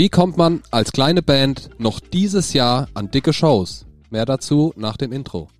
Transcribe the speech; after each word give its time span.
Wie 0.00 0.08
kommt 0.08 0.38
man 0.38 0.62
als 0.70 0.92
kleine 0.92 1.20
Band 1.20 1.68
noch 1.76 2.00
dieses 2.00 2.54
Jahr 2.54 2.88
an 2.94 3.10
dicke 3.10 3.34
Shows? 3.34 3.84
Mehr 4.08 4.24
dazu 4.24 4.72
nach 4.74 4.96
dem 4.96 5.12
Intro. 5.12 5.50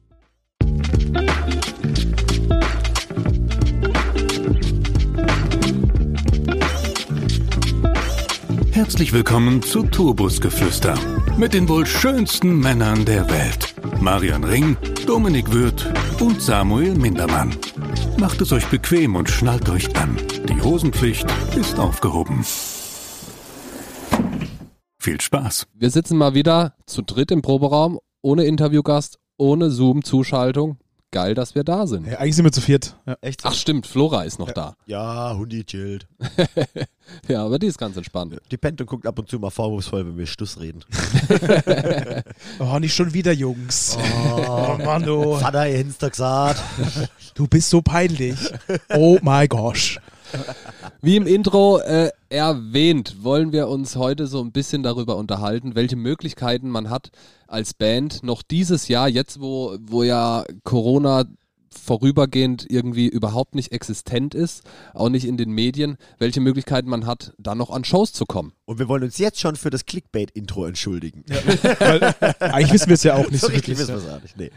Herzlich 8.70 9.12
willkommen 9.12 9.60
zu 9.60 9.82
Turbusgeflüster 9.82 10.94
mit 11.36 11.52
den 11.52 11.68
wohl 11.68 11.84
schönsten 11.84 12.60
Männern 12.60 13.04
der 13.04 13.28
Welt. 13.28 13.74
Marian 14.00 14.44
Ring, 14.44 14.78
Dominik 15.06 15.52
Würth 15.52 15.86
und 16.18 16.40
Samuel 16.40 16.94
Mindermann. 16.94 17.54
Macht 18.18 18.40
es 18.40 18.52
euch 18.52 18.64
bequem 18.68 19.16
und 19.16 19.28
schnallt 19.28 19.68
euch 19.68 19.94
an. 19.98 20.16
Die 20.48 20.62
Hosenpflicht 20.62 21.26
ist 21.60 21.78
aufgehoben. 21.78 22.42
Viel 25.02 25.18
Spaß. 25.18 25.66
Wir 25.72 25.88
sitzen 25.88 26.18
mal 26.18 26.34
wieder 26.34 26.74
zu 26.84 27.00
dritt 27.00 27.30
im 27.30 27.40
Proberaum, 27.40 27.98
ohne 28.20 28.44
Interviewgast, 28.44 29.18
ohne 29.38 29.70
Zoom-Zuschaltung. 29.70 30.76
Geil, 31.10 31.34
dass 31.34 31.54
wir 31.54 31.64
da 31.64 31.86
sind. 31.86 32.06
Ja, 32.06 32.18
eigentlich 32.18 32.36
sind 32.36 32.44
wir 32.44 32.52
zu 32.52 32.60
viert. 32.60 32.96
Ja. 33.06 33.16
Echt? 33.22 33.40
Ach 33.44 33.54
stimmt, 33.54 33.86
Flora 33.86 34.24
ist 34.24 34.38
noch 34.38 34.52
da. 34.52 34.74
Ja, 34.86 35.34
Hundi 35.36 35.64
chillt. 35.64 36.06
Ja, 37.26 37.44
aber 37.44 37.58
die 37.58 37.66
ist 37.66 37.76
ganz 37.78 37.96
entspannt. 37.96 38.36
Die 38.52 38.56
pennt 38.56 38.80
und 38.80 38.86
guckt 38.86 39.04
ab 39.04 39.18
und 39.18 39.28
zu 39.28 39.40
mal 39.40 39.50
vorwurfsvoll, 39.50 40.06
wenn 40.06 40.16
wir 40.16 40.26
Stuss 40.26 40.60
reden. 40.60 40.84
Oh, 42.60 42.78
nicht 42.78 42.94
schon 42.94 43.12
wieder, 43.12 43.32
Jungs. 43.32 43.96
Oh, 44.46 44.78
Mann, 44.84 45.02
du. 45.02 45.34
Vater, 45.34 45.68
ihr 45.68 45.78
Hinster 45.78 46.10
gesagt. 46.10 46.62
Du 47.34 47.48
bist 47.48 47.68
so 47.70 47.82
peinlich. 47.82 48.36
Oh 48.94 49.18
my 49.22 49.48
gosh. 49.48 49.98
Wie 51.02 51.16
im 51.16 51.26
Intro 51.26 51.78
äh, 51.78 52.10
erwähnt, 52.28 53.22
wollen 53.22 53.52
wir 53.52 53.68
uns 53.68 53.96
heute 53.96 54.26
so 54.26 54.42
ein 54.42 54.52
bisschen 54.52 54.82
darüber 54.82 55.16
unterhalten, 55.16 55.74
welche 55.74 55.96
Möglichkeiten 55.96 56.68
man 56.68 56.90
hat 56.90 57.10
als 57.46 57.72
Band 57.72 58.22
noch 58.22 58.42
dieses 58.42 58.88
Jahr, 58.88 59.08
jetzt 59.08 59.40
wo, 59.40 59.78
wo 59.80 60.02
ja 60.02 60.44
Corona 60.62 61.24
vorübergehend 61.70 62.66
irgendwie 62.68 63.08
überhaupt 63.08 63.54
nicht 63.54 63.72
existent 63.72 64.34
ist, 64.34 64.62
auch 64.92 65.08
nicht 65.08 65.24
in 65.24 65.38
den 65.38 65.52
Medien, 65.52 65.96
welche 66.18 66.40
Möglichkeiten 66.40 66.90
man 66.90 67.06
hat, 67.06 67.32
da 67.38 67.54
noch 67.54 67.70
an 67.70 67.84
Shows 67.84 68.12
zu 68.12 68.26
kommen. 68.26 68.52
Und 68.66 68.78
wir 68.78 68.88
wollen 68.88 69.04
uns 69.04 69.16
jetzt 69.16 69.40
schon 69.40 69.56
für 69.56 69.70
das 69.70 69.86
Clickbait-Intro 69.86 70.66
entschuldigen. 70.66 71.24
Weil, 71.78 72.14
eigentlich 72.40 72.72
wissen 72.72 72.88
wir 72.88 72.94
es 72.94 73.04
ja 73.04 73.14
auch 73.14 73.30
nicht 73.30 73.40
so 73.40 73.46
so 73.46 73.52
richtig 73.52 73.78
wirklich. 73.78 73.88
wissen 73.88 74.02
wir 74.02 74.08
es 74.08 74.14
auch 74.14 74.22
nicht. 74.22 74.36
Nee. 74.36 74.50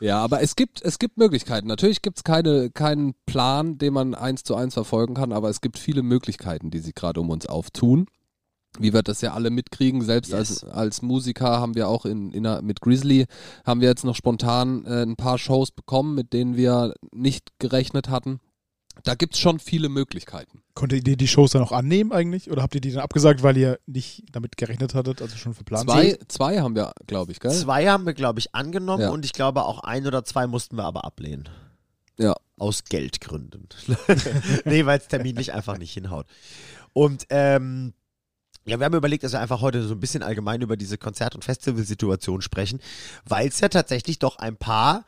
Ja, 0.00 0.22
aber 0.22 0.42
es 0.42 0.56
gibt, 0.56 0.82
es 0.82 0.98
gibt 0.98 1.16
Möglichkeiten. 1.16 1.66
Natürlich 1.68 2.02
gibt 2.02 2.18
es 2.18 2.24
keine, 2.24 2.70
keinen 2.70 3.14
Plan, 3.26 3.78
den 3.78 3.94
man 3.94 4.14
eins 4.14 4.42
zu 4.42 4.54
eins 4.54 4.74
verfolgen 4.74 5.14
kann, 5.14 5.32
aber 5.32 5.48
es 5.48 5.60
gibt 5.60 5.78
viele 5.78 6.02
Möglichkeiten, 6.02 6.70
die 6.70 6.78
sich 6.80 6.94
gerade 6.94 7.20
um 7.20 7.30
uns 7.30 7.46
auftun. 7.46 8.06
Wie 8.78 8.92
wir 8.92 9.02
das 9.02 9.22
ja 9.22 9.32
alle 9.32 9.48
mitkriegen, 9.48 10.02
selbst 10.02 10.34
als, 10.34 10.60
Yes. 10.60 10.64
als 10.64 11.00
Musiker 11.00 11.60
haben 11.60 11.74
wir 11.74 11.88
auch 11.88 12.04
in, 12.04 12.30
in 12.32 12.46
einer, 12.46 12.60
mit 12.60 12.82
Grizzly, 12.82 13.24
haben 13.64 13.80
wir 13.80 13.88
jetzt 13.88 14.04
noch 14.04 14.14
spontan 14.14 14.84
äh, 14.84 15.02
ein 15.02 15.16
paar 15.16 15.38
Shows 15.38 15.70
bekommen, 15.70 16.14
mit 16.14 16.34
denen 16.34 16.56
wir 16.56 16.92
nicht 17.10 17.58
gerechnet 17.58 18.10
hatten. 18.10 18.38
Da 19.04 19.14
gibt 19.14 19.34
es 19.34 19.40
schon 19.40 19.58
viele 19.58 19.88
Möglichkeiten. 19.88 20.62
Konntet 20.74 21.06
ihr 21.06 21.16
die 21.16 21.28
Shows 21.28 21.52
dann 21.52 21.62
auch 21.62 21.72
annehmen 21.72 22.12
eigentlich? 22.12 22.50
Oder 22.50 22.62
habt 22.62 22.74
ihr 22.74 22.80
die 22.80 22.92
dann 22.92 23.02
abgesagt, 23.02 23.42
weil 23.42 23.56
ihr 23.56 23.78
nicht 23.86 24.24
damit 24.32 24.56
gerechnet 24.56 24.94
hattet, 24.94 25.22
also 25.22 25.36
schon 25.36 25.54
verplant? 25.54 25.88
Zwei, 25.88 26.18
zwei 26.28 26.60
haben 26.60 26.74
wir, 26.74 26.92
glaube 27.06 27.32
ich, 27.32 27.40
gell? 27.40 27.52
Zwei 27.52 27.86
haben 27.88 28.04
wir, 28.06 28.14
glaube 28.14 28.40
ich, 28.40 28.54
angenommen 28.54 29.02
Ja. 29.02 29.10
und 29.10 29.24
ich 29.24 29.32
glaube 29.32 29.64
auch 29.64 29.80
ein 29.80 30.06
oder 30.06 30.24
zwei 30.24 30.46
mussten 30.46 30.76
wir 30.76 30.84
aber 30.84 31.04
ablehnen. 31.04 31.48
Ja. 32.18 32.34
Aus 32.58 32.84
Geldgründen. 32.84 33.68
nee, 34.64 34.86
weil 34.86 34.98
es 34.98 35.08
terminlich 35.08 35.52
einfach 35.52 35.78
nicht 35.78 35.92
hinhaut. 35.92 36.26
Und 36.92 37.26
ähm, 37.30 37.92
ja, 38.64 38.78
wir 38.80 38.86
haben 38.86 38.94
überlegt, 38.94 39.22
dass 39.22 39.32
wir 39.32 39.40
einfach 39.40 39.60
heute 39.60 39.82
so 39.86 39.94
ein 39.94 40.00
bisschen 40.00 40.22
allgemein 40.22 40.62
über 40.62 40.76
diese 40.76 40.98
Konzert- 40.98 41.34
und 41.34 41.44
Festivalsituation 41.44 42.40
sprechen, 42.42 42.80
weil 43.24 43.48
es 43.48 43.60
ja 43.60 43.68
tatsächlich 43.68 44.18
doch 44.18 44.38
ein 44.38 44.56
paar 44.56 45.04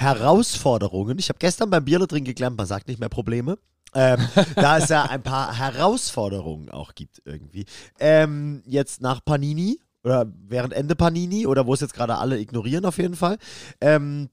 Herausforderungen, 0.00 1.18
ich 1.18 1.28
habe 1.28 1.38
gestern 1.38 1.70
beim 1.70 1.84
Bierle 1.84 2.06
drin 2.06 2.24
gelernt, 2.24 2.56
man 2.56 2.66
sagt 2.66 2.88
nicht 2.88 3.00
mehr 3.00 3.10
Probleme, 3.10 3.58
ähm, 3.94 4.18
da 4.56 4.78
es 4.78 4.88
ja 4.88 5.04
ein 5.04 5.22
paar 5.22 5.56
Herausforderungen 5.56 6.70
auch 6.70 6.94
gibt 6.94 7.20
irgendwie. 7.24 7.66
Ähm, 7.98 8.62
jetzt 8.66 9.02
nach 9.02 9.24
Panini 9.24 9.78
oder 10.02 10.26
während 10.48 10.72
Ende 10.72 10.96
Panini 10.96 11.46
oder 11.46 11.66
wo 11.66 11.74
es 11.74 11.80
jetzt 11.80 11.94
gerade 11.94 12.16
alle 12.16 12.38
ignorieren 12.38 12.86
auf 12.86 12.98
jeden 12.98 13.16
Fall. 13.16 13.36
Ähm, 13.80 14.30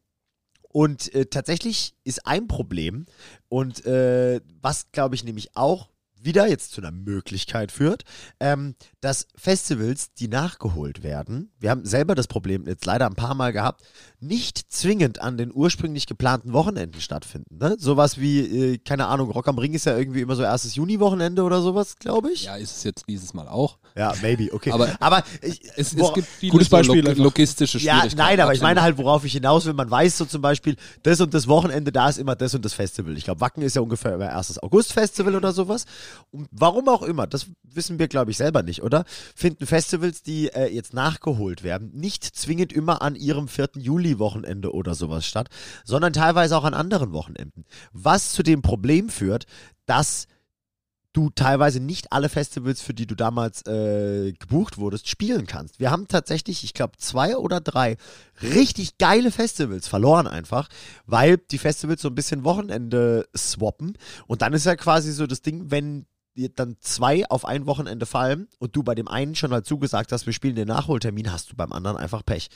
und 0.70 1.14
äh, 1.14 1.26
tatsächlich 1.26 1.96
ist 2.04 2.26
ein 2.28 2.48
Problem 2.48 3.06
und 3.50 3.86
äh, 3.86 4.40
was 4.62 4.92
glaube 4.92 5.16
ich 5.16 5.24
nämlich 5.24 5.58
auch 5.58 5.90
wieder 6.22 6.48
jetzt 6.48 6.72
zu 6.72 6.82
einer 6.82 6.92
Möglichkeit 6.92 7.72
führt, 7.72 8.04
ähm, 8.40 8.76
dass 9.02 9.28
Festivals, 9.36 10.14
die 10.14 10.28
nachgeholt 10.28 11.04
werden, 11.04 11.52
wir 11.60 11.70
haben 11.70 11.86
selber 11.86 12.16
das 12.16 12.28
Problem 12.28 12.68
jetzt 12.68 12.86
leider 12.86 13.06
ein 13.06 13.16
paar 13.16 13.36
Mal 13.36 13.54
gehabt, 13.54 13.84
nicht 14.20 14.72
zwingend 14.72 15.22
an 15.22 15.38
den 15.38 15.52
ursprünglich 15.54 16.08
geplanten 16.08 16.54
Wochenenden 16.54 17.02
stattfinden. 17.02 17.58
Ne? 17.58 17.76
Sowas 17.80 18.20
wie, 18.20 18.40
äh, 18.74 18.78
keine 18.80 19.08
Ahnung, 19.08 19.30
Rock 19.32 19.48
am 19.48 19.58
Ring 19.58 19.74
ist 19.74 19.86
ja 19.86 19.98
irgendwie 19.98 20.22
immer 20.22 20.36
so 20.36 20.44
erstes 20.44 20.76
Juni-Wochenende 20.76 21.44
oder 21.44 21.62
sowas, 21.62 21.98
glaube 21.98 22.32
ich. 22.32 22.44
Ja, 22.46 22.56
ist 22.56 22.78
es 22.78 22.84
jetzt 22.84 23.06
dieses 23.08 23.34
Mal 23.34 23.48
auch. 23.48 23.78
Ja, 23.96 24.14
maybe, 24.22 24.52
okay. 24.54 24.72
Aber 24.72 24.90
aber 25.00 25.24
ich, 25.42 25.62
Es, 25.76 25.94
es 25.94 26.14
gibt 26.14 26.28
viele 26.28 26.52
Gutes 26.52 26.68
so 26.68 26.76
Beispiel 26.78 27.02
log 27.02 27.10
einfach. 27.10 27.24
logistische 27.24 27.78
ja, 27.80 27.94
Schwierigkeiten. 27.94 28.18
nein, 28.18 28.40
aber 28.40 28.54
ich 28.54 28.62
meine 28.62 28.82
halt, 28.82 28.98
worauf 28.98 29.24
ich 29.26 29.34
hinaus 29.34 29.66
will, 29.66 29.74
man 29.74 29.90
weiß 29.90 30.18
so 30.18 30.26
zum 30.26 30.42
Beispiel, 30.42 30.76
das 31.04 31.22
und 31.22 31.34
das 31.34 31.48
Wochenende, 31.48 31.92
da 31.92 32.10
ist 32.10 32.18
immer 32.18 32.36
das 32.36 32.54
und 32.54 32.64
das 32.66 32.74
Festival. 32.74 33.18
Ich 33.18 33.24
glaube, 33.24 33.42
Wacken 33.42 33.62
ist 33.64 33.76
ja 33.76 33.82
ungefähr 33.82 34.16
immer 34.16 34.26
erstes 34.30 34.62
August-Festival 34.62 35.36
oder 35.36 35.52
sowas. 35.52 35.86
Und 36.32 36.48
warum 36.52 36.88
auch 36.90 37.04
immer, 37.04 37.28
das 37.28 37.48
wissen 37.64 38.00
wir, 38.00 38.08
glaube 38.08 38.32
ich, 38.32 38.38
selber 38.38 38.64
nicht, 38.64 38.84
oder? 38.84 39.06
Finden 39.36 39.66
Festivals, 39.66 40.24
die 40.24 40.50
äh, 40.50 40.74
jetzt 40.74 40.94
nachgeholt 40.94 41.64
werden, 41.64 41.92
nicht 41.94 42.24
zwingend 42.24 42.74
immer 42.74 43.02
an 43.02 43.16
ihrem 43.16 43.48
4. 43.48 43.70
Juli-Wochenende 43.78 44.74
oder 44.74 44.96
sowas 44.96 45.26
statt, 45.26 45.50
sondern 45.84 46.14
teilweise 46.14 46.58
auch 46.58 46.64
an 46.64 46.74
anderen 46.74 47.12
Wochenenden. 47.14 47.66
Was 47.94 48.32
zu 48.32 48.44
dem 48.44 48.62
Problem 48.62 49.10
führt, 49.10 49.46
dass 49.86 50.28
du 51.18 51.32
teilweise 51.32 51.80
nicht 51.80 52.14
alle 52.14 52.30
Festivals, 52.30 52.80
für 52.80 52.94
die 52.94 53.08
du 53.08 53.16
damals 53.16 53.66
äh, 53.66 54.34
gebucht 54.34 54.78
wurdest, 54.78 55.10
spielen 55.10 55.48
kannst. 55.48 55.80
Wir 55.80 55.90
haben 55.90 56.08
tatsächlich, 56.08 56.64
ich 56.64 56.76
glaube, 56.76 56.98
zwei 56.98 57.36
oder 57.36 57.60
drei 57.60 57.98
richtig 58.44 59.00
geile 59.00 59.32
Festivals 59.32 59.88
verloren 59.88 60.28
einfach, 60.28 60.70
weil 61.08 61.38
die 61.38 61.58
Festivals 61.58 62.04
so 62.04 62.10
ein 62.10 62.16
bisschen 62.16 62.44
Wochenende 62.44 63.28
swappen. 63.36 63.98
Und 64.28 64.44
dann 64.44 64.54
ist 64.54 64.68
ja 64.68 64.76
quasi 64.76 65.12
so 65.12 65.26
das 65.26 65.42
Ding, 65.42 65.72
wenn 65.72 66.06
dann 66.56 66.78
zwei 66.82 67.28
auf 67.32 67.46
ein 67.46 67.66
Wochenende 67.66 68.06
fallen 68.06 68.48
und 68.60 68.76
du 68.76 68.84
bei 68.84 68.94
dem 68.94 69.08
einen 69.08 69.34
schon 69.34 69.52
halt 69.52 69.66
zugesagt 69.66 70.12
hast, 70.12 70.28
wir 70.28 70.34
spielen 70.34 70.56
den 70.56 70.68
Nachholtermin, 70.68 71.32
hast 71.32 71.52
du 71.52 71.56
beim 71.56 71.74
anderen 71.74 71.98
einfach 71.98 72.24
Pech. 72.24 72.50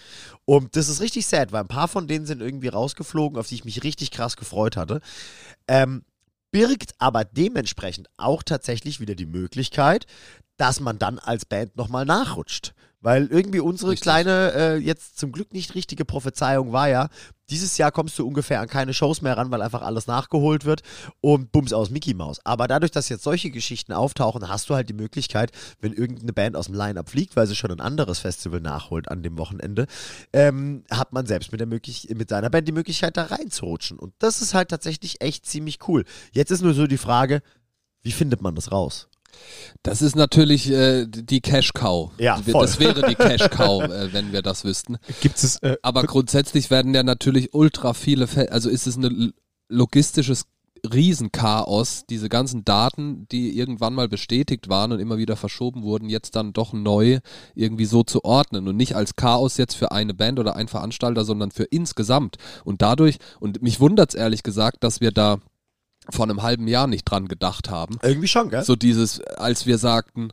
Und 0.45 0.75
das 0.75 0.87
ist 0.87 1.01
richtig 1.01 1.25
sad, 1.25 1.51
weil 1.51 1.61
ein 1.61 1.67
paar 1.67 1.87
von 1.87 2.07
denen 2.07 2.27
sind 2.27 2.43
irgendwie 2.43 2.67
rausgeflogen, 2.67 3.39
auf 3.39 3.47
die 3.47 3.55
ich 3.55 3.65
mich 3.65 3.83
richtig 3.83 4.11
krass 4.11 4.37
gefreut 4.37 4.77
hatte. 4.77 5.01
Ähm, 5.67 6.03
birgt 6.51 6.93
aber 6.99 7.25
dementsprechend 7.25 8.09
auch 8.17 8.43
tatsächlich 8.43 8.99
wieder 8.99 9.15
die 9.15 9.25
Möglichkeit, 9.25 10.05
dass 10.57 10.79
man 10.79 10.99
dann 10.99 11.17
als 11.19 11.45
Band 11.45 11.75
nochmal 11.75 12.05
nachrutscht. 12.05 12.73
Weil 13.01 13.27
irgendwie 13.27 13.59
unsere 13.59 13.91
Richtig. 13.91 14.03
kleine, 14.03 14.53
äh, 14.53 14.77
jetzt 14.77 15.17
zum 15.17 15.31
Glück 15.31 15.53
nicht 15.53 15.73
richtige 15.73 16.05
Prophezeiung 16.05 16.71
war 16.71 16.87
ja, 16.87 17.09
dieses 17.49 17.77
Jahr 17.77 17.91
kommst 17.91 18.17
du 18.17 18.25
ungefähr 18.25 18.61
an 18.61 18.67
keine 18.67 18.93
Shows 18.93 19.21
mehr 19.21 19.35
ran, 19.37 19.51
weil 19.51 19.61
einfach 19.61 19.81
alles 19.81 20.07
nachgeholt 20.07 20.65
wird 20.65 20.81
und 21.19 21.51
bums 21.51 21.73
aus 21.73 21.89
Mickey 21.89 22.13
Mouse. 22.13 22.39
Aber 22.45 22.67
dadurch, 22.67 22.91
dass 22.91 23.09
jetzt 23.09 23.23
solche 23.23 23.49
Geschichten 23.49 23.91
auftauchen, 23.91 24.47
hast 24.47 24.69
du 24.69 24.75
halt 24.75 24.87
die 24.87 24.93
Möglichkeit, 24.93 25.51
wenn 25.81 25.93
irgendeine 25.93 26.31
Band 26.31 26.55
aus 26.55 26.67
dem 26.67 26.75
Line-Up 26.75 27.09
fliegt, 27.09 27.35
weil 27.35 27.47
sie 27.47 27.55
schon 27.55 27.71
ein 27.71 27.81
anderes 27.81 28.19
Festival 28.19 28.61
nachholt 28.61 29.09
an 29.09 29.23
dem 29.23 29.37
Wochenende, 29.37 29.87
ähm, 30.31 30.83
hat 30.89 31.11
man 31.11 31.25
selbst 31.25 31.51
mit, 31.51 31.59
der 31.59 31.67
möglich 31.67 32.07
mit 32.15 32.29
seiner 32.29 32.49
Band 32.49 32.67
die 32.67 32.73
Möglichkeit, 32.73 33.17
da 33.17 33.23
reinzurutschen. 33.23 33.99
Und 33.99 34.13
das 34.19 34.41
ist 34.41 34.53
halt 34.53 34.69
tatsächlich 34.69 35.21
echt 35.21 35.45
ziemlich 35.45 35.79
cool. 35.87 36.05
Jetzt 36.31 36.51
ist 36.51 36.61
nur 36.61 36.73
so 36.73 36.87
die 36.87 36.97
Frage, 36.97 37.41
wie 38.01 38.11
findet 38.11 38.41
man 38.41 38.55
das 38.55 38.71
raus? 38.71 39.09
Das 39.83 40.01
ist 40.01 40.15
natürlich 40.15 40.69
äh, 40.69 41.05
die 41.07 41.41
Cash 41.41 41.73
Cow. 41.73 42.11
Ja, 42.17 42.37
voll. 42.37 42.61
Das 42.65 42.79
wäre 42.79 43.07
die 43.07 43.15
Cash 43.15 43.49
Cow, 43.49 43.83
äh, 43.83 44.13
wenn 44.13 44.31
wir 44.31 44.41
das 44.41 44.63
wüssten. 44.63 44.97
Gibt 45.21 45.37
es, 45.37 45.57
äh, 45.57 45.77
Aber 45.81 46.03
grundsätzlich 46.03 46.69
werden 46.69 46.93
ja 46.93 47.03
natürlich 47.03 47.53
ultra 47.53 47.93
viele, 47.93 48.27
Fe 48.27 48.51
also 48.51 48.69
ist 48.69 48.87
es 48.87 48.97
ein 48.97 49.33
logistisches 49.69 50.45
Riesenchaos, 50.83 52.05
diese 52.09 52.29
ganzen 52.29 52.65
Daten, 52.65 53.27
die 53.31 53.57
irgendwann 53.57 53.93
mal 53.93 54.07
bestätigt 54.07 54.69
waren 54.69 54.91
und 54.91 54.99
immer 54.99 55.17
wieder 55.17 55.35
verschoben 55.35 55.83
wurden, 55.83 56.09
jetzt 56.09 56.35
dann 56.35 56.53
doch 56.53 56.73
neu 56.73 57.19
irgendwie 57.53 57.85
so 57.85 58.03
zu 58.03 58.23
ordnen 58.23 58.67
und 58.67 58.77
nicht 58.77 58.95
als 58.95 59.15
Chaos 59.15 59.57
jetzt 59.57 59.75
für 59.75 59.91
eine 59.91 60.13
Band 60.13 60.39
oder 60.39 60.55
ein 60.55 60.67
Veranstalter, 60.67 61.23
sondern 61.23 61.51
für 61.51 61.63
insgesamt. 61.65 62.37
Und 62.63 62.81
dadurch, 62.81 63.17
und 63.39 63.61
mich 63.61 63.79
wundert 63.79 64.09
es 64.09 64.15
ehrlich 64.15 64.43
gesagt, 64.43 64.83
dass 64.83 65.01
wir 65.01 65.11
da 65.11 65.39
vor 66.09 66.25
einem 66.25 66.41
halben 66.41 66.67
Jahr 66.67 66.87
nicht 66.87 67.05
dran 67.05 67.27
gedacht 67.27 67.69
haben. 67.69 67.97
Irgendwie 68.01 68.27
schon, 68.27 68.49
gell? 68.49 68.63
So 68.63 68.75
dieses, 68.75 69.21
als 69.21 69.65
wir 69.65 69.77
sagten, 69.77 70.29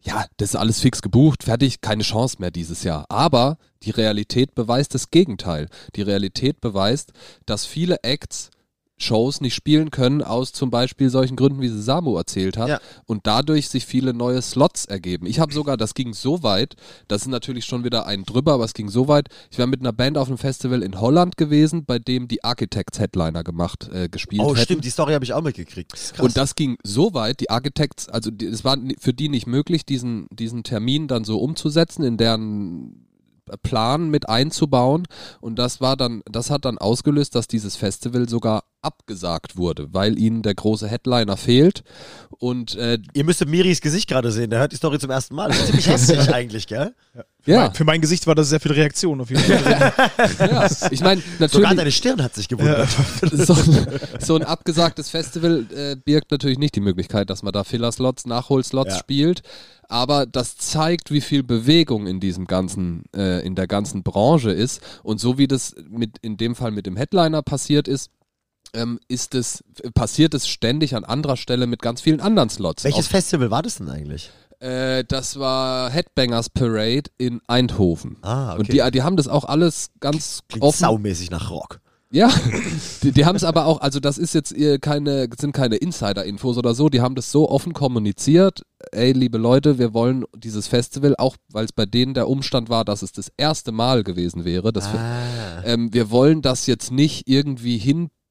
ja, 0.00 0.24
das 0.36 0.50
ist 0.50 0.56
alles 0.56 0.80
fix 0.80 1.02
gebucht, 1.02 1.42
fertig, 1.42 1.80
keine 1.80 2.02
Chance 2.02 2.36
mehr 2.38 2.50
dieses 2.50 2.84
Jahr. 2.84 3.04
Aber 3.08 3.58
die 3.82 3.90
Realität 3.90 4.54
beweist 4.54 4.94
das 4.94 5.10
Gegenteil. 5.10 5.68
Die 5.96 6.02
Realität 6.02 6.60
beweist, 6.60 7.12
dass 7.46 7.66
viele 7.66 8.02
Acts 8.04 8.50
Shows 8.98 9.40
nicht 9.40 9.54
spielen 9.54 9.90
können, 9.90 10.22
aus 10.22 10.52
zum 10.52 10.70
Beispiel 10.70 11.08
solchen 11.10 11.36
Gründen, 11.36 11.60
wie 11.60 11.68
sie 11.68 11.80
Samu 11.82 12.16
erzählt 12.16 12.56
hat. 12.56 12.68
Ja. 12.68 12.80
Und 13.06 13.26
dadurch 13.26 13.68
sich 13.68 13.86
viele 13.86 14.12
neue 14.14 14.42
Slots 14.42 14.84
ergeben. 14.84 15.26
Ich 15.26 15.40
habe 15.40 15.52
sogar, 15.52 15.76
das 15.76 15.94
ging 15.94 16.12
so 16.14 16.42
weit, 16.42 16.74
das 17.06 17.22
ist 17.22 17.28
natürlich 17.28 17.64
schon 17.64 17.84
wieder 17.84 18.06
ein 18.06 18.24
drüber, 18.24 18.54
aber 18.54 18.64
es 18.64 18.74
ging 18.74 18.88
so 18.88 19.08
weit. 19.08 19.28
Ich 19.50 19.58
war 19.58 19.66
mit 19.66 19.80
einer 19.80 19.92
Band 19.92 20.18
auf 20.18 20.28
einem 20.28 20.38
Festival 20.38 20.82
in 20.82 21.00
Holland 21.00 21.36
gewesen, 21.36 21.84
bei 21.84 21.98
dem 21.98 22.28
die 22.28 22.44
Architects 22.44 22.98
Headliner 22.98 23.44
gemacht, 23.44 23.88
äh, 23.92 24.08
gespielt 24.08 24.42
Oh, 24.42 24.54
hätten. 24.54 24.64
stimmt, 24.64 24.84
die 24.84 24.90
Story 24.90 25.12
habe 25.14 25.24
ich 25.24 25.32
auch 25.32 25.42
mitgekriegt. 25.42 25.92
Und 26.18 26.36
das 26.36 26.54
ging 26.54 26.76
so 26.82 27.14
weit, 27.14 27.40
die 27.40 27.50
Architects, 27.50 28.08
also 28.08 28.30
die, 28.30 28.46
es 28.46 28.64
war 28.64 28.76
für 28.98 29.14
die 29.14 29.28
nicht 29.28 29.46
möglich, 29.46 29.86
diesen, 29.86 30.26
diesen 30.30 30.62
Termin 30.64 31.08
dann 31.08 31.24
so 31.24 31.38
umzusetzen, 31.38 32.02
in 32.02 32.16
deren 32.16 33.04
Plan 33.56 34.10
mit 34.10 34.28
einzubauen. 34.28 35.06
Und 35.40 35.58
das 35.58 35.80
war 35.80 35.96
dann, 35.96 36.22
das 36.30 36.50
hat 36.50 36.64
dann 36.64 36.78
ausgelöst, 36.78 37.34
dass 37.34 37.48
dieses 37.48 37.76
Festival 37.76 38.28
sogar 38.28 38.64
abgesagt 38.82 39.56
wurde, 39.56 39.92
weil 39.92 40.18
ihnen 40.18 40.42
der 40.42 40.54
große 40.54 40.86
Headliner 40.86 41.36
fehlt. 41.36 41.82
Und 42.38 42.76
äh, 42.76 42.98
Ihr 43.14 43.24
müsstet 43.24 43.48
Miris 43.48 43.80
Gesicht 43.80 44.08
gerade 44.08 44.30
sehen, 44.30 44.50
der 44.50 44.60
hört 44.60 44.72
die 44.72 44.76
Story 44.76 44.98
zum 44.98 45.10
ersten 45.10 45.34
Mal. 45.34 45.48
Das 45.48 45.58
ist 45.58 45.66
ziemlich 45.66 45.88
hässlich 45.88 46.32
eigentlich, 46.32 46.66
gell? 46.66 46.94
ja, 47.14 47.24
Mein, 47.56 47.74
für 47.74 47.84
mein 47.84 48.00
Gesicht 48.00 48.26
war 48.26 48.34
das 48.34 48.48
sehr 48.50 48.60
viel 48.60 48.72
Reaktion 48.72 49.20
auf 49.20 49.30
jeden 49.30 49.42
Fall. 49.42 49.92
ja, 50.40 50.68
ich 50.90 51.00
meine, 51.00 51.20
Sogar 51.20 51.38
natürlich. 51.38 51.76
deine 51.76 51.92
Stirn 51.92 52.22
hat 52.22 52.34
sich 52.34 52.48
gewundert. 52.48 52.88
so, 53.32 53.54
ein- 53.54 53.86
so 54.20 54.36
ein 54.36 54.42
abgesagtes 54.42 55.08
Festival 55.10 55.66
äh, 55.74 55.96
birgt 55.96 56.30
natürlich 56.30 56.58
nicht 56.58 56.74
die 56.74 56.80
Möglichkeit, 56.80 57.30
dass 57.30 57.42
man 57.42 57.52
da 57.52 57.64
Filler-Slots, 57.64 58.26
Nachholslots 58.26 58.92
Ja. 58.94 58.98
spielt. 58.98 59.42
Aber 59.88 60.26
das 60.26 60.56
zeigt, 60.58 61.10
wie 61.10 61.22
viel 61.22 61.42
Bewegung 61.42 62.06
in 62.06 62.20
diesem 62.20 62.46
ganzen, 62.46 63.04
äh, 63.16 63.44
in 63.46 63.54
der 63.54 63.66
ganzen 63.66 64.02
Branche 64.02 64.50
ist. 64.50 64.82
Und 65.02 65.18
so 65.18 65.38
wie 65.38 65.48
das 65.48 65.74
mit, 65.88 66.18
in 66.20 66.36
dem 66.36 66.54
Fall 66.54 66.70
mit 66.72 66.84
dem 66.86 66.96
Headliner 66.96 67.40
passiert 67.42 67.88
ist, 67.88 68.10
ähm, 68.74 69.00
ist 69.08 69.34
es, 69.34 69.64
passiert 69.94 70.34
es 70.34 70.46
ständig 70.46 70.94
an 70.94 71.04
anderer 71.04 71.38
Stelle 71.38 71.66
mit 71.66 71.80
ganz 71.80 72.02
vielen 72.02 72.20
anderen 72.20 72.50
Slots. 72.50 72.84
Welches 72.84 73.06
Festival 73.08 73.50
war 73.50 73.62
das 73.62 73.76
denn 73.76 73.88
eigentlich? 73.88 74.30
Äh, 74.60 75.04
das 75.04 75.38
war 75.38 75.90
Headbangers 75.90 76.50
Parade 76.50 77.10
in 77.18 77.40
Eindhoven. 77.46 78.16
Ah, 78.22 78.52
okay. 78.52 78.58
Und 78.60 78.72
die, 78.72 78.90
die 78.92 79.02
haben 79.02 79.16
das 79.16 79.28
auch 79.28 79.44
alles 79.44 79.90
ganz 80.00 80.42
Klingt 80.48 80.64
offen 80.64 80.78
saumäßig 80.80 81.30
nach 81.30 81.50
Rock. 81.50 81.80
ja, 82.10 82.30
die, 83.02 83.12
die 83.12 83.24
haben 83.26 83.36
es 83.36 83.44
aber 83.44 83.66
auch, 83.66 83.80
also 83.80 84.00
das 84.00 84.18
ist 84.18 84.34
jetzt 84.34 84.52
äh, 84.56 84.78
keine, 84.78 85.28
sind 85.38 85.52
keine 85.52 85.76
Insider-Infos 85.76 86.56
oder 86.58 86.74
so, 86.74 86.88
die 86.88 87.00
haben 87.00 87.14
das 87.14 87.30
so 87.30 87.48
offen 87.48 87.72
kommuniziert. 87.72 88.62
Ey, 88.92 89.12
liebe 89.12 89.38
Leute, 89.38 89.78
wir 89.78 89.92
wollen 89.92 90.24
dieses 90.36 90.68
Festival, 90.68 91.14
auch 91.18 91.36
weil 91.52 91.64
es 91.64 91.72
bei 91.72 91.84
denen 91.86 92.14
der 92.14 92.28
Umstand 92.28 92.68
war, 92.68 92.84
dass 92.84 93.02
es 93.02 93.12
das 93.12 93.30
erste 93.36 93.72
Mal 93.72 94.04
gewesen 94.04 94.44
wäre, 94.44 94.72
dass 94.72 94.92
wir, 94.92 95.00
Ah. 95.00 95.62
ähm, 95.64 95.92
wir 95.92 96.10
wollen 96.10 96.42
das 96.42 96.66
jetzt 96.66 96.90
nicht 96.92 97.28
irgendwie 97.28 97.76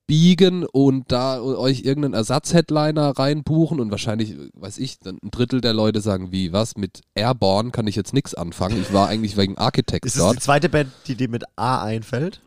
hinbiegen 0.07 0.65
und 0.65 1.11
da 1.11 1.41
euch 1.41 1.83
irgendeinen 1.83 2.13
Ersatz-Headliner 2.13 3.17
reinbuchen 3.17 3.79
und 3.79 3.91
wahrscheinlich, 3.91 4.35
weiß 4.53 4.77
ich, 4.79 4.99
dann 4.99 5.19
ein 5.21 5.31
Drittel 5.31 5.61
der 5.61 5.73
Leute 5.73 6.01
sagen, 6.01 6.31
wie, 6.31 6.53
was, 6.53 6.77
mit 6.77 7.01
Airborne 7.15 7.71
kann 7.71 7.87
ich 7.87 7.95
jetzt 7.95 8.13
nichts 8.13 8.33
anfangen. 8.33 8.81
Ich 8.81 8.93
war 8.93 9.09
eigentlich 9.09 9.37
wegen 9.37 9.57
Architects 9.57 10.15
Ist 10.15 10.19
dort. 10.19 10.37
die 10.37 10.41
zweite 10.41 10.69
Band, 10.69 10.91
die 11.07 11.15
dir 11.15 11.29
mit 11.29 11.43
A 11.55 11.83
einfällt? 11.83 12.41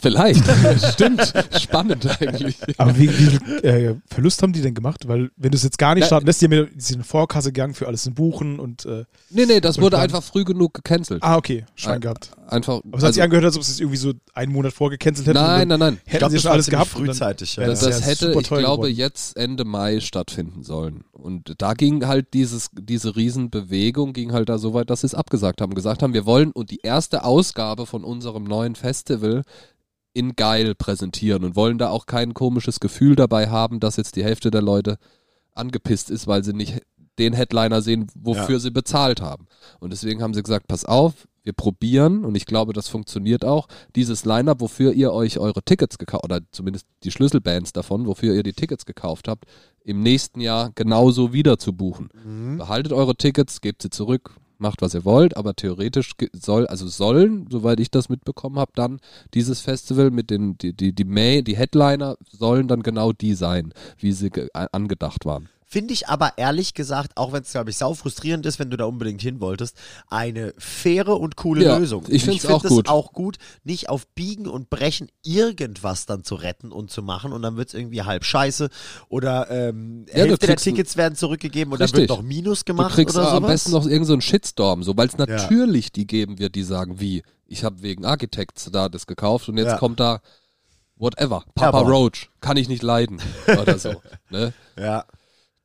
Vielleicht, 0.00 0.42
stimmt, 0.92 1.32
spannend 1.58 2.06
eigentlich. 2.20 2.56
Aber 2.78 2.96
wie, 2.98 3.08
wie 3.08 3.26
viel 3.38 3.64
äh, 3.64 3.94
Verlust 4.12 4.42
haben 4.42 4.52
die 4.52 4.60
denn 4.60 4.74
gemacht? 4.74 5.08
Weil, 5.08 5.30
wenn 5.36 5.50
du 5.50 5.56
es 5.56 5.62
jetzt 5.62 5.78
gar 5.78 5.94
nicht 5.94 6.06
starten 6.06 6.26
lässt, 6.26 6.40
die 6.42 6.46
haben 6.46 6.52
ja 6.52 6.64
die 6.64 6.80
sind 6.80 6.96
in 6.98 7.04
Vorkasse 7.04 7.52
gegangen 7.52 7.74
für 7.74 7.86
alles 7.86 8.04
in 8.06 8.14
Buchen 8.14 8.58
und. 8.60 8.84
Äh, 8.86 9.04
Nee, 9.30 9.46
nee, 9.46 9.60
das 9.60 9.78
wurde 9.78 9.92
dann- 9.96 10.02
einfach 10.02 10.22
früh 10.22 10.44
genug 10.44 10.74
gecancelt. 10.74 11.22
ah, 11.22 11.36
okay, 11.36 11.64
Schwein 11.74 11.94
Ah, 11.94 11.98
gehabt. 11.98 12.30
Einfach. 12.48 12.80
Aber 12.84 12.98
es 12.98 13.02
hat 13.04 13.14
sich 13.14 13.22
angehört, 13.22 13.44
als 13.46 13.56
ob 13.56 13.62
es 13.62 13.80
irgendwie 13.80 13.96
so 13.96 14.12
einen 14.34 14.52
Monat 14.52 14.72
vorgecancelt 14.72 15.26
hätten. 15.26 15.38
nein, 15.38 15.66
nein, 15.68 15.78
nein. 15.80 15.98
Hätten 16.04 16.30
sie 16.30 16.38
schon 16.38 16.50
alles 16.52 16.68
gehabt. 16.68 16.94
dann 16.94 17.06
frühzeitig. 17.06 17.56
Ja. 17.56 17.66
Das, 17.66 17.80
das 17.80 18.00
ja 18.00 18.06
hätte, 18.06 18.32
ich 18.38 18.46
glaube, 18.48 18.62
geworden. 18.62 18.94
jetzt 18.94 19.36
Ende 19.36 19.64
Mai 19.64 20.00
stattfinden 20.00 20.62
sollen. 20.62 21.04
Und 21.12 21.54
da 21.58 21.72
ging 21.74 22.06
halt 22.06 22.34
dieses, 22.34 22.68
diese 22.78 23.16
Riesenbewegung 23.16 24.12
ging 24.12 24.32
halt 24.32 24.48
da 24.48 24.58
so 24.58 24.74
weit, 24.74 24.90
dass 24.90 25.00
sie 25.00 25.06
es 25.06 25.14
abgesagt 25.14 25.60
haben. 25.60 25.74
Gesagt 25.74 26.02
haben, 26.02 26.12
wir 26.12 26.26
wollen 26.26 26.52
und 26.52 26.70
die 26.70 26.80
erste 26.82 27.24
Ausgabe 27.24 27.86
von 27.86 28.04
unserem 28.04 28.44
neuen 28.44 28.74
Festival 28.74 29.42
in 30.14 30.34
geil 30.36 30.74
präsentieren 30.74 31.44
und 31.44 31.56
wollen 31.56 31.76
da 31.76 31.90
auch 31.90 32.06
kein 32.06 32.32
komisches 32.32 32.80
Gefühl 32.80 33.16
dabei 33.16 33.50
haben, 33.50 33.80
dass 33.80 33.96
jetzt 33.96 34.16
die 34.16 34.24
Hälfte 34.24 34.50
der 34.50 34.62
Leute 34.62 34.96
angepisst 35.54 36.10
ist, 36.10 36.26
weil 36.26 36.42
sie 36.44 36.52
nicht 36.54 36.80
den 37.18 37.32
Headliner 37.32 37.82
sehen, 37.82 38.06
wofür 38.14 38.54
Ja. 38.56 38.58
sie 38.60 38.70
bezahlt 38.70 39.20
haben. 39.20 39.46
Und 39.80 39.92
deswegen 39.92 40.22
haben 40.22 40.34
sie 40.34 40.42
gesagt, 40.42 40.66
pass 40.66 40.84
auf, 40.84 41.28
wir 41.44 41.52
probieren, 41.52 42.24
und 42.24 42.36
ich 42.36 42.46
glaube, 42.46 42.72
das 42.72 42.88
funktioniert 42.88 43.44
auch, 43.44 43.68
dieses 43.94 44.24
Line-Up, 44.24 44.60
wofür 44.60 44.92
ihr 44.92 45.12
euch 45.12 45.38
eure 45.38 45.62
Tickets 45.62 45.98
gekauft, 45.98 46.24
oder 46.24 46.40
zumindest 46.52 46.86
die 47.02 47.10
Schlüsselbands 47.10 47.72
davon, 47.72 48.06
wofür 48.06 48.34
ihr 48.34 48.42
die 48.42 48.54
Tickets 48.54 48.86
gekauft 48.86 49.28
habt, 49.28 49.44
im 49.84 50.00
nächsten 50.02 50.40
Jahr 50.40 50.70
genauso 50.74 51.32
wieder 51.32 51.58
zu 51.58 51.74
buchen. 51.74 52.08
Mhm. 52.24 52.56
Behaltet 52.58 52.92
eure 52.92 53.14
Tickets, 53.14 53.60
gebt 53.60 53.82
sie 53.82 53.90
zurück, 53.90 54.34
macht 54.58 54.82
was 54.82 54.94
ihr 54.94 55.04
wollt, 55.04 55.36
aber 55.36 55.54
theoretisch 55.54 56.12
soll, 56.32 56.66
also 56.66 56.86
sollen, 56.86 57.46
soweit 57.50 57.80
ich 57.80 57.90
das 57.90 58.08
mitbekommen 58.08 58.58
habe, 58.58 58.72
dann 58.74 59.00
dieses 59.34 59.60
Festival 59.60 60.10
mit 60.10 60.30
den, 60.30 60.56
die, 60.58 60.72
die, 60.72 60.92
die 60.92 61.04
May, 61.04 61.42
die 61.42 61.56
Headliner 61.56 62.16
sollen 62.30 62.68
dann 62.68 62.82
genau 62.82 63.12
die 63.12 63.34
sein, 63.34 63.72
wie 63.98 64.12
sie 64.12 64.30
angedacht 64.72 65.24
waren. 65.24 65.48
Finde 65.66 65.94
ich 65.94 66.08
aber 66.08 66.34
ehrlich 66.36 66.74
gesagt, 66.74 67.16
auch 67.16 67.32
wenn 67.32 67.42
es, 67.42 67.50
glaube 67.52 67.70
ich, 67.70 67.76
sau 67.76 67.94
frustrierend 67.94 68.44
ist, 68.46 68.58
wenn 68.58 68.70
du 68.70 68.76
da 68.76 68.84
unbedingt 68.84 69.22
hin 69.22 69.40
wolltest, 69.40 69.76
eine 70.08 70.54
faire 70.58 71.18
und 71.18 71.36
coole 71.36 71.64
Ja, 71.64 71.78
Lösung. 71.78 72.04
ich 72.08 72.22
find's 72.24 72.42
find 72.42 72.52
auch 72.54 72.64
es 72.64 72.68
gut. 72.70 72.88
auch 72.88 73.12
gut, 73.12 73.38
nicht 73.64 73.88
auf 73.88 74.06
Biegen 74.08 74.46
und 74.46 74.70
Brechen 74.70 75.08
irgendwas 75.24 76.06
dann 76.06 76.22
zu 76.22 76.34
retten 76.36 76.70
und 76.70 76.90
zu 76.90 77.02
machen 77.02 77.32
und 77.32 77.42
dann 77.42 77.56
wird 77.56 77.68
es 77.68 77.74
irgendwie 77.74 78.02
halb 78.02 78.24
scheiße 78.24 78.68
oder 79.08 79.50
ähm, 79.50 80.04
Ja, 80.08 80.24
du 80.24 80.30
Hälfte 80.30 80.46
der 80.46 80.56
Tickets 80.56 80.96
werden 80.96 81.16
zurückgegeben 81.16 81.72
und 81.72 81.80
dann 81.80 81.86
Richtig. 81.86 82.08
wird 82.08 82.10
noch 82.10 82.22
Minus 82.22 82.60
Du 82.60 82.72
gemacht 82.72 82.94
kriegst 82.94 83.16
oder 83.16 83.28
am 83.32 83.36
sowas. 83.38 83.50
besten 83.52 83.70
noch 83.72 83.82
irgendeinen 83.84 84.04
so 84.06 84.12
einen 84.12 84.22
Shitstorm, 84.22 84.82
so, 84.82 84.96
weil 84.96 85.08
es 85.08 85.16
natürlich 85.18 85.90
die 85.92 86.06
geben 86.06 86.38
wird, 86.38 86.54
die 86.54 86.62
sagen, 86.62 87.00
wie, 87.00 87.22
ich 87.46 87.64
habe 87.64 87.82
wegen 87.82 88.04
Architects 88.04 88.68
da 88.70 88.88
das 88.88 89.06
gekauft 89.06 89.48
und 89.48 89.56
jetzt 89.56 89.70
Ja. 89.70 89.78
kommt 89.78 89.98
da 89.98 90.20
whatever, 90.96 91.44
Papa 91.54 91.78
Airborne. 91.78 91.90
Roach, 91.96 92.30
kann 92.40 92.56
ich 92.56 92.68
nicht 92.68 92.82
leiden 92.82 93.20
oder 93.60 93.78
so. 93.78 94.00
Ne? 94.30 94.52
ja. 94.78 95.04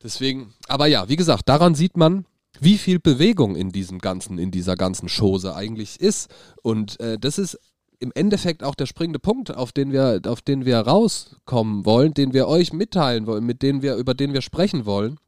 Deswegen, 0.02 0.54
aber 0.68 0.86
ja, 0.86 1.08
wie 1.08 1.16
gesagt, 1.16 1.48
daran 1.48 1.74
sieht 1.74 1.96
man, 1.96 2.24
wie 2.58 2.78
viel 2.78 2.98
Bewegung 2.98 3.56
in 3.56 3.70
diesem 3.70 3.98
ganzen, 3.98 4.38
in 4.38 4.50
dieser 4.50 4.76
ganzen 4.76 5.08
Chose 5.08 5.54
eigentlich 5.54 6.00
ist. 6.00 6.30
Und 6.62 6.98
äh, 7.00 7.18
das 7.18 7.38
ist 7.38 7.58
im 8.00 8.12
Endeffekt 8.14 8.64
auch 8.64 8.74
der 8.74 8.86
springende 8.86 9.18
Punkt, 9.18 9.54
auf 9.54 9.72
den 9.72 9.92
wir, 9.92 10.20
auf 10.26 10.40
den 10.40 10.64
wir 10.64 10.78
rauskommen 10.78 11.84
wollen, 11.84 12.14
den 12.14 12.32
wir 12.32 12.48
euch 12.48 12.72
mitteilen 12.72 13.26
wollen, 13.26 13.44
mit 13.44 13.62
denen 13.62 13.82
wir, 13.82 13.96
über 13.96 14.14
den 14.14 14.32
wir 14.32 14.40
sprechen 14.40 14.86
wollen. 14.86 15.18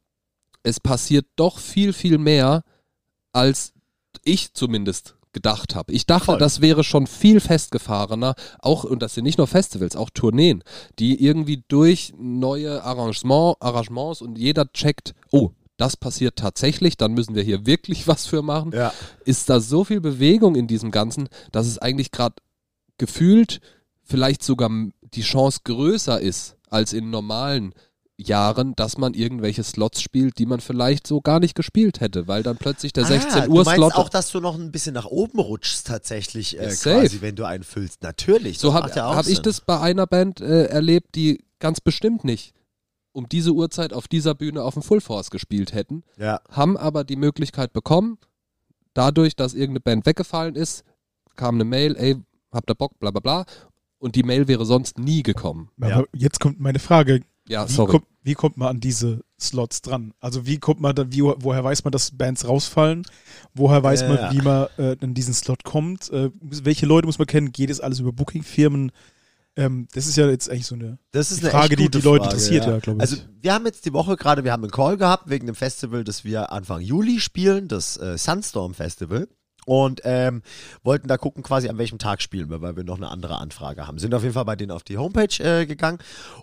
Es 0.63 0.79
passiert 0.79 1.27
doch 1.35 1.59
viel, 1.59 1.93
viel 1.93 2.17
mehr, 2.17 2.63
als 3.31 3.73
ich 4.23 4.53
zumindest 4.53 5.15
gedacht 5.33 5.75
habe. 5.75 5.91
Ich 5.91 6.05
dachte, 6.05 6.25
Voll. 6.25 6.37
das 6.37 6.61
wäre 6.61 6.83
schon 6.83 7.07
viel 7.07 7.39
festgefahrener, 7.39 8.35
auch, 8.59 8.83
und 8.83 9.01
das 9.01 9.15
sind 9.15 9.23
nicht 9.23 9.37
nur 9.37 9.47
Festivals, 9.47 9.95
auch 9.95 10.09
Tourneen, 10.09 10.63
die 10.99 11.23
irgendwie 11.23 11.63
durch 11.67 12.13
neue 12.17 12.83
Arrangement, 12.83 13.57
Arrangements 13.59 14.21
und 14.21 14.37
jeder 14.37 14.71
checkt, 14.71 15.13
oh, 15.31 15.51
das 15.77 15.97
passiert 15.97 16.37
tatsächlich, 16.37 16.97
dann 16.97 17.13
müssen 17.13 17.35
wir 17.35 17.43
hier 17.43 17.65
wirklich 17.65 18.07
was 18.07 18.25
für 18.25 18.41
machen. 18.41 18.71
Ja. 18.73 18.93
Ist 19.25 19.49
da 19.49 19.59
so 19.59 19.83
viel 19.83 20.01
Bewegung 20.01 20.55
in 20.55 20.67
diesem 20.67 20.91
Ganzen, 20.91 21.29
dass 21.51 21.67
es 21.67 21.79
eigentlich 21.79 22.11
gerade 22.11 22.35
gefühlt 22.97 23.59
vielleicht 24.03 24.43
sogar 24.43 24.69
die 25.01 25.21
Chance 25.21 25.61
größer 25.63 26.19
ist 26.19 26.57
als 26.69 26.93
in 26.93 27.09
normalen 27.09 27.73
Jahren, 28.17 28.75
dass 28.75 28.97
man 28.97 29.13
irgendwelche 29.13 29.63
Slots 29.63 30.01
spielt, 30.01 30.37
die 30.37 30.45
man 30.45 30.59
vielleicht 30.59 31.07
so 31.07 31.19
gar 31.21 31.39
nicht 31.39 31.55
gespielt 31.55 31.99
hätte, 31.99 32.27
weil 32.27 32.43
dann 32.43 32.57
plötzlich 32.57 32.93
der 32.93 33.05
16 33.05 33.31
ah, 33.31 33.47
Uhr 33.47 33.63
du 33.63 33.69
meinst 33.69 33.73
Slot 33.73 33.93
auch, 33.95 34.09
dass 34.09 34.31
du 34.31 34.39
noch 34.39 34.55
ein 34.55 34.71
bisschen 34.71 34.93
nach 34.93 35.05
oben 35.05 35.39
rutschst 35.39 35.87
tatsächlich 35.87 36.59
äh, 36.59 36.75
quasi, 36.75 37.21
wenn 37.21 37.35
du 37.35 37.45
einen 37.45 37.63
füllst. 37.63 38.03
Natürlich. 38.03 38.59
So 38.59 38.73
habe 38.73 38.91
ja 38.95 39.15
hab 39.15 39.27
ich 39.27 39.41
das 39.41 39.61
bei 39.61 39.79
einer 39.79 40.05
Band 40.05 40.41
äh, 40.41 40.65
erlebt, 40.65 41.15
die 41.15 41.43
ganz 41.59 41.81
bestimmt 41.81 42.23
nicht 42.23 42.53
um 43.13 43.29
diese 43.29 43.51
Uhrzeit 43.51 43.93
auf 43.93 44.07
dieser 44.07 44.35
Bühne 44.35 44.63
auf 44.63 44.73
dem 44.73 44.83
Full 44.83 44.99
Force 44.99 45.29
gespielt 45.29 45.73
hätten, 45.73 46.03
Ja. 46.17 46.41
haben 46.49 46.75
aber 46.75 47.03
die 47.03 47.15
Möglichkeit 47.15 47.71
bekommen, 47.71 48.17
dadurch, 48.93 49.35
dass 49.35 49.53
irgendeine 49.53 49.79
Band 49.81 50.05
weggefallen 50.05 50.55
ist, 50.55 50.83
kam 51.35 51.55
eine 51.55 51.63
Mail, 51.63 51.95
ey, 51.95 52.17
habt 52.51 52.69
ihr 52.69 52.75
Bock, 52.75 52.99
bla 52.99 53.11
bla 53.11 53.19
bla. 53.21 53.45
Und 53.99 54.15
die 54.15 54.23
Mail 54.23 54.47
wäre 54.47 54.65
sonst 54.65 54.99
nie 54.99 55.23
gekommen. 55.23 55.69
Aber 55.79 55.89
Ja. 55.89 56.03
jetzt 56.13 56.39
kommt 56.39 56.59
meine 56.59 56.79
Frage. 56.79 57.21
Ja, 57.47 57.67
Wie 57.67 57.73
sorry. 57.73 57.91
kommt, 57.91 58.05
wie 58.23 58.33
kommt 58.35 58.57
man 58.57 58.69
an 58.69 58.79
diese 58.79 59.21
Slots 59.39 59.81
dran? 59.81 60.13
Also 60.21 60.45
wie 60.45 60.59
kommt 60.59 60.79
man 60.79 60.95
dann, 60.95 61.11
wie, 61.11 61.21
woher 61.23 61.63
weiß 61.63 61.83
man, 61.83 61.91
dass 61.91 62.11
Bands 62.11 62.47
rausfallen? 62.47 63.05
Woher 63.53 63.83
weiß 63.83 64.01
Ja. 64.01 64.07
man, 64.07 64.33
wie 64.35 64.41
man 64.41 64.67
äh, 64.77 64.95
in 65.01 65.13
diesen 65.13 65.33
Slot 65.33 65.63
kommt? 65.65 66.09
Äh, 66.11 66.29
welche 66.41 66.85
Leute 66.85 67.05
muss 67.05 67.17
man 67.19 67.27
kennen? 67.27 67.51
Geht 67.51 67.69
es 67.69 67.81
alles 67.81 67.99
über 67.99 68.13
Bookingfirmen? 68.13 68.91
Ähm, 69.55 69.87
das 69.93 70.07
ist 70.07 70.15
ja 70.15 70.27
jetzt 70.29 70.49
eigentlich 70.49 70.65
so 70.65 70.75
eine 70.75 70.97
Das 71.11 71.31
ist 71.31 71.41
eine 71.41 71.51
Frage, 71.51 71.75
die 71.75 71.89
die 71.89 71.99
Leute 71.99 72.23
Frage, 72.23 72.35
interessiert, 72.35 72.65
ja, 72.65 72.79
glaub 72.79 72.95
ich. 72.95 73.01
Also 73.01 73.17
wir 73.41 73.53
haben 73.53 73.65
jetzt 73.65 73.85
die 73.85 73.93
Woche 73.93 74.15
gerade, 74.15 74.43
wir 74.43 74.51
haben 74.51 74.63
einen 74.63 74.71
Call 74.71 74.97
gehabt 74.97 75.29
wegen 75.29 75.45
dem 75.45 75.53
Festival, 75.55 76.03
das 76.03 76.23
wir 76.23 76.51
Anfang 76.51 76.81
Juli 76.81 77.19
spielen, 77.19 77.67
das 77.67 77.97
äh, 77.97 78.17
Sunstorm 78.17 78.73
Festival. 78.73 79.27
Und 79.65 80.01
ähm, 80.03 80.41
wollten 80.83 81.07
da 81.07 81.17
gucken, 81.17 81.43
quasi 81.43 81.69
an 81.69 81.77
welchem 81.77 81.99
Tag 81.99 82.21
spielen 82.21 82.49
wir, 82.49 82.61
weil 82.61 82.75
wir 82.75 82.83
noch 82.83 82.97
eine 82.97 83.09
andere 83.09 83.39
Anfrage 83.39 83.87
haben. 83.87 83.97
Sind 83.99 84.13
auf 84.13 84.23
jeden 84.23 84.33
Fall 84.33 84.45
bei 84.45 84.55
denen 84.55 84.71
auf 84.71 84.83
die 84.83 84.97
Homepage 84.97 85.43
äh, 85.43 85.65
gegangen 85.65 85.99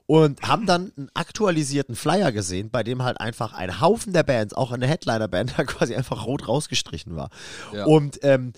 und 0.07 0.43
haben 0.43 0.67
dann 0.67 0.93
einen 0.97 1.11
aktualisierten 1.15 1.97
Flyer 1.97 2.33
gesehen, 2.33 2.71
bei 2.71 2.83
dem 2.83 3.03
halt 3.03 3.21
einfach 3.21 3.53
ein 3.53 3.81
Haufen 3.81 4.12
der 4.12 4.23
Bands, 4.23 4.55
auch 4.55 4.73
eine 4.73 4.87
Headliner-Band, 4.87 5.55
da 5.59 5.65
quasi 5.65 5.95
einfach 5.95 6.27
rot 6.27 6.49
rausgestrichen 6.49 7.17
war. 7.17 7.31
Ja. 7.73 7.85
Und 7.85 8.21
ähm, 8.23 8.53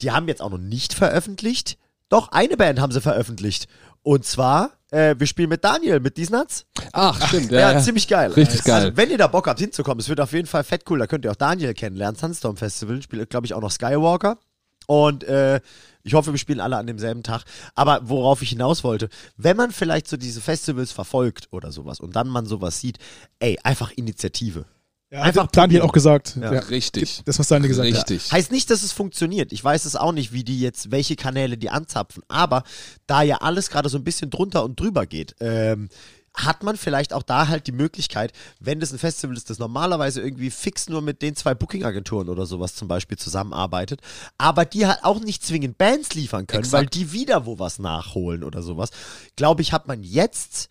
die 0.00 0.10
haben 0.10 0.28
jetzt 0.28 0.42
auch 0.42 0.50
noch 0.50 0.58
nicht 0.58 0.94
veröffentlicht. 0.94 1.78
Doch, 2.08 2.28
eine 2.28 2.56
Band 2.56 2.80
haben 2.80 2.92
sie 2.92 3.00
veröffentlicht. 3.00 3.68
Und 4.02 4.24
zwar, 4.24 4.72
äh, 4.90 5.14
wir 5.18 5.26
spielen 5.26 5.48
mit 5.48 5.64
Daniel, 5.64 6.00
mit 6.00 6.18
Nuts. 6.30 6.66
Ach, 6.92 7.28
stimmt. 7.28 7.50
Ja, 7.50 7.60
Ja, 7.60 7.72
ja. 7.72 7.80
ziemlich 7.80 8.08
geil. 8.08 8.32
Richtig 8.32 8.64
geil. 8.64 8.84
Also, 8.86 8.96
wenn 8.96 9.10
ihr 9.10 9.18
da 9.18 9.26
Bock 9.28 9.46
habt 9.46 9.60
hinzukommen, 9.60 10.00
es 10.00 10.08
wird 10.08 10.20
auf 10.20 10.32
jeden 10.32 10.46
Fall 10.46 10.64
fett 10.64 10.82
cool. 10.90 10.98
Da 10.98 11.06
könnt 11.06 11.24
ihr 11.24 11.30
auch 11.30 11.36
Daniel 11.36 11.74
kennenlernen. 11.74 12.18
Sunstorm 12.18 12.56
Festival 12.56 13.00
spielt, 13.02 13.30
glaube 13.30 13.46
ich, 13.46 13.54
auch 13.54 13.60
noch 13.60 13.70
Skywalker. 13.70 14.38
Und 14.86 15.24
äh, 15.24 15.60
ich 16.02 16.14
hoffe, 16.14 16.32
wir 16.32 16.38
spielen 16.38 16.60
alle 16.60 16.76
an 16.76 16.86
demselben 16.86 17.22
Tag. 17.22 17.44
Aber 17.74 18.00
worauf 18.08 18.42
ich 18.42 18.50
hinaus 18.50 18.82
wollte, 18.82 19.08
wenn 19.36 19.56
man 19.56 19.70
vielleicht 19.70 20.08
so 20.08 20.16
diese 20.16 20.40
Festivals 20.40 20.90
verfolgt 20.92 21.48
oder 21.52 21.70
sowas 21.70 22.00
und 22.00 22.16
dann 22.16 22.28
man 22.28 22.46
sowas 22.46 22.80
sieht, 22.80 22.98
ey, 23.38 23.58
einfach 23.62 23.92
Initiative. 23.92 24.64
Ja, 25.12 25.20
Einfach 25.22 25.46
Daniel 25.48 25.80
probieren. 25.80 25.88
auch 25.90 25.92
gesagt. 25.92 26.38
Ja. 26.40 26.54
Ja. 26.54 26.60
Richtig. 26.60 27.20
Das, 27.26 27.38
was 27.38 27.48
Daniel 27.48 27.68
gesagt 27.68 27.86
hat. 27.86 28.10
Richtig. 28.10 28.32
Heißt 28.32 28.50
nicht, 28.50 28.70
dass 28.70 28.82
es 28.82 28.92
funktioniert. 28.92 29.52
Ich 29.52 29.62
weiß 29.62 29.84
es 29.84 29.94
auch 29.94 30.12
nicht, 30.12 30.32
wie 30.32 30.42
die 30.42 30.58
jetzt, 30.58 30.90
welche 30.90 31.16
Kanäle 31.16 31.58
die 31.58 31.68
anzapfen. 31.68 32.22
Aber 32.28 32.64
da 33.06 33.20
ja 33.20 33.36
alles 33.36 33.68
gerade 33.68 33.90
so 33.90 33.98
ein 33.98 34.04
bisschen 34.04 34.30
drunter 34.30 34.64
und 34.64 34.80
drüber 34.80 35.04
geht, 35.04 35.36
ähm, 35.40 35.90
hat 36.34 36.62
man 36.62 36.78
vielleicht 36.78 37.12
auch 37.12 37.22
da 37.22 37.48
halt 37.48 37.66
die 37.66 37.72
Möglichkeit, 37.72 38.32
wenn 38.58 38.80
das 38.80 38.90
ein 38.90 38.98
Festival 38.98 39.36
ist, 39.36 39.50
das 39.50 39.58
normalerweise 39.58 40.22
irgendwie 40.22 40.48
fix 40.48 40.88
nur 40.88 41.02
mit 41.02 41.20
den 41.20 41.36
zwei 41.36 41.54
Booking-Agenturen 41.54 42.30
oder 42.30 42.46
sowas 42.46 42.74
zum 42.74 42.88
Beispiel 42.88 43.18
zusammenarbeitet, 43.18 44.00
aber 44.38 44.64
die 44.64 44.86
halt 44.86 45.04
auch 45.04 45.20
nicht 45.20 45.44
zwingend 45.44 45.76
Bands 45.76 46.14
liefern 46.14 46.46
können, 46.46 46.64
Exakt. 46.64 46.72
weil 46.84 46.86
die 46.86 47.12
wieder 47.12 47.44
wo 47.44 47.58
was 47.58 47.78
nachholen 47.78 48.44
oder 48.44 48.62
sowas. 48.62 48.88
Glaube 49.36 49.60
ich, 49.60 49.74
hat 49.74 49.88
man 49.88 50.02
jetzt 50.02 50.70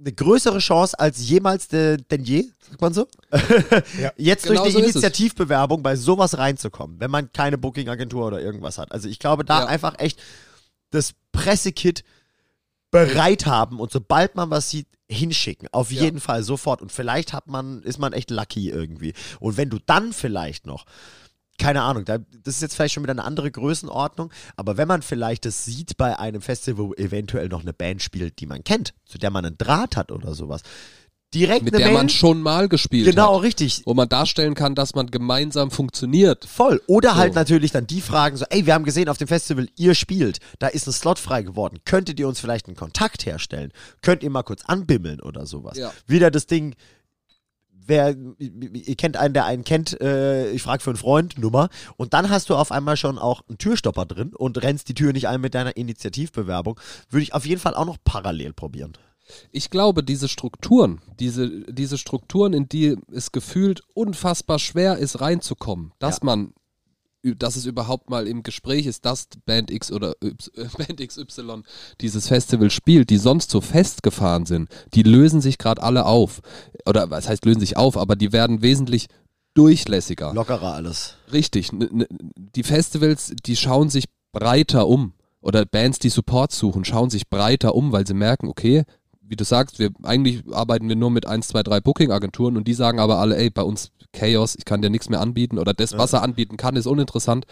eine 0.00 0.12
größere 0.12 0.58
Chance 0.58 0.98
als 0.98 1.28
jemals 1.28 1.68
de, 1.68 1.98
denn 2.10 2.24
je, 2.24 2.44
sagt 2.68 2.80
man 2.80 2.94
so? 2.94 3.06
Ja. 4.00 4.12
Jetzt 4.16 4.44
Genau 4.46 4.62
durch 4.62 4.72
so 4.72 4.78
die 4.80 4.86
es. 4.86 4.92
Initiativbewerbung 4.92 5.82
bei 5.82 5.94
sowas 5.96 6.38
reinzukommen, 6.38 6.98
wenn 7.00 7.10
man 7.10 7.30
keine 7.32 7.58
Booking-Agentur 7.58 8.26
oder 8.26 8.40
irgendwas 8.40 8.78
hat. 8.78 8.92
Also 8.92 9.08
ich 9.08 9.18
glaube, 9.18 9.44
da 9.44 9.60
Ja. 9.60 9.66
einfach 9.66 9.98
echt 9.98 10.18
das 10.90 11.12
Pressekit 11.32 12.02
bereit 12.90 13.46
haben 13.46 13.78
und 13.78 13.92
sobald 13.92 14.34
man 14.34 14.50
was 14.50 14.70
sieht, 14.70 14.86
hinschicken. 15.08 15.68
Auf 15.72 15.90
Ja. 15.92 16.02
jeden 16.02 16.20
Fall 16.20 16.42
sofort. 16.42 16.80
Und 16.82 16.92
vielleicht 16.92 17.32
hat 17.32 17.46
man, 17.46 17.82
ist 17.82 17.98
man 17.98 18.12
echt 18.12 18.30
lucky 18.30 18.70
irgendwie. 18.70 19.12
Und 19.40 19.56
wenn 19.56 19.68
du 19.70 19.78
dann 19.84 20.12
vielleicht 20.12 20.66
noch 20.66 20.86
keine 21.60 21.82
Ahnung, 21.82 22.04
da, 22.04 22.18
das 22.18 22.56
ist 22.56 22.62
jetzt 22.62 22.74
vielleicht 22.74 22.94
schon 22.94 23.02
wieder 23.02 23.12
eine 23.12 23.24
andere 23.24 23.50
Größenordnung, 23.50 24.32
aber 24.56 24.76
wenn 24.76 24.88
man 24.88 25.02
vielleicht 25.02 25.44
das 25.44 25.64
sieht 25.64 25.96
bei 25.96 26.18
einem 26.18 26.40
Festival, 26.40 26.88
wo 26.88 26.94
eventuell 26.94 27.48
noch 27.48 27.60
eine 27.60 27.72
Band 27.72 28.02
spielt, 28.02 28.40
die 28.40 28.46
man 28.46 28.64
kennt, 28.64 28.94
zu 29.04 29.18
der 29.18 29.30
man 29.30 29.44
einen 29.44 29.58
Draht 29.58 29.96
hat 29.96 30.10
oder 30.10 30.34
sowas, 30.34 30.62
direkt 31.34 31.64
Mit 31.64 31.74
der 31.74 31.86
Mail, 31.86 31.92
man 31.92 32.08
schon 32.08 32.42
mal 32.42 32.68
gespielt 32.68 33.08
genau, 33.08 33.36
hat. 33.36 33.42
richtig, 33.42 33.82
Wo 33.84 33.94
man 33.94 34.08
darstellen 34.08 34.54
kann, 34.54 34.74
dass 34.74 34.94
man 34.94 35.06
gemeinsam 35.08 35.70
funktioniert. 35.70 36.44
Voll. 36.44 36.82
Oder 36.86 37.10
So. 37.10 37.16
halt 37.16 37.34
natürlich 37.34 37.70
dann 37.70 37.86
die 37.86 38.00
Fragen 38.00 38.36
so, 38.36 38.44
ey, 38.50 38.66
wir 38.66 38.74
haben 38.74 38.84
gesehen 38.84 39.08
auf 39.08 39.18
dem 39.18 39.28
Festival, 39.28 39.68
ihr 39.76 39.94
spielt, 39.94 40.38
da 40.58 40.66
ist 40.66 40.88
ein 40.88 40.92
Slot 40.92 41.18
frei 41.18 41.42
geworden. 41.42 41.78
Könntet 41.84 42.18
ihr 42.18 42.26
uns 42.26 42.40
vielleicht 42.40 42.66
einen 42.66 42.76
Kontakt 42.76 43.26
herstellen? 43.26 43.70
Könnt 44.02 44.22
ihr 44.22 44.30
mal 44.30 44.42
kurz 44.42 44.64
anbimmeln 44.64 45.20
oder 45.20 45.46
sowas? 45.46 45.76
Ja. 45.76 45.92
Wieder 46.06 46.30
das 46.32 46.46
Ding, 46.46 46.74
wer, 47.90 48.16
ihr 48.38 48.96
kennt 48.96 49.18
einen, 49.18 49.34
der 49.34 49.44
einen 49.44 49.64
kennt, 49.64 50.00
äh, 50.00 50.50
ich 50.52 50.62
frage 50.62 50.82
für 50.82 50.90
einen 50.90 50.96
Freund, 50.96 51.38
Nummer. 51.38 51.68
Und 51.98 52.14
dann 52.14 52.30
hast 52.30 52.48
du 52.48 52.54
auf 52.56 52.72
einmal 52.72 52.96
schon 52.96 53.18
auch 53.18 53.42
einen 53.48 53.58
Türstopper 53.58 54.06
drin 54.06 54.32
und 54.34 54.62
rennst 54.62 54.88
die 54.88 54.94
Tür 54.94 55.12
nicht 55.12 55.28
ein 55.28 55.42
mit 55.42 55.54
deiner 55.54 55.76
Initiativbewerbung. 55.76 56.80
Würde 57.10 57.22
ich 57.22 57.34
auf 57.34 57.44
jeden 57.44 57.60
Fall 57.60 57.74
auch 57.74 57.84
noch 57.84 57.98
parallel 58.02 58.54
probieren. 58.54 58.94
Ich 59.52 59.70
glaube, 59.70 60.02
diese 60.02 60.28
Strukturen, 60.28 61.00
diese, 61.20 61.48
diese 61.72 61.98
Strukturen, 61.98 62.52
in 62.52 62.68
die 62.68 62.96
es 63.12 63.30
gefühlt 63.30 63.82
unfassbar 63.94 64.58
schwer 64.58 64.98
ist, 64.98 65.20
reinzukommen, 65.20 65.92
dass 65.98 66.16
Ja. 66.18 66.24
man, 66.24 66.52
dass 67.22 67.56
es 67.56 67.66
überhaupt 67.66 68.10
mal 68.10 68.26
im 68.26 68.42
Gespräch 68.42 68.86
ist, 68.86 69.04
dass 69.04 69.28
Band 69.44 69.70
X 69.70 69.92
oder 69.92 70.14
Y, 70.22 70.36
äh, 70.56 70.68
Band 70.76 71.06
XY 71.06 71.62
dieses 72.00 72.28
Festival 72.28 72.70
spielt, 72.70 73.10
die 73.10 73.18
sonst 73.18 73.50
so 73.50 73.60
festgefahren 73.60 74.46
sind, 74.46 74.68
die 74.94 75.02
lösen 75.02 75.40
sich 75.40 75.58
gerade 75.58 75.82
alle 75.82 76.06
auf. 76.06 76.40
Oder 76.86 77.10
was 77.10 77.28
heißt 77.28 77.44
lösen 77.44 77.60
sich 77.60 77.76
auf, 77.76 77.96
aber 77.96 78.16
die 78.16 78.32
werden 78.32 78.62
wesentlich 78.62 79.08
durchlässiger. 79.54 80.32
Lockerer 80.32 80.74
alles. 80.74 81.16
Richtig. 81.32 81.70
Die 82.36 82.62
Festivals, 82.62 83.32
die 83.44 83.56
schauen 83.56 83.90
sich 83.90 84.04
breiter 84.32 84.86
um. 84.86 85.12
Oder 85.42 85.64
Bands, 85.64 85.98
die 85.98 86.10
Support 86.10 86.52
suchen, 86.52 86.84
schauen 86.84 87.08
sich 87.08 87.28
breiter 87.28 87.74
um, 87.74 87.92
weil 87.92 88.06
sie 88.06 88.14
merken, 88.14 88.46
okay, 88.48 88.84
wie 89.22 89.36
du 89.36 89.44
sagst, 89.44 89.78
wir 89.78 89.90
eigentlich 90.02 90.42
arbeiten 90.52 90.88
wir 90.88 90.96
nur 90.96 91.10
mit 91.10 91.26
1, 91.26 91.48
2, 91.48 91.62
3 91.62 91.80
Booking-Agenturen 91.80 92.56
und 92.56 92.66
die 92.66 92.74
sagen 92.74 92.98
aber 92.98 93.18
alle, 93.18 93.36
ey, 93.36 93.48
bei 93.48 93.62
uns 93.62 93.90
Chaos, 94.12 94.54
ich 94.56 94.64
kann 94.64 94.82
dir 94.82 94.90
nichts 94.90 95.08
mehr 95.08 95.20
anbieten 95.20 95.58
oder 95.58 95.72
das, 95.74 95.96
was 95.96 96.12
er 96.12 96.22
anbieten 96.22 96.56
kann, 96.56 96.76
ist 96.76 96.86
uninteressant. 96.86 97.46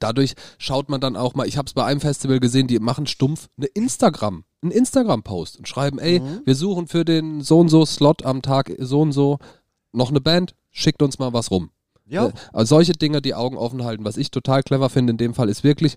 Dadurch 0.00 0.34
schaut 0.58 0.88
man 0.88 1.00
dann 1.00 1.16
auch 1.16 1.34
mal, 1.34 1.46
ich 1.46 1.56
habe 1.56 1.66
es 1.66 1.72
bei 1.72 1.84
einem 1.84 2.00
Festival 2.00 2.40
gesehen, 2.40 2.66
die 2.66 2.78
machen 2.80 3.06
stumpf 3.06 3.48
eine 3.56 3.66
Instagram, 3.66 4.44
einen 4.62 4.72
Instagram-Post 4.72 5.58
und 5.58 5.68
schreiben, 5.68 5.98
ey, 5.98 6.20
wir 6.44 6.54
suchen 6.56 6.88
für 6.88 7.04
den 7.04 7.42
so 7.42 7.60
und 7.60 7.68
so 7.68 7.86
Slot 7.86 8.24
am 8.24 8.42
Tag 8.42 8.72
so 8.78 9.00
und 9.02 9.12
so 9.12 9.38
noch 9.92 10.10
eine 10.10 10.20
Band, 10.20 10.54
schickt 10.72 11.02
uns 11.02 11.18
mal 11.20 11.32
was 11.32 11.50
rum. 11.52 11.70
Ja. 12.06 12.26
Äh, 12.26 12.32
Also 12.52 12.74
solche 12.76 12.92
Dinge, 12.92 13.22
die 13.22 13.34
Augen 13.34 13.56
offen 13.56 13.84
halten. 13.84 14.04
Was 14.04 14.16
ich 14.16 14.30
total 14.30 14.62
clever 14.62 14.90
finde 14.90 15.12
in 15.12 15.16
dem 15.16 15.34
Fall, 15.34 15.48
ist 15.48 15.64
wirklich 15.64 15.96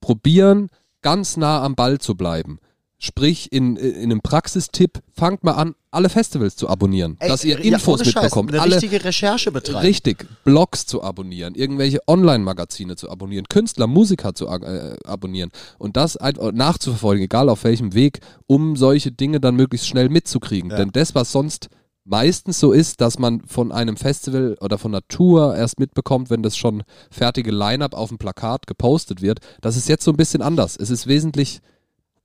probieren, 0.00 0.68
ganz 1.02 1.36
nah 1.36 1.62
am 1.62 1.74
Ball 1.74 1.98
zu 1.98 2.14
bleiben. 2.14 2.58
Sprich, 3.02 3.50
in, 3.50 3.76
in 3.76 4.02
einem 4.02 4.20
Praxistipp, 4.20 5.00
fangt 5.14 5.42
mal 5.42 5.52
an, 5.52 5.74
alle 5.90 6.10
Festivals 6.10 6.54
zu 6.54 6.68
abonnieren, 6.68 7.16
Ey, 7.18 7.30
dass 7.30 7.44
ihr 7.44 7.58
ja, 7.58 7.76
Infos 7.76 8.00
Scheiß, 8.00 8.14
mitbekommt. 8.14 8.52
Eine 8.52 8.60
alle 8.60 8.74
richtige 8.74 9.02
Recherche 9.02 9.50
betreiben. 9.50 9.86
Richtig, 9.86 10.26
Blogs 10.44 10.84
zu 10.84 11.02
abonnieren, 11.02 11.54
irgendwelche 11.54 12.00
Online-Magazine 12.06 12.96
zu 12.96 13.08
abonnieren, 13.08 13.46
Künstler, 13.48 13.86
Musiker 13.86 14.34
zu 14.34 14.48
äh, 14.48 14.96
abonnieren 15.04 15.50
und 15.78 15.96
das 15.96 16.18
nachzuverfolgen, 16.52 17.24
egal 17.24 17.48
auf 17.48 17.64
welchem 17.64 17.94
Weg, 17.94 18.20
um 18.46 18.76
solche 18.76 19.10
Dinge 19.12 19.40
dann 19.40 19.56
möglichst 19.56 19.88
schnell 19.88 20.10
mitzukriegen. 20.10 20.70
Ja. 20.70 20.76
Denn 20.76 20.90
das, 20.92 21.14
was 21.14 21.32
sonst 21.32 21.70
meistens 22.04 22.60
so 22.60 22.70
ist, 22.70 23.00
dass 23.00 23.18
man 23.18 23.40
von 23.46 23.72
einem 23.72 23.96
Festival 23.96 24.58
oder 24.60 24.76
von 24.76 24.94
einer 24.94 25.08
Tour 25.08 25.56
erst 25.56 25.80
mitbekommt, 25.80 26.28
wenn 26.28 26.42
das 26.42 26.54
schon 26.54 26.82
fertige 27.10 27.50
Line-up 27.50 27.94
auf 27.94 28.10
dem 28.10 28.18
Plakat 28.18 28.66
gepostet 28.66 29.22
wird, 29.22 29.40
das 29.62 29.78
ist 29.78 29.88
jetzt 29.88 30.04
so 30.04 30.10
ein 30.10 30.18
bisschen 30.18 30.42
anders. 30.42 30.76
Es 30.76 30.90
ist 30.90 31.06
wesentlich 31.06 31.60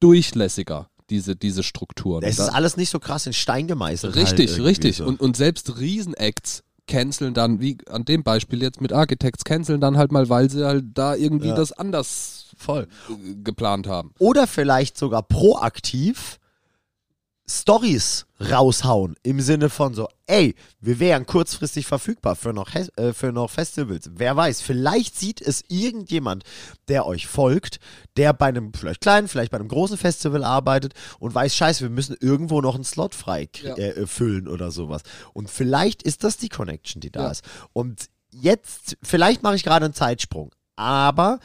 durchlässiger, 0.06 0.90
diese, 1.10 1.36
diese 1.36 1.64
Strukturen. 1.64 2.24
Es 2.24 2.40
ist 2.40 2.50
alles 2.50 2.78
nicht 2.78 2.90
so 2.90 3.00
krass 3.00 3.26
in 3.26 3.34
Stein 3.34 3.68
gemeißelt. 3.68 4.16
Richtig, 4.16 4.52
halt 4.52 4.64
richtig. 4.64 4.98
So. 4.98 5.06
Und, 5.06 5.20
und 5.20 5.36
selbst 5.36 5.80
Riesenacts 5.80 6.64
canceln 6.88 7.34
dann, 7.34 7.60
wie 7.60 7.78
an 7.90 8.06
dem 8.06 8.24
Beispiel 8.24 8.62
jetzt 8.62 8.80
mit 8.82 8.94
Architects, 8.94 9.44
canceln 9.44 9.82
dann 9.82 9.98
halt 9.98 10.12
mal, 10.12 10.30
weil 10.30 10.50
sie 10.50 10.64
halt 10.66 10.86
da 10.94 11.16
irgendwie 11.16 11.48
Ja. 11.48 11.56
das 11.56 11.72
anders 11.72 12.54
Voll. 12.58 12.88
geplant 13.44 13.88
haben. 13.88 14.12
Oder 14.20 14.48
vielleicht 14.48 14.98
sogar 14.98 15.24
proaktiv 15.24 16.40
Stories 17.48 18.26
raushauen 18.40 19.16
im 19.22 19.40
Sinne 19.40 19.70
von 19.70 19.94
so, 19.94 20.08
ey, 20.26 20.56
wir 20.82 21.00
wären 21.00 21.26
kurzfristig 21.28 21.86
verfügbar 21.86 22.36
für 22.36 22.54
noch, 22.54 22.74
äh, 22.74 23.14
für 23.14 23.32
noch 23.32 23.52
Festivals. 23.52 24.10
Wer 24.16 24.36
weiß, 24.36 24.62
vielleicht 24.62 25.16
sieht 25.18 25.42
es 25.42 25.64
irgendjemand, 25.68 26.44
der 26.88 27.06
euch 27.06 27.28
folgt, 27.28 27.80
der 28.18 28.34
bei 28.34 28.48
einem 28.48 28.74
vielleicht 28.74 29.02
kleinen, 29.02 29.28
vielleicht 29.28 29.52
bei 29.52 29.60
einem 29.60 29.68
großen 29.68 29.98
Festival 29.98 30.44
arbeitet 30.44 30.94
und 31.20 31.36
weiß, 31.36 31.56
scheiße, 31.56 31.82
wir 31.82 31.90
müssen 31.92 32.16
irgendwo 32.20 32.62
noch 32.62 32.76
einen 32.76 32.84
Slot 32.84 33.14
frei 33.14 33.48
Ja. 33.62 33.76
äh, 33.76 34.08
füllen 34.08 34.48
oder 34.48 34.72
sowas. 34.72 35.04
Und 35.34 35.50
vielleicht 35.50 36.02
ist 36.02 36.24
das 36.24 36.38
die 36.38 36.50
Connection, 36.50 37.00
die 37.00 37.12
da 37.12 37.26
Ja. 37.26 37.32
ist. 37.32 37.44
Und 37.74 38.08
jetzt, 38.32 38.98
vielleicht 39.04 39.44
mache 39.44 39.56
ich 39.56 39.64
gerade 39.64 39.86
einen 39.86 39.94
Zeitsprung, 39.94 40.52
aber 40.76 41.40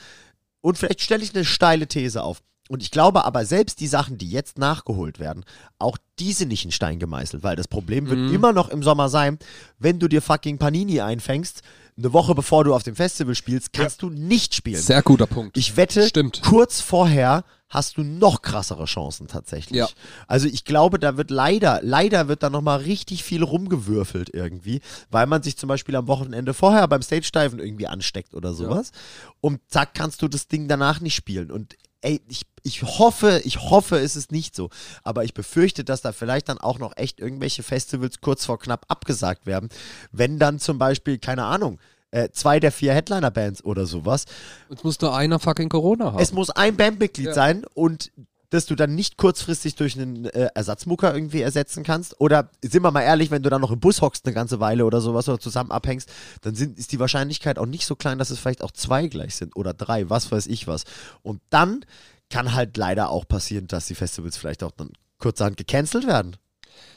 und 0.62 0.78
vielleicht 0.78 1.02
stelle 1.02 1.22
ich 1.22 1.34
eine 1.34 1.44
steile 1.44 1.86
These 1.86 2.22
auf. 2.22 2.42
Und 2.70 2.84
ich 2.84 2.92
glaube 2.92 3.24
aber, 3.24 3.44
selbst 3.44 3.80
die 3.80 3.88
Sachen, 3.88 4.16
die 4.16 4.30
jetzt 4.30 4.56
nachgeholt 4.56 5.18
werden, 5.18 5.44
auch 5.80 5.98
diese 6.20 6.46
nicht 6.46 6.64
in 6.64 6.70
Stein 6.70 7.00
gemeißelt, 7.00 7.42
weil 7.42 7.56
das 7.56 7.66
Problem 7.66 8.06
wird 8.08 8.20
Mhm. 8.20 8.32
immer 8.32 8.52
noch 8.52 8.68
im 8.68 8.84
Sommer 8.84 9.08
sein, 9.08 9.40
wenn 9.80 9.98
du 9.98 10.06
dir 10.06 10.22
fucking 10.22 10.58
Panini 10.58 11.00
einfängst, 11.00 11.62
eine 11.98 12.12
Woche 12.12 12.32
bevor 12.36 12.62
du 12.62 12.72
auf 12.72 12.84
dem 12.84 12.94
Festival 12.94 13.34
spielst, 13.34 13.72
kannst 13.72 14.02
du 14.02 14.08
nicht 14.08 14.54
spielen. 14.54 14.80
Sehr 14.80 15.02
guter 15.02 15.26
Punkt. 15.26 15.56
Ich 15.56 15.76
wette, 15.76 16.06
Stimmt. 16.06 16.42
kurz 16.42 16.80
vorher 16.80 17.42
hast 17.68 17.96
du 17.96 18.02
noch 18.04 18.40
krassere 18.40 18.84
Chancen 18.84 19.26
tatsächlich. 19.26 19.78
Ja. 19.78 19.88
Also 20.28 20.46
ich 20.46 20.64
glaube, 20.64 21.00
da 21.00 21.16
wird 21.16 21.30
leider, 21.32 21.80
leider 21.82 22.28
wird 22.28 22.44
da 22.44 22.50
nochmal 22.50 22.78
richtig 22.82 23.24
viel 23.24 23.42
rumgewürfelt 23.42 24.32
irgendwie, 24.32 24.80
weil 25.10 25.26
man 25.26 25.42
sich 25.42 25.56
zum 25.56 25.68
Beispiel 25.68 25.96
am 25.96 26.06
Wochenende 26.06 26.54
vorher 26.54 26.86
beim 26.86 27.02
Stage-Diven 27.02 27.58
irgendwie 27.58 27.88
ansteckt 27.88 28.32
oder 28.34 28.54
sowas. 28.54 28.92
Und 29.40 29.60
zack, 29.68 29.94
kannst 29.94 30.22
du 30.22 30.28
das 30.28 30.46
Ding 30.46 30.68
danach 30.68 31.00
nicht 31.00 31.16
spielen. 31.16 31.50
Und 31.50 31.74
ey, 32.02 32.20
ich, 32.28 32.42
ich 32.62 32.82
hoffe, 32.82 33.40
ich 33.44 33.60
hoffe, 33.60 33.98
es 33.98 34.16
ist 34.16 34.32
nicht 34.32 34.54
so. 34.54 34.70
Aber 35.02 35.24
ich 35.24 35.34
befürchte, 35.34 35.84
dass 35.84 36.02
da 36.02 36.12
vielleicht 36.12 36.48
dann 36.48 36.58
auch 36.58 36.78
noch 36.78 36.96
echt 36.96 37.20
irgendwelche 37.20 37.62
Festivals 37.62 38.20
kurz 38.20 38.44
vor 38.44 38.58
knapp 38.58 38.84
abgesagt 38.88 39.46
werden. 39.46 39.68
Wenn 40.12 40.38
dann 40.38 40.58
zum 40.58 40.78
Beispiel, 40.78 41.18
keine 41.18 41.44
Ahnung, 41.44 41.78
äh, 42.12 42.28
zwei 42.30 42.58
der 42.58 42.72
vier 42.72 42.92
Headliner-Bands 42.92 43.64
oder 43.64 43.86
sowas. 43.86 44.24
Jetzt 44.68 44.82
muss 44.84 45.00
nur 45.00 45.14
einer 45.14 45.38
fucking 45.38 45.68
Corona 45.68 46.06
haben. 46.12 46.18
Es 46.22 46.32
muss 46.32 46.50
ein 46.50 46.76
Bandmitglied 46.76 47.26
Ja. 47.28 47.34
sein 47.34 47.64
und 47.74 48.10
dass 48.50 48.66
du 48.66 48.74
dann 48.74 48.94
nicht 48.94 49.16
kurzfristig 49.16 49.76
durch 49.76 49.98
einen 49.98 50.26
äh, 50.26 50.48
Ersatzmucker 50.54 51.14
irgendwie 51.14 51.40
ersetzen 51.40 51.84
kannst. 51.84 52.20
Oder 52.20 52.50
sind 52.62 52.82
wir 52.82 52.90
mal 52.90 53.02
ehrlich, 53.02 53.30
wenn 53.30 53.42
du 53.42 53.50
dann 53.50 53.60
noch 53.60 53.70
im 53.70 53.80
Bus 53.80 54.02
hockst 54.02 54.26
eine 54.26 54.34
ganze 54.34 54.60
Weile 54.60 54.84
oder 54.84 55.00
sowas 55.00 55.28
oder 55.28 55.38
zusammen 55.38 55.70
abhängst, 55.70 56.10
dann 56.42 56.54
sind, 56.54 56.78
ist 56.78 56.92
die 56.92 56.98
Wahrscheinlichkeit 56.98 57.58
auch 57.58 57.66
nicht 57.66 57.86
so 57.86 57.94
klein, 57.94 58.18
dass 58.18 58.30
es 58.30 58.40
vielleicht 58.40 58.62
auch 58.62 58.72
zwei 58.72 59.06
gleich 59.06 59.36
sind 59.36 59.56
oder 59.56 59.72
drei, 59.72 60.10
was 60.10 60.30
weiß 60.30 60.48
ich 60.48 60.66
was. 60.66 60.84
Und 61.22 61.40
dann 61.50 61.84
kann 62.28 62.52
halt 62.52 62.76
leider 62.76 63.10
auch 63.10 63.26
passieren, 63.26 63.68
dass 63.68 63.86
die 63.86 63.94
Festivals 63.94 64.36
vielleicht 64.36 64.62
auch 64.64 64.72
dann 64.72 64.90
kurzerhand 65.18 65.56
gecancelt 65.56 66.06
werden. 66.06 66.36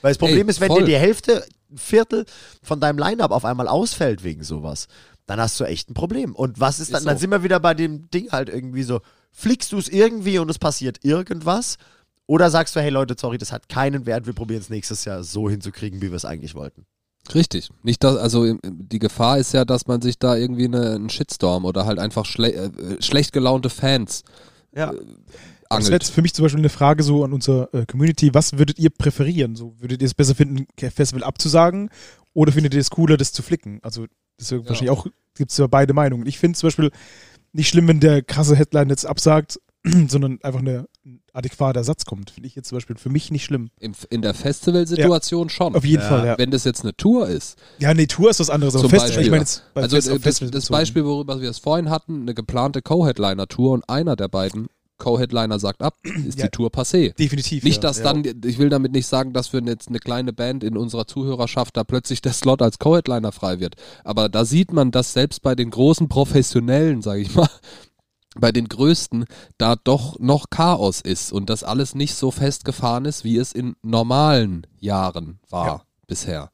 Weil 0.02 0.12
das 0.12 0.18
Problem 0.18 0.48
Ey, 0.48 0.52
ist, 0.52 0.60
wenn 0.60 0.68
voll. 0.68 0.82
dir 0.82 0.86
die 0.88 0.98
Hälfte, 0.98 1.46
ein 1.72 1.78
Viertel 1.78 2.26
von 2.62 2.80
deinem 2.80 2.98
Line-Up 2.98 3.32
auf 3.32 3.46
einmal 3.46 3.68
ausfällt 3.68 4.24
wegen 4.24 4.44
sowas, 4.44 4.88
dann 5.26 5.40
hast 5.40 5.60
du 5.60 5.64
echt 5.66 5.90
ein 5.90 5.94
Problem. 5.94 6.36
Und 6.36 6.60
was 6.60 6.80
ist 6.80 6.94
dann? 6.94 7.00
Ist 7.00 7.06
Dann 7.06 7.18
so. 7.18 7.22
sind 7.22 7.30
wir 7.32 7.44
wieder 7.44 7.60
bei 7.60 7.74
dem 7.74 8.10
Ding 8.10 8.32
halt 8.32 8.50
irgendwie 8.50 8.84
so, 8.84 9.02
fliegst 9.34 9.72
du 9.72 9.78
es 9.78 9.90
irgendwie 9.90 10.40
und 10.40 10.50
es 10.50 10.60
passiert 10.60 11.04
irgendwas? 11.04 11.78
Oder 12.26 12.50
sagst 12.50 12.76
du, 12.76 12.80
hey 12.80 12.90
Leute, 12.90 13.16
sorry, 13.20 13.38
das 13.38 13.52
hat 13.52 13.68
keinen 13.68 14.06
Wert, 14.06 14.26
wir 14.26 14.34
probieren 14.34 14.62
es 14.62 14.70
nächstes 14.70 15.04
Jahr 15.04 15.24
so 15.24 15.50
hinzukriegen, 15.50 16.02
wie 16.02 16.10
wir 16.10 16.16
es 16.16 16.24
eigentlich 16.24 16.56
wollten. 16.56 16.86
Richtig. 17.34 17.70
Nicht 17.84 18.04
dass, 18.04 18.18
also 18.18 18.58
die 18.64 19.00
Gefahr 19.00 19.38
ist 19.38 19.54
ja, 19.54 19.66
dass 19.66 19.88
man 19.88 20.02
sich 20.02 20.20
da 20.20 20.36
irgendwie 20.36 20.66
eine, 20.66 20.92
einen 20.92 21.10
Shitstorm 21.10 21.66
oder 21.66 21.86
halt 21.86 22.00
einfach 22.00 22.26
schle 22.26 22.54
äh, 22.54 23.02
schlecht 23.02 23.34
gelaunte 23.34 23.70
Fans 23.70 24.24
Ja. 24.76 24.92
Das 24.92 25.78
angelt. 25.78 25.92
wäre 25.92 26.02
jetzt 26.02 26.14
für 26.14 26.22
mich 26.22 26.34
zum 26.34 26.44
Beispiel 26.44 26.60
eine 26.60 26.70
Frage 26.70 27.02
so 27.02 27.24
an 27.24 27.34
unsere 27.34 27.70
äh, 27.74 27.86
Community. 27.86 28.34
Was 28.34 28.58
würdet 28.58 28.78
ihr 28.78 28.90
präferieren? 28.90 29.56
So, 29.56 29.74
würdet 29.80 30.02
ihr 30.02 30.06
es 30.06 30.14
besser 30.14 30.36
finden, 30.36 30.68
ein 30.82 30.92
Festival 30.92 31.24
abzusagen 31.24 31.90
oder 32.34 32.52
findet 32.52 32.74
ihr 32.74 32.80
es 32.80 32.90
cooler, 32.90 33.18
das 33.18 33.32
zu 33.32 33.42
flicken? 33.42 33.80
Also, 33.82 34.06
das 34.38 34.48
ist 34.48 34.52
ja 34.52 34.58
wahrscheinlich 34.68 34.90
auch, 34.92 35.08
gibt 35.36 35.52
es 35.52 35.58
ja 35.58 35.68
beide 35.68 35.94
Meinungen. 35.94 36.28
Ich 36.28 36.38
finde 36.38 36.60
zum 36.60 36.68
Beispiel 36.68 36.92
nicht 37.54 37.70
schlimm, 37.70 37.88
wenn 37.88 38.00
der 38.00 38.22
krasse 38.22 38.56
Headline 38.56 38.90
jetzt 38.90 39.06
absagt, 39.06 39.60
sondern 40.08 40.40
einfach 40.44 40.60
eine, 40.62 40.88
ein 41.06 41.22
adäquater 41.34 41.80
Ersatz 41.80 42.06
kommt. 42.06 42.32
Finde 42.32 42.48
ich 42.48 42.56
jetzt 42.56 42.70
zum 42.70 42.78
Beispiel 42.78 42.96
für 42.96 43.10
mich 43.10 43.32
nicht 43.32 43.44
schlimm. 43.44 43.70
Im, 43.80 43.94
in 44.10 44.22
der 44.22 44.34
Festivalsituation 44.34 45.50
schon. 45.50 45.76
Auf 45.76 45.84
jeden 45.86 46.02
Ja. 46.04 46.08
Fall, 46.10 46.26
ja. 46.26 46.38
Wenn 46.38 46.52
das 46.52 46.64
jetzt 46.64 46.84
eine 46.84 46.96
Tour 46.96 47.28
ist, 47.28 47.58
Ja, 47.80 47.94
nee, 47.94 48.06
Tour 48.08 48.30
ist 48.30 48.40
was 48.40 48.50
anderes, 48.50 48.76
aber 48.76 48.82
Zum 48.84 48.90
Festival, 48.92 49.10
Beispiel. 49.10 49.26
ich 49.26 49.32
meine 49.32 49.42
jetzt 49.42 49.64
bei 49.74 49.82
also 49.82 49.96
Fest- 49.98 50.10
äh, 50.10 50.20
das, 50.20 50.52
das. 50.52 50.70
Beispiel, 50.70 51.04
worüber 51.06 51.42
wir 51.42 51.50
es 51.50 51.60
vorhin 51.60 51.90
hatten, 51.90 52.22
eine 52.22 52.34
geplante 52.34 52.82
Co-Headliner-Tour 52.82 53.72
und 53.72 53.90
einer 53.90 54.16
der 54.16 54.30
beiden 54.30 54.68
Co-Headliner 54.98 55.60
sagt 55.60 55.82
ab, 55.82 55.98
ist 56.28 56.40
Ja. 56.40 56.46
die 56.46 56.52
Tour 56.52 56.70
passé. 56.70 57.14
Definitiv. 57.16 57.64
Nicht, 57.64 57.78
ja. 57.78 57.82
dass 57.90 58.02
dann, 58.02 58.24
ich 58.46 58.58
will 58.58 58.70
damit 58.70 58.92
nicht 58.92 59.08
sagen, 59.08 59.34
dass 59.34 59.48
für 59.50 59.62
jetzt 59.64 59.90
eine 59.90 60.00
kleine 60.00 60.34
Band 60.34 60.64
in 60.64 60.78
unserer 60.78 61.08
Zuhörerschaft 61.08 61.76
da 61.78 61.84
plötzlich 61.84 62.22
der 62.22 62.34
Slot 62.34 62.62
als 62.62 62.80
Co-Headliner 62.80 63.32
frei 63.32 63.60
wird. 63.60 63.76
Aber 64.04 64.30
da 64.30 64.46
sieht 64.46 64.72
man, 64.72 64.92
dass 64.92 65.14
selbst 65.14 65.42
bei 65.42 65.56
den 65.56 65.70
großen 65.72 66.10
Professionellen, 66.10 67.02
sage 67.02 67.22
ich 67.22 67.34
mal, 67.36 67.50
bei 68.36 68.52
den 68.52 68.68
größten, 68.68 69.26
da 69.58 69.76
doch 69.76 70.18
noch 70.20 70.50
Chaos 70.50 71.02
ist 71.02 71.32
und 71.32 71.50
das 71.50 71.64
alles 71.64 71.94
nicht 71.96 72.16
so 72.16 72.32
festgefahren 72.32 73.06
ist, 73.06 73.24
wie 73.24 73.38
es 73.38 73.52
in 73.54 73.76
normalen 73.84 74.66
Jahren 74.80 75.40
war 75.50 75.66
Ja. 75.68 75.82
bisher. 76.08 76.50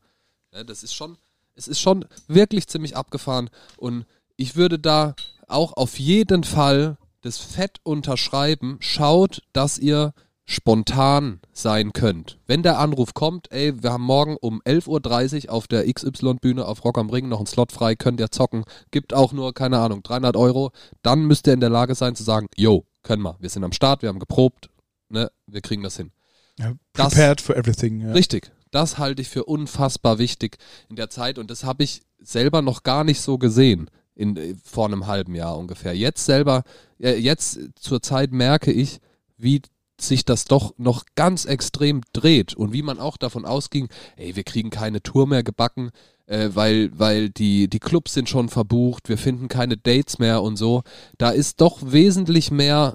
Ja, 0.54 0.64
das 0.64 0.84
ist 0.84 0.94
schon, 0.94 1.18
es 1.56 1.68
ist 1.68 1.80
schon 1.80 2.04
wirklich 2.28 2.68
ziemlich 2.68 2.98
abgefahren 2.98 3.50
und 3.78 4.06
ich 4.36 4.56
würde 4.56 4.78
da 4.80 5.16
auch 5.48 5.74
auf 5.74 6.00
jeden 6.00 6.44
Fall 6.44 6.98
das 7.22 7.38
Fett 7.38 7.78
unterschreiben. 7.84 8.78
Schaut, 8.80 9.42
dass 9.54 9.78
ihr 9.78 10.14
spontan 10.46 11.40
sein 11.54 11.94
könnt. 11.94 12.40
Wenn 12.48 12.64
der 12.64 12.80
Anruf 12.80 13.14
kommt, 13.14 13.52
ey, 13.52 13.84
wir 13.84 13.92
haben 13.94 14.04
morgen 14.04 14.36
um 14.36 14.62
11.30 14.64 15.46
Uhr 15.48 15.54
auf 15.54 15.68
der 15.68 15.92
XY-Bühne 15.92 16.66
auf 16.66 16.84
Rock 16.84 16.98
am 16.98 17.10
Ring 17.10 17.30
noch 17.30 17.38
einen 17.38 17.46
Slot 17.46 17.72
frei, 17.72 17.96
könnt 17.96 18.20
ihr 18.20 18.32
zocken, 18.32 18.64
gibt 18.90 19.14
auch 19.14 19.32
nur, 19.32 19.54
keine 19.54 19.78
Ahnung, 19.80 20.02
300 20.02 20.36
Euro, 20.36 20.72
dann 21.04 21.26
müsst 21.26 21.46
ihr 21.48 21.54
in 21.54 21.60
der 21.60 21.70
Lage 21.70 21.94
sein 21.94 22.16
zu 22.16 22.24
sagen, 22.24 22.48
yo, 22.56 22.86
können 23.04 23.22
wir, 23.22 23.36
wir 23.40 23.50
sind 23.50 23.64
am 23.64 23.72
Start, 23.74 24.02
wir 24.02 24.10
haben 24.10 24.20
geprobt, 24.20 24.70
ne, 25.10 25.32
wir 25.46 25.62
kriegen 25.62 25.84
das 25.84 25.98
hin. 25.98 26.12
ja, 26.58 26.74
das- 26.94 27.14
prepared 27.14 27.42
for 27.42 27.56
everything. 27.56 28.02
Ja. 28.02 28.12
Richtig. 28.12 28.52
Das 28.72 28.98
halte 28.98 29.22
ich 29.22 29.30
für 29.30 29.46
unfassbar 29.46 30.18
wichtig 30.20 30.58
in 30.90 30.96
der 30.96 31.10
Zeit 31.12 31.38
und 31.40 31.50
das 31.52 31.64
habe 31.64 31.84
ich 31.84 32.02
selber 32.20 32.62
noch 32.62 32.84
gar 32.84 33.04
nicht 33.04 33.22
so 33.22 33.38
gesehen 33.38 33.90
in, 34.16 34.60
vor 34.64 34.86
einem 34.88 35.08
halben 35.08 35.34
Jahr 35.36 35.58
ungefähr. 35.58 35.96
Jetzt 35.96 36.26
selber, 36.26 36.64
jetzt 37.00 37.60
zur 37.76 38.02
Zeit 38.02 38.32
merke 38.32 38.72
ich, 38.72 39.00
wie 39.38 39.62
sich 40.02 40.26
das 40.26 40.46
doch 40.46 40.74
noch 40.78 41.04
ganz 41.16 41.46
extrem 41.46 42.02
dreht 42.14 42.54
und 42.54 42.74
wie 42.74 42.82
man 42.82 43.00
auch 43.00 43.18
davon 43.18 43.46
ausging, 43.46 43.90
ey, 44.16 44.36
wir 44.36 44.44
kriegen 44.44 44.70
keine 44.70 45.02
Tour 45.02 45.28
mehr 45.28 45.44
gebacken, 45.44 45.92
äh, 46.26 46.50
weil, 46.54 46.92
weil 46.98 47.30
die, 47.30 47.70
die 47.70 47.80
Clubs 47.80 48.14
sind 48.14 48.30
schon 48.30 48.50
verbucht, 48.50 49.10
wir 49.10 49.18
finden 49.18 49.48
keine 49.48 49.78
Dates 49.78 50.20
mehr 50.20 50.42
und 50.42 50.58
so. 50.58 50.84
Da 51.18 51.32
ist 51.32 51.62
doch 51.62 51.80
wesentlich 51.82 52.52
mehr 52.52 52.94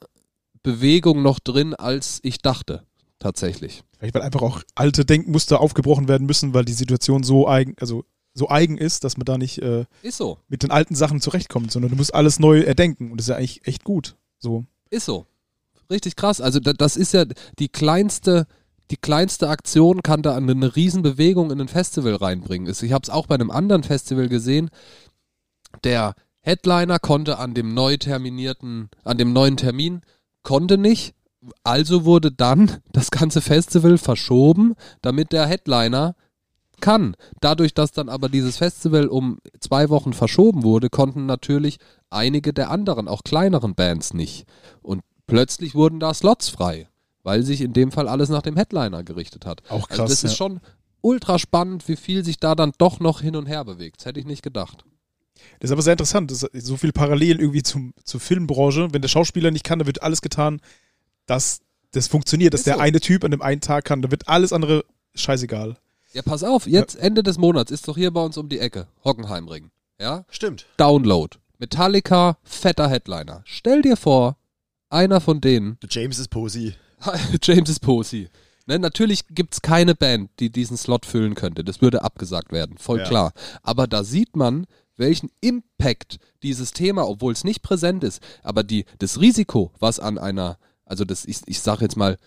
Bewegung 0.63 1.23
noch 1.23 1.41
drin, 1.41 1.75
als 1.75 2.21
ich 2.23 2.39
dachte, 2.39 2.85
tatsächlich. 3.19 3.83
Vielleicht 3.99 4.15
weil 4.15 4.23
einfach 4.23 4.43
auch 4.43 4.63
alte 4.75 5.05
Denkmuster 5.05 5.61
aufgebrochen 5.61 6.09
werden 6.09 6.27
müssen, 6.27 6.55
weil 6.55 6.65
die 6.65 6.73
Situation 6.73 7.23
so 7.23 7.49
eigen, 7.49 7.75
also 7.81 8.05
so 8.35 8.49
eigen 8.49 8.77
ist, 8.77 9.05
dass 9.05 9.17
man 9.17 9.25
da 9.25 9.39
nicht 9.39 9.59
äh, 9.63 9.85
so. 10.11 10.39
mit 10.49 10.65
den 10.65 10.73
alten 10.73 10.97
Sachen 10.97 11.21
zurechtkommt, 11.21 11.71
sondern 11.71 11.93
du 11.93 11.97
musst 11.97 12.15
alles 12.15 12.41
neu 12.41 12.61
erdenken 12.61 13.11
und 13.11 13.19
das 13.19 13.27
ist 13.27 13.31
ja 13.31 13.37
eigentlich 13.37 13.67
echt 13.67 13.85
gut. 13.85 14.17
So. 14.39 14.65
Ist 14.91 15.07
so. 15.07 15.27
Richtig 15.89 16.17
krass. 16.17 16.41
Also 16.41 16.61
da, 16.61 16.73
das 16.73 16.97
ist 16.97 17.13
ja 17.13 17.25
die 17.59 17.69
kleinste, 17.69 18.47
die 18.91 18.97
kleinste 18.97 19.49
Aktion 19.49 20.03
kann 20.03 20.23
da 20.23 20.35
eine, 20.35 20.53
eine 20.53 20.75
Riesenbewegung 20.75 21.51
in 21.51 21.61
ein 21.61 21.69
Festival 21.69 22.17
reinbringen. 22.17 22.69
Ich 22.69 22.93
habe 22.93 23.03
es 23.03 23.11
auch 23.11 23.27
bei 23.27 23.37
einem 23.37 23.51
anderen 23.51 23.85
Festival 23.85 24.29
gesehen. 24.29 24.71
Der 25.85 26.15
Headliner 26.41 26.99
konnte 26.99 27.39
an 27.39 27.55
dem 27.55 27.73
neu 27.73 27.97
terminierten, 27.97 28.91
an 29.05 29.17
dem 29.17 29.33
neuen 29.33 29.57
Termin, 29.57 30.03
konnte 30.43 30.77
nicht. 30.77 31.15
Also 31.63 32.05
wurde 32.05 32.33
dann 32.33 32.81
das 32.93 33.11
ganze 33.11 33.41
Festival 33.41 33.99
verschoben, 33.99 34.75
damit 35.03 35.33
der 35.33 35.47
Headliner 35.47 36.17
kann. 36.81 37.17
Dadurch, 37.41 37.75
dass 37.75 37.93
dann 37.93 38.09
aber 38.09 38.29
dieses 38.29 38.57
Festival 38.57 39.09
um 39.09 39.39
zwei 39.61 39.89
Wochen 39.89 40.13
verschoben 40.13 40.63
wurde, 40.63 40.91
konnten 40.91 41.27
natürlich 41.27 41.79
einige 42.11 42.53
der 42.53 42.71
anderen, 42.71 43.09
auch 43.09 43.23
kleineren 43.25 43.75
Bands 43.75 44.15
nicht. 44.15 44.47
Und 44.83 45.03
plötzlich 45.27 45.75
wurden 45.75 46.01
da 46.01 46.15
Slots 46.15 46.49
frei, 46.49 46.89
weil 47.23 47.43
sich 47.43 47.61
in 47.61 47.73
dem 47.73 47.93
Fall 47.93 48.09
alles 48.09 48.29
nach 48.29 48.43
dem 48.43 48.57
Headliner 48.57 49.05
gerichtet 49.05 49.47
hat. 49.47 49.63
Auch 49.69 49.89
also 49.89 50.03
krass, 50.03 50.11
das 50.11 50.25
ist 50.25 50.33
ja. 50.33 50.37
schon 50.37 50.61
ultra 51.01 51.39
spannend, 51.39 51.87
wie 51.89 51.97
viel 51.97 52.25
sich 52.25 52.39
da 52.39 52.55
dann 52.55 52.73
doch 52.79 53.01
noch 53.01 53.21
hin 53.21 53.37
und 53.37 53.47
her 53.47 53.65
bewegt. 53.65 54.01
Das 54.01 54.07
hätte 54.07 54.21
ich 54.21 54.27
nicht 54.27 54.43
gedacht. 54.43 54.85
Das 55.61 55.69
ist 55.69 55.73
aber 55.73 55.83
sehr 55.83 55.93
interessant. 55.93 56.31
Das 56.31 56.43
ist 56.43 56.67
so 56.67 56.77
viel 56.77 56.93
parallel 56.93 57.41
irgendwie 57.41 57.63
zum, 57.63 57.93
zur 58.05 58.21
Filmbranche. 58.21 58.89
Wenn 58.93 59.03
der 59.03 59.09
Schauspieler 59.09 59.51
nicht 59.51 59.65
kann, 59.65 59.79
dann 59.79 59.87
wird 59.87 60.03
alles 60.03 60.23
getan, 60.23 60.61
dass 61.27 61.61
das 61.93 62.09
funktioniert, 62.09 62.55
dass 62.55 62.61
Ist 62.61 62.67
der 62.67 62.75
so. 62.75 62.81
eine 62.81 63.01
Typ 63.01 63.25
an 63.25 63.31
dem 63.31 63.43
einen 63.43 63.61
Tag 63.61 63.85
kann. 63.85 64.03
Da 64.03 64.11
wird 64.11 64.29
alles 64.29 64.53
andere 64.53 64.85
scheißegal. 65.15 65.77
Ja, 66.15 66.23
pass 66.23 66.45
auf, 66.45 66.67
jetzt 66.69 66.95
Ende 66.95 67.25
des 67.25 67.39
Monats 67.39 67.73
ist 67.73 67.89
doch 67.89 67.97
hier 67.97 68.13
bei 68.13 68.21
uns 68.23 68.37
um 68.37 68.49
die 68.49 68.61
Ecke 68.61 68.87
Hockenheimring. 69.05 69.71
Ja? 70.01 70.25
Stimmt. 70.31 70.67
Download. 70.77 71.37
Metallica, 71.59 72.39
fetter 72.45 72.89
Headliner. 72.89 73.43
Stell 73.45 73.83
dir 73.83 73.97
vor, 73.97 74.37
einer 74.91 75.21
von 75.21 75.41
denen 75.41 75.77
James 75.91 76.21
ist 76.21 76.29
Posey. 76.29 76.75
James 77.43 77.69
ist 77.69 77.81
Posey. 77.81 78.29
Ne, 78.67 78.79
natürlich 78.79 79.27
gibt's 79.29 79.61
keine 79.61 79.95
Band, 79.97 80.31
die 80.39 80.51
diesen 80.51 80.77
Slot 80.77 81.05
füllen 81.05 81.35
könnte. 81.35 81.65
Das 81.65 81.83
würde 81.83 82.03
abgesagt 82.03 82.53
werden, 82.53 82.79
voll 82.79 83.01
Ja. 83.01 83.05
klar. 83.09 83.33
Aber 83.63 83.87
da 83.89 84.05
sieht 84.05 84.37
man, 84.37 84.67
welchen 84.97 85.31
Impact 85.41 86.19
dieses 86.45 86.71
Thema, 86.71 87.09
obwohl 87.09 87.33
es 87.33 87.43
nicht 87.43 87.63
präsent 87.63 88.05
ist, 88.05 88.23
aber 88.45 88.63
die, 88.63 88.85
das 89.01 89.21
Risiko, 89.21 89.73
was 89.81 89.99
an 89.99 90.17
einer, 90.17 90.59
also 90.85 91.05
das, 91.05 91.25
ich, 91.25 91.41
ich 91.47 91.61
sage 91.61 91.83
jetzt 91.83 91.97
mal, 91.97 92.19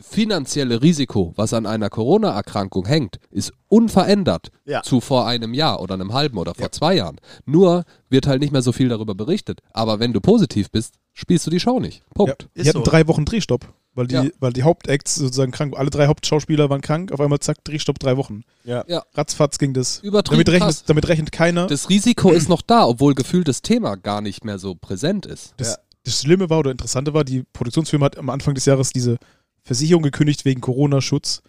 finanzielle 0.00 0.82
Risiko, 0.82 1.32
was 1.36 1.52
an 1.54 1.66
einer 1.66 1.90
Corona-Erkrankung 1.90 2.86
hängt, 2.86 3.18
ist 3.30 3.52
unverändert 3.68 4.50
Ja. 4.64 4.82
zu 4.82 5.00
vor 5.00 5.26
einem 5.26 5.54
Jahr 5.54 5.80
oder 5.80 5.94
einem 5.94 6.12
halben 6.12 6.38
oder 6.38 6.54
vor 6.54 6.70
zwei 6.72 6.94
Jahren. 6.96 7.16
Nur 7.46 7.84
wird 8.08 8.26
halt 8.26 8.40
nicht 8.40 8.52
mehr 8.52 8.62
so 8.62 8.72
viel 8.72 8.88
darüber 8.88 9.14
berichtet. 9.14 9.60
Aber 9.72 10.00
wenn 10.00 10.12
du 10.12 10.20
positiv 10.20 10.70
bist, 10.70 10.94
spielst 11.12 11.46
du 11.46 11.50
die 11.50 11.60
Show 11.60 11.78
nicht. 11.80 12.02
Punkt. 12.14 12.48
Ja, 12.54 12.62
die 12.62 12.68
hatten 12.68 12.84
so. 12.84 12.90
drei 12.90 13.06
Wochen 13.06 13.24
Drehstopp, 13.24 13.66
weil 13.94 14.06
die, 14.06 14.14
Ja. 14.14 14.24
weil 14.40 14.52
die 14.52 14.62
Hauptacts 14.62 15.14
sozusagen 15.14 15.52
krank, 15.52 15.74
alle 15.76 15.90
drei 15.90 16.06
Hauptschauspieler 16.06 16.68
waren 16.70 16.80
krank, 16.80 17.12
auf 17.12 17.20
einmal 17.20 17.38
zack, 17.40 17.62
Drehstopp 17.64 17.98
drei 17.98 18.16
Wochen. 18.16 18.42
Ja. 18.64 18.84
Ja. 18.88 19.02
Ratzfatz 19.14 19.58
ging 19.58 19.72
das. 19.74 19.98
Übertrieben 20.00 20.44
Damit 20.44 20.60
krass. 20.60 20.68
rechnet, 20.76 20.90
damit 20.90 21.08
rechnet 21.08 21.32
keiner. 21.32 21.66
Das 21.66 21.88
Risiko 21.88 22.30
ist 22.32 22.48
noch 22.48 22.62
da, 22.62 22.86
obwohl 22.86 23.14
gefühlt 23.14 23.46
das 23.48 23.62
Thema 23.62 23.96
gar 23.96 24.20
nicht 24.20 24.44
mehr 24.44 24.58
so 24.58 24.74
präsent 24.74 25.26
ist. 25.26 25.54
Das, 25.58 25.68
Ja. 25.72 25.76
das 26.04 26.20
Schlimme 26.20 26.50
war 26.50 26.58
oder 26.60 26.70
Interessante 26.70 27.14
war, 27.14 27.24
die 27.24 27.44
Produktionsfirma 27.52 28.06
hat 28.06 28.18
am 28.18 28.30
Anfang 28.30 28.54
des 28.54 28.64
Jahres 28.64 28.90
diese 28.90 29.18
Versicherung 29.64 30.02
gekündigt 30.02 30.44
wegen 30.44 30.60
Corona-Schutz. 30.60 31.42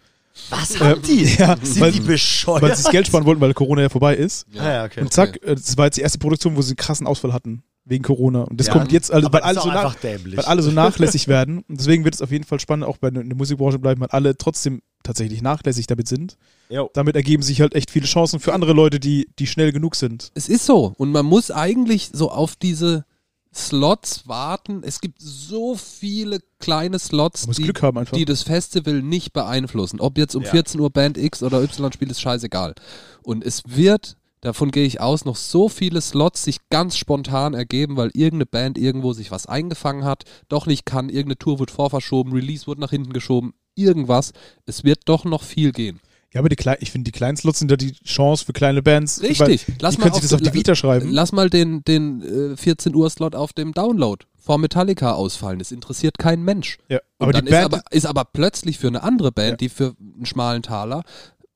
Was 0.50 0.80
haben 0.80 1.00
Äh, 1.00 1.06
die? 1.06 1.24
ja, 1.38 1.56
Sind 1.62 1.80
weil- 1.80 1.92
die 1.92 2.00
bescheuert? 2.00 2.62
Weil 2.62 2.76
sie 2.76 2.82
das 2.82 2.90
Geld 2.92 3.06
sparen 3.06 3.24
wollten, 3.24 3.40
weil 3.40 3.54
Corona 3.54 3.82
ja 3.82 3.88
vorbei 3.88 4.16
ist. 4.16 4.46
Ah, 4.58 4.68
ja, 4.72 4.84
okay. 4.84 5.00
Und 5.00 5.12
zack, 5.12 5.36
äh, 5.44 5.54
das 5.54 5.76
war 5.76 5.84
jetzt 5.86 5.96
die 5.96 6.00
erste 6.00 6.18
Produktion, 6.18 6.56
wo 6.56 6.62
sie 6.62 6.70
einen 6.70 6.76
krassen 6.76 7.06
Ausfall 7.06 7.32
hatten. 7.32 7.62
Wegen 7.86 8.02
Corona. 8.02 8.42
Und 8.44 8.58
das 8.58 8.68
Ja. 8.68 8.72
kommt 8.72 8.92
jetzt, 8.92 9.12
also, 9.12 9.26
Aber 9.26 9.34
weil, 9.38 9.42
alle 9.42 9.54
das 9.56 9.64
so 9.64 9.68
nach, 9.70 9.84
einfach 9.84 9.94
dämlich. 10.00 10.38
weil 10.38 10.44
alle 10.46 10.62
so 10.62 10.70
nachlässig 10.70 11.28
werden. 11.28 11.58
Und 11.68 11.78
deswegen 11.80 12.02
wird 12.04 12.14
es 12.14 12.22
auf 12.22 12.32
jeden 12.32 12.44
Fall 12.44 12.58
spannend, 12.58 12.86
auch 12.86 12.96
bei 12.96 13.10
der 13.10 13.22
Musikbranche 13.36 13.78
bleiben, 13.78 14.00
weil 14.00 14.08
alle 14.08 14.38
trotzdem 14.38 14.80
tatsächlich 15.02 15.42
nachlässig 15.42 15.86
damit 15.86 16.08
sind. 16.08 16.38
Jo. 16.70 16.88
Damit 16.94 17.14
ergeben 17.14 17.42
sich 17.42 17.60
halt 17.60 17.74
echt 17.74 17.90
viele 17.90 18.06
Chancen 18.06 18.40
für 18.40 18.54
andere 18.54 18.72
Leute, 18.72 18.98
die, 19.00 19.28
die 19.38 19.46
schnell 19.46 19.70
genug 19.70 19.96
sind. 19.96 20.30
Es 20.34 20.48
ist 20.48 20.64
so. 20.64 20.94
Und 20.96 21.12
man 21.12 21.26
muss 21.26 21.50
eigentlich 21.50 22.08
so 22.14 22.30
auf 22.30 22.56
diese 22.56 23.04
Slots 23.54 24.26
warten. 24.26 24.82
Es 24.84 25.00
gibt 25.00 25.20
so 25.20 25.76
viele 25.76 26.40
kleine 26.58 26.98
Slots, 26.98 27.46
die, 27.46 27.62
Glück 27.62 27.82
haben 27.82 27.98
einfach. 27.98 28.16
die 28.16 28.24
das 28.24 28.42
Festival 28.42 29.02
nicht 29.02 29.32
beeinflussen. 29.32 30.00
Ob 30.00 30.18
jetzt 30.18 30.34
um 30.34 30.42
Ja. 30.42 30.50
14 30.50 30.80
Uhr 30.80 30.90
Band 30.90 31.16
X 31.18 31.42
oder 31.42 31.62
Y 31.62 31.92
spielt, 31.92 32.10
ist 32.10 32.20
scheißegal. 32.20 32.74
Und 33.22 33.44
es 33.44 33.62
wird, 33.66 34.16
davon 34.40 34.70
gehe 34.70 34.86
ich 34.86 35.00
aus, 35.00 35.24
noch 35.24 35.36
so 35.36 35.68
viele 35.68 36.00
Slots 36.00 36.44
sich 36.44 36.58
ganz 36.68 36.96
spontan 36.96 37.54
ergeben, 37.54 37.96
weil 37.96 38.10
irgendeine 38.14 38.46
Band 38.46 38.76
irgendwo 38.78 39.12
sich 39.12 39.30
was 39.30 39.46
eingefangen 39.46 40.04
hat, 40.04 40.24
doch 40.48 40.66
nicht 40.66 40.84
kann, 40.84 41.08
irgendeine 41.08 41.38
Tour 41.38 41.58
wird 41.60 41.70
vorverschoben, 41.70 42.32
Release 42.32 42.66
wurde 42.66 42.80
nach 42.80 42.90
hinten 42.90 43.12
geschoben, 43.12 43.54
irgendwas. 43.76 44.32
Es 44.66 44.84
wird 44.84 45.02
doch 45.06 45.24
noch 45.24 45.42
viel 45.42 45.72
gehen. 45.72 46.00
Ja, 46.34 46.40
aber 46.40 46.48
die 46.48 46.56
Klei- 46.56 46.76
ich 46.80 46.90
finde, 46.90 47.04
die 47.10 47.16
kleinen 47.16 47.36
Slots 47.36 47.60
sind 47.60 47.70
da 47.70 47.76
die 47.76 47.92
Chance 48.04 48.44
für 48.44 48.52
kleine 48.52 48.82
Bands. 48.82 49.22
Richtig. 49.22 49.68
Weil, 49.68 49.76
Lass 49.80 49.94
die 49.94 50.00
mal 50.00 50.04
können 50.10 50.14
sich 50.14 50.22
das 50.22 50.32
auf 50.34 50.40
die 50.42 50.52
Vita 50.52 50.74
schreiben. 50.74 51.08
Lass 51.10 51.30
mal 51.32 51.48
den, 51.48 51.82
den 51.84 52.52
äh, 52.52 52.56
14 52.56 52.94
Uhr 52.94 53.08
Slot 53.08 53.34
auf 53.36 53.52
dem 53.52 53.72
Download 53.72 54.24
vor 54.36 54.58
Metallica 54.58 55.12
ausfallen. 55.12 55.58
Das 55.60 55.72
interessiert 55.72 56.18
keinen 56.18 56.42
Mensch. 56.44 56.78
ja, 56.88 56.98
Und 56.98 57.04
aber 57.18 57.32
dann 57.32 57.44
die 57.46 57.50
Band, 57.52 57.72
ist, 57.72 57.72
aber, 57.78 57.92
ist 57.92 58.06
aber 58.06 58.24
plötzlich 58.26 58.78
für 58.78 58.88
eine 58.88 59.02
andere 59.02 59.32
Band, 59.32 59.50
Ja. 59.52 59.56
die 59.56 59.68
für 59.70 59.94
einen 59.98 60.26
schmalen 60.26 60.62
Taler 60.62 61.04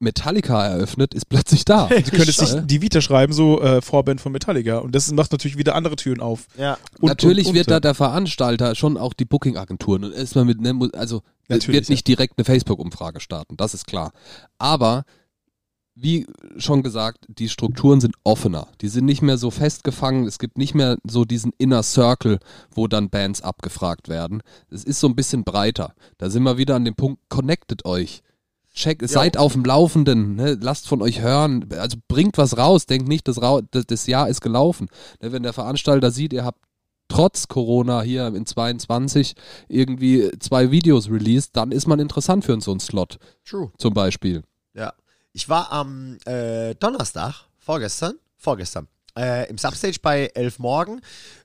Metallica 0.01 0.65
eröffnet, 0.65 1.15
ist 1.15 1.29
plötzlich 1.29 1.65
da. 1.65 1.89
sie 1.95 2.03
können 2.11 2.29
es 2.29 2.37
sich 2.37 2.53
Ja. 2.53 2.61
die 2.61 2.83
Vita 2.83 3.01
schreiben, 3.01 3.33
so 3.33 3.61
äh, 3.61 3.83
Vorband 3.83 4.21
von 4.21 4.33
Metallica. 4.33 4.79
Und 4.79 4.95
das 4.95 5.11
macht 5.13 5.33
natürlich 5.33 5.57
wieder 5.59 5.75
andere 5.75 5.97
Türen 5.97 6.21
auf. 6.21 6.47
Ja. 6.57 6.79
Und, 7.01 7.09
Natürlich 7.09 7.47
und, 7.47 7.51
und, 7.51 7.57
wird 7.57 7.71
da 7.71 7.81
der 7.81 7.95
Veranstalter 7.95 8.75
schon 8.75 8.97
auch 8.97 9.13
die 9.13 9.25
Booking-Agenturen 9.25 10.05
und 10.05 10.15
erstmal 10.15 10.45
mit, 10.45 10.61
ne, 10.61 10.91
also 10.93 11.23
es 11.49 11.57
Natürlich, 11.57 11.81
wird 11.81 11.89
nicht 11.89 12.07
direkt 12.07 12.35
eine 12.37 12.45
Facebook-Umfrage 12.45 13.21
starten, 13.21 13.57
das 13.57 13.75
ist 13.75 13.87
klar. 13.87 14.13
Aber 14.59 15.05
wie 16.01 16.27
schon 16.59 16.83
gesagt, 16.85 17.27
die 17.29 17.49
Strukturen 17.49 18.01
sind 18.01 18.15
offener. 18.23 18.69
Die 18.81 18.89
sind 18.89 19.05
nicht 19.05 19.23
mehr 19.23 19.37
so 19.37 19.51
festgefangen. 19.51 20.27
Es 20.27 20.39
gibt 20.39 20.57
nicht 20.57 20.75
mehr 20.75 20.97
so 21.05 21.25
diesen 21.25 21.53
Inner 21.59 21.83
Circle, 21.83 22.39
wo 22.71 22.87
dann 22.87 23.11
Bands 23.11 23.43
abgefragt 23.43 24.09
werden. 24.09 24.43
Es 24.71 24.85
ist 24.85 25.01
so 25.01 25.09
ein 25.09 25.17
bisschen 25.17 25.43
breiter. 25.43 25.95
Da 26.17 26.31
sind 26.31 26.45
wir 26.45 26.57
wieder 26.57 26.77
an 26.77 26.85
dem 26.85 26.95
Punkt, 26.95 27.21
connectet 27.29 27.85
euch. 27.85 28.23
Check, 28.79 29.03
seid 29.09 29.37
auf 29.37 29.55
dem 29.55 29.65
Laufenden, 29.65 30.37
ne? 30.37 30.57
lasst 30.61 30.87
von 30.87 31.03
euch 31.03 31.21
hören, 31.21 31.69
also 31.77 31.97
bringt 32.07 32.39
was 32.39 32.57
raus, 32.57 32.87
denkt 32.87 33.09
nicht, 33.09 33.27
das, 33.27 33.43
Ra 33.43 33.61
das, 33.73 33.87
das 33.87 34.07
Jahr 34.07 34.29
ist 34.29 34.41
gelaufen. 34.41 34.87
Ne? 35.21 35.33
Wenn 35.33 35.43
der 35.43 35.53
Veranstalter 35.53 36.13
sieht, 36.13 36.33
ihr 36.33 36.45
habt 36.45 36.61
trotz 37.09 37.49
Corona 37.49 38.03
hier 38.03 38.29
in 38.29 38.47
22 38.47 39.35
irgendwie 39.67 40.31
zwei 40.39 40.71
Videos 40.71 41.11
released, 41.11 41.57
dann 41.57 41.73
ist 41.73 41.89
man 41.89 41.99
interessant 41.99 42.45
für 42.45 42.61
so 42.61 42.71
einen 42.71 42.79
Slot 42.79 43.19
True. 43.45 43.73
zum 43.79 43.95
Beispiel. 43.95 44.45
Ja. 44.75 44.93
Ich 45.33 45.49
war 45.49 45.73
am 45.73 46.17
äh, 46.25 46.77
Donnerstag, 46.77 47.47
vorgestern, 47.59 48.15
vorgestern, 48.37 48.87
äh, 49.17 49.51
im 49.51 49.59
Substage 49.59 49.99
bei 50.01 50.31
Elf 50.35 50.61
Morgen, 50.61 51.01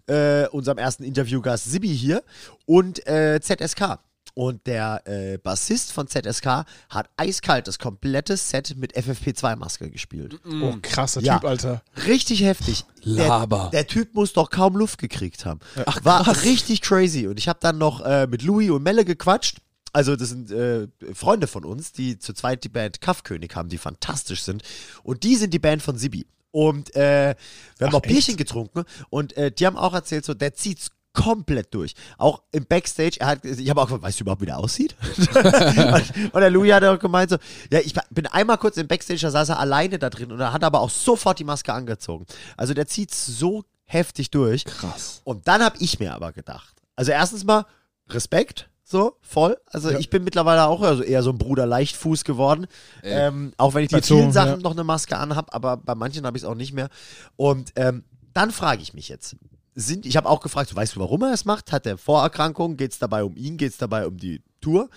äh, 0.06 0.48
unserem 0.50 0.78
ersten 0.78 1.04
Interviewgast 1.04 1.66
Sibi 1.66 1.98
hier 1.98 2.24
und 2.68 3.08
äh, 3.08 3.40
ZSK. 3.42 3.98
Und 4.36 4.66
der 4.66 5.04
äh, 5.06 5.38
Bassist 5.38 5.92
von 5.92 6.08
ZSK 6.08 6.66
hat 6.90 7.10
eiskalt 7.18 7.68
das 7.68 7.78
komplette 7.78 8.36
Set 8.36 8.76
mit 8.78 8.96
FFP2-Maske 8.98 9.92
gespielt. 9.92 10.40
Oh, 10.46 10.76
krasser 10.82 11.22
Ja. 11.22 11.38
Typ, 11.38 11.48
Alter. 11.48 11.84
Richtig 12.08 12.44
heftig. 12.44 12.86
Laber. 13.04 13.70
Der, 13.72 13.84
der 13.84 13.88
Typ 13.88 14.16
muss 14.16 14.34
doch 14.34 14.50
kaum 14.50 14.76
Luft 14.76 14.98
gekriegt 14.98 15.46
haben. 15.46 15.60
War 16.02 16.28
richtig 16.44 16.82
crazy. 16.82 17.28
Und 17.28 17.38
ich 17.38 17.48
habe 17.48 17.60
dann 17.62 17.78
noch 17.78 18.02
äh, 18.02 18.26
mit 18.26 18.42
Louis 18.42 18.72
und 18.72 18.82
Melle 18.82 19.06
gequatscht. 19.06 19.58
Also 19.92 20.16
das 20.16 20.30
sind 20.30 20.50
äh, 20.50 20.88
Freunde 21.14 21.46
von 21.46 21.64
uns, 21.64 21.92
die 21.92 22.18
zu 22.18 22.34
zweit 22.34 22.64
die 22.64 22.70
Band 22.70 23.02
Kaffkönig 23.02 23.56
haben, 23.56 23.70
die 23.70 23.78
fantastisch 23.78 24.42
sind. 24.42 24.64
Und 25.04 25.22
die 25.22 25.36
sind 25.36 25.54
die 25.54 25.60
Band 25.60 25.84
von 25.84 25.98
Sibi. 25.98 26.26
Und 26.50 26.96
äh, 26.96 27.36
wir 27.78 27.88
haben 27.88 27.94
noch 27.94 28.02
Bierchen 28.02 28.38
getrunken 28.38 28.84
und 29.10 29.36
äh, 29.38 29.52
die 29.52 29.66
haben 29.66 29.76
auch 29.76 29.94
erzählt, 29.94 30.24
so 30.24 30.36
der 30.36 30.54
zieht's 30.54 30.92
komplett 31.14 31.74
durch. 31.74 31.94
Auch 32.18 32.42
im 32.52 32.66
Backstage, 32.66 33.18
er 33.20 33.28
hat, 33.28 33.46
ich 33.46 33.70
habe 33.70 33.82
auch 33.82 33.86
gefragt, 33.86 34.04
weißt 34.04 34.20
du 34.20 34.24
überhaupt, 34.24 34.42
wie 34.42 34.48
der 34.48 34.58
aussieht? 34.58 34.96
und, 35.36 36.34
und 36.34 36.42
der 36.42 36.50
Louis 36.50 36.74
hat 36.74 36.84
auch 36.84 37.00
gemeint 37.00 37.30
so, 37.30 37.38
ja, 37.72 37.80
ich 37.80 37.94
bin 38.10 38.28
einmal 38.28 38.58
kurz 38.58 38.78
im 38.78 38.88
Backstage, 38.88 39.22
da 39.22 39.32
saß 39.32 39.50
er 39.50 39.60
alleine 39.60 40.00
da 40.00 40.10
drin 40.10 40.32
und 40.32 40.40
er 40.40 40.54
hat 40.54 40.64
aber 40.64 40.82
auch 40.82 40.90
sofort 40.90 41.40
die 41.40 41.44
Maske 41.44 41.72
angezogen. 41.74 42.26
Also 42.58 42.74
der 42.74 42.88
zieht's 42.88 43.26
so 43.26 43.64
heftig 43.86 44.32
durch. 44.32 44.66
Krass. 44.66 45.22
Und 45.24 45.48
dann 45.48 45.62
habe 45.62 45.78
ich 45.80 46.00
mir 46.00 46.14
aber 46.14 46.32
gedacht, 46.32 46.74
also 46.96 47.12
erstens 47.12 47.44
mal 47.44 47.66
Respekt, 48.10 48.70
so 48.84 49.18
voll. 49.22 49.58
Also 49.68 49.92
Ja. 49.92 50.00
ich 50.00 50.10
bin 50.10 50.24
mittlerweile 50.24 50.66
auch 50.66 50.82
also 50.82 51.04
eher 51.04 51.24
so 51.24 51.32
ein 51.32 51.38
Bruder 51.38 51.66
Leichtfuß 51.66 52.24
geworden. 52.24 52.68
Ähm, 53.02 53.54
auch 53.58 53.74
wenn 53.74 53.84
ich 53.84 53.92
bei 53.92 54.02
so, 54.02 54.18
vielen 54.18 54.32
Sachen 54.32 54.52
ja. 54.52 54.58
noch 54.58 54.72
eine 54.72 54.84
Maske 54.84 55.18
anhab, 55.18 55.54
aber 55.56 55.78
bei 55.78 55.96
manchen 55.96 56.26
habe 56.26 56.38
ich 56.38 56.44
es 56.44 56.50
auch 56.50 56.56
nicht 56.56 56.74
mehr. 56.74 56.90
Und 57.36 57.72
ähm, 57.76 58.04
dann 58.34 58.52
frage 58.52 58.82
ich 58.82 58.94
mich 58.94 59.10
jetzt. 59.10 59.36
Sind, 59.76 60.06
ich 60.06 60.18
habe 60.18 60.30
auch 60.30 60.40
gefragt, 60.40 60.74
weißt 60.76 60.96
du, 60.96 61.00
warum 61.00 61.24
er 61.24 61.34
es 61.34 61.46
macht? 61.46 61.72
Hat 61.72 61.86
er 61.86 61.98
Vorerkrankungen? 61.98 62.78
Geht 62.78 62.92
es 62.92 63.00
dabei 63.00 63.24
um 63.24 63.36
ihn? 63.36 63.58
Geht 63.58 63.72
es 63.72 63.78
dabei 63.78 64.06
um 64.06 64.18
die 64.18 64.42
Tour? 64.62 64.90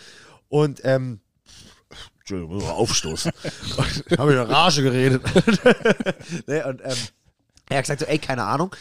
Und 0.49 0.81
ähm, 0.85 1.21
Entschuldigung, 2.21 2.63
aufstoßen. 2.63 3.33
habe 4.19 4.33
ich 4.33 4.39
in 4.39 4.45
Rage 4.45 4.83
geredet. 4.83 5.23
nee, 6.47 6.63
und 6.63 6.81
ähm, 6.83 6.97
er 7.69 7.79
hat 7.79 7.85
gesagt 7.85 8.01
so, 8.01 8.07
ey, 8.07 8.19
keine 8.19 8.45
Ahnung. 8.45 8.75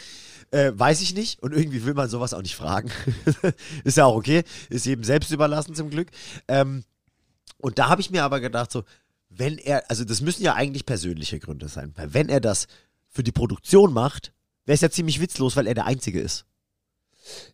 Äh, 0.52 0.72
weiß 0.74 1.00
ich 1.00 1.12
nicht 1.12 1.42
und 1.42 1.52
irgendwie 1.52 1.84
will 1.84 1.94
man 1.94 2.08
sowas 2.08 2.32
auch 2.32 2.40
nicht 2.40 2.54
fragen. 2.54 2.90
ist 3.82 3.96
ja 3.96 4.04
auch 4.04 4.14
okay, 4.14 4.44
ist 4.68 4.86
jedem 4.86 5.02
selbst 5.02 5.32
überlassen 5.32 5.74
zum 5.74 5.90
Glück. 5.90 6.08
Ähm, 6.46 6.84
und 7.58 7.80
da 7.80 7.88
habe 7.88 8.00
ich 8.00 8.10
mir 8.10 8.22
aber 8.22 8.38
gedacht, 8.38 8.70
so, 8.70 8.84
wenn 9.28 9.58
er, 9.58 9.90
also 9.90 10.04
das 10.04 10.20
müssen 10.20 10.44
ja 10.44 10.54
eigentlich 10.54 10.86
persönliche 10.86 11.40
Gründe 11.40 11.68
sein, 11.68 11.92
weil 11.96 12.14
wenn 12.14 12.28
er 12.28 12.40
das 12.40 12.68
für 13.08 13.24
die 13.24 13.32
Produktion 13.32 13.92
macht, 13.92 14.32
wäre 14.66 14.74
es 14.74 14.80
ja 14.82 14.90
ziemlich 14.90 15.20
witzlos, 15.20 15.56
weil 15.56 15.66
er 15.66 15.74
der 15.74 15.86
Einzige 15.86 16.20
ist. 16.20 16.44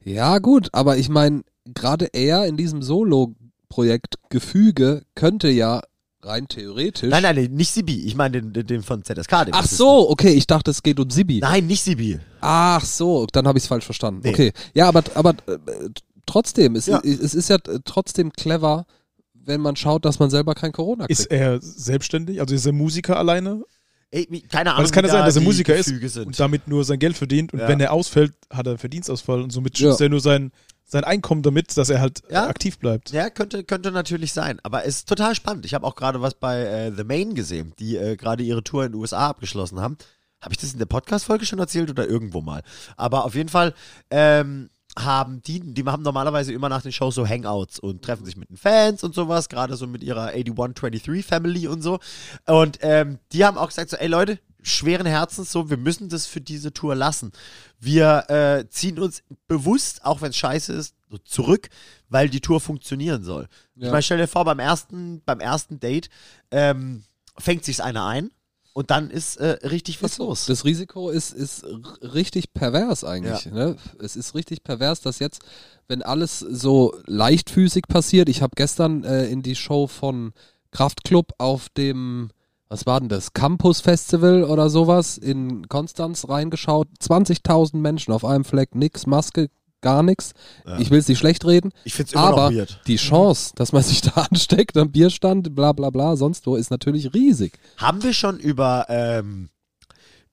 Ja, 0.04 0.38
gut, 0.38 0.68
aber 0.72 0.96
ich 0.96 1.08
meine, 1.08 1.44
gerade 1.64 2.06
er 2.12 2.46
in 2.46 2.56
diesem 2.56 2.82
Solo-Projekt 2.82 4.16
Gefüge 4.28 5.04
könnte 5.14 5.48
ja 5.48 5.82
rein 6.22 6.46
theoretisch. 6.48 7.08
Nein, 7.10 7.22
nein, 7.22 7.50
nicht 7.52 7.72
Sibi, 7.72 8.04
ich 8.04 8.14
meine 8.14 8.40
den, 8.40 8.52
den, 8.52 8.66
den 8.66 8.82
von 8.82 9.02
ZSK. 9.02 9.46
Den 9.46 9.54
Ach 9.54 9.66
so, 9.66 10.08
okay, 10.10 10.30
ich 10.30 10.46
dachte, 10.46 10.70
es 10.70 10.82
geht 10.82 11.00
um 11.00 11.10
Sibi. 11.10 11.40
Nein, 11.40 11.66
nicht 11.66 11.82
Sibi. 11.82 12.18
Ach 12.40 12.84
so, 12.84 13.26
dann 13.32 13.46
habe 13.46 13.58
ich 13.58 13.64
es 13.64 13.68
falsch 13.68 13.84
verstanden. 13.84 14.20
Nee. 14.24 14.30
Okay. 14.30 14.52
Ja, 14.74 14.88
aber, 14.88 15.02
aber 15.14 15.30
äh, 15.46 15.88
trotzdem, 16.26 16.76
es, 16.76 16.86
Ja. 16.86 17.00
es 17.02 17.34
ist 17.34 17.48
ja 17.48 17.58
trotzdem 17.84 18.32
clever, 18.32 18.86
wenn 19.34 19.60
man 19.60 19.74
schaut, 19.76 20.04
dass 20.04 20.18
man 20.18 20.30
selber 20.30 20.54
kein 20.54 20.72
Corona 20.72 21.06
kriegt. 21.06 21.18
Ist 21.18 21.26
er 21.30 21.60
selbstständig? 21.60 22.40
Also 22.40 22.54
ist 22.54 22.66
er 22.66 22.72
Musiker 22.72 23.16
alleine? 23.18 23.64
Ey, 24.12 24.28
wie- 24.30 24.42
keine 24.42 24.70
Ahnung. 24.70 24.78
Weil 24.78 24.84
es 24.84 24.92
kann 24.92 25.04
ja 25.04 25.10
sein, 25.10 25.20
da 25.20 25.26
dass 25.26 25.36
er 25.36 25.42
Musiker 25.42 25.74
Gefüge 25.74 26.06
ist 26.06 26.12
Sind. 26.14 26.26
und 26.26 26.38
damit 26.38 26.68
nur 26.68 26.84
sein 26.84 26.98
Geld 27.00 27.16
verdient. 27.16 27.52
Und 27.52 27.58
Ja. 27.60 27.68
wenn 27.68 27.80
er 27.80 27.92
ausfällt, 27.92 28.34
hat 28.50 28.66
er 28.66 28.78
Verdienstausfall. 28.78 29.40
Und 29.42 29.50
somit 29.50 29.78
Ja. 29.78 29.88
schützt 29.88 30.00
er 30.02 30.08
nur 30.10 30.20
sein, 30.20 30.52
sein 30.84 31.02
Einkommen 31.04 31.42
damit, 31.42 31.76
dass 31.76 31.88
er 31.90 32.00
halt 32.00 32.22
Ja. 32.30 32.44
äh, 32.44 32.48
aktiv 32.48 32.78
bleibt. 32.78 33.10
Ja, 33.10 33.30
könnte, 33.30 33.64
könnte 33.64 33.90
natürlich 33.90 34.32
sein. 34.34 34.60
Aber 34.62 34.84
es 34.84 34.96
ist 34.96 35.08
total 35.08 35.34
spannend. 35.34 35.64
Ich 35.64 35.72
habe 35.74 35.86
auch 35.86 35.94
gerade 35.96 36.20
was 36.20 36.34
bei 36.34 36.60
äh, 36.60 36.92
The 36.94 37.04
Main 37.04 37.34
gesehen, 37.34 37.72
die 37.78 37.96
äh, 37.96 38.16
gerade 38.16 38.42
ihre 38.44 38.62
Tour 38.62 38.84
in 38.84 38.92
den 38.92 39.00
USA 39.00 39.28
abgeschlossen 39.30 39.80
haben. 39.80 39.96
Habe 40.42 40.52
ich 40.54 40.58
das 40.58 40.72
in 40.72 40.78
der 40.78 40.86
Podcast-Folge 40.86 41.46
schon 41.46 41.58
erzählt 41.60 41.88
oder 41.88 42.06
irgendwo 42.06 42.40
mal? 42.42 42.62
Aber 42.96 43.24
auf 43.24 43.34
jeden 43.34 43.48
Fall 43.48 43.72
ähm, 44.10 44.68
haben 44.98 45.42
die, 45.42 45.60
die 45.60 45.84
haben 45.84 46.02
normalerweise 46.02 46.52
immer 46.52 46.68
nach 46.68 46.82
den 46.82 46.92
Shows 46.92 47.14
so 47.14 47.26
Hangouts 47.26 47.78
und 47.78 48.02
treffen 48.02 48.24
sich 48.24 48.36
mit 48.36 48.50
den 48.50 48.56
Fans 48.56 49.02
und 49.02 49.14
sowas, 49.14 49.48
gerade 49.48 49.76
so 49.76 49.86
mit 49.86 50.02
ihrer 50.02 50.28
8123 50.28 51.24
Family 51.24 51.66
und 51.66 51.82
so. 51.82 51.98
Und 52.46 52.78
ähm, 52.82 53.18
die 53.32 53.44
haben 53.44 53.56
auch 53.56 53.68
gesagt 53.68 53.90
so, 53.90 53.96
ey 53.96 54.06
Leute, 54.08 54.38
schweren 54.62 55.06
Herzens 55.06 55.50
so, 55.50 55.70
wir 55.70 55.76
müssen 55.76 56.08
das 56.08 56.26
für 56.26 56.40
diese 56.40 56.72
Tour 56.72 56.94
lassen. 56.94 57.32
Wir 57.80 58.28
äh, 58.30 58.68
ziehen 58.68 58.98
uns 58.98 59.22
bewusst, 59.48 60.04
auch 60.04 60.20
wenn 60.20 60.30
es 60.30 60.36
scheiße 60.36 60.72
ist, 60.72 60.94
so 61.10 61.18
zurück, 61.18 61.68
weil 62.08 62.28
die 62.28 62.40
Tour 62.40 62.60
funktionieren 62.60 63.24
soll. 63.24 63.48
Ich 63.74 63.82
Ja. 63.84 63.90
meine, 63.90 64.02
stell 64.02 64.18
dir 64.18 64.28
vor, 64.28 64.44
beim 64.44 64.58
ersten, 64.58 65.22
beim 65.24 65.40
ersten 65.40 65.80
Date 65.80 66.10
ähm, 66.50 67.04
fängt 67.38 67.64
sich 67.64 67.82
einer 67.82 68.04
ein 68.06 68.30
und 68.74 68.90
dann 68.90 69.10
ist 69.10 69.36
äh, 69.36 69.66
richtig 69.66 70.02
was 70.02 70.12
Ist 70.12 70.16
so. 70.16 70.28
los. 70.28 70.46
Das 70.46 70.64
Risiko 70.64 71.10
ist, 71.10 71.32
ist 71.32 71.64
richtig 72.02 72.54
pervers 72.54 73.04
eigentlich. 73.04 73.46
Ne? 73.46 73.76
Es 73.98 74.16
ist 74.16 74.34
richtig 74.34 74.64
pervers, 74.64 75.00
dass 75.00 75.18
jetzt, 75.18 75.42
wenn 75.88 76.02
alles 76.02 76.38
so 76.38 76.94
leichtfüßig 77.06 77.84
passiert, 77.88 78.28
ich 78.28 78.40
habe 78.42 78.52
gestern 78.56 79.04
äh, 79.04 79.26
in 79.26 79.42
die 79.42 79.56
Show 79.56 79.86
von 79.86 80.32
Kraftklub 80.70 81.34
auf 81.36 81.68
dem, 81.68 82.30
was 82.68 82.86
war 82.86 82.98
denn 83.00 83.10
das, 83.10 83.34
Campus 83.34 83.80
Festival 83.82 84.44
oder 84.44 84.70
sowas 84.70 85.18
in 85.18 85.68
Konstanz 85.68 86.28
reingeschaut. 86.28 86.88
20.000 87.00 87.76
Menschen 87.76 88.12
auf 88.12 88.24
einem 88.24 88.44
Fleck, 88.44 88.74
nix, 88.74 89.06
Maske, 89.06 89.48
gar 89.82 90.02
nichts. 90.02 90.32
Ich 90.78 90.90
will 90.90 90.98
es 90.98 91.08
nicht 91.08 91.18
schlecht 91.18 91.44
reden. 91.44 91.72
Ich 91.84 91.94
find's 91.94 92.12
immer 92.12 92.22
Aber 92.24 92.50
noch 92.50 92.56
weird. 92.56 92.80
die 92.86 92.96
Chance, 92.96 93.52
dass 93.54 93.72
man 93.72 93.82
sich 93.82 94.00
da 94.02 94.26
ansteckt 94.30 94.76
am 94.76 94.90
Bierstand, 94.90 95.54
bla 95.54 95.72
bla 95.72 95.90
bla, 95.90 96.16
sonst 96.16 96.46
wo, 96.46 96.56
ist 96.56 96.70
natürlich 96.70 97.12
riesig. 97.12 97.58
Haben 97.76 98.02
wir 98.02 98.14
schon 98.14 98.38
über 98.38 98.86
ähm, 98.88 99.50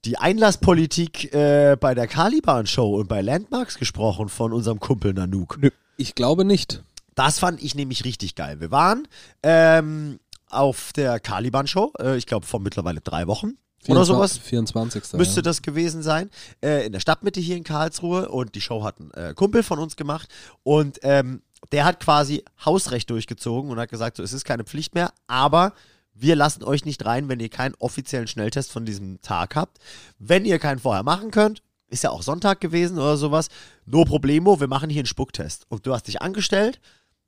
die 0.06 0.18
Einlasspolitik 0.18 1.34
äh, 1.34 1.76
bei 1.80 1.94
der 1.94 2.08
Caliban-Show 2.08 2.96
und 2.96 3.10
bei 3.10 3.22
Landmarks 3.22 3.78
gesprochen 3.78 4.30
von 4.30 4.54
unserem 4.54 4.80
Kumpel 4.80 5.14
Nanook? 5.14 5.60
Ich 5.98 6.16
glaube 6.16 6.46
nicht. 6.46 6.84
Das 7.16 7.40
fand 7.40 7.62
ich 7.62 7.76
nämlich 7.76 8.06
richtig 8.06 8.36
geil. 8.36 8.62
Wir 8.62 8.72
waren 8.72 9.08
ähm, 9.44 10.20
auf 10.50 10.94
der 10.94 11.20
Caliban-Show, 11.20 11.94
äh, 12.00 12.18
ich 12.18 12.26
glaube 12.26 12.46
vor 12.46 12.62
mittlerweile 12.62 13.02
drei 13.02 13.28
Wochen 13.28 13.58
oder 13.88 14.06
sowas. 14.06 14.38
24. 14.38 15.14
Müsste 15.14 15.38
ja. 15.38 15.42
das 15.42 15.62
gewesen 15.62 16.02
sein. 16.02 16.30
Äh, 16.62 16.86
in 16.86 16.92
der 16.92 17.00
Stadtmitte 17.00 17.40
hier 17.40 17.56
in 17.56 17.64
Karlsruhe 17.64 18.30
und 18.30 18.56
die 18.56 18.62
Show 18.62 18.84
hat 18.84 19.00
ein 19.00 19.12
äh, 19.12 19.34
Kumpel 19.34 19.64
von 19.64 19.80
uns 19.80 19.96
gemacht 19.96 20.30
und 20.64 21.00
ähm, 21.04 21.42
der 21.72 21.86
hat 21.86 22.00
quasi 22.00 22.44
Hausrecht 22.66 23.10
durchgezogen 23.10 23.72
und 23.72 23.80
hat 23.80 23.90
gesagt, 23.90 24.18
so, 24.18 24.24
es 24.24 24.34
ist 24.34 24.46
keine 24.46 24.64
Pflicht 24.64 24.96
mehr, 24.96 25.14
aber 25.28 25.74
wir 26.14 26.36
lassen 26.36 26.64
euch 26.64 26.86
nicht 26.86 27.06
rein, 27.06 27.30
wenn 27.30 27.40
ihr 27.40 27.50
keinen 27.50 27.76
offiziellen 27.80 28.28
Schnelltest 28.28 28.72
von 28.72 28.86
diesem 28.86 29.22
Tag 29.22 29.56
habt. 29.56 29.78
Wenn 30.18 30.46
ihr 30.46 30.60
keinen 30.60 30.80
vorher 30.80 31.04
machen 31.04 31.32
könnt, 31.32 31.62
ist 31.88 32.04
ja 32.04 32.12
auch 32.12 32.22
Sonntag 32.22 32.60
gewesen 32.62 32.98
oder 32.98 33.18
sowas, 33.18 33.48
no 33.86 34.04
problemo, 34.06 34.60
wir 34.60 34.68
machen 34.68 34.90
hier 34.90 35.00
einen 35.00 35.08
Spucktest. 35.08 35.66
Und 35.70 35.86
du 35.86 35.94
hast 35.94 36.08
dich 36.08 36.22
angestellt, 36.22 36.80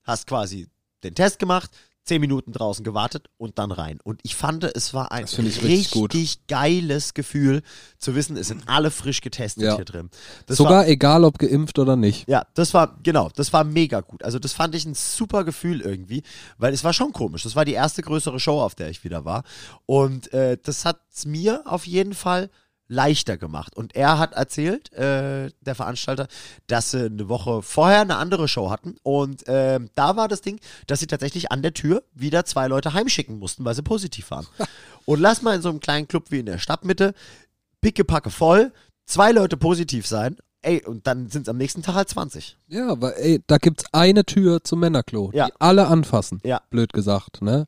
hast 0.04 0.28
quasi 0.28 0.68
den 1.04 1.16
Test 1.16 1.40
gemacht, 1.40 1.72
zehn 2.04 2.20
Minuten 2.20 2.52
draußen 2.52 2.84
gewartet 2.84 3.30
und 3.38 3.60
dann 3.60 3.72
rein. 3.72 4.00
Und 4.04 4.20
ich 4.24 4.36
fand, 4.36 4.64
es 4.64 4.94
war 4.94 5.12
ein 5.12 5.26
richtig 5.26 5.96
richtig 5.96 6.48
geiles 6.48 7.14
Gefühl 7.14 7.62
zu 8.00 8.16
wissen, 8.16 8.38
es 8.38 8.48
sind 8.48 8.64
alle 8.68 8.90
frisch 8.92 9.22
getestet 9.22 9.64
Ja. 9.64 9.76
hier 9.76 9.86
drin. 9.86 10.10
Das 10.48 10.58
Sogar 10.58 10.74
war, 10.80 10.88
egal, 10.88 11.24
ob 11.24 11.38
geimpft 11.38 11.78
oder 11.80 11.96
nicht. 11.96 12.28
ja, 12.28 12.44
das 12.56 12.74
war, 12.74 12.98
genau, 13.04 13.30
das 13.36 13.54
war 13.54 13.64
mega 13.64 14.02
gut. 14.02 14.24
Also 14.24 14.40
das 14.40 14.54
fand 14.54 14.74
ich 14.76 14.86
ein 14.86 14.96
super 14.96 15.44
Gefühl 15.44 15.82
irgendwie, 15.82 16.24
weil 16.58 16.74
es 16.74 16.84
war 16.84 16.94
schon 16.94 17.14
komisch. 17.14 17.44
Das 17.44 17.56
war 17.56 17.66
die 17.66 17.74
erste 17.74 18.02
größere 18.02 18.40
Show, 18.40 18.60
auf 18.62 18.74
der 18.76 18.90
ich 18.90 19.04
wieder 19.04 19.24
war. 19.26 19.44
Und 19.86 20.34
äh, 20.34 20.58
das 20.62 20.86
hat 20.86 21.00
es 21.14 21.26
mir 21.26 21.62
auf 21.66 21.86
jeden 21.86 22.14
Fall 22.14 22.50
leichter 22.92 23.38
gemacht. 23.38 23.76
Und 23.76 23.96
er 23.96 24.20
hat 24.20 24.34
erzählt, 24.34 24.92
äh, 24.94 25.50
der 25.62 25.76
Veranstalter, 25.76 26.28
dass 26.68 26.92
sie 26.92 27.06
eine 27.06 27.30
Woche 27.30 27.62
vorher 27.62 28.02
eine 28.02 28.18
andere 28.18 28.50
Show 28.50 28.70
hatten. 28.70 28.98
Und 29.02 29.44
ähm, 29.48 29.90
da 29.96 30.18
war 30.18 30.28
das 30.28 30.42
Ding, 30.42 30.60
dass 30.88 31.00
sie 31.00 31.08
tatsächlich 31.08 31.52
an 31.52 31.62
der 31.62 31.74
Tür 31.74 32.04
wieder 32.14 32.44
zwei 32.44 32.68
Leute 32.68 32.94
heimschicken 32.94 33.40
mussten, 33.40 33.64
weil 33.64 33.76
sie 33.76 33.82
positiv 33.82 34.30
waren. 34.32 34.46
Und 35.06 35.22
lass 35.22 35.42
mal 35.42 35.56
in 35.56 35.62
so 35.62 35.70
einem 35.70 35.80
kleinen 35.80 36.08
Club 36.08 36.26
wie 36.32 36.40
in 36.40 36.46
der 36.46 36.58
Stadtmitte, 36.58 37.14
pickepacke 37.80 38.30
voll, 38.30 38.74
zwei 39.06 39.32
Leute 39.32 39.56
positiv 39.56 40.06
sein. 40.06 40.36
Ey, 40.64 40.84
und 40.86 41.08
dann 41.08 41.30
sind 41.30 41.44
es 41.44 41.50
am 41.50 41.58
nächsten 41.58 41.82
Tag 41.82 41.96
halt 41.96 42.10
20. 42.10 42.56
Ja, 42.68 42.90
aber 42.90 43.18
ey, 43.18 43.42
da 43.48 43.58
gibt's 43.58 43.86
eine 43.94 44.24
Tür 44.26 44.64
zum 44.64 44.80
Männerklo, 44.80 45.32
Ja. 45.34 45.48
die 45.48 45.54
alle 45.60 45.88
anfassen. 45.88 46.40
Ja. 46.44 46.62
Blöd 46.70 46.94
gesagt, 46.94 47.42
ne? 47.42 47.66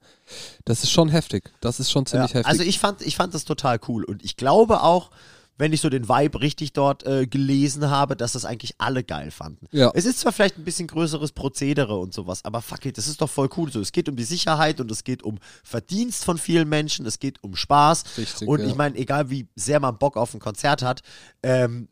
Das 0.65 0.83
ist 0.83 0.91
schon 0.91 1.09
heftig. 1.09 1.51
Das 1.59 1.79
ist 1.79 1.89
schon 1.91 2.05
ziemlich 2.05 2.31
Ja, 2.31 2.35
heftig. 2.39 2.51
Also 2.51 2.63
ich 2.63 2.77
fand, 2.79 3.01
ich 3.01 3.15
fand 3.15 3.33
das 3.33 3.45
total 3.45 3.79
cool. 3.87 4.03
Und 4.03 4.23
ich 4.23 4.37
glaube 4.37 4.83
auch, 4.83 5.09
wenn 5.57 5.71
ich 5.73 5.81
so 5.81 5.89
den 5.89 6.09
Vibe 6.09 6.41
richtig 6.41 6.73
dort 6.73 7.05
äh, 7.05 7.27
gelesen 7.27 7.89
habe, 7.89 8.15
dass 8.15 8.33
das 8.33 8.43
eigentlich 8.45 8.73
alle 8.79 9.03
geil 9.03 9.31
fanden. 9.31 9.67
Ja. 9.71 9.91
Es 9.93 10.05
ist 10.05 10.19
zwar 10.19 10.31
vielleicht 10.31 10.57
ein 10.57 10.63
bisschen 10.63 10.87
größeres 10.87 11.31
Prozedere 11.31 11.97
und 11.97 12.13
sowas, 12.13 12.43
aber 12.43 12.61
fuck 12.61 12.85
it, 12.85 12.97
das 12.97 13.07
ist 13.07 13.21
doch 13.21 13.29
voll 13.29 13.49
cool 13.57 13.71
so. 13.71 13.79
Es 13.79 13.91
geht 13.91 14.09
um 14.09 14.15
die 14.15 14.23
Sicherheit 14.23 14.79
und 14.79 14.89
es 14.91 15.03
geht 15.03 15.23
um 15.23 15.37
Verdienst 15.63 16.25
von 16.25 16.37
vielen 16.37 16.69
Menschen, 16.69 17.05
es 17.05 17.19
geht 17.19 17.43
um 17.43 17.55
Spaß. 17.55 18.03
Richtig, 18.17 18.47
und 18.47 18.61
ja. 18.61 18.67
ich 18.67 18.75
meine, 18.75 18.95
egal 18.97 19.29
wie 19.29 19.47
sehr 19.55 19.79
man 19.79 19.97
Bock 19.99 20.17
auf 20.17 20.33
ein 20.33 20.39
Konzert 20.39 20.81
hat, 20.81 21.01
ähm, 21.43 21.87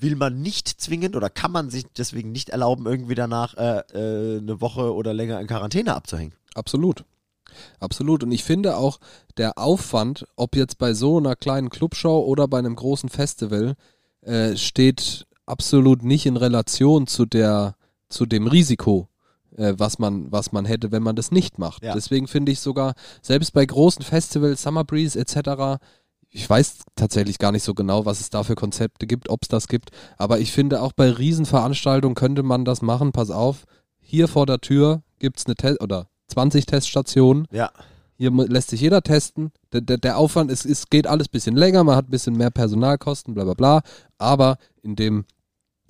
will 0.00 0.16
man 0.16 0.40
nicht 0.40 0.68
zwingend 0.68 1.16
oder 1.16 1.30
kann 1.30 1.52
man 1.52 1.70
sich 1.70 1.84
deswegen 1.96 2.32
nicht 2.32 2.50
erlauben, 2.50 2.86
irgendwie 2.86 3.14
danach 3.14 3.56
äh, 3.56 3.82
äh, 3.92 4.38
eine 4.38 4.60
Woche 4.60 4.94
oder 4.94 5.14
länger 5.14 5.40
in 5.40 5.46
Quarantäne 5.46 5.94
abzuhängen. 5.94 6.34
Absolut. 6.54 7.04
Absolut. 7.78 8.22
Und 8.22 8.32
ich 8.32 8.44
finde 8.44 8.76
auch, 8.76 8.98
der 9.36 9.58
Aufwand, 9.58 10.26
ob 10.36 10.56
jetzt 10.56 10.78
bei 10.78 10.94
so 10.94 11.18
einer 11.18 11.36
kleinen 11.36 11.70
Clubshow 11.70 12.20
oder 12.20 12.48
bei 12.48 12.58
einem 12.58 12.76
großen 12.76 13.08
Festival, 13.08 13.74
äh, 14.22 14.56
steht 14.56 15.26
absolut 15.46 16.02
nicht 16.02 16.26
in 16.26 16.36
Relation 16.36 17.06
zu 17.06 17.26
der, 17.26 17.74
zu 18.08 18.26
dem 18.26 18.46
Risiko, 18.46 19.08
äh, 19.56 19.74
was 19.76 19.98
man, 19.98 20.30
was 20.30 20.52
man 20.52 20.64
hätte, 20.64 20.92
wenn 20.92 21.02
man 21.02 21.16
das 21.16 21.30
nicht 21.30 21.58
macht. 21.58 21.82
Ja. 21.82 21.94
Deswegen 21.94 22.28
finde 22.28 22.52
ich 22.52 22.60
sogar, 22.60 22.94
selbst 23.22 23.52
bei 23.52 23.64
großen 23.64 24.04
Festivals, 24.04 24.62
Summer 24.62 24.84
Breeze 24.84 25.18
etc., 25.18 25.82
ich 26.30 26.48
weiß 26.48 26.78
tatsächlich 26.94 27.38
gar 27.38 27.52
nicht 27.52 27.64
so 27.64 27.74
genau, 27.74 28.06
was 28.06 28.20
es 28.20 28.30
da 28.30 28.44
für 28.44 28.54
Konzepte 28.54 29.06
gibt, 29.06 29.28
ob 29.28 29.42
es 29.42 29.48
das 29.48 29.68
gibt, 29.68 29.90
aber 30.16 30.38
ich 30.38 30.52
finde 30.52 30.80
auch 30.80 30.92
bei 30.92 31.10
Riesenveranstaltungen 31.10 32.14
könnte 32.14 32.42
man 32.42 32.64
das 32.64 32.82
machen. 32.82 33.12
Pass 33.12 33.30
auf, 33.30 33.64
hier 34.00 34.28
vor 34.28 34.46
der 34.46 34.60
Tür 34.60 35.02
gibt 35.18 35.38
es 35.38 35.46
eine 35.46 35.56
Test 35.56 35.80
oder 35.82 36.08
20 36.28 36.66
Teststationen. 36.66 37.46
Ja. 37.50 37.70
Hier 38.16 38.30
lässt 38.30 38.70
sich 38.70 38.80
jeder 38.80 39.02
testen. 39.02 39.50
Der, 39.72 39.80
der, 39.80 39.96
der 39.96 40.18
Aufwand, 40.18 40.50
es, 40.50 40.64
es 40.64 40.88
geht 40.90 41.06
alles 41.06 41.28
ein 41.28 41.32
bisschen 41.32 41.56
länger, 41.56 41.82
man 41.84 41.96
hat 41.96 42.08
ein 42.08 42.10
bisschen 42.10 42.36
mehr 42.36 42.50
Personalkosten, 42.50 43.34
bla 43.34 43.44
bla 43.44 43.54
bla. 43.54 43.82
Aber 44.18 44.58
in 44.82 44.94
dem, 44.94 45.24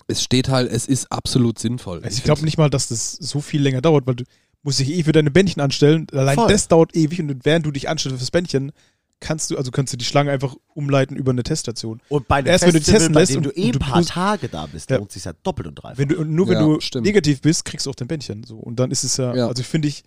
es 0.07 0.22
steht 0.22 0.48
halt, 0.48 0.70
es 0.70 0.87
ist 0.87 1.11
absolut 1.11 1.59
sinnvoll. 1.59 2.03
Also 2.03 2.16
ich 2.16 2.24
glaube 2.24 2.44
nicht 2.44 2.57
mal, 2.57 2.70
dass 2.70 2.88
das 2.88 3.12
so 3.12 3.40
viel 3.40 3.61
länger 3.61 3.83
dauert, 3.83 4.07
weil 4.07 4.14
du 4.14 4.24
musst 4.62 4.79
dich 4.79 4.90
eh 4.90 5.03
für 5.03 5.12
deine 5.12 5.31
Bändchen 5.31 5.61
anstellen. 5.61 6.07
Allein 6.12 6.37
Voll. 6.37 6.48
das 6.48 6.68
dauert 6.68 6.94
ewig 6.94 7.20
und 7.20 7.44
während 7.44 7.66
du 7.66 7.72
dich 7.72 7.88
anstellst 7.88 8.18
fürs 8.18 8.31
Bändchen, 8.31 8.72
kannst 9.20 9.50
du, 9.50 9.56
also 9.56 9.70
kannst 9.70 9.92
du 9.92 9.96
die 9.96 10.04
Schlange 10.04 10.30
einfach 10.30 10.54
umleiten 10.74 11.14
über 11.16 11.30
eine 11.30 11.42
Teststation. 11.42 12.00
Und 12.09 12.26
bei 12.26 12.37
einem 12.37 12.46
Erst 12.48 12.64
wenn 12.64 12.72
du 12.72 12.78
Festival, 12.78 12.98
testen 12.98 13.14
bei 13.14 13.20
lässt 13.20 13.33
dem 13.33 13.37
und- 13.38 13.44
du 13.44 13.50
eh 13.50 13.70
ein 13.72 13.78
paar 13.78 14.00
pus- 14.00 14.09
Tage 14.09 14.48
da 14.48 14.66
bist, 14.66 14.90
Ja. 14.90 14.96
lohnt 14.96 15.12
sich 15.12 15.24
ja 15.24 15.33
doppelt 15.42 15.68
und 15.68 15.74
dreifach. 15.76 15.98
Wenn 15.98 16.09
du, 16.09 16.18
und 16.18 16.30
nur 16.35 16.48
wenn 16.48 16.54
Ja, 16.54 16.61
du 16.64 16.80
stimmt. 16.80 17.06
negativ 17.06 17.40
bist, 17.42 17.64
kriegst 17.64 17.87
du 17.87 17.90
auch 17.90 17.94
dein 17.94 18.09
Bändchen. 18.09 18.44
So. 18.44 18.56
Und 18.56 18.80
dann 18.80 18.90
ist 18.90 19.04
es 19.04 19.16
ja, 19.18 19.35
Ja. 19.35 19.46
also 19.48 19.62
finde 19.62 19.88
ich, 19.88 20.02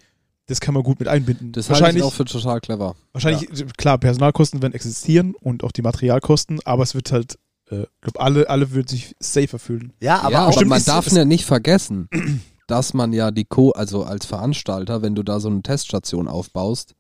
das 0.48 0.60
kann 0.60 0.74
man 0.74 0.84
gut 0.84 1.00
mit 1.00 1.08
einbinden. 1.08 1.52
Das 1.54 1.70
halte 1.70 1.78
ich 1.78 1.82
wahrscheinlich, 1.82 2.04
auch 2.04 2.14
für 2.14 2.26
total 2.26 2.60
clever. 2.60 2.96
wahrscheinlich 3.14 3.50
klar, 3.78 3.98
Personalkosten 3.98 4.62
werden 4.62 4.74
existieren 4.74 5.36
und 5.40 5.64
auch 5.64 5.72
die 5.72 5.82
Materialkosten, 5.82 6.60
aber 6.66 6.84
es 6.84 6.96
wird 6.96 7.12
halt, 7.14 7.38
äh, 7.72 7.84
ich 7.84 8.02
glaube, 8.02 8.20
alle, 8.20 8.50
alle 8.50 8.72
würden 8.72 8.88
sich 8.88 9.16
safer 9.20 9.58
fühlen. 9.60 9.94
ja, 10.02 10.20
aber 10.20 10.32
ja, 10.32 10.40
aber 10.44 10.54
stimmt, 10.54 10.70
man 10.70 10.80
ist- 10.80 10.88
darf 10.90 11.08
ist- 11.08 11.16
ja 11.16 11.24
nicht 11.24 11.46
vergessen, 11.46 12.10
dass 12.68 12.94
man 12.94 13.14
ja 13.14 13.32
die 13.32 13.46
Co, 13.46 13.72
also 13.72 14.04
als 14.04 14.26
Veranstalter, 14.26 15.02
wenn 15.02 15.16
du 15.16 15.24
da 15.24 15.40
so 15.40 15.48
eine 15.50 15.62
Teststation 15.62 16.28
aufbaust, 16.28 16.94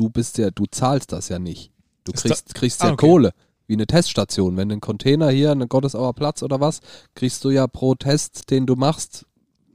du 0.00 0.08
bist 0.08 0.38
ja, 0.38 0.50
du 0.50 0.64
zahlst 0.70 1.12
das 1.12 1.28
ja 1.28 1.38
nicht. 1.38 1.70
Du 2.04 2.12
Ist 2.12 2.22
kriegst, 2.22 2.54
kriegst 2.54 2.82
Ah, 2.82 2.86
ja 2.88 2.92
okay. 2.94 3.06
Kohle, 3.06 3.30
wie 3.66 3.74
eine 3.74 3.86
Teststation. 3.86 4.56
Wenn 4.56 4.72
ein 4.72 4.80
Container 4.80 5.28
hier, 5.30 5.50
eine 5.52 5.68
Gottesauer 5.68 6.14
Platz 6.14 6.42
oder 6.42 6.60
was, 6.60 6.80
kriegst 7.14 7.44
du 7.44 7.50
ja 7.50 7.66
pro 7.66 7.94
Test, 7.94 8.50
den 8.50 8.64
du 8.66 8.74
machst, 8.76 9.26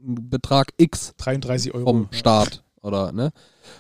einen 0.04 0.30
Betrag 0.30 0.74
X 0.78 1.14
33 1.18 1.74
Euro. 1.76 1.86
vom 1.86 2.10
ja. 2.12 2.18
Staat 2.18 2.64
oder 2.82 3.12
ne? 3.12 3.32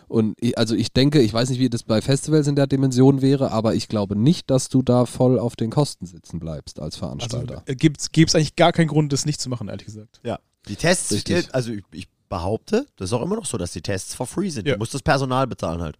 Und 0.07 0.35
ich, 0.39 0.57
also 0.57 0.75
ich 0.75 0.93
denke, 0.93 1.21
ich 1.21 1.33
weiß 1.33 1.49
nicht, 1.49 1.59
wie 1.59 1.69
das 1.69 1.83
bei 1.83 2.01
Festivals 2.01 2.47
in 2.47 2.55
der 2.55 2.67
Dimension 2.67 3.21
wäre, 3.21 3.51
aber 3.51 3.75
ich 3.75 3.87
glaube 3.87 4.15
nicht, 4.15 4.49
dass 4.49 4.69
du 4.69 4.81
da 4.81 5.05
voll 5.05 5.37
auf 5.39 5.55
den 5.55 5.69
Kosten 5.71 6.05
sitzen 6.05 6.39
bleibst 6.39 6.79
als 6.79 6.95
Also 6.95 7.05
Veranstalter. 7.07 7.63
äh, 7.65 7.75
gibt 7.75 8.01
es 8.01 8.35
eigentlich 8.35 8.55
gar 8.55 8.71
keinen 8.71 8.87
Grund, 8.87 9.11
das 9.13 9.25
nicht 9.25 9.39
zu 9.41 9.49
machen, 9.49 9.67
ehrlich 9.69 9.85
gesagt. 9.85 10.19
ja. 10.23 10.39
die 10.67 10.75
Tests, 10.75 11.11
Richtig. 11.11 11.47
äh, 11.47 11.51
also 11.51 11.71
ich, 11.71 11.83
ich 11.91 12.07
behaupte, 12.29 12.87
das 12.95 13.09
ist 13.09 13.13
auch 13.13 13.21
immer 13.21 13.35
noch 13.35 13.45
so, 13.45 13.57
dass 13.59 13.71
die 13.73 13.81
Tests 13.83 14.15
for 14.15 14.25
free 14.25 14.49
sind. 14.49 14.65
Ja. 14.67 14.73
Du 14.73 14.79
musst 14.79 14.93
das 14.95 15.03
Personal 15.03 15.45
bezahlen 15.45 15.81
halt. 15.81 15.97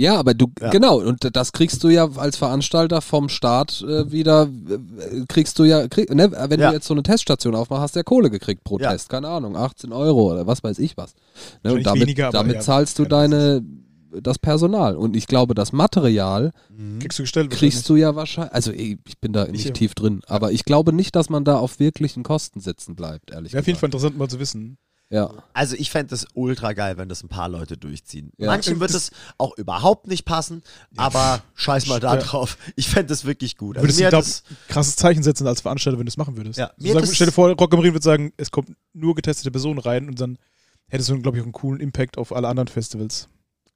Ja, 0.00 0.16
aber 0.18 0.32
du, 0.34 0.46
Ja. 0.60 0.70
genau, 0.70 0.98
und 1.00 1.28
das 1.36 1.52
kriegst 1.52 1.84
du 1.84 1.88
ja 1.88 2.08
als 2.16 2.36
Veranstalter 2.38 3.02
vom 3.02 3.28
Staat 3.28 3.82
äh, 3.82 4.10
wieder, 4.10 4.44
äh, 4.68 5.26
kriegst 5.28 5.58
du 5.58 5.64
ja, 5.64 5.88
krieg, 5.88 6.12
ne, 6.14 6.32
wenn 6.48 6.58
Ja. 6.58 6.68
du 6.70 6.74
jetzt 6.74 6.86
so 6.86 6.94
eine 6.94 7.02
Teststation 7.02 7.54
aufmachst, 7.54 7.82
hast 7.82 7.94
du 7.96 8.00
ja 8.00 8.04
Kohle 8.04 8.30
gekriegt 8.30 8.64
pro 8.64 8.78
Ja. 8.78 8.92
Test, 8.92 9.10
keine 9.10 9.28
Ahnung, 9.28 9.56
18 9.56 9.92
Euro 9.92 10.32
oder 10.32 10.46
was 10.46 10.64
weiß 10.64 10.78
ich 10.78 10.96
was. 10.96 11.12
Ne, 11.62 11.74
und 11.74 11.84
damit, 11.84 12.02
weniger, 12.02 12.30
damit 12.30 12.54
ja, 12.56 12.60
zahlst 12.60 12.98
du 12.98 13.04
deine, 13.04 13.62
das 14.22 14.38
Personal. 14.38 14.96
Und 14.96 15.14
ich 15.16 15.26
glaube, 15.26 15.54
das 15.54 15.72
Material 15.72 16.50
Kriegst 16.98 17.18
du 17.18 17.22
gestellt? 17.24 17.50
kriegst 17.50 17.88
du 17.88 17.96
ja 17.96 18.16
wahrscheinlich, 18.16 18.54
also 18.54 18.72
ey, 18.72 18.98
ich 19.06 19.18
bin 19.20 19.32
da 19.34 19.44
nicht 19.46 19.66
ja. 19.66 19.72
tief 19.72 19.94
drin, 19.94 20.22
aber 20.26 20.50
ich 20.50 20.64
glaube 20.64 20.92
nicht, 20.94 21.14
dass 21.14 21.28
man 21.28 21.44
da 21.44 21.58
auf 21.58 21.78
wirklichen 21.78 22.22
Kosten 22.22 22.60
sitzen 22.60 22.96
bleibt, 22.96 23.30
ehrlich 23.32 23.52
Wäre 23.52 23.60
auf 23.60 23.66
jeden 23.66 23.78
Fall 23.78 23.90
gesagt. 23.90 24.14
interessant 24.14 24.18
mal 24.18 24.28
zu 24.30 24.40
wissen. 24.40 24.78
Ja. 25.10 25.42
Also 25.52 25.74
ich 25.76 25.90
fände 25.90 26.10
das 26.10 26.26
ultra 26.34 26.72
geil, 26.72 26.96
wenn 26.96 27.08
das 27.08 27.24
ein 27.24 27.28
paar 27.28 27.48
Leute 27.48 27.76
durchziehen. 27.76 28.32
Ja. 28.38 28.46
Manchen 28.46 28.78
wird 28.78 28.92
es 28.92 29.10
auch 29.38 29.56
überhaupt 29.58 30.06
nicht 30.06 30.24
passen, 30.24 30.62
aber 30.96 31.42
scheiß 31.56 31.88
mal 31.88 31.98
da 31.98 32.16
drauf. 32.16 32.56
Ich 32.76 32.88
fände 32.88 33.08
das 33.08 33.24
wirklich 33.24 33.56
gut. 33.56 33.76
Also 33.76 33.84
Würdest 33.84 34.00
mir 34.00 34.10
du 34.10 34.18
ein 34.18 34.56
krasses 34.68 34.94
Zeichen 34.94 35.24
setzen 35.24 35.48
als 35.48 35.62
Veranstalter, 35.62 35.98
wenn 35.98 36.06
du 36.06 36.10
es 36.10 36.16
machen 36.16 36.36
würdest? 36.36 36.58
Ja, 36.58 36.70
so 36.76 36.92
sagen, 36.92 37.08
stell 37.12 37.26
dir 37.26 37.32
vor, 37.32 37.50
Rock 37.50 37.74
am 37.74 37.80
Ring 37.80 37.92
würde 37.92 38.04
sagen, 38.04 38.32
es 38.36 38.52
kommt 38.52 38.70
nur 38.92 39.16
getestete 39.16 39.50
Personen 39.50 39.80
rein 39.80 40.08
und 40.08 40.20
dann 40.20 40.38
hättest 40.86 41.08
du, 41.10 41.20
glaube 41.20 41.36
ich, 41.36 41.42
auch 41.42 41.46
einen 41.46 41.52
coolen 41.52 41.80
Impact 41.80 42.16
auf 42.16 42.34
alle 42.34 42.46
anderen 42.46 42.68
Festivals. 42.68 43.28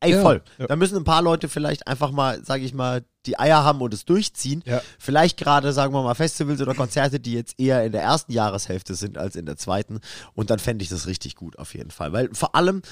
Ey 0.05 0.13
Ja. 0.13 0.23
voll. 0.23 0.43
Ja. 0.59 0.67
Da 0.67 0.77
müssen 0.77 0.97
ein 0.97 1.05
paar 1.05 1.23
Leute 1.23 1.49
vielleicht 1.49 1.87
einfach 1.87 2.11
mal, 2.11 2.45
sage 2.45 2.65
ich 2.65 2.75
mal, 2.75 3.05
die 3.27 3.39
Eier 3.39 3.65
haben 3.65 3.81
und 3.81 3.95
es 3.95 4.05
durchziehen. 4.05 4.63
Ja. 4.67 4.83
Vielleicht 4.99 5.37
gerade, 5.39 5.73
sagen 5.73 5.95
wir 5.95 6.03
mal, 6.03 6.15
Festivals 6.15 6.61
oder 6.61 6.75
Konzerte, 6.75 7.19
die 7.21 7.33
jetzt 7.33 7.59
eher 7.59 7.85
in 7.85 7.93
der 7.93 8.03
ersten 8.03 8.33
Jahreshälfte 8.33 8.95
sind 8.95 9.17
als 9.19 9.35
in 9.37 9.47
der 9.47 9.57
zweiten. 9.57 10.01
Und 10.35 10.51
dann 10.51 10.59
fände 10.59 10.83
ich 10.83 10.89
das 10.91 11.07
richtig 11.07 11.35
gut 11.37 11.59
auf 11.59 11.75
jeden 11.75 11.91
Fall. 11.91 12.13
Weil 12.13 12.29
vor 12.35 12.55
allem 12.55 12.83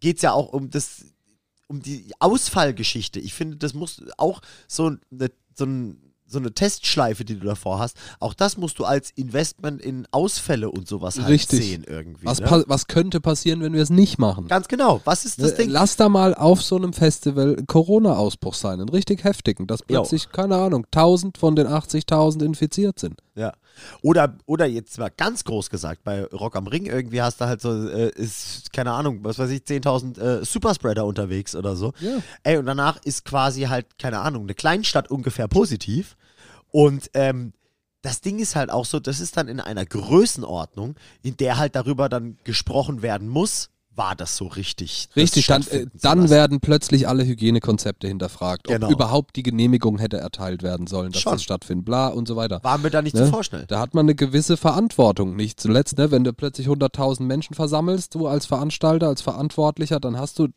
geht 0.00 0.16
es 0.16 0.22
ja 0.22 0.32
auch 0.32 0.52
um 0.52 0.70
das, 0.70 1.04
um 1.68 1.80
die 1.80 2.12
Ausfallgeschichte. 2.18 3.20
Ich 3.20 3.34
finde, 3.34 3.56
das 3.56 3.74
muss 3.74 4.02
auch 4.18 4.40
so 4.68 4.86
eine, 5.10 5.30
so 5.54 5.64
ein 5.64 6.05
so 6.28 6.38
eine 6.38 6.52
Testschleife, 6.52 7.24
die 7.24 7.38
du 7.38 7.46
davor 7.46 7.78
hast, 7.78 7.96
auch 8.18 8.34
das 8.34 8.56
musst 8.56 8.78
du 8.78 8.84
als 8.84 9.10
Investment 9.14 9.80
in 9.80 10.06
Ausfälle 10.10 10.70
und 10.70 10.88
sowas 10.88 11.18
halt 11.18 11.28
Richtig. 11.28 11.60
sehen 11.64 11.84
irgendwie. 11.86 12.26
Was, 12.26 12.40
ne? 12.40 12.64
was 12.66 12.88
könnte 12.88 13.20
passieren, 13.20 13.60
wenn 13.60 13.72
wir 13.72 13.82
es 13.82 13.90
nicht 13.90 14.18
machen? 14.18 14.48
Ganz 14.48 14.66
genau. 14.68 15.00
Was 15.04 15.24
ist 15.24 15.40
das 15.40 15.52
Äh, 15.52 15.56
Ding? 15.58 15.70
Lass 15.70 15.96
da 15.96 16.08
mal 16.08 16.34
auf 16.34 16.62
so 16.62 16.76
einem 16.76 16.92
Festival 16.92 17.56
Corona-Ausbruch 17.66 18.54
sein, 18.54 18.80
einen 18.80 18.88
richtig 18.88 19.24
heftigen, 19.24 19.66
dass 19.66 19.80
Jo. 19.80 19.86
plötzlich, 19.86 20.30
keine 20.30 20.56
Ahnung, 20.56 20.84
1000 20.86 21.38
von 21.38 21.54
den 21.54 21.66
80.000 21.68 22.42
infiziert 22.44 22.98
sind. 22.98 23.20
Ja. 23.34 23.52
Oder, 24.02 24.36
oder 24.46 24.66
jetzt 24.66 24.98
mal 24.98 25.10
ganz 25.14 25.44
groß 25.44 25.70
gesagt, 25.70 26.04
bei 26.04 26.24
Rock 26.24 26.56
am 26.56 26.66
Ring 26.66 26.86
irgendwie 26.86 27.22
hast 27.22 27.40
du 27.40 27.46
halt 27.46 27.60
so, 27.60 27.88
äh, 27.88 28.10
ist, 28.10 28.72
keine 28.72 28.92
Ahnung, 28.92 29.20
was 29.22 29.38
weiß 29.38 29.50
ich, 29.50 29.62
10.000 29.62 30.20
äh, 30.20 30.44
Superspreader 30.44 31.04
unterwegs 31.04 31.54
oder 31.54 31.76
so. 31.76 31.92
Ja. 32.00 32.18
Ey, 32.42 32.56
und 32.58 32.66
danach 32.66 32.98
ist 33.04 33.24
quasi 33.24 33.62
halt, 33.62 33.98
keine 33.98 34.20
Ahnung, 34.20 34.42
eine 34.44 34.54
Kleinstadt 34.54 35.10
ungefähr 35.10 35.48
positiv. 35.48 36.16
Und 36.70 37.10
ähm, 37.14 37.52
das 38.02 38.20
Ding 38.20 38.38
ist 38.38 38.54
halt 38.54 38.70
auch 38.70 38.84
so, 38.84 39.00
das 39.00 39.20
ist 39.20 39.36
dann 39.36 39.48
in 39.48 39.60
einer 39.60 39.84
Größenordnung, 39.84 40.94
in 41.22 41.36
der 41.36 41.58
halt 41.58 41.74
darüber 41.74 42.08
dann 42.08 42.38
gesprochen 42.44 43.02
werden 43.02 43.28
muss, 43.28 43.70
war 43.96 44.14
das 44.14 44.36
so 44.36 44.46
richtig? 44.46 45.08
Richtig, 45.16 45.46
dann, 45.46 45.62
äh, 45.68 45.86
dann 46.00 46.30
werden 46.30 46.60
plötzlich 46.60 47.08
alle 47.08 47.24
Hygienekonzepte 47.24 48.06
hinterfragt, 48.06 48.68
ob 48.68 48.74
Genau. 48.74 48.90
überhaupt 48.90 49.36
die 49.36 49.42
Genehmigung 49.42 49.98
hätte 49.98 50.18
erteilt 50.18 50.62
werden 50.62 50.86
sollen, 50.86 51.12
dass 51.12 51.22
Schon. 51.22 51.32
das 51.32 51.42
stattfindet, 51.42 51.84
bla 51.86 52.08
und 52.08 52.28
so 52.28 52.36
weiter. 52.36 52.62
Waren 52.62 52.82
wir 52.82 52.90
da 52.90 53.02
nicht 53.02 53.14
Ne? 53.16 53.24
zu 53.24 53.30
vorschnell? 53.30 53.64
Da 53.66 53.80
hat 53.80 53.94
man 53.94 54.06
eine 54.06 54.14
gewisse 54.14 54.56
Verantwortung. 54.56 55.34
Nicht 55.36 55.58
zuletzt, 55.60 55.98
ne, 55.98 56.10
wenn 56.10 56.24
du 56.24 56.32
plötzlich 56.32 56.68
100.000 56.68 57.26
Menschen 57.26 57.54
versammelst, 57.54 58.14
du 58.14 58.26
als 58.26 58.46
Veranstalter, 58.46 59.08
als 59.08 59.22
Verantwortlicher, 59.22 59.98
dann 60.00 60.18
hast 60.18 60.38
du 60.38 60.48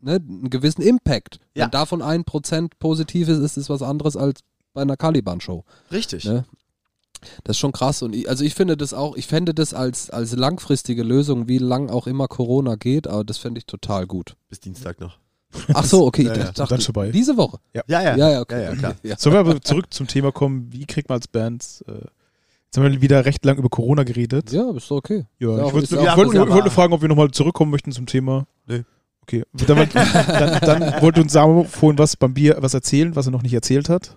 ne, 0.00 0.14
einen 0.16 0.48
gewissen 0.50 0.82
Impact. 0.82 1.40
Ja. 1.54 1.64
Wenn 1.64 1.70
davon 1.72 2.02
ein 2.02 2.24
Prozent 2.24 2.78
positiv 2.78 3.28
ist, 3.28 3.40
ist 3.40 3.56
es 3.56 3.68
was 3.68 3.82
anderes 3.82 4.16
als 4.16 4.40
bei 4.72 4.82
einer 4.82 4.96
Caliban-Show. 4.96 5.64
Richtig. 5.90 6.24
Ne? 6.24 6.44
Das 7.44 7.56
ist 7.56 7.60
schon 7.60 7.72
krass. 7.72 8.02
Und 8.02 8.14
ich, 8.14 8.28
also 8.28 8.44
ich 8.44 8.54
finde 8.54 8.76
das 8.76 8.94
auch, 8.94 9.16
ich 9.16 9.26
fände 9.26 9.54
das 9.54 9.74
als, 9.74 10.10
als 10.10 10.34
langfristige 10.36 11.02
Lösung, 11.02 11.48
wie 11.48 11.58
lang 11.58 11.90
auch 11.90 12.06
immer 12.06 12.28
Corona 12.28 12.76
geht, 12.76 13.06
aber 13.06 13.24
das 13.24 13.38
fände 13.38 13.58
ich 13.58 13.66
total 13.66 14.06
gut. 14.06 14.34
Bis 14.48 14.60
Dienstag 14.60 15.00
noch. 15.00 15.18
Ach 15.74 15.84
so, 15.84 16.06
okay, 16.06 16.22
Ja, 16.26 16.32
ich 16.32 16.38
ja. 16.38 16.44
dachte, 16.52 16.66
Dann 16.74 16.80
schon 16.80 16.92
bei. 16.92 17.10
diese 17.10 17.36
Woche. 17.36 17.58
Ja, 17.74 17.82
ja. 17.88 18.16
Ja, 18.16 18.30
ja, 18.30 18.40
okay. 18.40 18.62
Ja, 18.62 18.70
ja, 18.70 18.76
klar. 18.76 18.94
Ja. 19.02 19.16
Sollen 19.18 19.34
wir 19.34 19.40
aber 19.40 19.60
zurück 19.60 19.86
zum 19.90 20.06
Thema 20.06 20.30
kommen, 20.32 20.68
wie 20.72 20.86
kriegt 20.86 21.08
man 21.08 21.16
als 21.16 21.26
Bands, 21.28 21.82
äh, 21.88 21.92
jetzt 22.66 22.76
haben 22.76 22.84
wir 22.92 23.02
wieder 23.02 23.24
recht 23.24 23.44
lang 23.44 23.58
über 23.58 23.68
Corona 23.68 24.04
geredet. 24.04 24.52
Ja, 24.52 24.70
ist 24.70 24.90
doch 24.90 24.96
okay. 24.98 25.26
Ja, 25.38 25.50
Ist 25.50 25.58
ich 25.58 25.64
auch- 25.64 25.72
wollte 25.72 25.84
ich 25.86 26.16
wollte 26.16 26.38
wollte 26.50 26.54
nur 26.62 26.70
fragen, 26.70 26.92
ob 26.92 27.02
wir 27.02 27.08
nochmal 27.08 27.30
zurückkommen 27.32 27.70
möchten 27.72 27.90
zum 27.92 28.06
Thema. 28.06 28.46
Nö. 28.66 28.82
Okay. 29.22 29.44
Dann, 29.52 29.88
dann, 29.92 30.60
dann 30.60 31.02
wollte 31.02 31.20
uns 31.20 31.32
Samo 31.32 31.64
vorhin 31.64 31.98
was 31.98 32.16
beim 32.16 32.34
Bier 32.34 32.56
was 32.60 32.74
erzählen, 32.74 33.14
was 33.14 33.26
er 33.26 33.32
noch 33.32 33.42
nicht 33.42 33.52
erzählt 33.54 33.88
hat. 33.88 34.16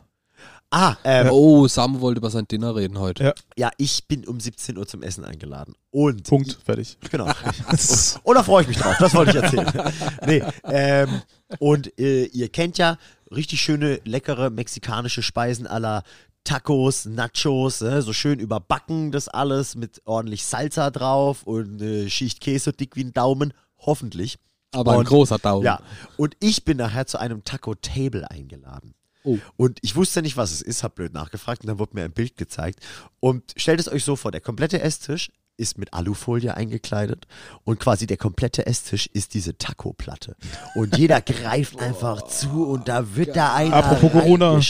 Ah, 0.76 0.96
ähm, 1.04 1.28
Oh, 1.32 1.68
Sam 1.68 2.02
wollte 2.02 2.18
über 2.18 2.32
sein 2.32 2.48
Dinner 2.48 2.76
reden 2.76 2.98
heute. 2.98 3.24
Ja. 3.26 3.34
ja, 3.56 3.72
ich 3.78 4.08
bin 4.08 4.28
um 4.28 4.40
17 4.40 4.76
Uhr 4.76 4.88
zum 4.88 5.04
Essen 5.04 5.24
eingeladen. 5.24 5.76
Und. 5.92 6.24
Punkt. 6.24 6.58
Fertig. 6.66 6.98
Genau. 7.12 7.26
Und 8.24 8.36
da 8.36 8.42
freue 8.42 8.64
ich 8.64 8.68
mich 8.70 8.78
drauf, 8.78 8.96
das 8.98 9.14
wollte 9.14 9.38
ich 9.38 9.44
erzählen. 9.44 9.94
nee, 10.26 10.44
ähm, 10.64 11.22
und 11.60 12.00
äh, 12.00 12.26
ihr 12.26 12.50
kennt 12.50 12.80
ja 12.80 12.98
richtig 13.30 13.62
schöne, 13.62 14.00
leckere 14.04 14.50
mexikanische 14.50 15.22
Speisen 15.22 15.68
aller 15.68 16.02
Tacos, 16.44 17.06
Nachos, 17.06 17.82
äh, 17.84 18.02
so 18.02 18.12
schön 18.12 18.40
überbacken 18.40 19.12
das 19.12 19.28
alles 19.28 19.76
mit 19.76 20.02
ordentlich 20.06 20.44
Salsa 20.44 20.90
drauf 20.90 21.44
und 21.44 21.82
äh, 21.84 22.10
Schicht 22.10 22.42
Käse 22.42 22.66
so 22.66 22.72
dick 22.72 22.96
wie 22.96 23.04
ein 23.04 23.14
Daumen, 23.14 23.54
hoffentlich. 23.78 24.40
Aber 24.72 24.94
ein 24.94 25.00
Und- 25.00 25.08
großer 25.08 25.38
Daumen. 25.38 25.64
Ja, 25.64 25.80
und 26.18 26.36
ich 26.40 26.66
bin 26.66 26.78
nachher 26.78 27.06
zu 27.06 27.20
einem 27.20 27.44
Taco-Table 27.44 28.30
eingeladen. 28.32 28.96
Oh. 29.24 29.40
Und 29.56 29.80
ich 29.82 29.96
wusste 29.96 30.22
nicht, 30.22 30.38
was 30.38 30.52
es 30.52 30.62
ist, 30.62 30.84
hab 30.84 30.96
blöd 30.96 31.14
nachgefragt 31.14 31.62
und 31.62 31.68
dann 31.68 31.80
wurde 31.80 31.96
mir 31.96 32.04
ein 32.04 32.12
Bild 32.12 32.38
gezeigt. 32.38 32.80
Und 33.20 33.54
stellt 33.56 33.80
es 33.80 33.90
euch 33.90 34.04
so 34.04 34.16
vor, 34.16 34.32
der 34.32 34.42
komplette 34.42 34.82
Esstisch 34.82 35.32
ist 35.58 35.78
mit 35.78 35.94
Alufolie 35.94 36.56
eingekleidet 36.56 37.28
und 37.64 37.80
quasi 37.80 38.08
der 38.08 38.18
komplette 38.18 38.66
Esstisch 38.66 39.08
ist 39.08 39.34
diese 39.34 39.58
Taco-Platte. 39.58 40.36
Und 40.76 40.98
jeder 40.98 41.22
greift 41.22 41.80
einfach 41.80 42.24
zu 42.24 42.66
und 42.68 42.88
da 42.88 43.16
wird 43.16 43.36
da 43.36 43.54
einer 43.54 43.76
Apropos 43.76 44.12
Corona. 44.12 44.60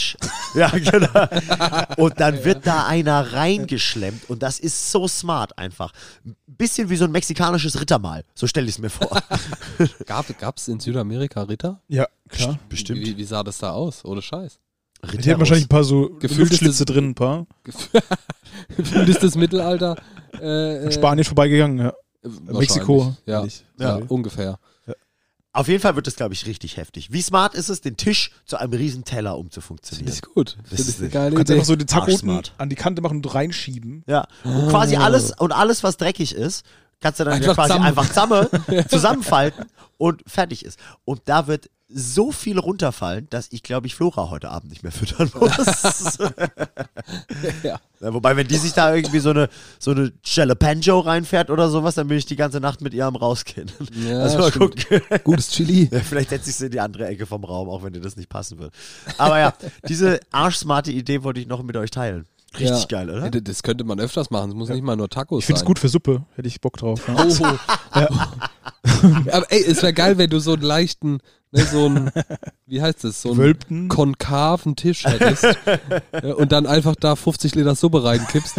Ja, 0.54 0.68
genau. 0.68 1.26
Und 1.96 2.20
dann 2.20 2.44
wird 2.44 2.64
da 2.64 2.86
einer 2.86 3.32
reingeschlemmt 3.32 4.30
und 4.30 4.40
das 4.44 4.60
ist 4.60 4.92
so 4.92 5.08
smart 5.08 5.58
einfach. 5.58 5.92
Ein 6.24 6.36
bisschen 6.46 6.90
wie 6.90 6.96
so 6.96 7.06
ein 7.06 7.10
mexikanisches 7.10 7.80
Rittermahl, 7.80 8.24
so 8.36 8.46
stelle 8.46 8.68
ich 8.68 8.76
es 8.76 8.78
mir 8.78 8.90
vor. 8.90 9.20
Gab 10.06 10.56
es 10.56 10.68
in 10.68 10.78
Südamerika 10.78 11.42
Ritter? 11.42 11.80
Ja, 11.88 12.06
klar. 12.28 12.56
Bestimmt. 12.68 13.00
Wie, 13.00 13.16
wie 13.16 13.24
sah 13.24 13.42
das 13.42 13.58
da 13.58 13.72
aus? 13.72 14.04
Ohne 14.04 14.22
Scheiß. 14.22 14.60
Die 15.12 15.28
hatten 15.30 15.40
wahrscheinlich 15.40 15.66
ein 15.66 15.68
paar 15.68 15.84
so 15.84 16.08
das- 16.20 16.78
drin, 16.78 17.10
ein 17.10 17.14
paar. 17.14 17.46
Gefühlt 18.76 19.08
ist 19.08 19.22
das 19.22 19.34
Mittelalter. 19.34 19.96
Äh, 20.40 20.86
äh, 20.86 20.92
Spanien 20.92 21.24
vorbeigegangen, 21.24 21.78
ja. 21.78 21.92
Mexiko. 22.52 23.14
Ja, 23.26 23.44
ja, 23.44 23.50
Ja. 23.78 24.00
ungefähr. 24.08 24.58
Auf 25.56 25.68
jeden 25.68 25.80
Fall 25.80 25.94
wird 25.94 26.08
das, 26.08 26.16
glaube 26.16 26.34
ich, 26.34 26.46
richtig 26.46 26.78
heftig. 26.78 27.12
Wie 27.12 27.22
smart 27.22 27.54
ist 27.54 27.68
es, 27.68 27.80
den 27.80 27.96
Tisch 27.96 28.32
zu 28.44 28.56
einem 28.56 28.72
riesen 28.72 29.04
Teller 29.04 29.38
umzufunktionieren? 29.38 30.12
ich 30.12 30.20
gut. 30.22 30.56
Das 30.68 30.80
ist- 30.80 30.98
eine 31.00 31.10
geile 31.10 31.30
Du 31.30 31.36
kannst 31.36 31.50
Idee. 31.50 31.54
einfach 31.60 31.66
so 31.68 31.76
den 31.76 31.86
Taco 31.86 32.10
an 32.58 32.68
die 32.68 32.74
Kante 32.74 33.00
machen 33.02 33.18
und 33.18 33.34
reinschieben. 33.34 34.02
Ja. 34.08 34.26
Und 34.42 34.68
quasi 34.70 34.96
alles 34.96 35.30
und 35.38 35.52
alles, 35.52 35.84
was 35.84 35.96
dreckig 35.96 36.34
ist, 36.34 36.64
kannst 37.00 37.20
du 37.20 37.24
dann 37.24 37.40
ja 37.40 37.50
Einfach 37.50 37.54
quasi 37.54 37.68
zusammen. 37.68 37.86
einfach 37.86 38.08
zusammen, 38.08 38.88
zusammenfalten 38.88 39.66
und 39.96 40.22
fertig 40.26 40.64
ist. 40.64 40.76
Und 41.04 41.20
da 41.26 41.46
wird 41.46 41.70
so 41.94 42.32
viel 42.32 42.58
runterfallen, 42.58 43.28
dass 43.30 43.48
ich, 43.52 43.62
glaube 43.62 43.86
ich, 43.86 43.94
Flora 43.94 44.30
heute 44.30 44.50
Abend 44.50 44.70
nicht 44.70 44.82
mehr 44.82 44.92
füttern 44.92 45.30
muss. 45.34 46.18
ja. 47.62 47.80
Ja, 48.04 48.12
wobei, 48.12 48.36
wenn 48.36 48.46
die 48.46 48.56
sich 48.56 48.74
da 48.74 48.94
irgendwie 48.94 49.20
so 49.20 49.30
eine, 49.30 49.48
so 49.78 49.92
eine 49.92 50.12
Jalapeno 50.22 51.00
reinfährt 51.00 51.48
oder 51.48 51.70
sowas, 51.70 51.94
dann 51.94 52.08
bin 52.08 52.18
ich 52.18 52.26
die 52.26 52.36
ganze 52.36 52.60
Nacht 52.60 52.82
mit 52.82 52.92
ihr 52.92 53.06
am 53.06 53.16
Rausgehen. 53.16 53.70
Ja, 54.06 54.18
also 54.22 54.38
mal 54.38 54.50
stimmt. 54.50 54.88
gucken. 54.88 55.20
Gutes 55.24 55.48
Chili. 55.50 55.88
Vielleicht 56.02 56.28
setze 56.28 56.50
ich 56.50 56.56
sie 56.56 56.66
in 56.66 56.72
die 56.72 56.80
andere 56.80 57.06
Ecke 57.06 57.24
vom 57.24 57.44
Raum, 57.44 57.70
auch 57.70 57.82
wenn 57.82 57.94
dir 57.94 58.00
das 58.00 58.16
nicht 58.16 58.28
passen 58.28 58.58
wird. 58.58 58.74
Aber 59.16 59.38
ja, 59.38 59.54
diese 59.88 60.20
arschsmarte 60.32 60.92
Idee 60.92 61.22
wollte 61.22 61.40
ich 61.40 61.46
noch 61.46 61.62
mit 61.62 61.76
euch 61.78 61.90
teilen. 61.90 62.26
Richtig 62.58 62.80
ja. 62.82 62.86
geil, 62.86 63.10
oder? 63.10 63.24
Ja, 63.24 63.30
Das 63.30 63.62
könnte 63.62 63.84
man 63.84 63.98
öfters 64.00 64.30
machen. 64.30 64.50
Es 64.50 64.54
muss 64.56 64.68
nicht 64.68 64.82
mal 64.84 64.96
nur 64.96 65.08
Tacos 65.08 65.40
Ich 65.40 65.46
finde 65.46 65.56
es 65.56 65.60
sein. 65.60 65.66
gut 65.66 65.78
für 65.78 65.88
Suppe. 65.88 66.24
Hätte 66.36 66.48
ich 66.48 66.60
Bock 66.60 66.76
drauf. 66.76 67.00
Ja. 67.08 67.26
Oh. 67.26 68.04
Aber 69.32 69.50
ey, 69.50 69.64
es 69.66 69.82
wäre 69.82 69.92
geil, 69.92 70.18
wenn 70.18 70.30
du 70.30 70.38
so 70.40 70.52
einen 70.54 70.62
leichten, 70.62 71.18
ne, 71.52 71.64
so 71.64 71.86
einen, 71.86 72.10
wie 72.66 72.80
heißt 72.82 73.04
das, 73.04 73.22
so 73.22 73.30
einen 73.30 73.38
Wölbten. 73.38 73.88
konkaven 73.88 74.76
Tisch 74.76 75.04
hättest 75.04 75.44
ja, 76.22 76.34
und 76.34 76.52
dann 76.52 76.66
einfach 76.66 76.94
da 76.94 77.16
50 77.16 77.54
Liter 77.54 77.74
Suppe 77.74 78.04
reinkippst, 78.04 78.56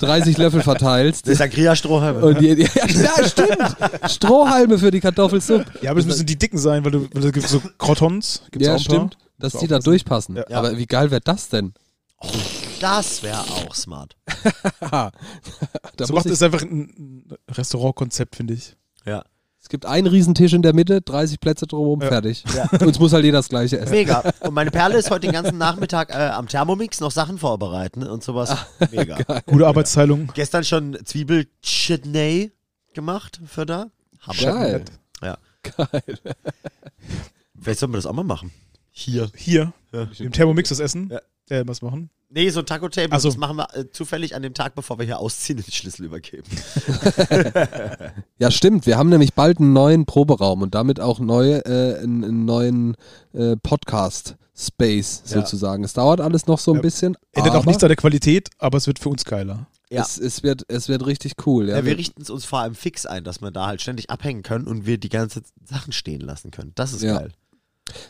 30 0.00 0.38
Löffel 0.38 0.62
verteilst 0.62 1.26
Das 1.26 1.32
ist 1.32 1.38
Sangria-Strohhalme. 1.38 2.20
und 2.24 2.40
die, 2.40 2.48
ja, 2.48 2.68
ja, 2.86 3.28
stimmt, 3.28 3.76
Strohhalme 4.06 4.78
für 4.78 4.90
die 4.90 5.00
Kartoffelsuppe. 5.00 5.66
Ja, 5.82 5.90
aber 5.90 6.00
es 6.00 6.06
müssen 6.06 6.26
die 6.26 6.38
dicken 6.38 6.58
sein, 6.58 6.84
weil 6.84 6.92
du, 6.92 7.06
weil 7.12 7.30
gibt 7.32 7.46
so 7.48 7.60
Crotons. 7.78 8.42
Gibt's 8.50 8.66
Ja, 8.66 8.74
auch 8.74 8.78
ein 8.78 8.84
paar. 8.84 8.94
stimmt, 8.96 9.18
dass 9.38 9.52
die 9.52 9.66
da 9.66 9.76
aufpassen. 9.76 9.90
durchpassen. 9.90 10.36
Ja. 10.36 10.44
Aber 10.58 10.76
wie 10.76 10.86
geil 10.86 11.10
wäre 11.10 11.20
das 11.22 11.48
denn? 11.48 11.74
Das 12.80 13.22
wäre 13.22 13.38
auch 13.40 13.74
smart. 13.74 14.16
Da 14.80 15.12
So 16.06 16.14
macht 16.14 16.26
es 16.26 16.42
einfach 16.42 16.62
ein 16.62 17.28
Restaurantkonzept, 17.48 18.34
finde 18.36 18.54
ich. 18.54 18.74
Ja. 19.06 19.22
es 19.62 19.68
gibt 19.68 19.84
einen 19.86 20.06
Riesentisch 20.06 20.52
in 20.54 20.62
der 20.62 20.72
Mitte, 20.74 21.00
30 21.02 21.38
Plätze 21.40 21.66
drumherum, 21.66 22.00
Ja. 22.00 22.08
fertig. 22.08 22.42
Ja. 22.54 22.64
Und 22.72 22.88
es 22.90 22.98
muss 22.98 23.12
halt 23.12 23.24
jeder 23.24 23.38
das 23.38 23.48
gleiche 23.48 23.78
essen. 23.78 23.92
Mega. 23.92 24.22
Und 24.40 24.54
meine 24.54 24.70
Perle 24.70 24.96
ist 24.98 25.10
heute 25.10 25.26
den 25.26 25.32
ganzen 25.32 25.58
Nachmittag 25.58 26.10
äh, 26.10 26.14
am 26.30 26.48
Thermomix 26.48 27.00
noch 27.00 27.10
Sachen 27.10 27.38
vorbereiten 27.38 28.02
und 28.02 28.24
sowas. 28.24 28.56
Mega. 28.90 29.18
Gute 29.46 29.66
Arbeitsteilung. 29.66 30.28
Gestern 30.34 30.64
schon 30.64 30.98
Zwiebel-Chutney 31.04 32.52
gemacht 32.94 33.40
für 33.46 33.66
da. 33.66 33.90
Hammer. 34.20 34.40
Geil. 34.40 34.84
Ja. 35.22 35.38
Geil. 35.62 36.02
Vielleicht 37.60 37.80
sollten 37.80 37.92
wir 37.92 37.98
das 37.98 38.06
auch 38.06 38.12
mal 38.14 38.24
machen. 38.24 38.50
Hier. 38.90 39.30
Hier, 39.34 39.72
Ja. 39.92 40.08
im 40.18 40.32
Thermomix 40.32 40.70
das 40.70 40.80
Essen. 40.80 41.10
Ja. 41.10 41.20
Äh, 41.50 41.64
was 41.66 41.82
machen? 41.82 42.10
Nee, 42.32 42.48
so 42.50 42.60
ein 42.60 42.66
Taco-Table. 42.66 43.08
Ach 43.10 43.18
so. 43.20 43.28
Das 43.28 43.36
machen 43.36 43.56
wir 43.56 43.66
äh, 43.76 43.90
zufällig 43.90 44.36
an 44.36 44.42
dem 44.42 44.54
Tag, 44.54 44.76
bevor 44.76 44.98
wir 44.98 45.04
hier 45.06 45.18
ausziehen 45.18 45.58
und 45.58 45.66
den 45.68 45.72
Schlüssel 45.72 46.04
übergeben. 46.06 46.44
Ja, 48.38 48.50
stimmt. 48.50 48.86
Wir 48.86 48.96
haben 48.96 49.10
nämlich 49.10 49.34
bald 49.34 49.58
einen 49.58 49.72
neuen 49.72 50.06
Proberaum 50.06 50.62
und 50.62 50.74
damit 50.74 50.98
auch 51.00 51.18
neue, 51.20 51.64
äh, 51.66 51.98
einen, 52.02 52.24
einen 52.24 52.44
neuen 52.46 52.96
äh, 53.34 53.56
Podcast-Space 53.56 55.22
Ja. 55.26 55.40
sozusagen. 55.40 55.84
Es 55.84 55.92
dauert 55.92 56.20
alles 56.20 56.46
noch 56.46 56.58
so 56.58 56.72
ein 56.72 56.76
Ja. 56.76 56.80
bisschen. 56.82 57.16
Ändert 57.32 57.54
auch 57.54 57.66
nichts 57.66 57.82
an 57.82 57.88
der 57.88 57.96
Qualität, 57.96 58.48
aber 58.58 58.78
es 58.78 58.86
wird 58.86 58.98
für 58.98 59.10
uns 59.10 59.24
geiler. 59.24 59.66
Ja. 59.90 60.02
Es, 60.02 60.16
es, 60.18 60.42
wird, 60.42 60.62
es 60.68 60.88
wird 60.88 61.04
richtig 61.04 61.34
cool. 61.46 61.68
Ja, 61.68 61.76
Ja, 61.78 61.84
wir 61.84 61.98
richten 61.98 62.22
es 62.22 62.30
uns 62.30 62.44
vor 62.44 62.60
allem 62.60 62.74
fix 62.76 63.06
ein, 63.06 63.24
dass 63.24 63.42
wir 63.42 63.50
da 63.50 63.66
halt 63.66 63.82
ständig 63.82 64.08
abhängen 64.08 64.42
können 64.42 64.66
und 64.66 64.86
wir 64.86 64.98
die 64.98 65.08
ganze 65.08 65.42
Sachen 65.68 65.92
stehen 65.92 66.20
lassen 66.20 66.50
können. 66.52 66.72
Das 66.76 66.92
ist 66.92 67.02
Ja. 67.02 67.18
geil. 67.18 67.32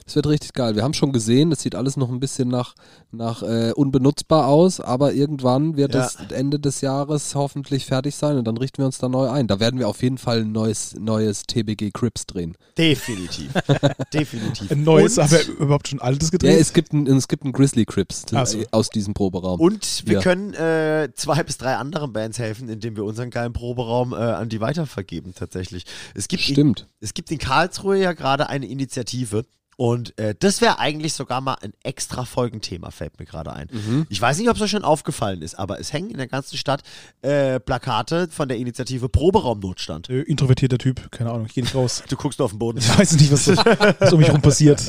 Es 0.07 0.15
wird 0.17 0.27
richtig 0.27 0.53
geil. 0.53 0.75
Wir 0.77 0.83
haben 0.83 0.95
schon 0.95 1.13
gesehen, 1.13 1.53
es 1.53 1.61
sieht 1.63 1.75
alles 1.75 1.97
noch 1.97 2.11
ein 2.11 2.21
bisschen 2.21 2.49
nach, 2.49 2.75
nach 3.13 3.43
äh, 3.43 3.73
unbenutzbar 3.75 4.47
aus, 4.49 4.81
aber 4.81 5.13
irgendwann 5.13 5.77
wird 5.77 5.95
Ja. 5.95 6.07
es 6.07 6.17
Ende 6.33 6.59
des 6.61 6.81
Jahres 6.81 7.35
hoffentlich 7.35 7.87
fertig 7.87 8.15
sein 8.15 8.37
und 8.37 8.45
dann 8.47 8.57
richten 8.57 8.79
wir 8.79 8.87
uns 8.87 8.99
da 8.99 9.09
neu 9.09 9.29
ein. 9.29 9.47
Da 9.47 9.61
werden 9.61 9.79
wir 9.79 9.89
auf 9.89 10.03
jeden 10.03 10.19
Fall 10.19 10.41
ein 10.41 10.53
neues, 10.53 10.95
neues 10.99 11.43
TBG 11.45 11.91
Crips 11.93 12.27
drehen. 12.27 12.57
Definitiv. 12.79 13.53
Definitiv. 14.13 14.71
Ein 14.71 14.83
neues, 14.85 15.19
und, 15.19 15.25
haben 15.25 15.31
wir 15.33 15.49
überhaupt 15.59 15.89
schon 15.89 16.01
altes 16.01 16.29
Ja, 16.29 16.33
gedreht? 16.33 16.61
es 16.61 16.73
gibt 16.73 16.93
ein, 16.93 17.07
es 17.07 17.29
gibt 17.29 17.45
ein 17.45 17.53
Grizzly 17.53 17.85
Crips 17.85 18.25
Ach 18.33 18.47
so. 18.47 18.59
äh, 18.61 18.67
aus 18.71 18.91
diesem 18.91 19.15
Proberaum. 19.15 19.61
und 19.61 20.03
wir 20.07 20.15
Ja. 20.15 20.21
können 20.23 20.55
äh, 20.55 21.09
zwei 21.15 21.43
bis 21.43 21.59
drei 21.59 21.77
anderen 21.77 22.13
Bands 22.13 22.39
helfen, 22.39 22.69
indem 22.69 22.97
wir 22.97 23.05
unseren 23.05 23.31
geilen 23.31 23.53
Proberaum 23.53 24.13
äh, 24.13 24.17
an 24.17 24.49
die 24.49 24.61
weitervergeben 24.61 25.35
tatsächlich. 25.35 25.85
Es 26.15 26.29
gibt 26.29 26.47
in, 26.49 26.55
Stimmt. 26.55 26.87
es 27.01 27.15
gibt 27.15 27.31
in 27.31 27.39
Karlsruhe 27.39 27.99
ja 27.99 28.13
gerade 28.13 28.49
eine 28.49 28.67
Initiative 28.67 29.45
Und 29.81 30.19
äh, 30.19 30.35
das 30.39 30.61
wäre 30.61 30.79
eigentlich 30.79 31.15
sogar 31.15 31.41
mal 31.41 31.55
ein 31.63 31.73
extra 31.83 32.27
Folgenthema, 32.27 32.91
fällt 32.91 33.19
mir 33.19 33.25
gerade 33.25 33.51
ein. 33.51 33.67
Mhm. 33.73 34.07
Ich 34.11 34.21
weiß 34.21 34.37
nicht, 34.37 34.51
ob 34.51 34.57
es 34.57 34.61
euch 34.61 34.73
schon 34.73 34.85
aufgefallen 34.85 35.41
ist, 35.41 35.55
aber 35.55 35.81
es 35.81 35.95
hängen 35.95 36.11
in 36.11 36.19
der 36.19 36.27
ganzen 36.27 36.59
Stadt 36.59 36.83
äh, 37.23 37.59
Plakate 37.61 38.29
von 38.29 38.47
der 38.47 38.59
Initiative 38.59 39.09
Proberaumnotstand. 39.09 40.11
Äh, 40.11 40.21
introvertierter 40.21 40.77
Typ, 40.77 41.11
keine 41.11 41.31
Ahnung, 41.31 41.47
ich 41.47 41.55
geh 41.55 41.63
nicht 41.63 41.75
raus. 41.75 42.03
Du 42.11 42.17
guckst 42.17 42.39
nur 42.39 42.45
auf 42.45 42.53
den 42.53 42.59
Boden. 42.59 42.77
Ich 42.77 42.99
weiß 42.99 43.13
nicht, 43.13 43.33
was, 43.33 43.47
so, 43.47 43.57
was 43.57 44.13
um 44.13 44.19
mich 44.19 44.31
rum 44.31 44.43
passiert. 44.43 44.83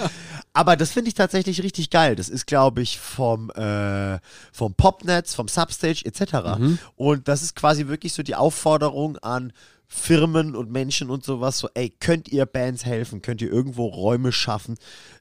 Aber 0.52 0.76
das 0.76 0.92
finde 0.92 1.08
ich 1.08 1.14
tatsächlich 1.14 1.64
richtig 1.64 1.90
geil. 1.90 2.14
Das 2.14 2.28
ist, 2.28 2.46
glaube 2.46 2.80
ich, 2.80 3.00
vom, 3.00 3.50
äh, 3.50 4.20
vom 4.52 4.72
Popnetz, 4.74 5.34
vom 5.34 5.48
Substage 5.48 6.04
etc. 6.04 6.58
Mhm. 6.58 6.78
Und 6.94 7.26
das 7.26 7.42
ist 7.42 7.56
quasi 7.56 7.88
wirklich 7.88 8.12
so 8.12 8.22
die 8.22 8.36
Aufforderung 8.36 9.18
an 9.18 9.52
Firmen 9.88 10.54
und 10.54 10.70
Menschen 10.70 11.10
und 11.10 11.24
sowas. 11.24 11.58
So, 11.58 11.68
ey, 11.74 11.90
könnt 11.90 12.28
ihr 12.28 12.46
Bands 12.46 12.84
helfen? 12.84 13.22
Könnt 13.22 13.40
ihr 13.42 13.50
irgendwo 13.50 13.86
Räume 13.86 14.32
schaffen, 14.32 14.76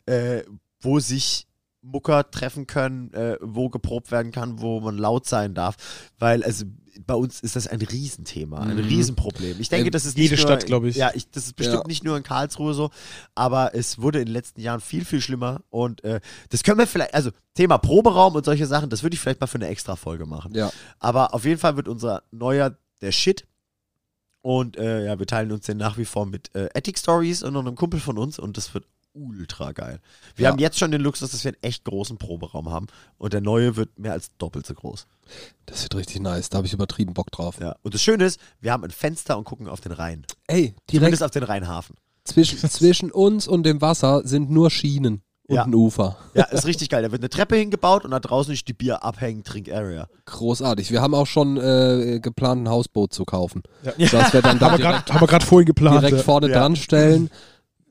äh, 0.05 0.43
wo 0.81 0.99
sich 0.99 1.47
Mucker 1.81 2.29
treffen 2.29 2.67
können, 2.67 3.13
äh, 3.13 3.37
wo 3.41 3.69
geprobt 3.69 4.11
werden 4.11 4.31
kann, 4.33 4.59
wo 4.59 4.81
man 4.81 4.97
laut 4.97 5.25
sein 5.25 5.53
darf. 5.53 5.77
Weil, 6.19 6.43
also 6.43 6.65
bei 7.05 7.13
uns 7.13 7.39
ist 7.39 7.55
das 7.55 7.67
ein 7.67 7.79
Riesenthema, 7.81 8.59
ein 8.59 8.75
Mhm. 8.75 8.83
Riesenproblem. 8.85 9.57
Ich 9.61 9.69
denke, 9.69 9.91
das 9.91 10.03
ist 10.05 10.17
jede 10.17 10.33
nicht 10.33 10.43
nur, 10.43 10.51
Stadt, 10.57 10.65
glaub 10.65 10.83
ich. 10.83 10.95
Ja, 10.97 11.11
ich, 11.13 11.29
das 11.29 11.45
ist 11.45 11.55
bestimmt 11.55 11.83
Ja. 11.83 11.87
nicht 11.87 12.03
nur 12.03 12.17
in 12.17 12.23
Karlsruhe 12.23 12.73
so, 12.73 12.89
aber 13.35 13.73
es 13.75 14.01
wurde 14.01 14.19
in 14.19 14.25
den 14.25 14.33
letzten 14.33 14.59
Jahren 14.59 14.81
viel, 14.81 15.05
viel 15.05 15.21
schlimmer. 15.21 15.61
Und 15.69 16.03
äh, 16.03 16.19
das 16.49 16.63
können 16.63 16.79
wir 16.79 16.87
vielleicht, 16.87 17.13
also 17.13 17.29
Thema 17.53 17.77
Proberaum 17.77 18.35
und 18.35 18.43
solche 18.43 18.65
Sachen, 18.65 18.89
das 18.89 19.03
würde 19.03 19.13
ich 19.13 19.19
vielleicht 19.21 19.39
mal 19.39 19.47
für 19.47 19.59
eine 19.59 19.67
extra 19.67 19.95
Folge 19.95 20.25
machen. 20.25 20.53
Ja. 20.55 20.71
Aber 20.99 21.33
auf 21.35 21.45
jeden 21.45 21.59
Fall 21.59 21.77
wird 21.77 21.87
unser 21.87 22.23
neuer 22.31 22.75
der 23.01 23.11
Shit. 23.13 23.45
Und 24.47 24.77
äh, 24.77 25.03
ja, 25.07 25.19
wir 25.19 25.25
teilen 25.27 25.51
uns 25.51 25.65
den 25.65 25.75
nach 25.75 25.97
wie 25.97 26.05
vor 26.05 26.25
mit 26.25 26.55
äh, 26.55 26.69
Attic 26.73 26.97
Stories 26.97 27.43
und 27.43 27.57
einem 27.57 27.75
Kumpel 27.75 27.99
von 27.99 28.17
uns 28.17 28.39
und 28.39 28.55
das 28.55 28.73
wird 28.73 28.85
ultra 29.11 29.73
geil. 29.73 29.99
Wir 30.37 30.45
Ja. 30.45 30.51
haben 30.51 30.59
jetzt 30.59 30.79
schon 30.79 30.89
den 30.89 31.01
Luxus, 31.01 31.31
dass 31.31 31.43
wir 31.43 31.49
einen 31.49 31.61
echt 31.63 31.83
großen 31.83 32.17
Proberaum 32.17 32.69
haben 32.69 32.87
und 33.17 33.33
der 33.33 33.41
neue 33.41 33.75
wird 33.75 33.99
mehr 33.99 34.13
als 34.13 34.29
doppelt 34.37 34.65
so 34.65 34.73
groß. 34.73 35.05
Das 35.65 35.83
wird 35.83 35.95
richtig 35.95 36.21
nice. 36.21 36.47
Da 36.47 36.59
habe 36.59 36.67
ich 36.67 36.71
übertrieben 36.71 37.13
Bock 37.13 37.29
drauf. 37.29 37.59
Ja. 37.59 37.75
Und 37.81 37.93
das 37.93 38.01
Schöne 38.01 38.23
ist, 38.23 38.39
wir 38.61 38.71
haben 38.71 38.85
ein 38.85 38.91
Fenster 38.91 39.37
und 39.37 39.43
gucken 39.43 39.67
auf 39.67 39.81
den 39.81 39.91
Rhein. 39.91 40.25
Ey, 40.47 40.61
direkt 40.67 40.91
Zumindest 40.91 41.23
auf 41.23 41.31
den 41.31 41.43
Rheinhafen. 41.43 41.97
zwischen, 42.23 42.57
zwischen 42.69 43.11
uns 43.11 43.49
und 43.49 43.63
dem 43.63 43.81
Wasser 43.81 44.21
sind 44.25 44.49
nur 44.49 44.71
Schienen 44.71 45.23
und 45.47 45.55
Ja. 45.55 45.63
ein 45.63 45.73
Ufer. 45.73 46.17
Ja, 46.33 46.43
ist 46.45 46.65
richtig 46.65 46.89
geil. 46.89 47.03
Da 47.03 47.11
wird 47.11 47.21
eine 47.21 47.29
Treppe 47.29 47.55
hingebaut 47.55 48.03
und 48.05 48.11
da 48.11 48.19
draußen 48.19 48.53
ist 48.53 48.67
die 48.67 48.73
Bier 48.73 49.03
abhängen, 49.03 49.43
Trink-Area. 49.43 50.07
Großartig. 50.25 50.91
Wir 50.91 51.01
haben 51.01 51.13
auch 51.15 51.27
schon 51.27 51.57
äh, 51.57 52.19
geplant, 52.21 52.63
ein 52.63 52.69
Hausboot 52.69 53.13
zu 53.13 53.23
kaufen. 53.25 53.63
Ja. 53.97 54.07
Dass 54.09 54.33
wir 54.33 54.41
dann 54.41 54.59
da 54.59 54.71
Haben 54.71 54.79
wir 54.83 54.89
direkt, 54.89 55.13
wir 55.21 55.27
gerade 55.27 55.45
vorhin 55.45 55.65
geplant. 55.65 56.01
direkt 56.03 56.21
vorne 56.23 56.49
Ja. 56.49 56.59
dran 56.59 56.75
stellen. 56.75 57.29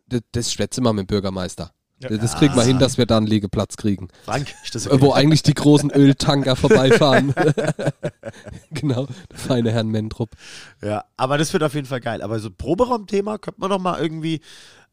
Das, 0.08 0.20
das 0.32 0.52
schwätze 0.52 0.80
mal 0.80 0.92
mit 0.92 1.04
dem 1.04 1.06
Bürgermeister. 1.08 1.72
Ja. 1.98 2.10
Das 2.10 2.36
kriegen 2.36 2.54
wir 2.54 2.62
hin, 2.62 2.78
dass 2.78 2.98
wir 2.98 3.06
da 3.06 3.16
einen 3.16 3.26
Liegeplatz 3.26 3.78
kriegen. 3.78 4.08
Frank, 4.26 4.54
okay? 4.74 5.00
Wo 5.00 5.12
eigentlich 5.14 5.42
die 5.42 5.54
großen 5.54 5.90
Öltanker 5.90 6.54
vorbeifahren. 6.54 7.32
genau, 8.70 9.06
der 9.30 9.38
feine 9.38 9.72
Herrn 9.72 9.88
Mentrup. 9.88 10.30
Ja, 10.82 11.04
aber 11.16 11.38
das 11.38 11.54
wird 11.54 11.62
auf 11.62 11.74
jeden 11.74 11.86
Fall 11.86 12.00
geil. 12.02 12.20
Aber 12.20 12.38
so 12.38 12.50
Proberaum-Thema 12.50 13.38
könnte 13.38 13.60
man 13.60 13.70
doch 13.70 13.78
mal 13.78 13.98
irgendwie 13.98 14.40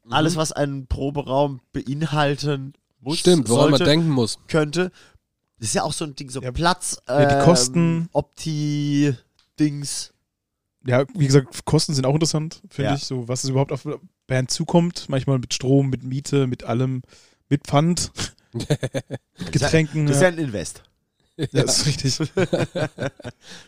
alles, 0.09 0.35
was 0.35 0.51
einen 0.51 0.87
Proberaum 0.87 1.61
beinhalten 1.71 2.73
muss, 2.99 3.19
Stimmt, 3.19 3.49
woran 3.49 3.71
man 3.71 3.79
sollte, 3.79 3.91
denken 3.91 4.09
muss. 4.09 4.37
könnte. 4.47 4.91
Das 5.59 5.69
ist 5.69 5.75
ja 5.75 5.83
auch 5.83 5.93
so 5.93 6.05
ein 6.05 6.15
Ding, 6.15 6.29
so 6.29 6.41
Ja, 6.41 6.51
Platz, 6.51 6.97
ja, 7.07 7.25
die 7.25 7.35
ähm, 7.35 7.41
Kosten. 7.41 8.09
Opti-Dings. 8.11 10.13
Ja, 10.85 11.05
wie 11.15 11.25
gesagt, 11.27 11.63
Kosten 11.65 11.93
sind 11.93 12.05
auch 12.05 12.13
interessant, 12.13 12.61
finde 12.69 12.91
Ja. 12.91 12.95
ich. 12.95 13.05
So, 13.05 13.27
was 13.27 13.43
es 13.45 13.49
überhaupt 13.49 13.71
auf 13.71 13.87
Band 14.27 14.51
zukommt. 14.51 15.05
Manchmal 15.07 15.39
mit 15.39 15.53
Strom, 15.53 15.89
mit 15.89 16.03
Miete, 16.03 16.47
mit 16.47 16.63
allem, 16.65 17.01
mit 17.49 17.65
Pfand, 17.67 18.11
mit 18.53 18.67
Getränken. 19.51 20.07
Das 20.07 20.17
ist 20.17 20.21
ja 20.21 20.29
ja, 20.29 20.33
ein 20.35 20.39
Invest. 20.39 20.83
ja, 21.37 21.63
ist 21.63 21.85
richtig. 21.85 22.17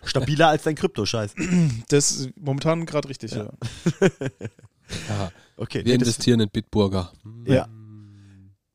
Stabiler 0.03 0.49
als 0.49 0.63
dein 0.63 0.75
Krypto-Scheiß. 0.75 1.33
Das 1.88 2.11
ist 2.11 2.38
momentan 2.38 2.86
gerade 2.86 3.07
richtig, 3.09 3.31
ja. 3.31 3.51
Ja, 4.01 4.09
Okay, 5.57 5.86
wir 5.86 5.93
nee, 5.93 5.97
das, 5.97 6.07
investieren 6.09 6.39
in 6.41 6.49
Bitburger. 6.49 7.11
Ja. 7.45 7.67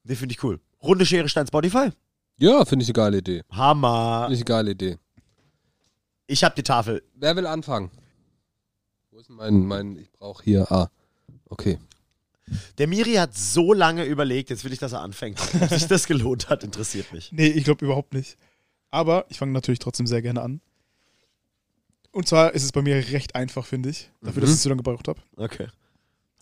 nee, 0.05 0.15
finde 0.15 0.35
ich 0.35 0.43
cool. 0.43 0.61
Runde 0.83 1.05
Schere 1.05 1.29
Stein 1.29 1.47
Spotify? 1.47 1.91
Ja, 2.39 2.65
finde 2.65 2.83
ich 2.85 2.89
eine 2.89 2.95
geile 2.95 3.19
Idee. 3.19 3.43
Hammer. 3.51 4.23
Finde 4.23 4.35
ich 4.35 4.41
eine 4.41 4.45
geile 4.47 4.71
Idee. 4.71 4.97
Ich 6.27 6.43
habe 6.45 6.55
die 6.55 6.63
Tafel. 6.63 7.03
Wer 7.15 7.37
will 7.37 7.47
anfangen? 7.47 7.91
Wo 9.11 9.19
ist 9.19 9.29
denn 9.29 9.37
mein, 9.37 9.67
mein, 9.67 9.97
ich 9.97 10.11
brauche 10.13 10.43
hier, 10.45 10.71
ah, 10.73 10.89
okay. 11.47 11.79
Der 12.79 12.87
Miri 12.87 13.15
hat 13.15 13.37
so 13.37 13.73
lange 13.75 14.05
überlegt, 14.05 14.51
jetzt 14.51 14.65
will 14.65 14.73
ich, 14.73 14.79
dass 14.79 14.93
er 14.93 15.03
anfängt. 15.03 15.39
Ob 15.61 15.69
sich 15.69 15.87
das 15.87 16.07
gelohnt 16.07 16.49
hat, 16.49 16.65
interessiert 16.65 17.13
mich. 17.13 17.31
Nee, 17.33 17.49
ich 17.49 17.65
glaube 17.65 17.85
überhaupt 17.85 18.15
nicht. 18.15 18.39
Aber 18.91 19.27
ich 19.29 19.39
fange 19.39 19.53
natürlich 19.53 19.79
trotzdem 19.79 20.07
sehr 20.07 20.23
gerne 20.23 20.41
an. 20.43 20.61
Und 22.13 22.27
zwar 22.27 22.55
ist 22.55 22.65
es 22.65 22.73
bei 22.73 22.83
mir 22.83 22.97
recht 22.97 23.35
einfach, 23.37 23.67
finde 23.67 23.91
ich. 23.91 24.11
Dafür, 24.21 24.41
dass 24.41 24.51
Mhm. 24.51 24.55
ich 24.55 24.61
so 24.63 24.69
lange 24.69 24.83
gebraucht 24.83 25.07
habe. 25.09 25.21
Okay. 25.37 25.69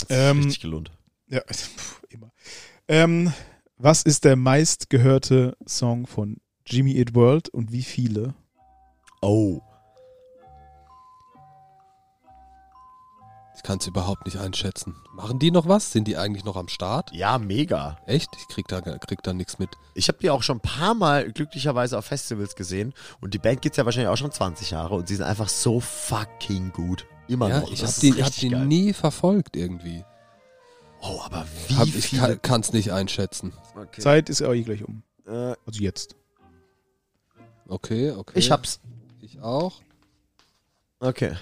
Hat 0.00 0.08
sich 0.08 0.16
Ähm, 0.16 0.36
richtig 0.38 0.60
gelohnt. 0.60 0.90
Ja, 1.28 1.40
pff, 1.50 2.02
immer. 2.08 2.30
Ähm, 2.88 3.32
was 3.76 4.02
ist 4.02 4.24
der 4.24 4.36
meistgehörte 4.36 5.56
Song 5.66 6.06
von 6.06 6.38
Jimmy 6.66 6.96
Eat 6.96 7.14
World 7.14 7.48
und 7.48 7.72
wie 7.72 7.82
viele? 7.82 8.34
Oh. 9.22 9.60
Ich 13.56 13.64
kann 13.64 13.78
es 13.78 13.86
überhaupt 13.88 14.24
nicht 14.24 14.38
einschätzen. 14.38 14.94
Machen 15.12 15.40
die 15.40 15.50
noch 15.50 15.66
was? 15.66 15.90
Sind 15.90 16.06
die 16.06 16.16
eigentlich 16.16 16.44
noch 16.44 16.56
am 16.56 16.68
Start? 16.68 17.10
Ja, 17.12 17.38
mega. 17.38 17.98
Echt? 18.06 18.30
Ich 18.38 18.46
krieg 18.46 18.68
da, 18.68 18.80
krieg 18.80 19.20
da 19.24 19.32
nichts 19.32 19.58
mit. 19.58 19.70
Ich 19.94 20.06
habe 20.08 20.18
die 20.18 20.30
auch 20.30 20.44
schon 20.44 20.58
ein 20.58 20.60
paar 20.60 20.94
Mal 20.94 21.32
glücklicherweise 21.32 21.98
auf 21.98 22.04
Festivals 22.04 22.54
gesehen 22.54 22.94
und 23.20 23.34
die 23.34 23.38
Band 23.38 23.60
gibt's 23.60 23.76
ja 23.76 23.84
wahrscheinlich 23.84 24.10
auch 24.10 24.16
schon 24.16 24.30
20 24.30 24.70
Jahre 24.70 24.94
und 24.94 25.08
sie 25.08 25.16
sind 25.16 25.24
einfach 25.24 25.48
so 25.48 25.80
fucking 25.80 26.72
gut. 26.72 27.04
Immer 27.28 27.48
Ja, 27.48 27.60
noch. 27.60 27.70
ich 27.70 27.80
Das 27.80 27.96
habe 27.96 28.00
die, 28.14 28.22
hab 28.22 28.34
geil. 28.34 28.66
nie 28.66 28.92
verfolgt 28.92 29.56
irgendwie. 29.56 30.04
Oh, 31.00 31.20
aber 31.22 31.46
wie 31.68 31.74
Hab, 31.76 31.86
ich 31.86 32.06
viele? 32.06 32.38
kann 32.38 32.60
es 32.60 32.72
nicht 32.72 32.90
einschätzen. 32.92 33.52
Okay. 33.76 34.00
Zeit 34.00 34.28
ist 34.28 34.40
ja 34.40 34.52
eh 34.52 34.62
gleich 34.62 34.82
um. 34.84 35.02
Äh, 35.26 35.54
Also 35.66 35.80
jetzt. 35.80 36.16
Okay, 37.68 38.10
okay. 38.12 38.38
ich 38.38 38.50
hab's. 38.50 38.80
Ich 39.20 39.40
auch. 39.40 39.82
Okay. 41.00 41.36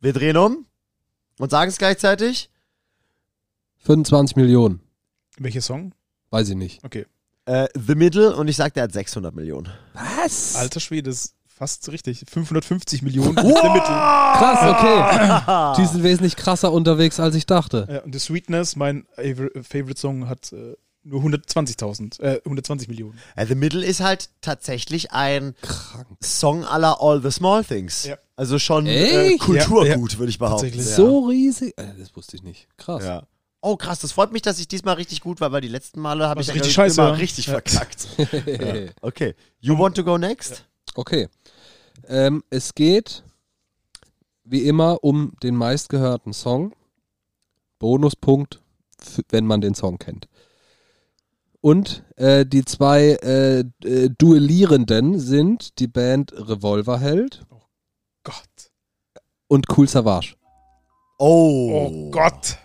Wir 0.00 0.12
drehen 0.12 0.36
um 0.36 0.64
und 1.38 1.50
sagen 1.50 1.68
es 1.68 1.76
gleichzeitig. 1.76 2.48
25 3.78 4.36
Millionen. 4.36 4.80
Welcher 5.38 5.60
Song? 5.60 5.92
Weiß 6.30 6.48
ich 6.48 6.56
nicht. 6.56 6.84
Okay. 6.84 7.06
Äh, 7.46 7.68
The 7.74 7.94
Middle 7.94 8.36
und 8.36 8.46
ich 8.48 8.56
sag, 8.56 8.74
der 8.74 8.84
hat 8.84 8.92
600 8.92 9.34
Millionen. 9.34 9.68
Was? 9.94 10.54
Alter 10.56 10.80
Schwede, 10.80 11.10
das 11.10 11.24
ist 11.26 11.34
fast 11.60 11.92
richtig. 11.92 12.24
550 12.26 13.02
Millionen 13.02 13.36
der 13.36 13.44
Mittel. 13.44 13.82
Krass, 13.82 15.76
okay. 15.76 15.82
Die 15.82 15.86
sind 15.86 16.02
wesentlich 16.02 16.34
krasser 16.36 16.72
unterwegs, 16.72 17.20
als 17.20 17.34
ich 17.34 17.44
dachte. 17.44 17.86
Ja, 17.90 17.98
und 18.00 18.14
The 18.14 18.18
Sweetness, 18.18 18.76
mein 18.76 19.06
Favor- 19.14 19.50
Favorite 19.62 20.00
Song, 20.00 20.26
hat 20.26 20.52
äh, 20.54 20.74
nur 21.02 21.20
120.000, 21.22 22.18
äh, 22.22 22.40
120 22.46 22.88
Millionen. 22.88 23.18
Äh, 23.36 23.44
The 23.44 23.54
Middle 23.54 23.84
ist 23.84 24.00
halt 24.00 24.30
tatsächlich 24.40 25.12
ein 25.12 25.54
Krank. 25.60 26.06
Song 26.22 26.64
aller 26.64 26.96
All 27.02 27.20
the 27.22 27.30
Small 27.30 27.62
Things. 27.62 28.06
Ja. 28.06 28.16
Also 28.36 28.58
schon 28.58 28.86
äh? 28.86 29.36
Kulturgut, 29.36 30.18
würde 30.18 30.30
ich 30.30 30.38
behaupten. 30.38 30.72
Ja. 30.74 30.82
So 30.82 31.26
riesig. 31.26 31.74
Äh, 31.76 31.88
das 31.98 32.16
wusste 32.16 32.36
ich 32.36 32.42
nicht. 32.42 32.68
Krass. 32.78 33.04
Ja. 33.04 33.24
Oh, 33.60 33.76
krass, 33.76 33.98
das 33.98 34.12
freut 34.12 34.32
mich, 34.32 34.40
dass 34.40 34.58
ich 34.58 34.68
diesmal 34.68 34.94
richtig 34.94 35.20
gut 35.20 35.42
war, 35.42 35.52
weil 35.52 35.60
die 35.60 35.68
letzten 35.68 36.00
Male 36.00 36.26
habe 36.26 36.40
ich 36.40 36.46
ja 36.46 36.54
richtig 36.54 36.74
immer 36.74 36.84
scheiße, 36.86 37.00
ja. 37.02 37.10
richtig 37.10 37.46
Ja. 37.48 37.52
verkackt. 37.52 38.06
ja. 38.46 38.90
Okay. 39.02 39.34
You 39.60 39.78
want 39.78 39.94
to 39.96 40.02
go 40.04 40.16
next? 40.16 40.64
Okay. 41.00 41.28
Ähm, 42.08 42.44
es 42.50 42.74
geht 42.74 43.24
wie 44.44 44.66
immer 44.68 45.02
um 45.02 45.32
den 45.42 45.56
meistgehörten 45.56 46.34
Song. 46.34 46.74
Bonuspunkt, 47.78 48.60
wenn 49.30 49.46
man 49.46 49.62
den 49.62 49.74
Song 49.74 49.96
kennt. 49.96 50.28
Und 51.62 52.04
äh, 52.16 52.44
die 52.44 52.66
zwei 52.66 53.16
äh, 53.22 53.60
äh, 53.82 54.10
Duellierenden 54.10 55.18
sind 55.18 55.78
die 55.78 55.86
Band 55.86 56.34
Revolverheld 56.34 57.46
Gott. 58.22 58.70
und 59.48 59.74
Cool 59.74 59.88
Savage. 59.88 60.34
Oh. 61.18 61.88
Oh 61.88 62.10
Gott. 62.10 62.58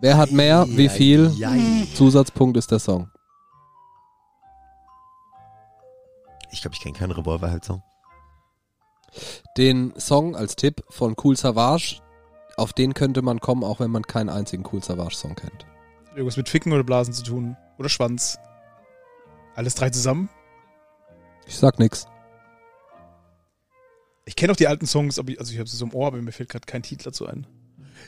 Wer 0.00 0.16
hat 0.16 0.30
mehr? 0.30 0.64
Wie 0.68 0.88
viel? 0.88 1.32
Zusatzpunkt 1.96 2.56
ist 2.56 2.70
der 2.70 2.78
Song. 2.78 3.10
Ich 6.50 6.62
glaube, 6.62 6.74
ich 6.74 6.80
kenne 6.80 6.96
keinen 6.96 7.12
Revolver-Song. 7.12 7.82
Den 9.56 9.94
Song 9.98 10.36
als 10.36 10.56
Tipp 10.56 10.82
von 10.88 11.14
Cool 11.22 11.36
Savage, 11.36 12.00
auf 12.56 12.72
den 12.72 12.94
könnte 12.94 13.22
man 13.22 13.40
kommen, 13.40 13.64
auch 13.64 13.80
wenn 13.80 13.90
man 13.90 14.02
keinen 14.02 14.28
einzigen 14.28 14.64
Cool 14.70 14.82
Savage-Song 14.82 15.34
kennt. 15.34 15.66
Irgendwas 16.10 16.36
mit 16.36 16.48
Ficken 16.48 16.72
oder 16.72 16.84
Blasen 16.84 17.14
zu 17.14 17.22
tun. 17.22 17.56
Oder 17.78 17.88
Schwanz. 17.88 18.38
Alles 19.54 19.74
drei 19.74 19.90
zusammen. 19.90 20.28
Ich 21.46 21.56
sag 21.56 21.78
nix. 21.78 22.06
Ich 24.24 24.36
kenne 24.36 24.52
auch 24.52 24.56
die 24.56 24.66
alten 24.66 24.86
Songs, 24.86 25.18
aber 25.18 25.30
ich, 25.30 25.40
also 25.40 25.52
ich 25.52 25.58
habe 25.58 25.68
sie 25.68 25.76
so 25.76 25.86
im 25.86 25.94
Ohr, 25.94 26.08
aber 26.08 26.18
mir 26.18 26.32
fällt 26.32 26.50
gerade 26.50 26.66
kein 26.66 26.82
Titel 26.82 27.04
dazu 27.04 27.26
ein. 27.26 27.46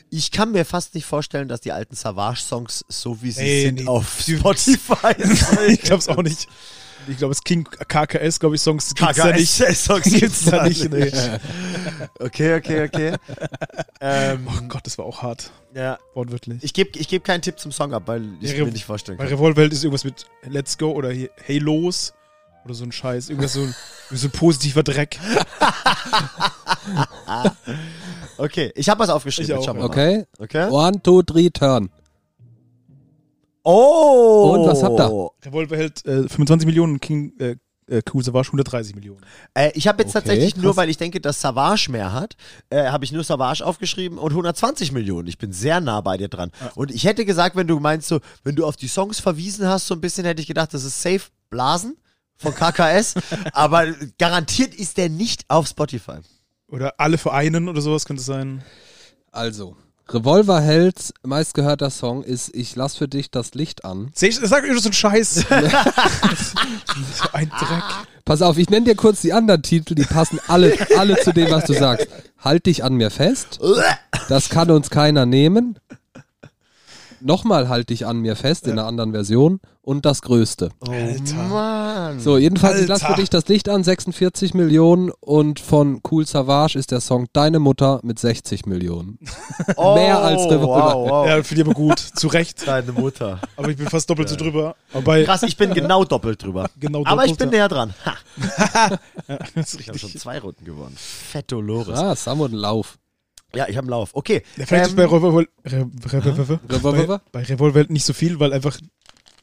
Ich 0.09 0.31
kann 0.31 0.51
mir 0.51 0.65
fast 0.65 0.93
nicht 0.93 1.05
vorstellen, 1.05 1.47
dass 1.47 1.61
die 1.61 1.71
alten 1.71 1.95
Savage-Songs, 1.95 2.85
so 2.87 3.21
wie 3.21 3.31
sie 3.31 3.41
Ey, 3.41 3.61
sind, 3.63 3.75
nee, 3.79 3.87
auf 3.87 4.21
Spotify 4.21 5.15
ich 5.67 5.81
glaube 5.81 5.99
es 5.99 6.09
auch 6.09 6.21
nicht. 6.21 6.47
Ich 7.07 7.17
glaube, 7.17 7.31
es 7.31 7.43
King 7.43 7.63
KKS, 7.65 8.39
glaube 8.39 8.55
ich, 8.55 8.61
Songs 8.61 8.93
gibt's 8.93 9.17
da 9.17 9.31
nicht. 9.31 9.57
KKS-Songs 9.59 10.03
Gibt's 10.19 10.45
da 10.45 10.67
nicht, 10.67 10.89
nee. 10.91 11.11
Okay, 12.19 12.55
okay, 12.55 12.83
okay. 12.85 13.15
ähm, 14.01 14.47
Oh 14.47 14.61
Gott, 14.67 14.85
das 14.85 14.97
war 14.97 15.05
auch 15.05 15.21
hart. 15.21 15.51
ja. 15.73 15.97
Wortwörtlich. 16.13 16.63
Ich 16.63 16.73
gebe 16.73 16.97
ich 16.97 17.07
geb 17.07 17.23
keinen 17.23 17.41
Tipp 17.41 17.59
zum 17.59 17.71
Song 17.71 17.93
ab, 17.93 18.03
weil 18.05 18.23
ich 18.41 18.53
Ja, 18.53 18.65
mir 18.65 18.71
nicht 18.71 18.85
vorstellen 18.85 19.17
Bei 19.17 19.25
kann. 19.25 19.33
Revolverheld 19.33 19.73
ist 19.73 19.83
irgendwas 19.83 20.03
mit 20.03 20.25
Let's 20.47 20.77
Go 20.77 20.91
oder 20.91 21.11
hier 21.11 21.29
Hey 21.43 21.57
Los 21.59 22.13
oder 22.65 22.73
so 22.75 22.83
ein 22.83 22.91
Scheiß. 22.91 23.29
Irgendwas 23.29 23.53
so, 23.53 23.67
so 24.11 24.27
ein 24.27 24.31
positiver 24.31 24.83
Dreck. 24.83 25.17
Okay, 28.37 28.71
ich 28.75 28.89
habe 28.89 28.99
was 28.99 29.09
aufgeschrieben. 29.09 29.51
Ich 29.59 29.65
jetzt 29.65 29.69
auch. 29.69 29.83
Okay. 29.83 30.17
Mal. 30.17 30.45
Okay. 30.45 30.69
One, 30.69 31.01
two, 31.01 31.21
three, 31.23 31.49
turn. 31.49 31.89
Oh! 33.63 34.55
Und 34.57 34.67
was 34.67 34.83
habt 34.83 34.99
ihr? 34.99 35.29
Revolverheld 35.45 36.05
äh, 36.05 36.27
25 36.27 36.65
Millionen, 36.65 36.99
King 36.99 37.33
äh, 37.39 37.55
äh, 37.87 38.01
Cool 38.11 38.23
Savage 38.23 38.47
130 38.47 38.95
Millionen. 38.95 39.21
Äh, 39.53 39.71
ich 39.75 39.87
habe 39.87 40.01
jetzt 40.01 40.15
Okay, 40.15 40.19
tatsächlich 40.25 40.55
nur, 40.55 40.71
krass. 40.71 40.77
weil 40.77 40.89
ich 40.89 40.97
denke, 40.97 41.19
dass 41.19 41.41
Savage 41.41 41.91
mehr 41.91 42.13
hat, 42.13 42.35
äh, 42.69 42.85
habe 42.87 43.03
ich 43.05 43.11
nur 43.11 43.23
Savage 43.23 43.65
aufgeschrieben 43.65 44.17
und 44.17 44.31
120 44.31 44.91
Millionen. 44.91 45.27
Ich 45.27 45.37
bin 45.37 45.51
sehr 45.51 45.81
nah 45.81 46.01
bei 46.01 46.17
dir 46.17 46.27
dran. 46.29 46.51
Und 46.75 46.91
ich 46.91 47.03
hätte 47.03 47.25
gesagt, 47.25 47.55
wenn 47.55 47.67
du 47.67 47.79
meinst, 47.79 48.07
so, 48.07 48.19
wenn 48.43 48.55
du 48.55 48.65
auf 48.65 48.77
die 48.77 48.87
Songs 48.87 49.19
verwiesen 49.19 49.67
hast, 49.67 49.87
so 49.87 49.93
ein 49.95 50.01
bisschen 50.01 50.25
hätte 50.25 50.41
ich 50.41 50.47
gedacht, 50.47 50.73
das 50.73 50.83
ist 50.83 51.01
safe 51.01 51.29
Blasen 51.49 51.97
von 52.37 52.55
KKS. 52.55 53.15
aber 53.53 53.87
garantiert 54.17 54.73
ist 54.73 54.97
der 54.97 55.09
nicht 55.09 55.43
auf 55.49 55.67
Spotify. 55.67 56.19
Oder 56.67 56.93
alle 56.97 57.17
vereinen 57.17 57.67
oder 57.67 57.81
sowas 57.81 58.05
könnte 58.05 58.21
es 58.21 58.25
sein. 58.25 58.63
Also, 59.31 59.75
Revolverhelds 60.09 61.13
meistgehörter 61.23 61.89
Song 61.89 62.23
ist 62.23 62.53
Ich 62.53 62.75
lass 62.75 62.95
für 62.97 63.07
dich 63.07 63.31
das 63.31 63.53
Licht 63.53 63.85
an. 63.85 64.11
Sag, 64.13 64.29
ich- 64.29 64.39
sag 64.39 64.63
so 64.77 64.89
ein 64.89 64.93
Scheiß. 64.93 65.35
so 65.35 65.45
ein 67.33 67.49
Dreck. 67.49 67.83
Pass 68.25 68.41
auf, 68.41 68.57
ich 68.57 68.69
nenne 68.69 68.85
dir 68.85 68.95
kurz 68.95 69.21
die 69.21 69.33
anderen 69.33 69.63
Titel, 69.63 69.95
die 69.95 70.03
passen 70.03 70.39
alle, 70.47 70.75
alle 70.97 71.17
zu 71.17 71.33
dem, 71.33 71.49
was 71.51 71.65
du 71.65 71.73
sagst. 71.73 72.07
Halt 72.39 72.65
dich 72.65 72.83
an 72.83 72.93
mir 72.95 73.09
fest. 73.11 73.59
Das 74.29 74.47
kann 74.49 74.69
uns 74.71 74.89
keiner 74.89 75.25
nehmen. 75.25 75.77
Nochmal 77.21 77.69
halt 77.69 77.89
dich 77.89 78.05
an 78.05 78.19
mir 78.19 78.35
fest 78.35 78.67
in 78.67 78.73
einer 78.73 78.85
anderen 78.85 79.11
Version. 79.11 79.59
Und 79.83 80.05
das 80.05 80.21
Größte. 80.21 80.69
Alter. 80.87 81.35
Mann. 81.35 82.19
So, 82.19 82.37
jedenfalls, 82.37 82.79
ich 82.81 82.87
lass 82.87 83.01
für 83.01 83.07
Alter. 83.07 83.21
dich 83.21 83.31
das 83.31 83.47
Licht 83.47 83.67
an, 83.67 83.83
46 83.83 84.53
Millionen. 84.53 85.11
Und 85.19 85.59
von 85.59 86.01
Cool 86.09 86.27
Savage 86.27 86.77
ist 86.77 86.91
der 86.91 87.01
Song 87.01 87.27
Deine 87.33 87.57
Mutter 87.57 87.99
mit 88.03 88.19
60 88.19 88.67
Millionen. 88.67 89.17
oh, 89.77 89.95
mehr 89.95 90.19
als 90.19 90.43
Revolver. 90.43 90.93
Wow, 90.95 91.09
wow. 91.09 91.27
Ja, 91.27 91.41
finde 91.41 91.61
ich 91.61 91.67
aber 91.67 91.73
gut. 91.73 91.97
Zu 91.97 92.27
Recht. 92.27 92.67
Deine 92.67 92.91
Mutter. 92.91 93.39
Aber 93.57 93.69
ich 93.69 93.77
bin 93.77 93.87
fast 93.89 94.07
doppelt 94.07 94.29
so 94.29 94.35
drüber. 94.35 94.75
Aber 94.93 95.23
Krass, 95.23 95.41
ich 95.43 95.57
bin 95.57 95.73
genau 95.73 96.03
doppelt 96.03 96.43
drüber. 96.43 96.69
Genau 96.79 97.03
Aber 97.05 97.25
ich 97.25 97.31
doppelt, 97.31 97.51
bin 97.51 97.59
ja. 97.59 97.67
näher 97.67 97.69
dran. 97.69 97.93
Ha, 98.73 98.97
das 99.55 99.73
ist 99.73 99.79
ich 99.79 99.87
habe 99.87 99.99
schon 99.99 100.07
richtig. 100.07 100.21
zwei 100.21 100.39
Runden 100.39 100.63
gewonnen. 100.63 100.95
Fetto 100.97 101.59
Loris. 101.59 101.97
Ah, 101.97 102.15
Sam 102.15 102.41
und 102.41 102.53
Lauf. 102.53 102.97
Ja, 103.55 103.67
ich 103.67 103.75
habe 103.77 103.85
einen 103.85 103.89
Lauf. 103.91 104.11
Okay. 104.13 104.43
Vielleicht 104.55 104.85
ist 104.85 104.89
Ähm, 104.91 104.95
bei 104.95 105.05
Revolver, 105.05 105.39
Re, 105.39 105.47
Re, 105.65 106.25
Re, 106.25 106.59
Revolver? 106.69 107.21
bei, 107.31 107.85
nicht 107.89 108.05
so 108.05 108.13
viel, 108.13 108.39
weil 108.39 108.53
einfach 108.53 108.77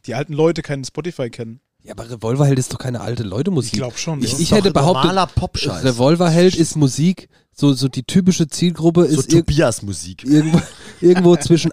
die 0.06 0.14
alten 0.14 0.32
Leute 0.32 0.62
keinen 0.62 0.84
Spotify 0.84 1.30
kennen. 1.30 1.60
Ja, 1.84 1.92
aber 1.92 2.10
Revolverheld 2.10 2.58
ist 2.58 2.72
doch 2.72 2.78
keine 2.78 3.00
alte 3.00 3.22
Leute-Musik. 3.22 3.74
Ich 3.74 3.78
glaube 3.78 3.96
schon. 3.98 4.22
Ich, 4.22 4.38
ich 4.40 4.48
doch 4.50 4.56
hätte 4.56 4.72
behauptet, 4.72 5.04
normaler. 5.04 5.84
Revolverheld 5.84 6.56
ist 6.56 6.76
Musik, 6.76 7.28
so, 7.52 7.72
so 7.72 7.88
die 7.88 8.02
typische 8.02 8.48
Zielgruppe 8.48 9.02
so 9.08 9.20
ist 9.20 9.32
ir 9.32 9.40
Tobias-Musik. 9.40 10.24
irgendwo, 10.24 10.60
irgendwo 11.00 11.36
zwischen 11.36 11.72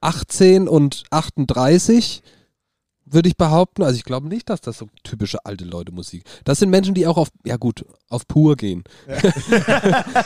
18 0.00 0.68
und 0.68 1.04
38, 1.10 2.22
würde 3.06 3.28
ich 3.28 3.36
behaupten. 3.36 3.82
Also 3.82 3.96
ich 3.96 4.04
glaube 4.04 4.28
nicht, 4.28 4.48
dass 4.50 4.60
das 4.60 4.78
so 4.78 4.88
typische 5.02 5.44
alte 5.44 5.64
Leute 5.64 5.92
Musik. 5.92 6.24
Das 6.44 6.58
sind 6.58 6.70
Menschen, 6.70 6.94
die 6.94 7.06
auch 7.06 7.16
auf, 7.16 7.28
ja 7.44 7.56
gut, 7.56 7.84
auf 8.08 8.26
pur 8.26 8.56
gehen. 8.56 8.84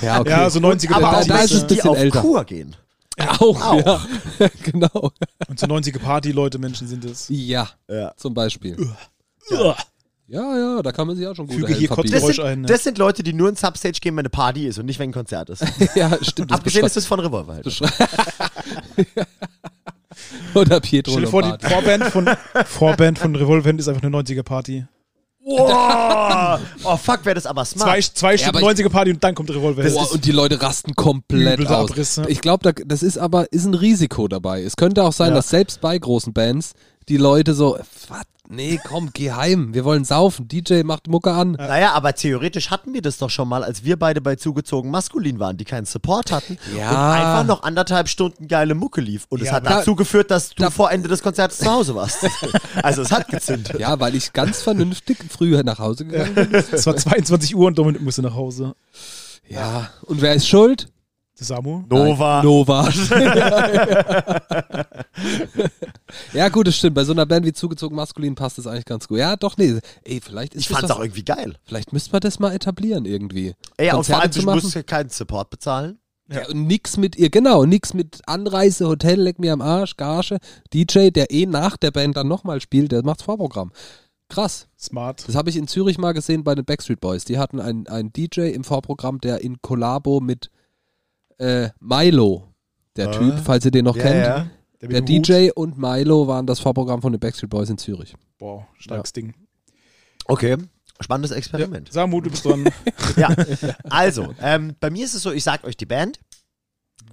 Ja, 0.03 0.20
okay. 0.20 0.31
Ja, 0.31 0.51
so 0.51 0.61
90er 0.61 0.93
Aber 0.93 1.01
da- 1.01 1.18
auch 1.20 1.24
da 1.26 1.39
ist 1.41 1.53
es 1.53 1.53
Menschen, 1.53 1.61
ein 1.62 1.68
die 1.68 1.74
bisschen 1.74 1.91
auf 1.91 1.99
älter. 1.99 2.20
Kur 2.20 2.45
gehen. 2.45 2.76
auch, 3.18 3.62
Auch. 3.62 3.85
ja. 3.87 4.01
genau. 4.62 5.11
Und 5.49 5.59
so 5.59 5.66
90er 5.66 5.99
Party-Leute, 5.99 6.59
Menschen 6.59 6.87
sind 6.87 7.05
es. 7.05 7.26
Ja, 7.29 7.68
Ja. 7.89 8.12
zum 8.16 8.33
Beispiel. 8.35 8.76
Ja. 9.51 9.76
Ja, 10.31 10.59
ja, 10.59 10.83
da 10.83 10.93
kann 10.93 11.07
man 11.07 11.16
sich 11.16 11.26
auch 11.26 11.35
schon 11.35 11.47
gut 11.47 11.57
Füge 11.57 11.72
hier 11.74 11.89
Das 11.89 12.26
sind, 12.26 12.41
ein, 12.41 12.61
ja. 12.61 12.66
das 12.66 12.85
sind 12.85 12.99
Leute, 12.99 13.22
die 13.22 13.33
nur 13.33 13.49
ins 13.49 13.62
Substage 13.62 13.99
gehen, 13.99 14.14
wenn 14.14 14.20
eine 14.20 14.29
Party 14.29 14.66
ist 14.66 14.79
und 14.79 14.85
nicht, 14.85 14.99
wenn 14.99 15.09
ein 15.09 15.12
Konzert 15.14 15.49
ist. 15.49 15.64
Ja, 15.95 16.18
stimmt. 16.22 16.51
Das 16.51 16.59
Abgesehen 16.59 16.85
ist 16.85 16.97
das 16.99 17.07
von 17.07 17.18
Revolver 17.18 17.55
halt. 17.55 17.64
Oder 20.54 20.80
Pietro 20.80 21.12
Stell 21.12 21.24
dir 21.24 21.28
vor, 21.30 21.42
die. 21.42 21.66
Vorband 21.66 22.04
von, 22.04 22.28
Vorband 22.66 23.18
von 23.18 23.36
Revolverheld 23.36 23.80
ist 23.80 23.88
einfach 23.88 24.02
eine 24.02 24.16
90er-Party. 24.16 24.86
Wow. 25.44 26.61
Oh, 26.84 26.96
fuck, 26.96 27.24
wäre 27.24 27.34
das 27.34 27.44
aber 27.46 27.64
smart. 27.64 27.88
Zwei, 27.88 28.00
zwei 28.00 28.32
Ja, 28.32 28.38
Stunden 28.38 28.56
aber 28.59 28.72
ich- 28.72 28.78
90er-Party 28.78 29.11
und 29.12 29.22
dann 29.24 29.34
kommt 29.34 29.50
Revolverheld. 29.50 29.94
Boah, 29.94 30.11
und 30.12 30.24
die 30.24 30.32
Leute 30.32 30.61
rasten 30.62 30.94
komplett 30.94 31.66
aus. 31.66 31.90
Abriss, 31.90 32.16
ja. 32.16 32.24
Ich 32.28 32.40
glaube, 32.40 32.62
da, 32.72 32.82
das 32.84 33.02
ist 33.02 33.18
aber 33.18 33.52
ist 33.52 33.64
ein 33.66 33.74
Risiko 33.74 34.28
dabei. 34.28 34.62
Es 34.62 34.76
könnte 34.76 35.04
auch 35.04 35.12
sein, 35.12 35.30
Ja. 35.30 35.34
dass 35.36 35.48
selbst 35.50 35.80
bei 35.80 35.98
großen 35.98 36.32
Bands 36.32 36.72
die 37.09 37.16
Leute 37.18 37.54
so, 37.54 37.78
was? 38.09 38.22
Nee, 38.51 38.80
komm, 38.82 39.11
geh 39.12 39.32
heim. 39.32 39.74
Wir 39.74 39.84
wollen 39.84 40.05
saufen. 40.05 40.49
DJ 40.49 40.82
macht 40.82 41.07
Mucke 41.07 41.32
an. 41.32 41.53
Naja, 41.53 41.92
aber 41.92 42.14
theoretisch 42.14 42.70
hatten 42.70 42.94
wir 42.94 43.03
das 43.03 43.18
doch 43.18 43.28
schon 43.28 43.46
mal, 43.46 43.62
als 43.62 43.84
wir 43.84 43.99
beide 43.99 44.22
bei 44.22 44.36
zugezogen 44.36 44.90
maskulin 44.90 45.38
waren, 45.38 45.59
die 45.59 45.66
keinen 45.66 45.84
Support 45.84 46.32
hatten 46.32 46.57
Ja. 46.74 46.88
und 46.90 46.96
einfach 46.96 47.44
noch 47.46 47.62
anderthalb 47.62 48.09
Stunden 48.09 48.49
geile 48.49 48.74
Mucke 48.74 49.03
lief. 49.03 49.26
Und 49.28 49.42
es 49.42 49.49
Ja, 49.49 49.55
hat 49.55 49.66
dazu 49.66 49.94
geführt, 49.94 50.30
dass 50.30 50.49
du 50.51 50.62
Da- 50.62 50.70
vor 50.70 50.90
Ende 50.90 51.09
des 51.11 51.22
Konzerts 51.22 51.59
zu 51.59 51.70
Hause 51.70 51.94
warst. 51.94 52.26
also 52.82 53.03
es 53.03 53.12
hat 53.12 53.28
gezündet. 53.28 53.78
Ja, 53.78 54.01
weil 54.01 54.14
ich 54.14 54.32
ganz 54.32 54.62
vernünftig 54.62 55.18
früher 55.28 55.62
nach 55.62 55.78
Hause 55.78 56.07
gegangen 56.07 56.34
bin. 56.34 56.55
Es 56.72 56.86
war 56.86 56.96
22 56.96 57.55
Uhr 57.55 57.66
und 57.66 57.76
Dominik 57.78 58.01
musste 58.01 58.22
nach 58.22 58.34
Hause. 58.34 58.74
Ja. 59.46 59.90
Und 60.03 60.22
wer 60.22 60.32
ist 60.34 60.49
schuld? 60.49 60.88
Samu? 61.45 61.82
Nova. 61.89 62.36
Nein, 62.36 62.45
Nova. 62.45 62.89
ja, 66.32 66.49
gut, 66.49 66.66
das 66.66 66.76
stimmt. 66.76 66.95
Bei 66.95 67.05
so 67.05 67.12
einer 67.12 67.26
Band 67.26 67.47
wie 67.47 67.53
zugezogen 67.53 67.97
maskulin 67.97 68.34
passt 68.34 68.59
das 68.59 68.66
eigentlich 68.66 68.84
ganz 68.84 69.09
gut. 69.09 69.18
Ja, 69.18 69.36
doch, 69.36 69.57
nee. 69.57 69.78
Ey, 70.05 70.20
vielleicht 70.20 70.55
ist 70.55 70.62
Ich 70.62 70.68
das 70.68 70.76
fand's 70.78 70.91
was- 70.91 70.97
auch 70.97 71.03
irgendwie 71.03 71.24
geil. 71.24 71.55
Vielleicht 71.64 71.93
müsste 71.93 72.12
man 72.12 72.20
das 72.20 72.39
mal 72.39 72.53
etablieren 72.53 73.05
irgendwie. 73.05 73.55
Ey, 73.76 73.93
und 73.93 74.05
vor 74.05 74.20
allem, 74.20 74.32
zu 74.32 74.41
du 74.41 74.47
machen. 74.47 74.61
musst 74.62 74.74
ja 74.74 74.82
keinen 74.82 75.11
Support 75.11 75.51
bezahlen. 75.51 75.99
Ja. 76.30 76.47
und 76.49 76.66
nix 76.66 76.99
mit 76.99 77.16
ihr, 77.16 77.30
genau, 77.30 77.64
nix 77.64 77.95
mit 77.95 78.20
Anreise, 78.26 78.86
Hotel, 78.86 79.18
leck 79.18 79.39
mir 79.39 79.55
am 79.55 79.62
Arsch, 79.62 79.97
Gage. 79.97 80.36
DJ, 80.74 81.09
der 81.09 81.30
eh 81.30 81.47
nach 81.47 81.78
der 81.78 81.91
Band 81.91 82.18
dann 82.18 82.28
nochmal 82.28 82.61
spielt, 82.61 82.93
der 82.93 83.03
macht's 83.03 83.22
Vorprogramm. 83.22 83.72
Krass. 84.28 84.68
Smart. 84.78 85.26
Das 85.26 85.34
habe 85.34 85.49
ich 85.49 85.57
in 85.57 85.66
Zürich 85.68 85.97
mal 85.97 86.12
gesehen 86.12 86.45
bei 86.45 86.55
den 86.55 86.66
Backstreet 86.66 87.01
Boys. 87.01 87.24
Die 87.24 87.39
hatten 87.39 87.61
einen, 87.61 87.86
einen 87.89 88.12
DJ 88.12 88.51
im 88.51 88.62
Vorprogramm, 88.62 89.22
der 89.22 89.41
in 89.41 89.62
Kollabo 89.62 90.20
mit 90.20 90.51
äh, 91.39 91.70
Milo, 91.80 92.49
der 92.97 93.09
Ah. 93.09 93.12
Typ, 93.12 93.39
falls 93.45 93.64
ihr 93.64 93.70
den 93.70 93.84
noch 93.84 93.97
kennt. 93.97 94.07
Der, 94.14 94.51
Der 94.80 94.89
mit 94.91 95.09
dem 95.09 95.16
Hut. 95.18 95.28
DJ 95.28 95.51
und 95.55 95.78
Milo 95.78 96.26
waren 96.26 96.47
das 96.47 96.61
Vorprogramm 96.61 97.01
von 97.03 97.12
den 97.12 97.20
Backstreet 97.20 97.51
Boys 97.51 97.70
in 97.70 97.78
Zürich. 97.78 98.14
Boah, 98.39 98.66
starkes 98.78 99.12
Ding. 99.12 99.34
Okay. 100.26 100.57
Spannendes 101.01 101.30
Ja. 101.30 101.36
Experiment. 101.36 101.93
Samu, 101.93 102.20
du 102.20 102.30
bist 102.30 102.45
dran. 102.45 102.68
Ja. 103.16 103.34
Also, 103.84 104.34
ähm, 104.41 104.74
bei 104.80 104.91
mir 104.91 105.05
ist 105.05 105.14
es 105.14 105.22
so, 105.22 105.32
ich 105.32 105.45
sag 105.45 105.64
euch 105.64 105.76
die 105.76 105.86
Band. 105.86 106.18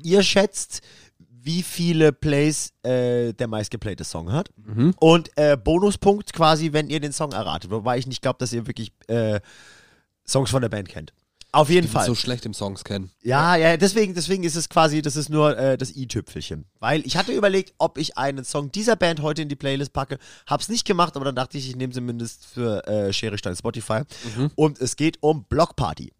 Ihr 0.02 0.22
schätzt, 0.24 0.82
wie 1.20 1.62
viele 1.64 2.12
Plays 2.12 2.74
äh, 2.84 3.34
der 3.34 3.48
meistgeplayte 3.48 4.04
Song 4.04 4.32
hat. 4.32 4.50
Mhm. 4.58 4.94
Und 5.00 5.30
äh, 5.38 5.56
Bonuspunkt 5.56 6.34
quasi, 6.34 6.74
wenn 6.74 6.90
ihr 6.90 7.00
den 7.00 7.12
Song 7.14 7.32
erratet. 7.32 7.70
Wobei 7.72 7.98
ich 8.00 8.08
nicht 8.08 8.22
glaube, 8.24 8.38
dass 8.40 8.52
ihr 8.54 8.66
wirklich 8.68 8.92
äh, 9.08 9.40
Songs 10.28 10.50
von 10.50 10.62
der 10.64 10.70
Band 10.70 10.90
kennt. 10.90 11.14
Auf 11.56 11.70
jeden 11.70 11.86
Ich 11.86 11.92
bin 11.92 12.00
Fall. 12.00 12.06
so 12.08 12.16
schlecht 12.16 12.46
im 12.46 12.54
Songs 12.54 12.84
kennen. 12.84 13.12
Ja, 13.24 13.56
ja, 13.56 13.78
deswegen, 13.78 14.14
deswegen 14.14 14.44
ist 14.44 14.56
es 14.56 14.68
quasi, 14.70 15.02
das 15.02 15.16
ist 15.16 15.30
nur 15.30 15.58
äh, 15.58 15.78
das 15.78 15.96
i-Tüpfelchen. 15.96 16.66
Weil 16.80 17.06
ich 17.06 17.18
hatte 17.18 17.32
überlegt, 17.32 17.74
ob 17.78 17.98
ich 17.98 18.18
einen 18.18 18.44
Song 18.44 18.72
dieser 18.72 18.96
Band 18.96 19.22
heute 19.22 19.42
in 19.42 19.50
die 19.50 19.56
Playlist 19.56 19.94
packe. 19.94 20.18
Hab's 20.48 20.70
nicht 20.70 20.86
gemacht, 20.86 21.16
aber 21.16 21.26
dann 21.26 21.36
dachte 21.36 21.58
ich, 21.58 21.70
ich 21.70 21.76
nehme 21.76 21.94
zumindest 21.94 22.46
für 22.46 22.86
äh, 22.88 23.14
Schere 23.14 23.38
Stein 23.38 23.56
Spotify. 23.56 24.02
Mhm. 24.36 24.52
Und 24.56 24.80
es 24.82 24.96
geht 24.96 25.18
um 25.22 25.46
Block 25.46 25.76
Party. 25.76 26.12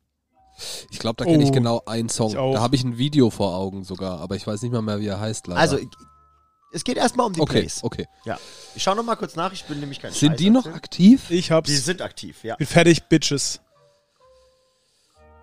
Ich 0.90 1.00
glaube, 1.00 1.18
da 1.18 1.26
kenne 1.30 1.44
ich 1.44 1.50
Oh, 1.50 1.54
genau 1.54 1.82
einen 1.86 2.08
Song. 2.08 2.30
ich. 2.30 2.36
Da 2.36 2.62
habe 2.62 2.76
ich 2.78 2.84
ein 2.86 2.98
Video 2.98 3.30
vor 3.30 3.56
Augen 3.56 3.84
sogar, 3.84 4.22
aber 4.22 4.36
ich 4.38 4.48
weiß 4.48 4.62
nicht 4.62 4.72
mal 4.72 4.82
mehr, 4.82 5.00
wie 5.02 5.08
er 5.08 5.20
heißt. 5.20 5.48
Leider. 5.48 5.60
Also, 5.60 5.78
ich- 5.78 5.88
es 6.72 6.84
geht 6.84 6.98
erstmal 6.98 7.28
um 7.28 7.34
die 7.34 7.42
okay, 7.42 7.60
Plays. 7.62 7.84
okay. 7.84 8.06
Ja. 8.26 8.38
Ich 8.76 8.84
schau 8.84 8.96
noch 8.96 9.04
mal 9.04 9.16
kurz 9.16 9.36
nach, 9.36 9.52
ich 9.54 9.64
bin 9.66 9.80
nämlich 9.80 10.00
kein 10.00 10.12
Sind 10.14 10.30
Scheiß 10.32 10.38
die 10.38 10.50
noch 10.50 10.66
aktiv? 10.66 11.30
Ich 11.30 11.52
hab's. 11.52 11.70
Die 11.70 11.76
sind 11.78 12.02
aktiv, 12.02 12.44
ja. 12.44 12.56
bin 12.56 12.68
fertig, 12.68 13.04
Bitches. 13.04 13.60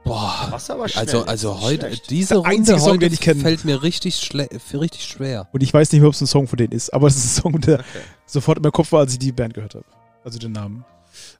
Boah. 0.05 0.49
Was 0.51 0.69
aber 0.71 0.89
schnell. 0.89 1.05
Also, 1.05 1.25
also 1.25 1.61
heute, 1.61 1.87
schlecht. 1.87 2.11
diese 2.11 2.29
Der 2.29 2.37
Runde 2.39 2.51
einzige 2.51 2.79
Song, 2.79 2.89
heute 2.91 2.99
den 3.01 3.13
ich 3.13 3.21
kenne. 3.21 3.41
fällt 3.41 3.65
mir 3.65 3.83
richtig, 3.83 4.17
schle 4.17 4.49
richtig 4.75 5.05
schwer. 5.05 5.49
Und 5.53 5.63
ich 5.63 5.73
weiß 5.73 5.93
nicht 5.93 6.01
mehr, 6.01 6.09
ob 6.09 6.15
es 6.15 6.21
ein 6.21 6.27
Song 6.27 6.49
von 6.49 6.57
denen 6.57 6.73
ist, 6.73 6.93
aber 6.93 7.07
es 7.07 7.17
ist 7.17 7.39
ein 7.39 7.43
Song, 7.43 7.61
der 7.61 7.85
sofort 8.27 8.59
in 8.59 8.63
meinem 8.63 8.73
Kopf 8.73 8.93
war, 8.93 9.01
als 9.01 9.13
ich 9.13 9.19
die 9.19 9.33
Band 9.33 9.55
gehört 9.55 9.75
habe. 9.75 9.85
Also 10.25 10.39
den 10.39 10.53
Namen. 10.53 10.85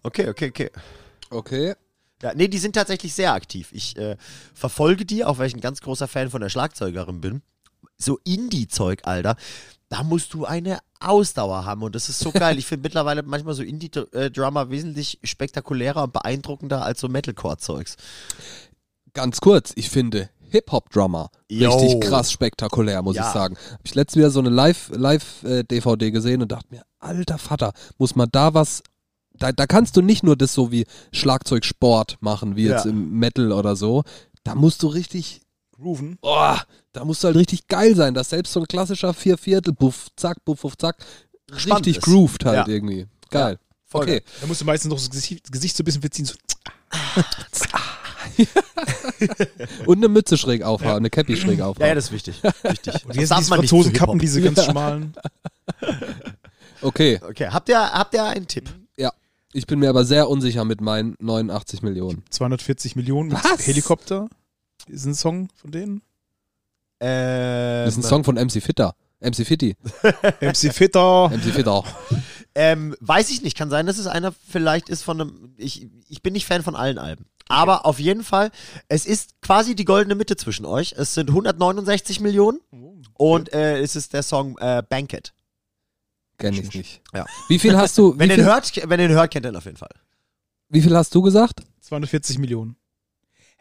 Okay, 0.03 0.29
okay, 0.29 0.49
okay. 0.49 0.71
Okay. 1.31 1.75
Ja, 2.23 2.33
nee, 2.35 2.47
die 2.47 2.59
sind 2.59 2.75
tatsächlich 2.75 3.15
sehr 3.15 3.33
aktiv. 3.33 3.71
Ich 3.73 3.97
äh, 3.97 4.17
verfolge 4.55 5.05
die, 5.05 5.25
auch 5.25 5.39
weil 5.39 5.49
ich 5.49 5.55
ein 5.55 5.61
ganz 5.61 5.81
großer 5.81 6.07
Fan 6.07 6.31
von 6.31 6.41
der 6.41 6.51
Schlagzeugerin 6.51 7.21
bin. 7.21 7.43
So 8.03 8.19
Indie-Zeug, 8.25 9.01
Alter, 9.05 9.37
da 9.89 10.03
musst 10.03 10.33
du 10.35 10.45
eine 10.45 10.79
Ausdauer 11.01 11.65
haben 11.65 11.83
und 11.83 11.95
das 11.95 12.09
ist 12.09 12.19
so 12.19 12.31
geil. 12.33 12.59
Ich 12.59 12.67
finde 12.67 12.85
mittlerweile 12.85 13.23
manchmal 13.23 13.55
so 13.55 13.63
Indie-Drummer 13.63 14.71
wesentlich 14.71 15.19
spektakulärer 15.23 16.05
und 16.05 16.13
beeindruckender 16.13 16.83
als 16.85 17.01
so 17.01 17.09
Metalcore-Zeugs. 17.09 17.97
Ganz 19.15 19.41
kurz, 19.41 19.73
ich 19.77 19.91
finde 19.91 20.31
Hip-Hop-Drummer 20.51 21.31
richtig 21.51 22.01
krass 22.01 22.31
spektakulär, 22.33 23.03
muss 23.03 23.17
Ja. 23.17 23.27
ich 23.29 23.33
sagen. 23.35 23.57
Hab 23.73 23.81
ich 23.85 23.95
letztens 23.95 24.17
wieder 24.17 24.31
so 24.31 24.41
eine 24.41 24.49
Live- 24.51 24.91
Live-DVD 24.95 26.11
gesehen 26.11 26.43
und 26.43 26.53
dachte 26.53 26.69
mir, 26.71 26.83
alter 26.99 27.39
Vater, 27.39 27.73
muss 27.99 28.15
man 28.17 28.29
da 28.33 28.55
was. 28.55 28.83
Da, 29.35 29.51
da 29.51 29.67
kannst 29.67 29.97
du 29.97 30.03
nicht 30.03 30.23
nur 30.23 30.37
das 30.37 30.53
so 30.55 30.71
wie 30.71 30.87
Schlagzeugsport 31.11 32.19
machen, 32.21 32.55
wie 32.57 32.65
jetzt 32.67 32.85
Ja. 32.85 32.91
im 32.91 33.19
Metal 33.19 33.51
oder 33.53 33.77
so. 33.77 34.05
Da 34.45 34.55
musst 34.55 34.83
du 34.83 34.89
richtig 34.89 35.41
Grooven. 35.73 36.19
oh, 36.23 36.57
da 36.93 37.05
musst 37.05 37.23
du 37.25 37.29
halt 37.29 37.37
richtig 37.37 37.67
geil 37.69 37.95
sein, 37.97 38.15
dass 38.15 38.31
selbst 38.31 38.53
so 38.53 38.61
ein 38.61 38.67
klassischer 38.67 39.15
Vierviertel, 39.15 39.73
buff, 39.73 40.09
zack, 40.17 40.45
buff, 40.45 40.61
buff, 40.63 40.77
zack, 40.77 40.97
Spannend 41.55 41.87
richtig 41.87 41.99
ist. 41.99 42.05
grooved 42.05 42.45
halt 42.45 42.67
Ja. 42.69 42.73
irgendwie. 42.73 43.07
Geil. 43.31 43.59
Voll 43.87 44.03
okay. 44.03 44.21
geil. 44.21 44.23
Da 44.41 44.47
musst 44.47 44.61
du 44.61 44.65
meistens 44.65 44.91
noch 44.91 44.97
das 44.99 45.11
Gesicht, 45.11 45.45
das 45.45 45.51
Gesicht 45.53 45.77
so 45.77 45.83
ein 45.83 45.85
bisschen 45.85 46.01
verziehen. 46.03 46.27
So. 46.27 46.35
Und 49.87 49.99
eine 49.99 50.09
Mütze 50.09 50.37
schräg 50.39 50.63
aufhaben, 50.63 50.99
eine 50.99 51.11
Cappy 51.11 51.37
schräg 51.37 51.59
Ja, 51.59 51.67
aufhaben. 51.67 51.87
ja, 51.89 51.95
das 51.95 52.07
ist 52.07 52.13
wichtig. 52.13 52.43
wichtig. 52.63 53.05
Und 53.07 53.17
jetzt 53.17 53.31
darf 53.31 53.39
diese 53.41 53.51
man 53.51 53.61
Hip-Hop. 53.63 54.19
diese 54.19 54.41
ganz 54.43 54.65
schmalen. 54.65 55.13
okay, 56.83 57.21
Okay, 57.23 57.49
habt 57.49 57.69
ihr, 57.69 57.79
habt 57.81 58.15
ihr 58.15 58.25
einen 58.25 58.47
Tipp? 58.47 58.71
ja. 58.97 59.13
Ich 59.55 59.67
bin 59.67 59.81
mir 59.81 59.91
aber 59.91 60.07
sehr 60.07 60.31
unsicher 60.31 60.65
mit 60.65 60.81
meinen 60.81 61.15
89 61.21 61.83
Millionen. 61.83 62.25
240 62.31 62.97
Millionen 62.97 63.29
mit 63.29 63.45
Was? 63.45 63.67
Helikopter. 63.67 64.31
Ist 64.89 65.05
ein 65.07 65.15
Song 65.15 65.49
von 65.55 65.71
denen. 65.71 66.03
Ähm, 67.01 67.85
Das 67.87 67.97
ist 67.97 68.05
ein 68.05 68.09
Song 68.09 68.25
von 68.25 68.37
MC 68.37 68.63
Fitter. 68.63 68.95
MC 69.21 69.47
Fitti. 69.47 69.77
MC 70.41 70.73
Fitter. 70.73 71.29
MC 71.31 71.53
Fitter. 71.55 71.85
Ähm, 72.55 72.95
weiß 73.01 73.31
ich 73.31 73.43
nicht. 73.43 73.57
Kann 73.57 73.71
sein, 73.71 73.87
dass 73.87 73.99
es 73.99 74.07
einer 74.07 74.33
vielleicht 74.33 74.89
ist 74.89 75.03
von 75.03 75.21
einem. 75.21 75.55
Ich, 75.57 75.89
ich 76.09 76.23
bin 76.23 76.33
nicht 76.33 76.47
Fan 76.47 76.63
von 76.63 76.75
allen 76.77 76.99
Alben. 76.99 77.27
Aber 77.49 77.87
auf 77.87 77.99
jeden 77.99 78.25
Fall, 78.25 78.51
es 78.89 79.05
ist 79.05 79.41
quasi 79.43 79.75
die 79.75 79.85
goldene 79.85 80.15
Mitte 80.15 80.37
zwischen 80.37 80.65
euch. 80.65 80.95
Es 80.97 81.15
sind 81.15 81.29
169 81.29 82.21
Millionen 82.21 82.61
und 83.15 83.53
äh, 83.53 83.79
es 83.81 83.97
ist 83.97 84.13
der 84.13 84.23
Song 84.23 84.57
äh, 84.59 84.83
Banquet. 84.89 85.33
Kenn 86.39 86.55
ich 86.55 86.73
nicht. 86.75 87.03
Ja. 87.13 87.27
Wie 87.49 87.59
viel 87.59 87.77
hast 87.77 87.99
du, 87.99 88.15
Wenn 88.19 88.31
wie 88.31 88.35
ihr 88.37 88.45
hört, 88.45 88.73
wenn 88.89 89.01
ihr 89.01 89.07
ihn 89.07 89.13
hört, 89.13 89.31
kennt 89.33 89.45
ihr 89.47 89.51
ihn 89.51 89.57
auf 89.57 89.65
jeden 89.65 89.77
Fall. 89.77 89.91
wie 90.69 90.81
viel 90.81 90.97
hast 90.97 91.15
du 91.15 91.21
gesagt? 91.23 91.61
240 91.81 92.39
Millionen. 92.39 92.77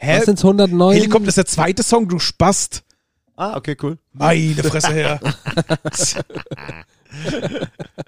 Hä? 0.02 0.18
Was 0.18 0.26
sind's 0.26 0.44
109? 0.44 0.94
Helikopter 0.96 1.28
ist 1.28 1.38
der 1.38 1.46
zweite 1.46 1.84
Song, 1.84 2.08
du 2.08 2.18
Spast. 2.18 2.84
Ah, 3.36 3.56
okay, 3.56 3.78
cool. 3.84 4.00
Meine 4.14 4.64
Fresse 4.64 4.94
her. 4.94 5.20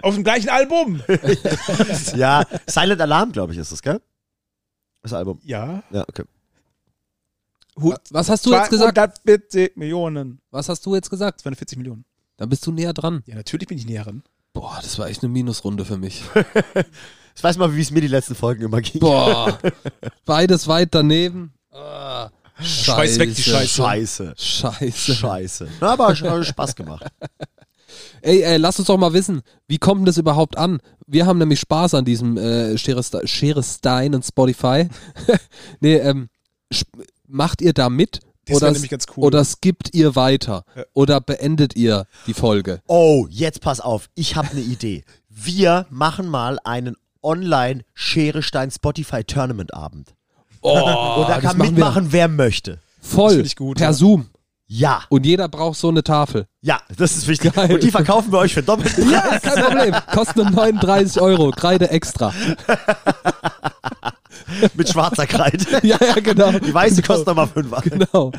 Auf 0.02 0.16
dem 0.16 0.24
gleichen 0.24 0.50
Album. 0.50 1.04
Ja, 2.16 2.46
Silent 2.68 3.00
Alarm, 3.00 3.32
glaube 3.32 3.54
ich, 3.54 3.60
ist 3.60 3.72
es, 3.72 3.82
gell? 3.84 4.02
Das 5.04 5.14
Album. 5.14 5.40
Ja. 5.44 5.84
Ja, 5.92 6.04
okay. 6.08 6.24
Was 8.10 8.30
hast 8.30 8.46
du 8.46 8.54
jetzt 8.54 8.70
gesagt? 8.72 8.96
240 8.98 9.78
Millionen. 9.78 10.42
Was 10.50 10.70
hast 10.70 10.84
du 10.86 10.96
jetzt 10.96 11.12
gesagt? 11.12 11.42
240 11.42 11.78
Millionen. 11.78 12.06
Da 12.38 12.48
bist 12.48 12.66
du 12.66 12.72
näher 12.72 12.94
dran. 12.94 13.22
Ja, 13.28 13.36
natürlich 13.36 13.68
bin 13.68 13.78
ich 13.78 13.86
näher 13.86 14.08
ran. 14.08 14.24
Boah, 14.54 14.80
das 14.82 14.98
war 14.98 15.08
echt 15.10 15.22
eine 15.24 15.32
Minusrunde 15.32 15.86
für 15.86 15.98
mich. 15.98 16.24
Ich 17.36 17.44
weiß 17.44 17.58
mal, 17.58 17.76
wie 17.76 17.82
es 17.82 17.90
mir 17.90 18.02
die 18.02 18.08
letzten 18.08 18.36
Folgen 18.36 18.62
immer 18.64 18.80
ging. 18.80 19.00
Boah. 19.02 19.58
Beides 20.24 20.68
weit 20.68 20.94
daneben. 20.94 21.52
Ah, 21.74 22.30
Scheiß 22.62 23.20
weg 23.20 23.36
die 23.36 23.42
Scheiße. 23.42 23.68
Scheiße. 23.68 24.34
Scheiße. 24.38 25.16
Scheiße. 25.16 25.68
Na, 25.82 25.94
aber 25.94 26.10
hat 26.10 26.46
Spaß 26.46 26.76
gemacht. 26.76 27.06
Ey, 28.22 28.42
ey, 28.42 28.58
lass 28.58 28.80
uns 28.80 28.88
doch 28.88 28.98
mal 28.98 29.14
wissen, 29.14 29.42
wie 29.68 29.78
kommt 29.78 30.00
denn 30.00 30.06
das 30.06 30.18
überhaupt 30.18 30.58
an? 30.58 30.80
Wir 31.06 31.26
haben 31.26 31.38
nämlich 31.38 31.60
Spaß 31.60 31.94
an 31.94 32.06
diesem 32.06 32.38
äh, 32.38 32.78
Schereste- 32.78 33.28
Scherestein 33.28 34.16
und 34.16 34.26
Spotify. 34.26 34.88
nee, 35.82 35.98
ähm, 35.98 36.30
macht 37.28 37.62
ihr 37.62 37.74
da 37.74 37.90
mit? 37.90 38.22
Das 38.46 38.58
oder, 38.58 38.72
nämlich 38.72 38.90
ganz 38.90 39.06
cool. 39.16 39.26
oder 39.26 39.46
skippt 39.46 39.94
ihr 39.94 40.16
weiter? 40.16 40.66
Ja. 40.76 40.84
Oder 40.94 41.22
beendet 41.22 41.76
ihr 41.76 42.08
die 42.26 42.34
Folge? 42.34 42.82
Oh, 42.88 43.28
jetzt 43.30 43.62
pass 43.62 43.80
auf. 43.80 44.10
Ich 44.16 44.36
habe 44.36 44.50
eine 44.52 44.62
Idee. 44.62 45.04
Wir 45.30 45.86
machen 45.90 46.28
mal 46.28 46.58
einen 46.64 46.96
Online-Schere-Stein-Spotify-Tournament-Abend. 47.22 50.16
Oh, 50.64 50.72
Und 51.22 51.30
da 51.30 51.40
kann 51.40 51.58
mitmachen, 51.58 52.08
wer 52.12 52.28
möchte. 52.28 52.80
Voll, 53.02 53.28
Das 53.28 53.36
find 53.36 53.48
ich 53.48 53.56
gut, 53.56 53.78
per 53.78 53.88
ja. 53.88 53.94
Zoom. 53.94 54.28
Ja, 54.66 55.04
Und 55.10 55.26
jeder 55.26 55.50
braucht 55.50 55.78
so 55.78 55.90
eine 55.90 56.04
Tafel. 56.04 56.48
ja, 56.62 56.80
das 56.98 57.16
ist 57.18 57.28
wichtig. 57.28 57.54
Geil. 57.54 57.72
Und 57.74 57.84
die 57.84 57.92
verkaufen 57.92 58.32
wir 58.32 58.40
euch 58.40 58.54
für 58.54 58.64
doppelten 58.64 59.08
Preis. 59.12 59.42
Kein 59.42 59.64
Problem. 59.64 59.96
Kostet 60.12 60.36
nur 60.38 60.50
39 60.50 61.22
Euro. 61.22 61.52
Kreide 61.52 61.90
extra. 61.92 62.34
mit 64.74 64.90
schwarzer 64.90 65.28
Kreide. 65.28 65.66
Ja, 65.86 65.98
ja, 66.02 66.14
genau. 66.16 66.52
Die 66.54 66.74
weiße 66.74 67.04
kostet 67.04 67.28
nochmal 67.28 67.48
5 67.48 67.82
Genau. 67.84 68.32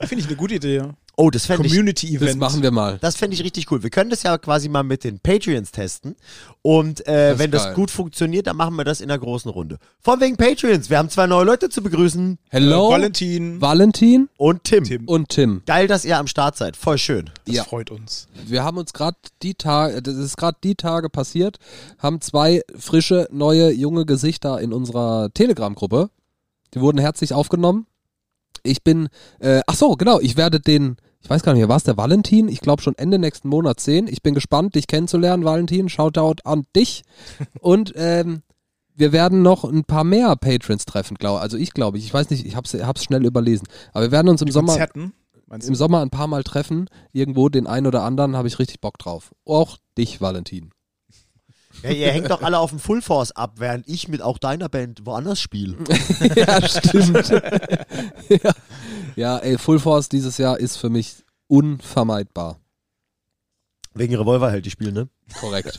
Finde 0.00 0.22
ich 0.22 0.26
eine 0.26 0.36
gute 0.36 0.54
Idee. 0.56 0.76
ja. 0.76 0.88
Oh, 1.16 1.30
das 1.30 1.46
fände 1.46 1.66
ich, 1.66 1.72
Community-Event. 1.72 2.30
Das 2.30 2.36
machen 2.36 2.62
wir 2.62 2.70
mal. 2.72 2.98
das 3.00 3.16
fänd 3.16 3.32
ich 3.32 3.44
richtig 3.44 3.70
cool. 3.70 3.82
Wir 3.84 3.90
können 3.90 4.10
das 4.10 4.24
ja 4.24 4.36
quasi 4.36 4.68
mal 4.68 4.82
mit 4.82 5.04
den 5.04 5.20
Patreons 5.20 5.70
testen. 5.70 6.16
Und 6.62 7.06
äh, 7.06 7.30
Das 7.30 7.38
wenn 7.38 7.50
das 7.52 7.64
geil. 7.66 7.74
gut 7.74 7.90
funktioniert, 7.92 8.46
dann 8.48 8.56
machen 8.56 8.74
wir 8.74 8.84
das 8.84 9.00
in 9.00 9.10
einer 9.10 9.18
großen 9.20 9.50
Runde. 9.50 9.78
Von 10.00 10.20
wegen 10.20 10.36
Patreons. 10.36 10.90
Wir 10.90 10.98
haben 10.98 11.10
zwei 11.10 11.26
neue 11.26 11.44
Leute 11.44 11.68
zu 11.68 11.82
begrüßen. 11.82 12.38
Hello, 12.48 12.88
Äh, 12.88 12.92
Valentin. 12.94 13.60
Valentin 13.60 14.28
Und 14.36 14.64
Tim. 14.64 14.84
Tim. 14.84 15.04
und 15.08 15.28
Tim. 15.28 15.62
Geil, 15.66 15.86
dass 15.86 16.04
ihr 16.04 16.18
am 16.18 16.26
Start 16.26 16.56
seid. 16.56 16.76
Voll 16.76 16.98
schön. 16.98 17.30
Das 17.46 17.54
Ja. 17.54 17.64
freut 17.64 17.90
uns. 17.92 18.26
Wir 18.46 18.64
haben 18.64 18.76
uns 18.78 18.92
gerade 18.92 19.16
die 19.42 19.54
Tage, 19.54 20.02
das 20.02 20.16
ist 20.16 20.36
gerade 20.36 20.58
die 20.64 20.74
Tage 20.74 21.10
passiert, 21.10 21.58
haben 21.98 22.20
zwei 22.22 22.62
frische, 22.76 23.28
neue, 23.30 23.70
junge 23.70 24.04
Gesichter 24.04 24.60
in 24.60 24.72
unserer 24.72 25.30
Telegram-Gruppe. 25.32 26.10
Die 26.74 26.80
wurden 26.80 26.98
herzlich 26.98 27.32
aufgenommen. 27.34 27.86
Ich 28.64 28.82
bin, 28.82 29.08
äh, 29.38 29.60
ach 29.66 29.74
so, 29.74 29.92
genau, 29.92 30.18
ich 30.20 30.36
werde 30.36 30.58
den, 30.58 30.96
ich 31.20 31.30
weiß 31.30 31.42
gar 31.42 31.52
nicht 31.52 31.60
mehr, 31.60 31.68
war 31.68 31.76
es 31.76 31.84
der 31.84 31.96
Valentin? 31.96 32.48
Ich 32.48 32.60
glaube 32.60 32.82
schon 32.82 32.96
Ende 32.96 33.18
nächsten 33.18 33.48
Monat 33.48 33.78
sehen. 33.78 34.08
Ich 34.08 34.22
bin 34.22 34.34
gespannt, 34.34 34.74
dich 34.74 34.86
kennenzulernen, 34.86 35.44
Valentin. 35.44 35.88
Shoutout 35.88 36.42
an 36.44 36.64
dich. 36.74 37.02
Und 37.60 37.92
ähm, 37.96 38.42
wir 38.96 39.12
werden 39.12 39.42
noch 39.42 39.64
ein 39.64 39.84
paar 39.84 40.04
mehr 40.04 40.34
Patrons 40.36 40.84
treffen, 40.84 41.16
glaube 41.16 41.40
Also 41.40 41.56
ich 41.56 41.72
glaube, 41.72 41.98
ich 41.98 42.12
weiß 42.12 42.30
nicht, 42.30 42.46
ich 42.46 42.56
habe 42.56 42.66
es 42.66 43.04
schnell 43.04 43.24
überlesen. 43.24 43.66
Aber 43.92 44.04
wir 44.04 44.12
werden 44.12 44.28
uns 44.28 44.40
im 44.40 44.46
Die 44.46 44.52
Sommer 44.52 44.72
Konzerten. 44.72 45.12
Im? 45.50 45.74
Sommer 45.74 46.00
ein 46.00 46.10
paar 46.10 46.26
Mal 46.26 46.42
treffen, 46.42 46.88
irgendwo 47.12 47.48
den 47.48 47.66
einen 47.66 47.86
oder 47.86 48.02
anderen, 48.02 48.36
habe 48.36 48.48
ich 48.48 48.58
richtig 48.58 48.80
Bock 48.80 48.98
drauf. 48.98 49.32
Auch 49.44 49.78
dich, 49.96 50.20
Valentin. 50.20 50.73
Ja, 51.84 51.90
ihr 51.90 52.12
hängt 52.12 52.30
doch 52.30 52.42
alle 52.42 52.58
auf 52.58 52.70
dem 52.70 52.78
Full 52.78 53.02
Force 53.02 53.32
ab, 53.32 53.54
während 53.58 53.88
ich 53.88 54.08
mit 54.08 54.22
auch 54.22 54.38
deiner 54.38 54.68
Band 54.68 55.04
woanders 55.04 55.40
spiele. 55.40 55.76
ja, 56.36 56.66
stimmt. 56.66 57.28
ja. 58.28 58.52
ja, 59.16 59.38
ey, 59.38 59.58
Full 59.58 59.78
Force 59.78 60.08
dieses 60.08 60.38
Jahr 60.38 60.58
ist 60.58 60.76
für 60.78 60.90
mich 60.90 61.16
unvermeidbar. 61.46 62.58
Wegen 63.96 64.16
Revolverheld, 64.16 64.66
die 64.66 64.72
spielen, 64.72 64.92
ne? 64.94 65.08
Korrekt. 65.38 65.78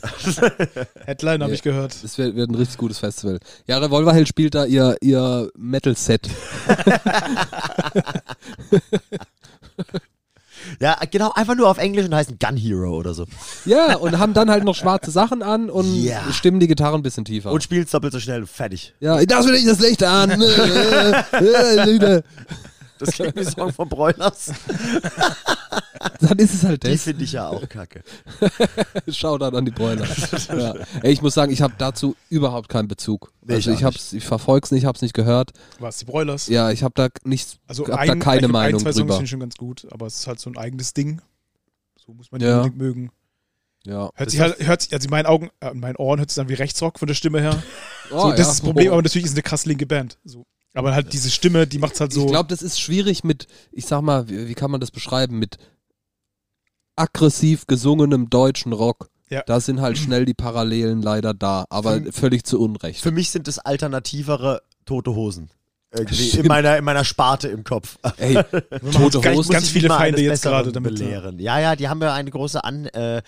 Headline 1.04 1.42
habe 1.42 1.52
Ja. 1.52 1.56
ich 1.56 1.62
gehört. 1.62 2.02
Das 2.02 2.16
wird, 2.16 2.34
wird 2.34 2.48
ein 2.50 2.54
richtig 2.54 2.78
gutes 2.78 2.98
Festival. 2.98 3.38
Ja, 3.66 3.76
Revolverheld 3.76 4.26
spielt 4.26 4.54
da 4.54 4.64
ihr, 4.64 4.96
ihr 5.02 5.50
Metal-Set. 5.54 6.26
Ja, 10.80 10.98
genau, 11.10 11.32
einfach 11.32 11.54
nur 11.54 11.68
auf 11.68 11.78
Englisch 11.78 12.04
und 12.06 12.14
heißen 12.14 12.38
Gun 12.38 12.56
Hero 12.56 12.90
oder 12.96 13.14
so. 13.14 13.24
Ja, 13.64 13.96
und 13.96 14.18
haben 14.18 14.34
dann 14.34 14.50
halt 14.50 14.64
noch 14.64 14.74
schwarze 14.74 15.10
Sachen 15.10 15.42
an 15.42 15.70
und 15.70 16.02
Ja. 16.02 16.20
stimmen 16.32 16.60
die 16.60 16.66
Gitarre 16.68 16.96
ein 16.96 17.02
bisschen 17.02 17.24
tiefer. 17.24 17.50
Und 17.52 17.62
spielst 17.62 17.92
doppelt 17.94 18.12
so 18.12 18.20
schnell, 18.20 18.46
fertig. 18.46 18.94
ja, 19.00 19.24
das 19.24 19.46
will 19.46 19.54
ich 19.54 19.64
das 19.66 19.78
Licht 19.80 20.02
an. 20.02 20.30
Äh, 21.32 22.22
Das 22.98 23.10
klingt 23.10 23.36
wie 23.36 23.40
ein 23.40 23.46
Song 23.50 23.72
von 23.72 23.88
Broilers. 23.90 24.52
dann 26.20 26.38
ist 26.38 26.54
es 26.54 26.62
halt 26.64 26.82
Die 26.84 26.92
das. 26.92 27.02
finde 27.02 27.24
ich 27.24 27.32
ja 27.32 27.48
auch 27.48 27.68
kacke. 27.68 28.02
Shoutout 29.08 29.56
an 29.56 29.64
die 29.64 29.70
Bräuler. 29.70 30.06
ja. 30.48 30.74
Ey, 31.02 31.12
ich 31.12 31.22
muss 31.22 31.34
sagen, 31.34 31.52
ich 31.52 31.62
habe 31.62 31.74
dazu 31.78 32.16
überhaupt 32.28 32.68
keinen 32.68 32.88
Bezug. 32.88 33.32
Nee, 33.42 33.54
also 33.54 33.70
ich 33.72 33.84
hab's, 33.84 34.12
ich 34.12 34.24
verfolg's 34.24 34.70
nicht, 34.70 34.84
hab's 34.86 35.02
nicht 35.02 35.14
gehört. 35.14 35.52
Was, 35.78 35.98
die 35.98 36.04
Broilers? 36.04 36.48
Ja, 36.48 36.70
ich 36.70 36.82
habe 36.82 36.92
da 36.96 37.08
nichts, 37.24 37.58
Also 37.66 37.86
hab 37.86 37.98
ein, 37.98 38.08
da 38.08 38.14
keine 38.16 38.48
Meinung 38.48 38.80
ein, 38.80 38.82
zwei 38.84 38.92
Songs 38.92 39.02
drüber. 39.06 39.16
sind 39.18 39.28
schon 39.28 39.40
ganz 39.40 39.56
gut, 39.56 39.86
aber 39.90 40.06
es 40.06 40.20
ist 40.20 40.26
halt 40.26 40.40
so 40.40 40.50
ein 40.50 40.56
eigenes 40.56 40.94
Ding. 40.94 41.20
So 42.04 42.12
muss 42.12 42.30
man 42.30 42.40
die 42.40 42.46
Ja. 42.46 42.56
unbedingt 42.58 42.78
mögen. 42.78 43.10
Ja. 43.84 44.10
Hört 44.14 44.30
sich 44.30 44.40
halt, 44.40 44.58
hört 44.66 44.82
sich, 44.82 44.92
also 44.92 45.04
in 45.04 45.10
meinen 45.10 45.26
Augen, 45.26 45.50
äh, 45.60 45.70
in 45.70 45.78
meinen 45.80 45.96
Ohren 45.96 46.18
hört 46.18 46.30
sich 46.30 46.36
dann 46.36 46.48
wie 46.48 46.54
Rechtsrock 46.54 46.98
von 46.98 47.06
der 47.06 47.14
Stimme 47.14 47.40
her. 47.40 47.62
Oh, 48.12 48.20
so, 48.20 48.30
das 48.30 48.38
ja. 48.38 48.42
ist 48.44 48.48
das 48.50 48.60
Problem, 48.60 48.92
aber 48.92 49.02
natürlich 49.02 49.24
ist 49.24 49.32
es 49.32 49.34
eine 49.36 49.42
krass 49.42 49.66
linke 49.66 49.84
Band. 49.84 50.16
So. 50.24 50.46
Aber 50.74 50.94
halt 50.94 51.12
diese 51.12 51.28
Stimme, 51.28 51.66
die 51.66 51.78
macht's 51.80 52.00
halt 52.00 52.12
so. 52.12 52.26
Ich 52.26 52.30
glaube, 52.30 52.48
das 52.48 52.62
ist 52.62 52.78
schwierig 52.78 53.24
mit, 53.24 53.48
ich 53.72 53.84
sag 53.86 54.00
mal, 54.02 54.28
wie, 54.28 54.46
wie 54.46 54.54
kann 54.54 54.70
man 54.70 54.80
das 54.80 54.92
beschreiben, 54.92 55.40
mit 55.40 55.56
aggressiv 56.96 57.66
gesungenem 57.66 58.30
deutschen 58.30 58.72
Rock. 58.72 59.08
Ja. 59.28 59.42
Da 59.46 59.60
sind 59.60 59.80
halt 59.80 59.98
schnell 59.98 60.24
die 60.24 60.34
Parallelen 60.34 61.02
leider 61.02 61.34
da, 61.34 61.64
aber 61.68 62.00
Für- 62.00 62.12
völlig 62.12 62.44
zu 62.44 62.60
Unrecht. 62.60 63.00
Für 63.02 63.10
mich 63.10 63.30
sind 63.30 63.48
das 63.48 63.58
alternativere 63.58 64.62
Tote 64.84 65.14
Hosen. 65.16 65.50
irgendwie 65.92 66.22
in 66.24 66.28
Stimmt. 66.30 66.48
meiner, 66.48 66.76
in 66.76 66.84
meiner 66.84 67.04
Sparte 67.04 67.48
im 67.48 67.64
Kopf. 67.64 67.98
Ey, 68.18 68.34
tote 68.92 69.18
Hosen. 69.34 69.52
ganz 69.52 69.68
viele 69.68 69.88
Feinde 69.88 70.20
jetzt 70.22 70.42
gerade 70.42 70.70
damit, 70.70 70.98
ja. 70.98 71.04
belehren. 71.06 71.38
Ja, 71.40 71.58
ja, 71.58 71.74
die 71.76 71.88
haben 71.88 72.00
ja 72.02 72.12
eine 72.14 72.30
große 72.30 72.62
An, 72.62 72.86
äh, 72.86 73.22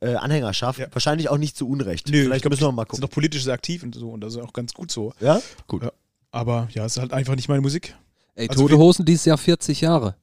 äh, 0.00 0.14
Anhängerschaft. 0.16 0.78
Ja. 0.80 0.86
Wahrscheinlich 0.92 1.28
auch 1.28 1.38
nicht 1.38 1.56
zu 1.56 1.68
Unrecht. 1.68 2.08
Nö, 2.08 2.22
Vielleicht 2.24 2.36
ich 2.36 2.42
glaub, 2.42 2.50
müssen 2.52 2.62
wir 2.62 2.72
mal 2.72 2.82
Sind 2.82 2.88
gucken. 2.88 3.02
noch 3.02 3.10
politisch 3.10 3.44
sehr 3.44 3.54
aktiv 3.54 3.82
und 3.82 3.94
so 3.94 4.10
und 4.10 4.22
das 4.22 4.34
ist 4.34 4.40
auch 4.42 4.52
ganz 4.52 4.72
gut 4.74 4.90
so. 4.90 5.12
Ja? 5.20 5.40
Gut. 5.68 5.82
Ja. 5.84 5.92
Aber 6.32 6.66
ja, 6.72 6.84
es 6.84 6.96
ist 6.96 7.00
halt 7.00 7.12
einfach 7.12 7.36
nicht 7.36 7.48
meine 7.48 7.60
Musik. 7.60 7.94
Ey, 8.34 8.48
Also 8.48 8.62
Tote 8.62 8.78
Hosen 8.78 9.04
dieses 9.04 9.24
Jahr 9.26 9.38
40 9.38 9.82
Jahre. 9.82 10.16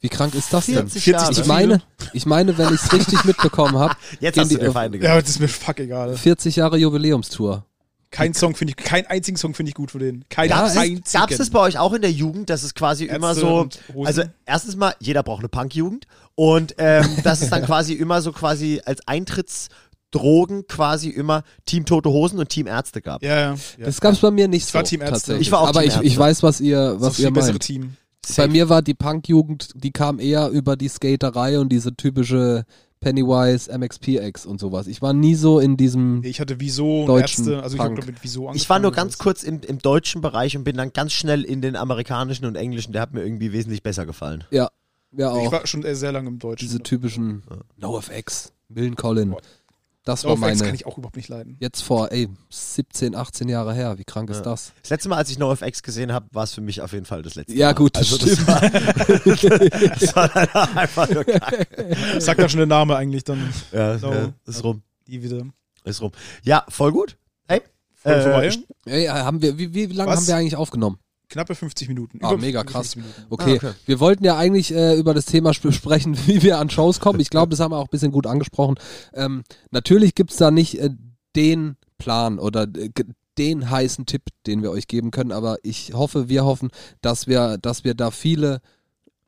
Wie 0.00 0.08
krank 0.08 0.34
ist 0.34 0.52
das 0.52 0.66
denn? 0.66 0.88
40 0.88 1.02
40 1.02 1.12
Jahre. 1.12 1.40
Ich 1.40 1.46
meine, 1.46 1.82
ich 2.12 2.26
meine, 2.26 2.58
wenn 2.58 2.74
ich 2.74 2.82
es 2.82 2.92
richtig 2.92 3.24
mitbekommen 3.24 3.78
habe, 3.78 3.94
Jetzt 4.20 4.34
gehen 4.34 4.42
hast 4.42 4.50
du 4.50 4.56
die 4.56 4.60
dir 4.62 4.68
auf 4.68 4.74
Feinde 4.74 4.98
Ja, 4.98 5.12
aber 5.12 5.22
das 5.22 5.30
ist 5.30 5.40
mir 5.40 5.48
fuck 5.48 5.80
egal. 5.80 6.16
40 6.16 6.56
Jahre 6.56 6.76
Jubiläumstour. 6.78 7.64
Kein 8.10 8.34
Song 8.34 8.54
finde 8.54 8.74
ich, 8.76 8.84
keinen 8.84 9.06
einzigen 9.06 9.38
Song 9.38 9.54
finde 9.54 9.70
ich 9.70 9.74
gut 9.74 9.90
von 9.90 10.00
denen. 10.00 10.24
Kein 10.28 10.50
Gab's, 10.50 10.76
einzigen. 10.76 11.00
das, 11.02 11.12
gab's 11.14 11.36
das 11.38 11.48
bei 11.48 11.60
euch 11.60 11.78
auch 11.78 11.94
in 11.94 12.02
der 12.02 12.12
Jugend, 12.12 12.50
dass 12.50 12.62
es 12.62 12.74
quasi 12.74 13.06
immer 13.06 13.28
Ärzte 13.28 13.40
so, 13.40 13.60
und 13.60 13.78
Hosen? 13.94 14.06
also 14.06 14.22
erstens 14.44 14.76
mal, 14.76 14.94
jeder 15.00 15.22
braucht 15.22 15.38
eine 15.38 15.48
Punk-Jugend 15.48 16.06
und 16.34 16.74
ähm, 16.76 17.06
dass 17.24 17.40
es 17.40 17.48
dann 17.48 17.64
quasi 17.64 17.94
immer 17.94 18.20
so 18.20 18.32
quasi 18.32 18.82
als 18.84 19.00
Eintrittsdrogen 19.08 20.66
quasi 20.66 21.08
immer 21.08 21.42
Team 21.64 21.86
Tote 21.86 22.10
Hosen 22.10 22.38
und 22.38 22.50
Team 22.50 22.66
Ärzte 22.66 23.00
gab. 23.00 23.22
Ja, 23.22 23.28
ja. 23.34 23.54
ja. 23.78 23.86
Das 23.86 23.98
gab 24.00 24.12
es 24.12 24.18
bei 24.20 24.30
mir 24.30 24.46
nicht 24.46 24.64
Ich 24.64 24.72
so. 24.72 24.74
war 24.74 24.84
Team 24.84 25.00
Ärzte. 25.00 25.14
tatsächlich. 25.14 25.46
Ich 25.48 25.52
war 25.52 25.60
auch 25.60 25.68
Aber 25.68 25.80
Team 25.82 25.92
ich, 26.02 26.12
ich 26.12 26.18
weiß, 26.18 26.42
was 26.42 26.60
ihr, 26.60 26.76
das 26.78 26.94
ist 26.96 27.00
was 27.00 27.16
viel 27.16 27.24
ihr 27.24 27.30
bessere 27.30 27.52
meint. 27.52 27.62
Team. 27.62 27.96
Bei 28.36 28.46
mir 28.48 28.68
war 28.68 28.82
die 28.82 28.94
Punk-Jugend, 28.94 29.70
die 29.74 29.90
kam 29.90 30.20
eher 30.20 30.48
über 30.50 30.76
die 30.76 30.88
Skaterei 30.88 31.58
und 31.58 31.70
diese 31.70 31.94
typische 31.96 32.64
Pennywise, 33.00 33.76
MXPX 33.76 34.46
und 34.46 34.60
sowas. 34.60 34.86
Ich 34.86 35.02
war 35.02 35.12
nie 35.12 35.34
so 35.34 35.58
in 35.58 35.76
diesem. 35.76 36.22
Ich 36.22 36.40
hatte 36.40 36.60
Wieso 36.60 37.04
Deutschen 37.06 37.44
Ärzte, 37.48 37.62
also 37.62 37.76
ich 37.76 37.82
Punk. 37.82 37.98
habe 37.98 38.06
mit 38.06 38.22
Wieso 38.22 38.42
angefangen. 38.42 38.56
Ich 38.56 38.70
war 38.70 38.78
nur 38.78 38.92
ganz 38.92 39.18
kurz 39.18 39.42
im, 39.42 39.60
im 39.60 39.78
deutschen 39.78 40.20
Bereich 40.20 40.56
und 40.56 40.62
bin 40.62 40.76
dann 40.76 40.92
ganz 40.92 41.12
schnell 41.12 41.42
in 41.42 41.60
den 41.60 41.74
amerikanischen 41.74 42.44
und 42.46 42.54
englischen. 42.54 42.92
Der 42.92 43.02
hat 43.02 43.12
mir 43.12 43.24
irgendwie 43.24 43.52
wesentlich 43.52 43.82
besser 43.82 44.06
gefallen. 44.06 44.44
Ja, 44.50 44.68
ja 45.10 45.36
Ich 45.36 45.48
auch. 45.48 45.52
war 45.52 45.66
schon 45.66 45.82
sehr 45.82 46.12
lange 46.12 46.28
im 46.28 46.38
Deutschen. 46.38 46.64
Diese 46.64 46.80
typischen 46.80 47.42
NoFX, 47.76 48.52
Millen 48.68 48.94
Collin. 48.94 49.30
Boah. 49.30 49.40
Das 50.04 50.24
war 50.24 50.30
NoFX 50.32 50.40
meine. 50.40 50.58
kann 50.66 50.74
ich 50.74 50.84
auch 50.86 50.98
überhaupt 50.98 51.16
nicht 51.16 51.28
leiden. 51.28 51.56
Jetzt 51.60 51.82
vor, 51.82 52.10
ey, 52.10 52.28
17, 52.50 53.14
18 53.14 53.48
Jahre 53.48 53.72
her. 53.72 53.98
Wie 53.98 54.04
krank 54.04 54.28
Ja. 54.30 54.36
ist 54.36 54.42
das? 54.42 54.72
Das 54.82 54.90
letzte 54.90 55.08
Mal, 55.08 55.16
als 55.16 55.30
ich 55.30 55.38
NoFX 55.38 55.82
gesehen 55.84 56.12
habe, 56.12 56.26
war 56.32 56.42
es 56.44 56.52
für 56.54 56.60
mich 56.60 56.80
auf 56.80 56.92
jeden 56.92 57.04
Fall 57.06 57.22
das 57.22 57.36
letzte 57.36 57.54
Ja, 57.54 57.68
Mal. 57.68 57.74
gut, 57.74 57.94
das 57.96 58.12
also, 58.12 58.26
stimmt. 58.26 58.48
Das 60.00 60.16
war, 60.16 60.28
das 60.28 60.54
war 60.54 60.76
einfach 60.76 61.08
nur 61.08 61.24
kacke. 61.24 61.66
Sagt 62.20 62.40
da 62.40 62.48
schon 62.48 62.58
der 62.58 62.66
Name 62.66 62.96
eigentlich 62.96 63.24
dann 63.24 63.52
Ja, 63.70 63.96
No. 63.98 64.12
ja, 64.12 64.32
ist 64.46 64.64
rum. 64.64 64.82
die 65.06 65.22
wieder. 65.22 65.44
Ist 65.84 66.00
rum. 66.00 66.10
Ja, 66.42 66.64
voll 66.68 66.92
gut. 66.92 67.16
Hey. 67.48 67.62
Voll 67.94 68.12
Äh, 68.12 68.22
vorbei. 68.22 68.50
Ey, 68.86 69.06
haben 69.06 69.40
wir, 69.42 69.56
wie, 69.58 69.72
wie 69.72 69.86
lange 69.86 70.10
Was? 70.10 70.20
haben 70.20 70.26
wir 70.26 70.36
eigentlich 70.36 70.56
aufgenommen? 70.56 70.98
Knappe 71.32 71.54
50 71.54 71.88
Minuten. 71.88 72.18
Ah, 72.22 72.36
mega 72.36 72.60
50 72.60 72.72
krass. 72.72 72.96
Okay. 73.30 73.52
Ah, 73.52 73.68
okay. 73.68 73.72
wir 73.86 74.00
wollten 74.00 74.24
ja 74.24 74.36
eigentlich 74.36 74.72
äh, 74.74 74.96
über 74.98 75.14
das 75.14 75.26
Thema 75.26 75.50
sp- 75.56 75.72
sprechen, 75.72 76.16
wie 76.26 76.42
wir 76.42 76.58
an 76.58 76.70
Shows 76.70 77.00
kommen. 77.00 77.20
Ich 77.20 77.30
glaube, 77.30 77.50
das 77.50 77.60
haben 77.60 77.72
wir 77.72 77.78
auch 77.78 77.86
ein 77.86 77.90
bisschen 77.90 78.12
gut 78.12 78.26
angesprochen. 78.26 78.76
Ähm, 79.14 79.42
natürlich 79.70 80.14
gibt's 80.14 80.36
da 80.36 80.50
nicht 80.50 80.78
äh, 80.78 80.90
den 81.36 81.76
Plan 81.98 82.38
oder 82.38 82.62
äh, 82.64 82.90
den 83.38 83.70
heißen 83.70 84.04
Tipp, 84.06 84.22
den 84.46 84.62
wir 84.62 84.70
euch 84.70 84.86
geben 84.88 85.10
können, 85.10 85.32
aber 85.32 85.56
ich 85.62 85.94
hoffe, 85.94 86.28
wir 86.28 86.44
hoffen, 86.44 86.68
dass 87.00 87.26
wir, 87.26 87.56
dass 87.56 87.82
wir 87.82 87.94
da 87.94 88.10
viele 88.10 88.60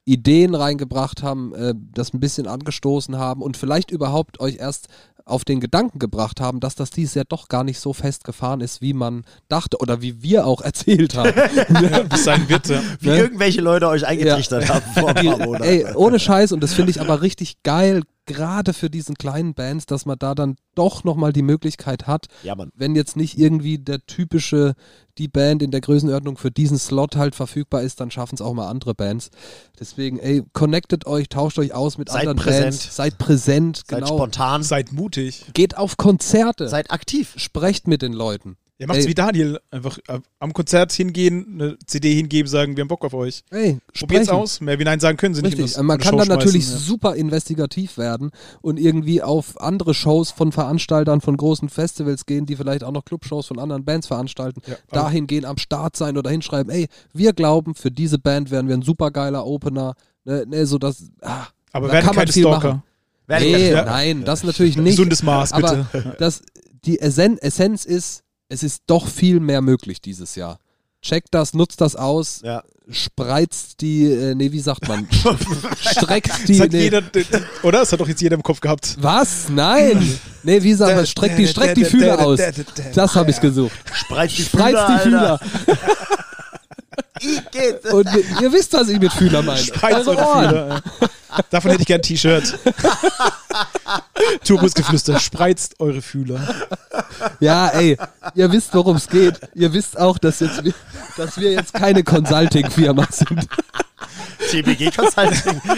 Ideen 0.04 0.54
reingebracht 0.54 1.22
haben, 1.22 1.54
äh, 1.54 1.74
das 1.92 2.12
ein 2.12 2.20
bisschen 2.20 2.46
angestoßen 2.46 3.16
haben 3.18 3.42
und 3.42 3.56
vielleicht 3.56 3.90
überhaupt 3.90 4.40
euch 4.40 4.56
erst 4.56 4.88
auf 5.26 5.46
den 5.46 5.58
Gedanken 5.60 5.98
gebracht 5.98 6.40
haben, 6.40 6.60
dass 6.60 6.74
das 6.74 6.90
dieses 6.90 7.14
Jahr 7.14 7.24
doch 7.26 7.48
gar 7.48 7.64
nicht 7.64 7.80
so 7.80 7.94
festgefahren 7.94 8.60
ist, 8.60 8.82
wie 8.82 8.92
man 8.92 9.24
dachte 9.48 9.78
oder 9.78 10.02
wie 10.02 10.22
wir 10.22 10.46
auch 10.46 10.60
erzählt 10.62 11.14
haben. 11.14 11.32
Ja, 11.84 12.16
sein 12.16 12.48
wird. 12.48 12.68
Ja. 12.68 12.82
Wie 13.00 13.08
Ne? 13.08 13.18
irgendwelche 13.18 13.60
Leute 13.62 13.88
euch 13.88 14.06
eingetrichtert 14.06 14.68
haben 14.68 14.84
vor 14.92 15.08
ein 15.08 15.14
paar 15.14 15.38
Monaten. 15.38 15.64
Ey, 15.64 15.86
ohne 15.94 16.18
Scheiß, 16.18 16.52
und 16.52 16.60
das 16.60 16.74
finde 16.74 16.90
ich 16.90 17.00
aber 17.00 17.22
richtig 17.22 17.62
geil, 17.62 18.02
gerade 18.26 18.72
für 18.72 18.90
diesen 18.90 19.16
kleinen 19.16 19.54
Bands, 19.54 19.86
dass 19.86 20.06
man 20.06 20.18
da 20.18 20.34
dann 20.34 20.56
doch 20.74 21.04
nochmal 21.04 21.32
die 21.32 21.42
Möglichkeit 21.42 22.06
hat, 22.06 22.26
Ja, 22.42 22.54
wenn 22.74 22.94
jetzt 22.96 23.16
nicht 23.16 23.38
irgendwie 23.38 23.78
der 23.78 24.00
typische, 24.06 24.74
die 25.18 25.28
Band 25.28 25.62
in 25.62 25.70
der 25.70 25.80
Größenordnung 25.80 26.36
für 26.36 26.50
diesen 26.50 26.78
Slot 26.78 27.16
halt 27.16 27.34
verfügbar 27.34 27.82
ist, 27.82 28.00
dann 28.00 28.10
schaffen 28.10 28.34
es 28.34 28.40
auch 28.40 28.54
mal 28.54 28.68
andere 28.68 28.94
Bands. 28.94 29.30
Deswegen, 29.78 30.18
ey, 30.18 30.42
connectet 30.52 31.06
euch, 31.06 31.28
tauscht 31.28 31.58
euch 31.58 31.74
aus 31.74 31.98
mit 31.98 32.08
Seid 32.08 32.20
anderen 32.22 32.38
präsent. 32.38 32.62
Bands, 32.64 32.96
seid 32.96 33.18
präsent, 33.18 33.76
Seid 33.86 34.00
genau. 34.00 34.16
spontan, 34.16 34.62
Seid 34.62 34.92
mutig. 34.92 35.44
Geht 35.54 35.76
auf 35.76 35.96
Konzerte, 35.96 36.68
seid 36.68 36.90
aktiv. 36.90 37.34
sprecht 37.36 37.86
mit 37.88 38.02
den 38.02 38.12
Leuten. 38.12 38.56
Ihr 38.76 38.88
macht's 38.88 39.04
Ey. 39.04 39.10
wie 39.10 39.14
Daniel. 39.14 39.60
Einfach 39.70 39.98
äh, 40.08 40.18
am 40.40 40.52
Konzert 40.52 40.90
hingehen, 40.92 41.46
eine 41.54 41.78
CD 41.86 42.12
hingeben, 42.14 42.48
sagen, 42.50 42.76
wir 42.76 42.80
haben 42.82 42.88
Bock 42.88 43.04
auf 43.04 43.14
euch. 43.14 43.42
Ey, 43.50 43.78
Probiert's 43.96 44.26
sprechen. 44.26 44.30
aus. 44.30 44.60
Mehr 44.60 44.78
wie 44.80 44.84
Nein 44.84 44.98
sagen 44.98 45.16
können 45.16 45.34
sie 45.36 45.42
nicht. 45.42 45.56
Richtig, 45.56 45.76
man 45.80 45.96
das- 45.98 46.04
kann 46.08 46.14
in 46.14 46.18
dann 46.26 46.36
natürlich 46.38 46.64
schmeißen, 46.64 46.80
super 46.84 47.14
investigativ 47.14 47.98
werden 47.98 48.32
und 48.62 48.80
irgendwie 48.80 49.22
auf 49.22 49.60
andere 49.60 49.94
Shows 49.94 50.32
von 50.32 50.50
Veranstaltern 50.50 51.20
von 51.20 51.36
großen 51.36 51.68
Festivals 51.68 52.26
gehen, 52.26 52.46
die 52.46 52.56
vielleicht 52.56 52.82
auch 52.82 52.90
noch 52.90 53.04
Clubshows 53.04 53.46
von 53.46 53.60
anderen 53.60 53.84
Bands 53.84 54.08
veranstalten, 54.08 54.60
Ja, 54.66 54.74
dahin 54.90 55.28
gehen, 55.28 55.44
am 55.44 55.58
Start 55.58 55.96
sein 55.96 56.18
oder 56.18 56.30
hinschreiben, 56.30 56.72
ey, 56.72 56.88
wir 57.12 57.32
glauben, 57.32 57.76
für 57.76 57.92
diese 57.92 58.18
Band 58.18 58.50
wären 58.50 58.66
wir 58.66 58.74
ein 58.76 58.82
supergeiler 58.82 59.46
Opener, 59.46 59.94
ne, 60.24 60.46
ne, 60.48 60.66
so 60.66 60.78
das, 60.78 61.04
ah, 61.22 61.46
Aber 61.70 61.86
da 61.86 61.92
werden 61.94 62.06
kann 62.06 62.16
man 62.16 62.24
keine 62.24 62.32
viel 62.32 62.42
Stalker. 62.42 62.68
machen. 62.68 62.82
Werdet 63.28 63.48
Nee, 63.48 63.70
Ja. 63.70 63.84
nein, 63.84 64.24
das 64.24 64.42
natürlich 64.42 64.76
nicht. 64.76 64.96
Gesundes 64.96 65.22
Maß, 65.22 65.52
bitte. 65.52 65.86
Aber 65.92 66.16
das, 66.18 66.42
die 66.84 66.98
Essen 66.98 67.38
Essenz 67.38 67.84
ist, 67.84 68.23
es 68.54 68.62
ist 68.62 68.84
doch 68.86 69.08
viel 69.08 69.40
mehr 69.40 69.60
möglich 69.60 70.00
dieses 70.00 70.36
Jahr. 70.36 70.58
Checkt 71.02 71.34
das, 71.34 71.52
nutzt 71.52 71.80
das 71.80 71.96
aus, 71.96 72.40
Ja. 72.42 72.62
spreizt 72.88 73.82
die, 73.82 74.10
äh, 74.10 74.34
nee, 74.34 74.52
wie 74.52 74.60
sagt 74.60 74.88
man? 74.88 75.06
Streckt 75.80 76.48
die, 76.48 76.60
nee. 76.60 76.84
jeder, 76.84 77.02
oder? 77.62 77.80
Das 77.80 77.92
hat 77.92 78.00
doch 78.00 78.08
jetzt 78.08 78.22
jeder 78.22 78.36
im 78.36 78.42
Kopf 78.42 78.60
gehabt. 78.60 78.96
Was? 79.00 79.50
Nein! 79.50 80.18
Nee, 80.44 80.62
wie 80.62 80.72
sagt 80.72 80.96
man? 80.96 81.06
Streckt 81.06 81.38
die, 81.38 81.46
streckt 81.46 81.76
die 81.76 81.84
Fühler 81.84 82.20
aus. 82.20 82.40
Das 82.94 83.14
habe 83.16 83.30
ich 83.32 83.40
gesucht. 83.40 83.76
Spreizt 83.92 84.38
die 84.38 84.42
Spreizt 84.44 85.02
Fühler, 85.02 85.40
die 85.44 85.72
Fühler. 85.72 85.78
Und 87.92 88.08
ihr, 88.40 88.52
wisst, 88.52 88.72
was 88.72 88.88
ich 88.88 88.98
mit 89.00 89.12
Fühler 89.12 89.42
meine. 89.42 89.58
Spreizt 89.58 90.08
Eure 90.08 90.26
eure. 90.26 90.48
Fühler. 90.48 90.82
Davon 91.50 91.70
hätte 91.70 91.82
ich 91.82 91.86
gern 91.86 91.98
ein 92.00 92.02
T-Shirt. 92.02 92.58
Turbusgeflüster, 94.44 95.18
spreizt 95.20 95.80
eure 95.80 96.02
Fühler. 96.02 96.40
Ja, 97.40 97.68
ey, 97.68 97.96
ihr 98.34 98.52
wisst, 98.52 98.74
worum 98.74 98.96
es 98.96 99.08
geht. 99.08 99.38
Ihr 99.54 99.72
wisst 99.72 99.98
auch, 99.98 100.18
dass, 100.18 100.40
jetzt, 100.40 100.64
wir- 100.64 100.74
dass 101.16 101.36
wir 101.38 101.52
jetzt 101.52 101.72
keine 101.74 102.02
Consulting-Firma 102.04 103.06
sind. 103.10 103.46
TBG 104.50 104.90
Consulting. 104.90 105.60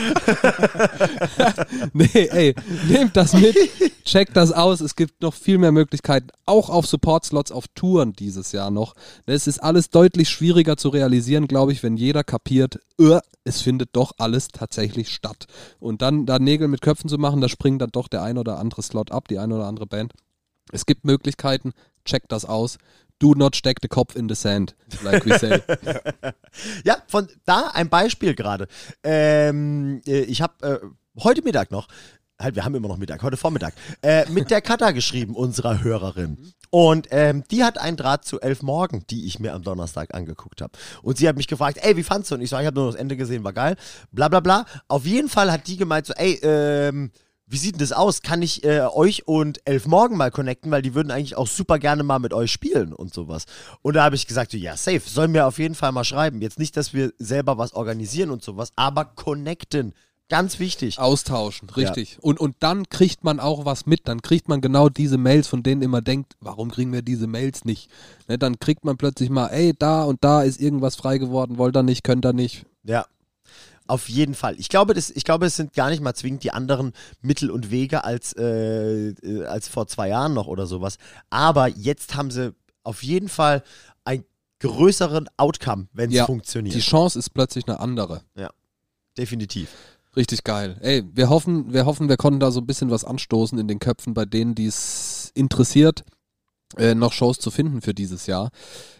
Nee, 1.92 2.28
ey, 2.30 2.54
nehmt 2.88 3.16
das 3.16 3.32
mit, 3.32 3.56
checkt 4.04 4.36
das 4.36 4.52
aus. 4.52 4.80
Es 4.80 4.96
gibt 4.96 5.22
noch 5.22 5.34
viel 5.34 5.58
mehr 5.58 5.72
Möglichkeiten, 5.72 6.28
auch 6.44 6.68
auf 6.70 6.86
Support-Slots 6.86 7.52
auf 7.52 7.64
Touren 7.74 8.12
dieses 8.12 8.52
Jahr 8.52 8.70
noch. 8.70 8.94
Es 9.26 9.46
ist 9.46 9.62
alles 9.62 9.90
deutlich 9.90 10.28
schwieriger 10.28 10.76
zu 10.76 10.88
realisieren, 10.88 11.46
glaube 11.48 11.72
ich, 11.72 11.82
wenn 11.82 11.96
jeder 11.96 12.24
kapiert, 12.24 12.78
äh, 13.00 13.18
es 13.46 13.62
findet 13.62 13.90
doch 13.92 14.12
alles 14.18 14.48
tatsächlich 14.48 15.10
statt. 15.10 15.46
Und 15.78 16.02
dann 16.02 16.26
da 16.26 16.38
Nägel 16.38 16.68
mit 16.68 16.80
Köpfen 16.80 17.08
zu 17.08 17.16
machen, 17.16 17.40
da 17.40 17.48
springt 17.48 17.80
dann 17.80 17.90
doch 17.90 18.08
der 18.08 18.22
ein 18.22 18.38
oder 18.38 18.58
andere 18.58 18.82
Slot 18.82 19.12
ab, 19.12 19.28
die 19.28 19.38
eine 19.38 19.54
oder 19.54 19.66
andere 19.66 19.86
Band. 19.86 20.12
Es 20.72 20.84
gibt 20.84 21.04
Möglichkeiten, 21.04 21.72
checkt 22.04 22.32
das 22.32 22.44
aus. 22.44 22.78
Do 23.18 23.34
not 23.34 23.56
steck 23.56 23.78
the 23.80 23.88
Kopf 23.88 24.14
in 24.14 24.28
the 24.28 24.34
sand, 24.34 24.74
like 25.02 25.24
we 25.24 25.38
say. 25.38 25.62
Ja, 26.84 26.96
von 27.06 27.28
da 27.44 27.70
ein 27.72 27.88
Beispiel 27.88 28.34
gerade. 28.34 28.66
Ähm, 29.02 30.02
äh, 30.06 30.20
ich 30.22 30.42
habe 30.42 30.66
äh, 30.66 31.22
heute 31.22 31.42
Mittag 31.42 31.70
noch, 31.70 31.88
halt, 32.38 32.56
wir 32.56 32.64
haben 32.64 32.74
immer 32.74 32.88
noch 32.88 32.98
Mittag, 32.98 33.22
heute 33.22 33.36
Vormittag, 33.36 33.74
äh, 34.02 34.28
mit 34.30 34.50
der 34.50 34.60
Katha 34.60 34.90
geschrieben, 34.90 35.34
unserer 35.34 35.82
Hörerin. 35.82 36.52
Und 36.70 37.08
ähm, 37.10 37.44
die 37.50 37.64
hat 37.64 37.78
einen 37.78 37.96
Draht 37.96 38.24
zu 38.24 38.40
Elf 38.40 38.62
Morgen, 38.62 39.04
die 39.10 39.26
ich 39.26 39.38
mir 39.38 39.54
am 39.54 39.62
Donnerstag 39.62 40.14
angeguckt 40.14 40.60
habe. 40.60 40.72
Und 41.02 41.18
sie 41.18 41.28
hat 41.28 41.36
mich 41.36 41.48
gefragt, 41.48 41.78
ey, 41.82 41.96
wie 41.96 42.02
fandst 42.02 42.30
du? 42.30 42.34
Und 42.34 42.42
ich 42.42 42.50
so, 42.50 42.58
ich 42.58 42.66
habe 42.66 42.78
nur 42.78 42.86
das 42.90 43.00
Ende 43.00 43.16
gesehen, 43.16 43.44
war 43.44 43.52
geil. 43.52 43.76
Bla 44.12 44.28
bla 44.28 44.40
bla. 44.40 44.66
Auf 44.88 45.06
jeden 45.06 45.28
Fall 45.28 45.50
hat 45.52 45.66
die 45.66 45.76
gemeint 45.76 46.06
so, 46.06 46.14
ey, 46.14 46.38
ähm, 46.42 47.10
wie 47.48 47.58
sieht 47.58 47.74
denn 47.74 47.80
das 47.80 47.92
aus? 47.92 48.22
Kann 48.22 48.42
ich 48.42 48.64
äh, 48.64 48.80
euch 48.80 49.28
und 49.28 49.60
Elf 49.64 49.86
Morgen 49.86 50.16
mal 50.16 50.32
connecten, 50.32 50.70
weil 50.72 50.82
die 50.82 50.94
würden 50.94 51.12
eigentlich 51.12 51.36
auch 51.36 51.46
super 51.46 51.78
gerne 51.78 52.02
mal 52.02 52.18
mit 52.18 52.32
euch 52.34 52.50
spielen 52.50 52.92
und 52.92 53.14
sowas. 53.14 53.44
Und 53.82 53.94
da 53.94 54.02
habe 54.02 54.16
ich 54.16 54.26
gesagt, 54.26 54.50
so, 54.50 54.58
ja, 54.58 54.76
safe, 54.76 55.02
sollen 55.04 55.30
mir 55.30 55.46
auf 55.46 55.58
jeden 55.58 55.76
Fall 55.76 55.92
mal 55.92 56.02
schreiben. 56.02 56.42
Jetzt 56.42 56.58
nicht, 56.58 56.76
dass 56.76 56.92
wir 56.92 57.12
selber 57.18 57.56
was 57.56 57.72
organisieren 57.72 58.30
und 58.30 58.42
sowas, 58.42 58.72
aber 58.74 59.04
connecten. 59.04 59.94
Ganz 60.28 60.58
wichtig. 60.58 60.98
Austauschen, 60.98 61.70
richtig. 61.70 62.18
Und, 62.20 62.40
und 62.40 62.56
dann 62.58 62.88
kriegt 62.88 63.22
man 63.22 63.38
auch 63.38 63.64
was 63.64 63.86
mit. 63.86 64.08
Dann 64.08 64.22
kriegt 64.22 64.48
man 64.48 64.60
genau 64.60 64.88
diese 64.88 65.18
Mails, 65.18 65.46
von 65.46 65.62
denen 65.62 65.82
immer 65.82 66.02
denkt, 66.02 66.34
warum 66.40 66.70
kriegen 66.72 66.92
wir 66.92 67.02
diese 67.02 67.28
Mails 67.28 67.64
nicht? 67.64 67.88
Ne, 68.26 68.36
dann 68.36 68.58
kriegt 68.58 68.84
man 68.84 68.96
plötzlich 68.96 69.30
mal, 69.30 69.48
ey, 69.48 69.72
da 69.78 70.02
und 70.02 70.24
da 70.24 70.42
ist 70.42 70.60
irgendwas 70.60 70.96
frei 70.96 71.18
geworden, 71.18 71.58
wollt 71.58 71.76
ihr 71.76 71.84
nicht, 71.84 72.02
könnt 72.02 72.26
ihr 72.26 72.32
nicht. 72.32 72.66
Ja. 72.82 73.06
Auf 73.86 74.08
jeden 74.08 74.34
Fall. 74.34 74.56
Ich 74.58 74.68
glaube, 74.68 74.94
das, 74.94 75.10
ich 75.10 75.22
glaube, 75.22 75.46
es 75.46 75.54
sind 75.54 75.74
gar 75.74 75.90
nicht 75.90 76.02
mal 76.02 76.14
zwingend 76.14 76.42
die 76.42 76.50
anderen 76.50 76.92
Mittel 77.20 77.52
und 77.52 77.70
Wege 77.70 78.02
als, 78.02 78.32
äh, 78.32 79.10
äh, 79.10 79.44
als 79.44 79.68
vor 79.68 79.86
zwei 79.86 80.08
Jahren 80.08 80.34
noch 80.34 80.48
oder 80.48 80.66
sowas. 80.66 80.98
Aber 81.30 81.68
jetzt 81.68 82.16
haben 82.16 82.32
sie 82.32 82.52
auf 82.82 83.04
jeden 83.04 83.28
Fall 83.28 83.62
ein 84.04 84.24
größeren 84.58 85.28
Outcome, 85.36 85.86
wenn 85.92 86.10
es 86.10 86.16
Ja, 86.16 86.26
funktioniert. 86.26 86.74
Die 86.74 86.80
Chance 86.80 87.16
ist 87.16 87.30
plötzlich 87.30 87.68
eine 87.68 87.78
andere. 87.78 88.22
Definitiv. 89.16 89.68
Richtig 90.16 90.44
geil. 90.44 90.78
Ey, 90.80 91.04
wir 91.12 91.28
hoffen, 91.28 91.72
wir 91.74 91.84
hoffen, 91.84 92.08
wir 92.08 92.16
konnten 92.16 92.40
da 92.40 92.50
so 92.50 92.60
ein 92.60 92.66
bisschen 92.66 92.90
was 92.90 93.04
anstoßen 93.04 93.58
in 93.58 93.68
den 93.68 93.78
Köpfen 93.78 94.14
bei 94.14 94.24
denen, 94.24 94.54
die 94.54 94.66
es 94.66 95.30
interessiert, 95.34 96.04
äh, 96.78 96.94
noch 96.94 97.12
Shows 97.12 97.38
zu 97.38 97.50
finden 97.50 97.82
für 97.82 97.92
dieses 97.92 98.26
Jahr. 98.26 98.50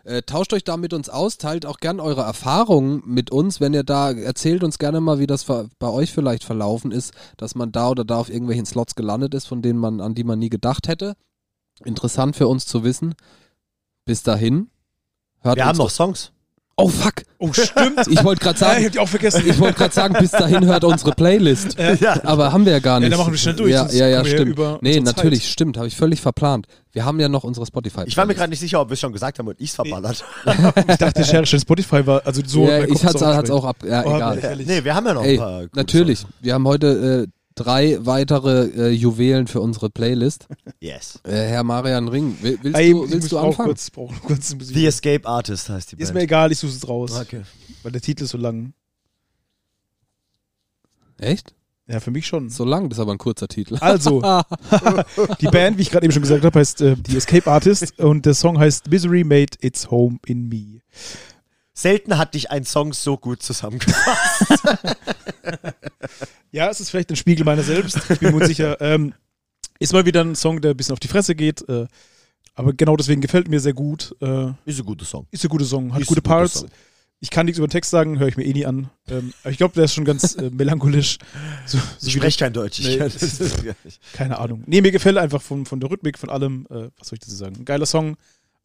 Äh, 0.04 0.22
tauscht 0.22 0.52
euch 0.52 0.62
da 0.62 0.76
mit 0.76 0.92
uns 0.92 1.08
aus, 1.08 1.38
teilt 1.38 1.64
auch 1.64 1.78
gern 1.78 2.00
eure 2.00 2.20
Erfahrungen 2.20 3.02
mit 3.06 3.30
uns, 3.30 3.60
wenn 3.60 3.72
ihr 3.72 3.82
da, 3.82 4.12
erzählt 4.12 4.62
uns 4.62 4.78
gerne 4.78 5.00
mal, 5.00 5.18
wie 5.18 5.26
das 5.26 5.44
bei 5.44 5.88
euch 5.88 6.12
vielleicht 6.12 6.44
verlaufen 6.44 6.92
ist, 6.92 7.14
dass 7.38 7.54
man 7.54 7.72
da 7.72 7.88
oder 7.88 8.04
da 8.04 8.18
auf 8.18 8.28
irgendwelchen 8.28 8.66
Slots 8.66 8.94
gelandet 8.94 9.32
ist, 9.32 9.46
von 9.46 9.62
denen 9.62 9.78
man, 9.78 10.02
an 10.02 10.14
die 10.14 10.24
man 10.24 10.38
nie 10.38 10.50
gedacht 10.50 10.86
hätte. 10.86 11.16
Interessant 11.84 12.36
für 12.36 12.46
uns 12.46 12.66
zu 12.66 12.84
wissen. 12.84 13.14
Bis 14.04 14.22
dahin. 14.22 14.70
Hört 15.40 15.56
Wir 15.56 15.66
haben 15.66 15.78
noch 15.78 15.90
Songs. 15.90 16.32
Oh 16.78 16.88
fuck! 16.88 17.22
Oh, 17.38 17.50
stimmt. 17.54 18.06
Ich 18.08 18.22
wollte 18.22 18.42
gerade 18.44 18.60
Ja, 18.60 18.66
ich 18.66 18.72
sagen, 18.74 18.84
hab 18.84 18.92
die 18.92 18.98
auch 18.98 19.08
vergessen. 19.08 19.42
ich 19.46 19.58
wollte 19.58 19.78
gerade 19.78 19.94
sagen, 19.94 20.14
bis 20.20 20.30
dahin 20.30 20.66
hört 20.66 20.84
unsere 20.84 21.12
Playlist. 21.12 21.76
Ja. 22.00 22.22
Aber 22.22 22.52
haben 22.52 22.66
wir 22.66 22.72
ja 22.72 22.80
gar 22.80 22.96
Ja, 22.96 23.00
nicht. 23.00 23.12
dann 23.12 23.18
machen 23.18 23.32
wir 23.32 23.38
schnell 23.38 23.54
durch, 23.56 23.70
Ja, 23.72 23.86
ja, 23.90 24.08
ja 24.08 24.18
ja 24.18 24.24
stimmt. 24.26 24.50
über 24.50 24.78
nee, 24.82 25.00
natürlich, 25.00 25.50
stimmt. 25.50 25.78
Habe 25.78 25.86
ich 25.86 25.96
völlig 25.96 26.20
verplant. 26.20 26.66
Wir 26.92 27.06
haben 27.06 27.18
ja 27.18 27.30
noch 27.30 27.44
unsere 27.44 27.64
Spotify. 27.64 28.02
Ich 28.06 28.16
war 28.18 28.26
mir 28.26 28.34
gerade 28.34 28.50
nicht 28.50 28.60
sicher, 28.60 28.78
ob 28.82 28.90
wir 28.90 28.94
es 28.94 29.00
schon 29.00 29.12
gesagt 29.14 29.38
haben 29.38 29.48
und 29.48 29.58
ich 29.58 29.70
es 29.70 29.74
verballert. 29.74 30.22
Ich 30.88 30.96
dachte, 30.98 31.24
Schere 31.24 31.46
schon 31.46 31.60
Spotify 31.60 32.06
war, 32.06 32.20
also 32.26 32.42
so. 32.44 32.66
ja, 32.68 32.84
ich 32.84 33.02
hat's, 33.04 33.14
ist 33.14 33.22
hat's 33.26 33.50
auch 33.50 33.64
ab. 33.64 33.76
Ja, 33.82 34.02
Oh, 34.04 34.14
egal. 34.16 34.38
ja. 34.42 34.54
Nee, 34.56 34.84
wir 34.84 34.94
haben 34.94 35.06
ja 35.06 35.14
noch 35.14 35.24
Ey, 35.24 35.34
ein 35.34 35.38
paar. 35.38 35.60
gute 35.62 35.76
natürlich. 35.76 36.26
Wir 36.42 36.52
haben 36.54 36.66
heute 36.68 37.26
äh, 37.26 37.35
drei 37.56 37.98
weitere 38.00 38.66
äh, 38.66 38.90
Juwelen 38.90 39.48
für 39.48 39.60
unsere 39.60 39.90
Playlist. 39.90 40.46
Yes. 40.78 41.18
Äh, 41.24 41.32
Herr 41.32 41.64
Marian 41.64 42.06
Ring, 42.06 42.36
will, 42.40 42.58
willst 42.62 42.78
Ey, 42.78 42.92
du, 42.92 43.10
willst 43.10 43.32
du 43.32 43.38
auch 43.38 43.46
anfangen? 43.48 43.68
kurz, 43.68 43.90
kurz. 44.22 44.54
The 44.60 44.86
Escape 44.86 45.26
Artist 45.26 45.68
heißt 45.68 45.92
die 45.92 45.96
Ist 45.96 46.08
Band. 46.08 46.14
mir 46.14 46.22
egal, 46.22 46.52
ich 46.52 46.58
suche 46.58 46.72
es 46.72 46.88
raus. 46.88 47.18
Okay. 47.20 47.42
Weil 47.82 47.92
der 47.92 48.00
Titel 48.00 48.24
ist 48.24 48.30
so 48.30 48.38
lang. 48.38 48.72
Echt? 51.18 51.54
Ja, 51.88 52.00
für 52.00 52.10
mich 52.10 52.26
schon. 52.26 52.50
So 52.50 52.64
lang, 52.64 52.88
das 52.88 52.98
ist 52.98 53.02
aber 53.02 53.12
ein 53.12 53.18
kurzer 53.18 53.48
Titel. 53.48 53.78
Also, 53.80 54.20
die 55.40 55.46
Band, 55.46 55.78
wie 55.78 55.82
ich 55.82 55.90
gerade 55.90 56.04
eben 56.04 56.12
schon 56.12 56.22
gesagt 56.22 56.44
habe, 56.44 56.58
heißt 56.58 56.80
äh, 56.82 56.96
The 57.06 57.16
Escape 57.16 57.50
Artist 57.50 57.98
und 58.00 58.26
der 58.26 58.34
Song 58.34 58.58
heißt 58.58 58.90
Misery 58.90 59.24
Made 59.24 59.56
Its 59.60 59.90
Home 59.90 60.18
in 60.26 60.48
Me. 60.48 60.80
Selten 61.78 62.16
hat 62.16 62.32
dich 62.34 62.50
ein 62.50 62.64
Song 62.64 62.92
so 62.94 63.16
gut 63.18 63.42
zusammengefasst. 63.42 64.62
Ja, 66.52 66.70
es 66.70 66.80
ist 66.80 66.88
vielleicht 66.90 67.10
ein 67.10 67.16
Spiegel 67.16 67.44
meiner 67.44 67.62
selbst, 67.62 67.98
ich 68.08 68.18
bin 68.18 68.30
mir 68.30 68.36
unsicher. 68.42 68.80
Ähm, 68.80 69.12
ist 69.78 69.92
mal 69.92 70.06
wieder 70.06 70.22
ein 70.22 70.34
Song, 70.34 70.60
der 70.62 70.70
ein 70.70 70.76
bisschen 70.76 70.94
auf 70.94 71.00
die 71.00 71.08
Fresse 71.08 71.34
geht, 71.34 71.68
äh, 71.68 71.86
aber 72.54 72.72
genau 72.72 72.96
deswegen 72.96 73.20
gefällt 73.20 73.48
mir 73.48 73.60
sehr 73.60 73.74
gut. 73.74 74.14
Äh, 74.22 74.52
Ist 74.64 74.78
ein 74.80 74.86
guter 74.86 75.04
Song. 75.04 75.26
ist 75.30 75.44
ein 75.44 75.48
guter 75.50 75.66
Song, 75.66 75.92
hat 75.92 76.00
Ist 76.00 76.06
gute 76.06 76.22
Parts. 76.22 76.60
Song. 76.60 76.70
Ich 77.20 77.28
kann 77.30 77.44
nichts 77.46 77.58
über 77.58 77.66
den 77.66 77.72
Text 77.72 77.90
sagen, 77.90 78.18
höre 78.18 78.28
ich 78.28 78.36
mir 78.38 78.44
eh 78.44 78.52
nie 78.54 78.64
an. 78.64 78.88
Ähm, 79.08 79.34
aber 79.42 79.50
ich 79.50 79.58
glaube, 79.58 79.74
der 79.74 79.84
ist 79.84 79.92
schon 79.94 80.04
ganz 80.06 80.34
äh, 80.36 80.48
melancholisch. 80.50 81.18
So, 81.66 81.78
so 81.98 82.06
Ich 82.06 82.14
spreche 82.14 82.38
kein 82.38 82.52
Deutsch. 82.54 82.80
Nee, 82.80 83.00
Keine 84.14 84.38
Ahnung. 84.38 84.62
Nee, 84.66 84.80
mir 84.80 84.92
gefällt 84.92 85.18
einfach 85.18 85.42
von, 85.42 85.66
von 85.66 85.80
der 85.80 85.90
Rhythmik, 85.90 86.18
von 86.18 86.30
allem. 86.30 86.66
Äh, 86.70 86.88
was 86.98 87.08
soll 87.08 87.16
ich 87.16 87.20
dazu 87.20 87.34
sagen? 87.34 87.56
Ein 87.58 87.64
geiler 87.66 87.86
Song. 87.86 88.16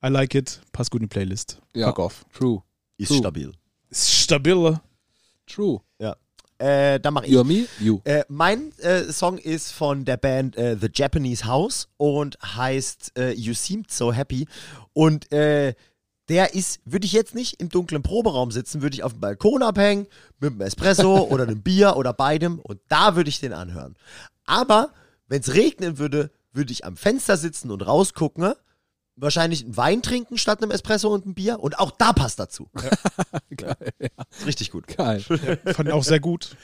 I 0.03 0.07
like 0.07 0.33
it. 0.35 0.61
Passt 0.71 0.91
gut 0.91 1.01
in 1.01 1.07
die 1.09 1.13
Playlist. 1.13 1.59
Ja. 1.75 1.87
Fuck 1.87 1.99
off. 1.99 2.25
True. 2.33 2.61
Ist 3.01 3.09
True. 3.09 3.17
stabil. 3.17 3.51
Ist 3.89 4.11
stabil. 4.11 4.79
True. 5.47 5.81
Äh, 6.61 6.99
dann 6.99 7.15
mach 7.15 7.23
ich. 7.23 7.31
You 7.31 7.39
or 7.39 7.43
me? 7.43 7.65
You. 7.79 8.01
Äh, 8.03 8.23
mein 8.27 8.71
äh, 8.79 9.11
Song 9.11 9.39
ist 9.39 9.71
von 9.71 10.05
der 10.05 10.17
Band 10.17 10.55
äh, 10.57 10.77
The 10.79 10.89
Japanese 10.93 11.45
House 11.45 11.87
und 11.97 12.37
heißt 12.43 13.13
äh, 13.17 13.31
You 13.31 13.53
Seemed 13.53 13.89
So 13.89 14.13
Happy. 14.13 14.47
Und 14.93 15.31
äh, 15.31 15.73
der 16.29 16.53
ist, 16.53 16.79
würde 16.85 17.07
ich 17.07 17.13
jetzt 17.13 17.33
nicht 17.33 17.59
im 17.59 17.69
dunklen 17.69 18.03
Proberaum 18.03 18.51
sitzen, 18.51 18.83
würde 18.83 18.93
ich 18.93 19.01
auf 19.01 19.13
dem 19.13 19.21
Balkon 19.21 19.63
abhängen 19.63 20.05
mit 20.39 20.51
einem 20.51 20.61
Espresso 20.61 21.23
oder 21.29 21.43
einem 21.43 21.63
Bier 21.63 21.97
oder 21.97 22.13
beidem 22.13 22.59
und 22.59 22.79
da 22.89 23.15
würde 23.15 23.29
ich 23.29 23.39
den 23.39 23.53
anhören. 23.53 23.95
Aber 24.45 24.93
wenn 25.27 25.41
es 25.41 25.55
regnen 25.55 25.97
würde, 25.97 26.29
würde 26.53 26.71
ich 26.71 26.85
am 26.85 26.95
Fenster 26.95 27.37
sitzen 27.37 27.71
und 27.71 27.81
rausgucken, 27.81 28.53
wahrscheinlich 29.15 29.63
einen 29.63 29.77
Wein 29.77 30.01
trinken 30.01 30.37
statt 30.37 30.61
einem 30.61 30.71
Espresso 30.71 31.09
und 31.13 31.25
einem 31.25 31.33
Bier 31.35 31.59
und 31.59 31.79
auch 31.79 31.91
da 31.91 32.13
passt 32.13 32.39
dazu. 32.39 32.69
Geil. 33.55 33.75
Ist 34.31 34.45
richtig 34.47 34.71
gut. 34.71 34.87
Geil. 34.87 35.19
Fand 35.21 35.87
ich 35.89 35.93
auch 35.93 36.03
sehr 36.03 36.19
gut. 36.19 36.55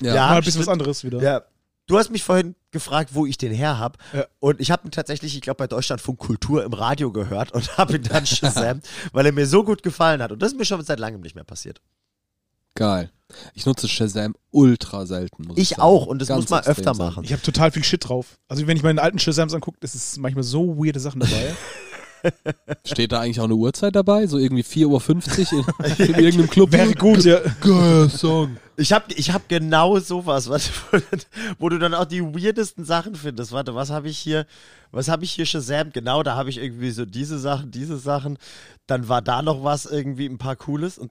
Ja. 0.00 0.14
Ja. 0.14 0.26
Mal 0.28 0.36
ein 0.38 0.44
bisschen 0.44 0.60
was 0.60 0.68
anderes 0.68 1.04
wieder. 1.04 1.20
Ja. 1.20 1.42
Du 1.88 1.96
hast 1.98 2.10
mich 2.10 2.24
vorhin 2.24 2.56
gefragt, 2.72 3.10
wo 3.12 3.26
ich 3.26 3.38
den 3.38 3.52
her 3.52 3.78
habe. 3.78 3.96
Ja. 4.12 4.26
Und 4.40 4.60
ich 4.60 4.72
habe 4.72 4.88
ihn 4.88 4.90
tatsächlich, 4.90 5.36
ich 5.36 5.40
glaube, 5.40 5.58
bei 5.58 5.66
Deutschlandfunk 5.68 6.18
Kultur 6.18 6.64
im 6.64 6.72
Radio 6.72 7.12
gehört 7.12 7.52
und 7.52 7.78
habe 7.78 7.96
ihn 7.96 8.02
dann 8.02 8.26
Shazam, 8.26 8.80
weil 9.12 9.26
er 9.26 9.32
mir 9.32 9.46
so 9.46 9.62
gut 9.62 9.82
gefallen 9.84 10.20
hat. 10.20 10.32
Und 10.32 10.40
das 10.42 10.52
ist 10.52 10.58
mir 10.58 10.64
schon 10.64 10.82
seit 10.84 10.98
langem 10.98 11.20
nicht 11.20 11.34
mehr 11.36 11.44
passiert. 11.44 11.80
Geil. 12.74 13.10
Ich 13.54 13.66
nutze 13.66 13.88
Shazam 13.88 14.34
ultra 14.50 15.06
selten. 15.06 15.44
Muss 15.46 15.56
ich 15.56 15.62
Ich 15.62 15.68
sagen. 15.70 15.82
auch 15.82 16.06
und 16.06 16.20
das 16.20 16.28
Ganz 16.28 16.42
muss 16.42 16.50
man 16.50 16.64
öfter 16.64 16.94
machen. 16.94 17.24
Ich 17.24 17.32
habe 17.32 17.42
total 17.42 17.70
viel 17.70 17.84
Shit 17.84 18.08
drauf. 18.08 18.38
Also 18.48 18.66
wenn 18.66 18.76
ich 18.76 18.82
meine 18.82 19.00
alten 19.00 19.18
Shazams 19.18 19.54
angucke, 19.54 19.78
das 19.80 19.94
ist 19.94 20.18
manchmal 20.18 20.44
so 20.44 20.76
weirde 20.78 21.00
Sachen 21.00 21.20
dabei. 21.20 21.54
Steht 22.84 23.12
da 23.12 23.20
eigentlich 23.20 23.40
auch 23.40 23.44
eine 23.44 23.54
Uhrzeit 23.54 23.94
dabei? 23.94 24.26
So 24.26 24.38
irgendwie 24.38 24.62
4.50 24.62 25.52
Uhr 25.52 25.64
in, 25.84 26.06
in 26.14 26.14
irgendeinem 26.14 26.50
Club? 26.50 26.72
Wäre 26.72 26.94
gut, 26.94 27.24
ja. 27.24 27.40
Song. 28.08 28.56
Ich 28.76 28.92
habe 28.92 29.06
ich 29.14 29.30
hab 29.32 29.48
genau 29.48 29.98
sowas, 29.98 30.48
warte, 30.50 30.70
wo 31.58 31.68
du 31.68 31.78
dann 31.78 31.94
auch 31.94 32.04
die 32.04 32.22
weirdesten 32.22 32.84
Sachen 32.84 33.14
findest. 33.14 33.52
Warte, 33.52 33.74
was 33.74 33.90
habe 33.90 34.08
ich 34.08 34.18
hier? 34.18 34.46
Was 34.92 35.08
habe 35.08 35.24
ich 35.24 35.32
hier 35.32 35.46
Shazam? 35.46 35.90
Genau, 35.92 36.22
da 36.22 36.36
habe 36.36 36.50
ich 36.50 36.58
irgendwie 36.58 36.90
so 36.90 37.04
diese 37.04 37.38
Sachen, 37.38 37.70
diese 37.70 37.98
Sachen. 37.98 38.38
Dann 38.86 39.08
war 39.08 39.22
da 39.22 39.42
noch 39.42 39.64
was 39.64 39.86
irgendwie 39.86 40.26
ein 40.26 40.38
paar 40.38 40.56
cooles 40.56 40.98
und 40.98 41.10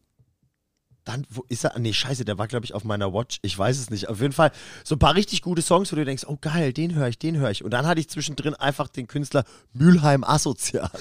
dann, 1.05 1.25
wo 1.29 1.45
ist 1.49 1.63
er? 1.63 1.77
Nee, 1.79 1.93
scheiße, 1.93 2.25
der 2.25 2.37
war, 2.37 2.47
glaube 2.47 2.65
ich, 2.65 2.73
auf 2.73 2.83
meiner 2.83 3.13
Watch. 3.13 3.37
Ich 3.43 3.57
weiß 3.57 3.77
es 3.79 3.89
nicht. 3.89 4.09
Auf 4.09 4.19
jeden 4.21 4.33
Fall 4.33 4.51
so 4.83 4.95
ein 4.95 4.99
paar 4.99 5.15
richtig 5.15 5.41
gute 5.41 5.61
Songs, 5.61 5.91
wo 5.91 5.95
du 5.95 6.03
denkst, 6.03 6.25
oh 6.27 6.37
geil, 6.41 6.73
den 6.73 6.95
höre 6.95 7.07
ich, 7.07 7.17
den 7.19 7.37
höre 7.37 7.51
ich. 7.51 7.63
Und 7.63 7.71
dann 7.71 7.85
hatte 7.87 7.99
ich 8.01 8.09
zwischendrin 8.09 8.55
einfach 8.55 8.87
den 8.87 9.07
Künstler 9.07 9.43
Mülheim 9.73 10.23
Asozial. 10.23 10.89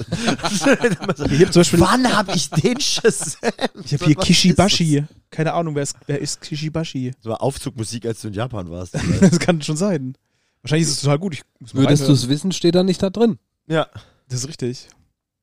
so, 1.16 1.24
Ich 1.26 1.40
hab 1.42 1.52
zum 1.52 1.60
Beispiel- 1.60 1.80
Wann 1.80 2.14
habe 2.16 2.32
ich 2.34 2.50
den 2.50 2.78
Shazam? 2.80 3.50
Ich 3.84 3.92
habe 3.94 4.04
hier 4.04 4.14
Kishibashi. 4.16 5.04
Keine 5.30 5.52
Ahnung, 5.54 5.74
wer 5.74 5.82
ist, 5.82 5.96
wer 6.06 6.20
ist 6.20 6.40
Kishibashi? 6.42 7.12
war 7.24 7.42
Aufzugmusik, 7.42 8.06
als 8.06 8.20
du 8.20 8.28
in 8.28 8.34
Japan 8.34 8.70
warst. 8.70 8.94
Das 9.20 9.38
kann 9.40 9.60
schon 9.62 9.76
sein. 9.76 10.14
Wahrscheinlich 10.62 10.86
ist 10.88 10.94
es 10.96 11.00
total 11.02 11.18
gut. 11.18 11.34
Ich 11.34 11.42
muss 11.58 11.74
mal 11.74 11.82
Würdest 11.82 12.06
du 12.08 12.12
es 12.12 12.28
wissen, 12.28 12.52
steht 12.52 12.74
da 12.74 12.82
nicht 12.82 13.02
da 13.02 13.10
drin. 13.10 13.38
ja. 13.66 13.86
Das 14.28 14.40
ist 14.40 14.48
richtig. 14.48 14.88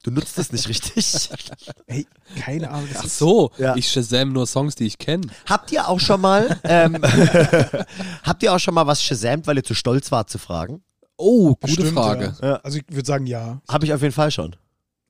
Du 0.04 0.10
nutzt 0.12 0.38
es 0.40 0.52
nicht 0.52 0.68
richtig. 0.68 1.30
Ey, 1.86 2.08
keine 2.40 2.72
Ahnung. 2.72 2.88
Das 2.92 3.04
Ach 3.04 3.10
so, 3.10 3.52
Ja. 3.58 3.76
ich 3.76 3.88
Shazam 3.88 4.34
nur 4.34 4.48
Songs, 4.48 4.76
die 4.76 4.86
ich 4.88 4.98
kenne. 4.98 5.28
habt 5.46 5.72
ihr 5.72 5.88
auch 5.88 6.00
schon 6.00 6.22
mal, 6.22 6.60
ähm, 6.64 6.98
habt 8.24 8.44
ihr 8.44 8.54
auch 8.54 8.60
schon 8.60 8.74
mal 8.74 8.88
was 8.88 9.04
Shazamt, 9.04 9.48
weil 9.48 9.58
ihr 9.58 9.64
zu 9.64 9.74
stolz 9.76 10.12
wart 10.12 10.30
zu 10.30 10.38
fragen? 10.38 10.82
Oh, 11.18 11.50
gute 11.50 11.68
bestimmt, 11.68 11.94
Frage. 11.94 12.36
Ja. 12.42 12.56
Also 12.64 12.80
ich 12.80 12.86
würde 12.90 13.06
sagen 13.06 13.28
ja. 13.28 13.62
Habe 13.70 13.86
ich 13.86 13.94
auf 13.94 14.02
jeden 14.02 14.14
Fall 14.14 14.32
schon. 14.32 14.56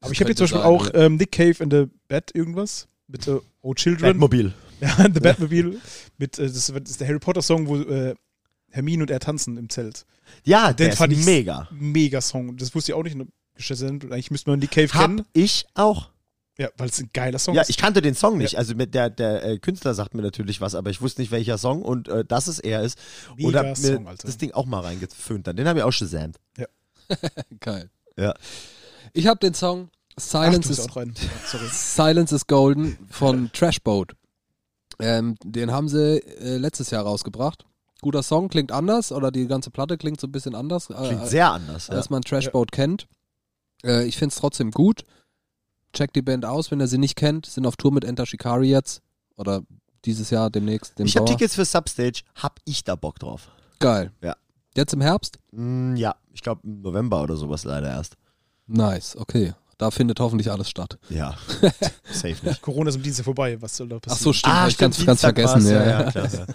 Aber 0.02 0.12
ich 0.12 0.20
habe 0.20 0.30
jetzt 0.32 0.40
zum 0.40 0.46
Beispiel 0.46 0.62
sein, 0.62 0.68
auch 0.70 0.90
ähm, 0.94 1.16
Nick 1.16 1.32
Cave 1.32 1.64
in 1.64 1.72
the 1.72 1.86
Bed 2.08 2.32
irgendwas 2.34 2.88
mit 3.08 3.28
äh, 3.28 3.38
Oh 3.62 3.74
Children. 3.74 4.10
Batmobil. 4.14 4.54
Ja, 4.82 4.96
The 4.98 5.20
Batmobile. 5.20 5.78
Mit, 6.18 6.40
äh, 6.40 6.48
das, 6.48 6.66
das 6.66 6.90
ist 6.90 7.00
der 7.00 7.08
Harry 7.08 7.20
Potter 7.20 7.44
Song, 7.44 7.68
wo 7.68 7.78
äh, 7.78 8.16
Hermine 8.72 9.04
und 9.04 9.12
er 9.12 9.20
tanzen 9.20 9.56
im 9.58 9.70
Zelt. 9.70 10.08
Ja, 10.44 10.74
Den 10.74 10.88
der 10.88 10.96
fand 10.98 11.14
ist 11.14 11.20
ich 11.20 11.26
mega. 11.26 11.68
Mega 11.70 12.20
Song. 12.20 12.58
Das 12.58 12.74
wusste 12.74 12.92
ich 12.92 12.96
auch 12.96 13.04
nicht. 13.04 13.16
Shazam. 13.62 14.00
Eigentlich 14.04 14.32
müsste 14.32 14.50
man 14.50 14.60
Nick 14.60 14.72
Cave 14.72 14.94
Hab 14.94 15.02
kennen. 15.02 15.26
ich 15.34 15.66
auch. 15.74 16.10
Ja, 16.58 16.70
weil 16.78 16.90
es 16.90 17.00
ein 17.00 17.10
geiler 17.14 17.40
Song 17.40 17.56
Ja, 17.56 17.62
ist. 17.62 17.70
ich 17.70 17.78
kannte 17.78 18.02
den 18.02 18.14
Song 18.14 18.38
nicht. 18.38 18.58
Also 18.58 18.76
mit 18.76 18.94
der, 18.94 19.10
der 19.10 19.44
äh, 19.44 19.58
Künstler 19.58 19.94
sagt 19.94 20.14
mir 20.14 20.22
natürlich 20.22 20.62
was, 20.62 20.76
aber 20.76 20.90
ich 20.90 21.02
wusste 21.02 21.22
nicht, 21.22 21.32
welcher 21.32 21.58
Song 21.58 21.82
und 21.82 22.08
äh, 22.08 22.24
dass 22.26 22.48
es 22.48 22.60
er 22.60 22.82
ist. 22.84 23.00
und 23.40 23.56
hab 23.56 23.66
mir 23.66 23.76
Song, 23.76 24.08
Alter. 24.08 24.28
das 24.28 24.38
Ding 24.38 24.52
auch 24.52 24.66
mal 24.66 24.82
reingeföhnt. 24.82 25.48
Dann 25.48 25.56
den 25.56 25.68
habe 25.68 25.80
ich 25.80 25.84
auch 25.84 25.92
Shazamt. 25.92 26.38
Geil. 27.62 27.90
Ja. 28.18 28.34
Ich 29.14 29.28
habe 29.28 29.40
den 29.40 29.54
Song 29.54 29.90
Ach, 30.18 30.22
Silence, 30.22 30.68
bist 30.68 30.80
is, 30.82 30.90
auch 30.90 30.98
rein. 30.98 31.14
Ja, 31.18 31.30
sorry. 31.48 31.68
Silence 31.72 32.36
is 32.36 32.48
Golden 32.48 32.98
von 33.10 33.50
Trashboat. 33.54 34.14
Ähm, 35.00 35.36
den 35.44 35.72
haben 35.72 35.88
sie 35.88 36.18
äh, 36.20 36.58
letztes 36.58 36.92
Jahr 36.92 37.04
rausgebracht. 37.04 37.66
Guter 38.02 38.24
Song, 38.24 38.50
klingt 38.50 38.72
anders 38.72 39.12
oder 39.12 39.32
die 39.32 39.48
ganze 39.48 39.72
Platte 39.72 39.98
klingt 39.98 40.20
so 40.20 40.28
ein 40.28 40.32
bisschen 40.32 40.54
anders, 40.56 40.90
äh, 40.90 40.94
Klingt 40.94 41.28
sehr 41.28 41.52
anders. 41.52 41.88
Ja. 41.88 41.96
als 41.96 42.10
man 42.10 42.22
Trashboat 42.24 42.72
kennt. 42.72 43.08
Äh, 43.84 44.06
ich 44.06 44.18
finde 44.18 44.34
es 44.34 44.40
trotzdem 44.40 44.72
gut. 44.72 45.04
Checkt 45.94 46.16
die 46.16 46.22
Band 46.22 46.46
aus, 46.46 46.72
wenn 46.72 46.80
ihr 46.80 46.88
sie 46.88 46.98
nicht 46.98 47.16
kennt. 47.16 47.46
Sind 47.46 47.66
auf 47.66 47.76
Tour 47.76 47.92
mit 47.92 48.04
Enter 48.06 48.26
Shikari 48.26 48.70
jetzt. 48.70 49.02
Oder 49.36 49.62
dieses 50.06 50.30
Jahr 50.30 50.50
demnächst. 50.50 50.98
Dem 50.98 51.06
Ich 51.06 51.18
habe. 51.18 51.26
Tickets 51.26 51.56
für 51.56 51.66
Substage. 51.66 52.22
Hab 52.36 52.60
ich 52.66 52.84
da 52.84 52.96
Bock 52.96 53.20
drauf? 53.20 53.50
Geil. 53.80 54.12
Ja. 54.22 54.36
Jetzt 54.76 54.94
im 54.94 55.02
Herbst? 55.02 55.40
Mm, 55.52 55.96
ja, 55.96 56.16
ich 56.34 56.42
glaube 56.42 56.62
im 56.64 56.82
November 56.82 57.22
oder 57.22 57.36
sowas 57.36 57.64
leider 57.66 57.90
erst. 57.90 58.16
Nice, 58.68 59.18
okay. 59.18 59.54
Da 59.82 59.90
findet 59.90 60.20
hoffentlich 60.20 60.52
alles 60.52 60.70
statt. 60.70 61.00
Ja, 61.10 61.34
safe 62.12 62.36
nicht. 62.46 62.62
Corona 62.62 62.90
ist 62.90 62.98
am 62.98 63.02
Dienstag 63.02 63.26
vorbei. 63.26 63.60
Was 63.62 63.78
soll 63.78 63.88
da 63.90 63.96
Ach 63.96 64.02
passieren? 64.02 64.24
so, 64.26 64.32
stimmt, 64.34 64.56
hab 64.56 64.70
ich 64.70 64.78
ganz, 64.78 65.04
ganz 65.04 65.22
vergessen. 65.22 65.66
Ja, 65.66 65.72
ja, 65.84 66.02
ja. 66.04 66.12
klar, 66.12 66.28
ja. 66.32 66.46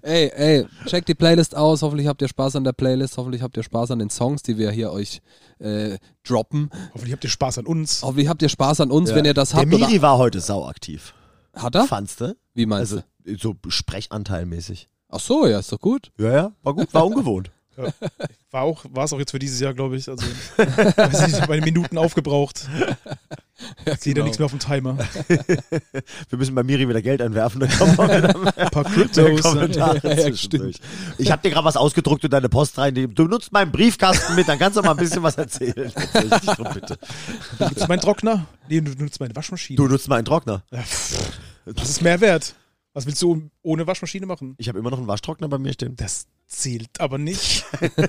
Ey, 0.02 0.30
ey, 0.34 0.66
checkt 0.86 1.06
die 1.08 1.14
Playlist 1.14 1.54
aus. 1.54 1.82
Hoffentlich 1.82 2.06
habt 2.06 2.22
ihr 2.22 2.28
Spaß 2.28 2.56
an 2.56 2.64
der 2.64 2.72
Playlist. 2.72 3.18
Hoffentlich 3.18 3.42
habt 3.42 3.58
ihr 3.58 3.62
Spaß 3.62 3.90
an 3.90 3.98
den 3.98 4.08
Songs, 4.08 4.42
die 4.42 4.56
wir 4.56 4.70
hier 4.70 4.90
euch 4.90 5.20
äh, 5.58 5.98
droppen. 6.24 6.70
Hoffentlich 6.94 7.12
habt 7.12 7.24
ihr 7.24 7.30
Spaß 7.30 7.58
an 7.58 7.66
uns. 7.66 8.00
Hoffentlich 8.02 8.28
habt 8.28 8.40
ihr 8.40 8.48
Spaß 8.48 8.80
an 8.80 8.90
uns, 8.90 9.10
Ja. 9.10 9.16
wenn 9.16 9.26
ihr 9.26 9.34
das 9.34 9.50
Der 9.50 9.58
habt. 9.60 9.68
Miri 9.68 9.84
Oder, 9.84 10.00
war 10.02 10.16
heute 10.16 10.40
sauaktiv. 10.40 11.12
hat 11.54 11.74
er? 11.74 11.84
Fandst 11.86 12.22
du? 12.22 12.34
Wie 12.54 12.64
meinst 12.64 12.92
Also 12.94 13.04
du? 13.26 13.36
so 13.36 13.54
Sprechanteilmäßig. 13.68 14.88
Ach 15.10 15.20
so, 15.20 15.46
ja, 15.46 15.58
ist 15.58 15.70
doch 15.72 15.80
gut. 15.80 16.10
Ja, 16.18 16.32
ja, 16.32 16.52
war 16.62 16.74
gut, 16.74 16.92
war 16.94 17.04
ungewohnt. 17.06 17.50
War 18.50 18.62
auch, 18.62 18.84
war 18.90 19.04
es 19.04 19.12
auch 19.12 19.18
jetzt 19.18 19.32
für 19.32 19.38
dieses 19.38 19.60
Jahr, 19.60 19.74
glaube 19.74 19.96
ich. 19.96 20.08
Also, 20.08 20.24
weiß 20.56 21.26
nicht, 21.26 21.48
meine 21.48 21.62
Minuten 21.62 21.98
aufgebraucht. 21.98 22.68
Jetzt 23.86 24.04
jeder 24.04 24.16
genau. 24.16 24.24
nichts 24.26 24.38
mehr 24.38 24.46
auf 24.46 24.52
dem 24.52 24.60
Timer. 24.60 24.98
Wir 26.28 26.38
müssen 26.38 26.54
bei 26.54 26.62
Miri 26.62 26.88
wieder 26.88 27.00
Geld 27.00 27.22
einwerfen, 27.22 27.60
dann 27.60 27.70
kommen 27.70 27.96
wir 27.96 28.18
wieder 28.18 28.56
Ein 28.56 28.70
paar. 28.70 28.84
Kommentare 28.84 29.72
Ja, 29.72 29.94
ja, 30.10 30.16
zwischendurch. 30.24 30.76
Ich 31.16 31.30
habe 31.30 31.42
dir 31.42 31.50
gerade 31.50 31.64
was 31.64 31.76
ausgedruckt 31.76 32.24
und 32.24 32.32
deine 32.32 32.48
Post 32.48 32.76
rein. 32.78 32.94
Du 32.94 33.24
nutzt 33.24 33.52
meinen 33.52 33.72
Briefkasten 33.72 34.34
mit, 34.34 34.46
dann 34.48 34.58
kannst 34.58 34.76
du 34.76 34.82
mal 34.82 34.90
ein 34.90 34.96
bisschen 34.96 35.22
was 35.22 35.36
erzählen. 35.36 35.90
Erzähl 35.94 36.28
dich 36.28 36.40
drum, 36.40 36.68
bitte. 36.74 36.98
Du 37.58 37.64
nutzt 37.64 37.88
meinen 37.88 38.00
Trockner? 38.00 38.46
Nee, 38.68 38.80
du 38.80 38.92
nutzt 39.02 39.20
meine 39.20 39.34
Waschmaschine. 39.34 39.76
Du 39.76 39.88
nutzt 39.88 40.08
meinen 40.08 40.24
Trockner. 40.24 40.62
Ja, 40.70 40.84
Das 41.64 41.88
ist 41.88 42.02
mehr 42.02 42.20
wert. 42.20 42.54
Was 42.96 43.04
willst 43.04 43.20
du 43.20 43.50
ohne 43.60 43.86
Waschmaschine 43.86 44.24
machen? 44.24 44.54
Ich 44.56 44.70
habe 44.70 44.78
immer 44.78 44.88
noch 44.88 44.96
einen 44.96 45.06
Waschtrockner 45.06 45.48
bei 45.48 45.58
mir 45.58 45.74
stehen. 45.74 45.96
Das 45.96 46.28
zählt 46.46 46.98
aber 46.98 47.18
nicht. 47.18 47.66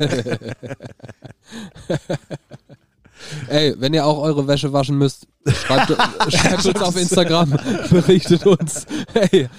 Ey, 3.50 3.76
wenn 3.80 3.94
ihr 3.94 4.06
auch 4.06 4.20
eure 4.20 4.48
Wäsche 4.48 4.72
waschen 4.72 4.98
müsst, 4.98 5.28
schreibt, 5.46 5.90
schreibt 6.34 6.66
uns 6.68 6.82
auf 6.82 6.96
Instagram, 6.96 7.50
berichtet 7.90 8.46
uns. 8.46 8.86
Hey, 9.12 9.50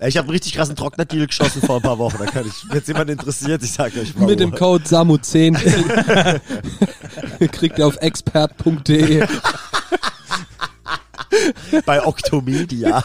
Ich 0.00 0.16
habe 0.16 0.24
einen 0.24 0.30
richtig 0.30 0.54
krassen 0.54 0.74
Trockner-Deal 0.74 1.28
geschossen 1.28 1.62
vor 1.62 1.76
ein 1.76 1.82
paar 1.82 1.98
Wochen. 1.98 2.18
Da 2.18 2.26
kann 2.26 2.44
ich, 2.44 2.68
wenn 2.68 2.78
es 2.78 2.88
jemand 2.88 3.10
interessiert, 3.10 3.62
ich 3.62 3.70
sage 3.70 4.00
euch 4.00 4.12
warum. 4.16 4.26
mit 4.28 4.40
dem 4.40 4.50
Code 4.50 4.82
SAMU10 4.84 6.40
kriegt 7.52 7.78
ihr 7.78 7.86
auf 7.86 7.96
expert.de. 7.98 9.24
bei 11.86 12.04
Octomedia. 12.04 13.04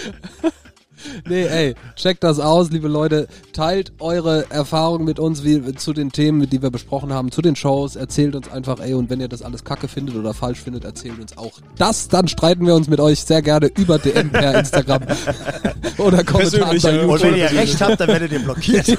Nee, 1.28 1.44
ey, 1.44 1.74
checkt 1.96 2.24
das 2.24 2.38
aus, 2.38 2.70
liebe 2.70 2.88
Leute. 2.88 3.28
Teilt 3.52 3.92
eure 4.00 4.50
Erfahrungen 4.50 5.04
mit 5.04 5.18
uns 5.18 5.44
wie, 5.44 5.74
zu 5.74 5.92
den 5.92 6.12
Themen, 6.12 6.48
die 6.48 6.62
wir 6.62 6.70
besprochen 6.70 7.12
haben, 7.12 7.30
zu 7.30 7.42
den 7.42 7.56
Shows. 7.56 7.96
Erzählt 7.96 8.34
uns 8.34 8.50
einfach, 8.50 8.80
ey, 8.80 8.94
und 8.94 9.10
wenn 9.10 9.20
ihr 9.20 9.28
das 9.28 9.42
alles 9.42 9.64
kacke 9.64 9.88
findet 9.88 10.16
oder 10.16 10.34
falsch 10.34 10.60
findet, 10.60 10.84
erzählt 10.84 11.18
uns 11.18 11.36
auch 11.36 11.52
das. 11.76 12.08
Dann 12.08 12.28
streiten 12.28 12.66
wir 12.66 12.74
uns 12.74 12.88
mit 12.88 13.00
euch 13.00 13.20
sehr 13.20 13.42
gerne 13.42 13.70
über 13.78 13.98
DM 13.98 14.30
per 14.30 14.58
Instagram 14.58 15.02
oder 15.98 16.24
Kommentare 16.24 16.76
Persönlich, 16.76 16.82
bei 16.82 16.90
ja. 16.90 16.96
YouTube. 16.96 17.10
Und 17.12 17.22
wenn 17.22 17.36
ihr 17.36 17.50
recht 17.50 17.80
habt, 17.80 18.00
dann 18.00 18.08
werdet 18.08 18.32
ihr 18.32 18.40
blockiert. 18.40 18.86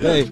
Hey. 0.00 0.30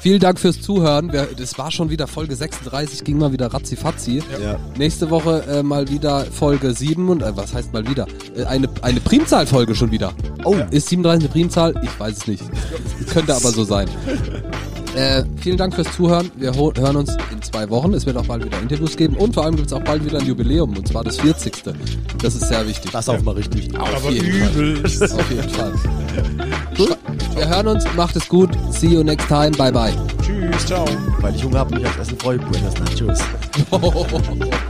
Vielen 0.00 0.18
Dank 0.18 0.40
fürs 0.40 0.62
Zuhören. 0.62 1.12
Wir, 1.12 1.28
das 1.36 1.58
war 1.58 1.70
schon 1.70 1.90
wieder 1.90 2.06
Folge 2.06 2.34
36, 2.34 3.04
ging 3.04 3.18
mal 3.18 3.32
wieder 3.32 3.52
ratzifatzi. 3.52 4.22
Ja. 4.42 4.58
Nächste 4.78 5.10
Woche 5.10 5.44
äh, 5.46 5.62
mal 5.62 5.88
wieder 5.90 6.24
Folge 6.24 6.72
7 6.72 7.10
und 7.10 7.22
äh, 7.22 7.36
was 7.36 7.52
heißt 7.52 7.74
mal 7.74 7.86
wieder? 7.86 8.06
Äh, 8.34 8.44
eine, 8.44 8.68
eine 8.80 9.00
Primzahlfolge 9.00 9.74
schon 9.74 9.90
wieder. 9.90 10.14
Oh. 10.44 10.56
Ist 10.70 10.88
37 10.88 11.24
eine 11.24 11.32
Primzahl? 11.32 11.74
Ich 11.82 12.00
weiß 12.00 12.16
es 12.16 12.26
nicht. 12.26 12.42
Könnte 13.12 13.34
aber 13.34 13.50
so 13.50 13.64
sein. 13.64 13.88
Äh, 14.96 15.22
vielen 15.40 15.56
Dank 15.56 15.74
fürs 15.74 15.90
Zuhören. 15.94 16.30
Wir 16.36 16.52
ho- 16.54 16.72
hören 16.76 16.96
uns 16.96 17.16
in 17.30 17.40
zwei 17.42 17.68
Wochen. 17.70 17.94
Es 17.94 18.06
wird 18.06 18.16
auch 18.16 18.26
bald 18.26 18.44
wieder 18.44 18.58
Interviews 18.60 18.96
geben 18.96 19.16
und 19.16 19.32
vor 19.34 19.44
allem 19.44 19.54
gibt 19.56 19.68
es 19.68 19.72
auch 19.72 19.82
bald 19.82 20.04
wieder 20.04 20.18
ein 20.18 20.26
Jubiläum 20.26 20.76
und 20.76 20.86
zwar 20.88 21.04
das 21.04 21.16
40. 21.18 21.62
Das 22.20 22.34
ist 22.34 22.48
sehr 22.48 22.66
wichtig. 22.66 22.90
Das 22.90 23.08
auch 23.08 23.20
mal 23.22 23.34
richtig. 23.36 23.70
Auf 23.78 23.88
aber 23.96 24.10
jeden 24.10 24.32
Fall. 24.48 24.62
übel. 24.62 24.84
Auf 24.84 25.30
jeden 25.30 25.48
Fall. 25.50 25.72
Gut. 26.76 26.96
Wir 27.36 27.48
hören 27.48 27.68
uns. 27.68 27.84
Macht 27.96 28.16
es 28.16 28.28
gut. 28.28 28.50
See 28.72 28.88
you 28.88 29.02
next 29.04 29.28
time. 29.28 29.52
Bye 29.52 29.70
bye. 29.72 29.92
Tschüss, 30.22 30.66
ciao. 30.66 30.84
Weil 31.20 31.34
ich 31.36 31.44
Hunger 31.44 31.60
habe 31.60 31.74
und 31.74 31.82
mich 31.82 31.86
aufs 31.88 31.98
Essen 32.00 32.18
freue. 32.18 32.38
Buenas 32.38 32.74
Nachos. 32.80 33.20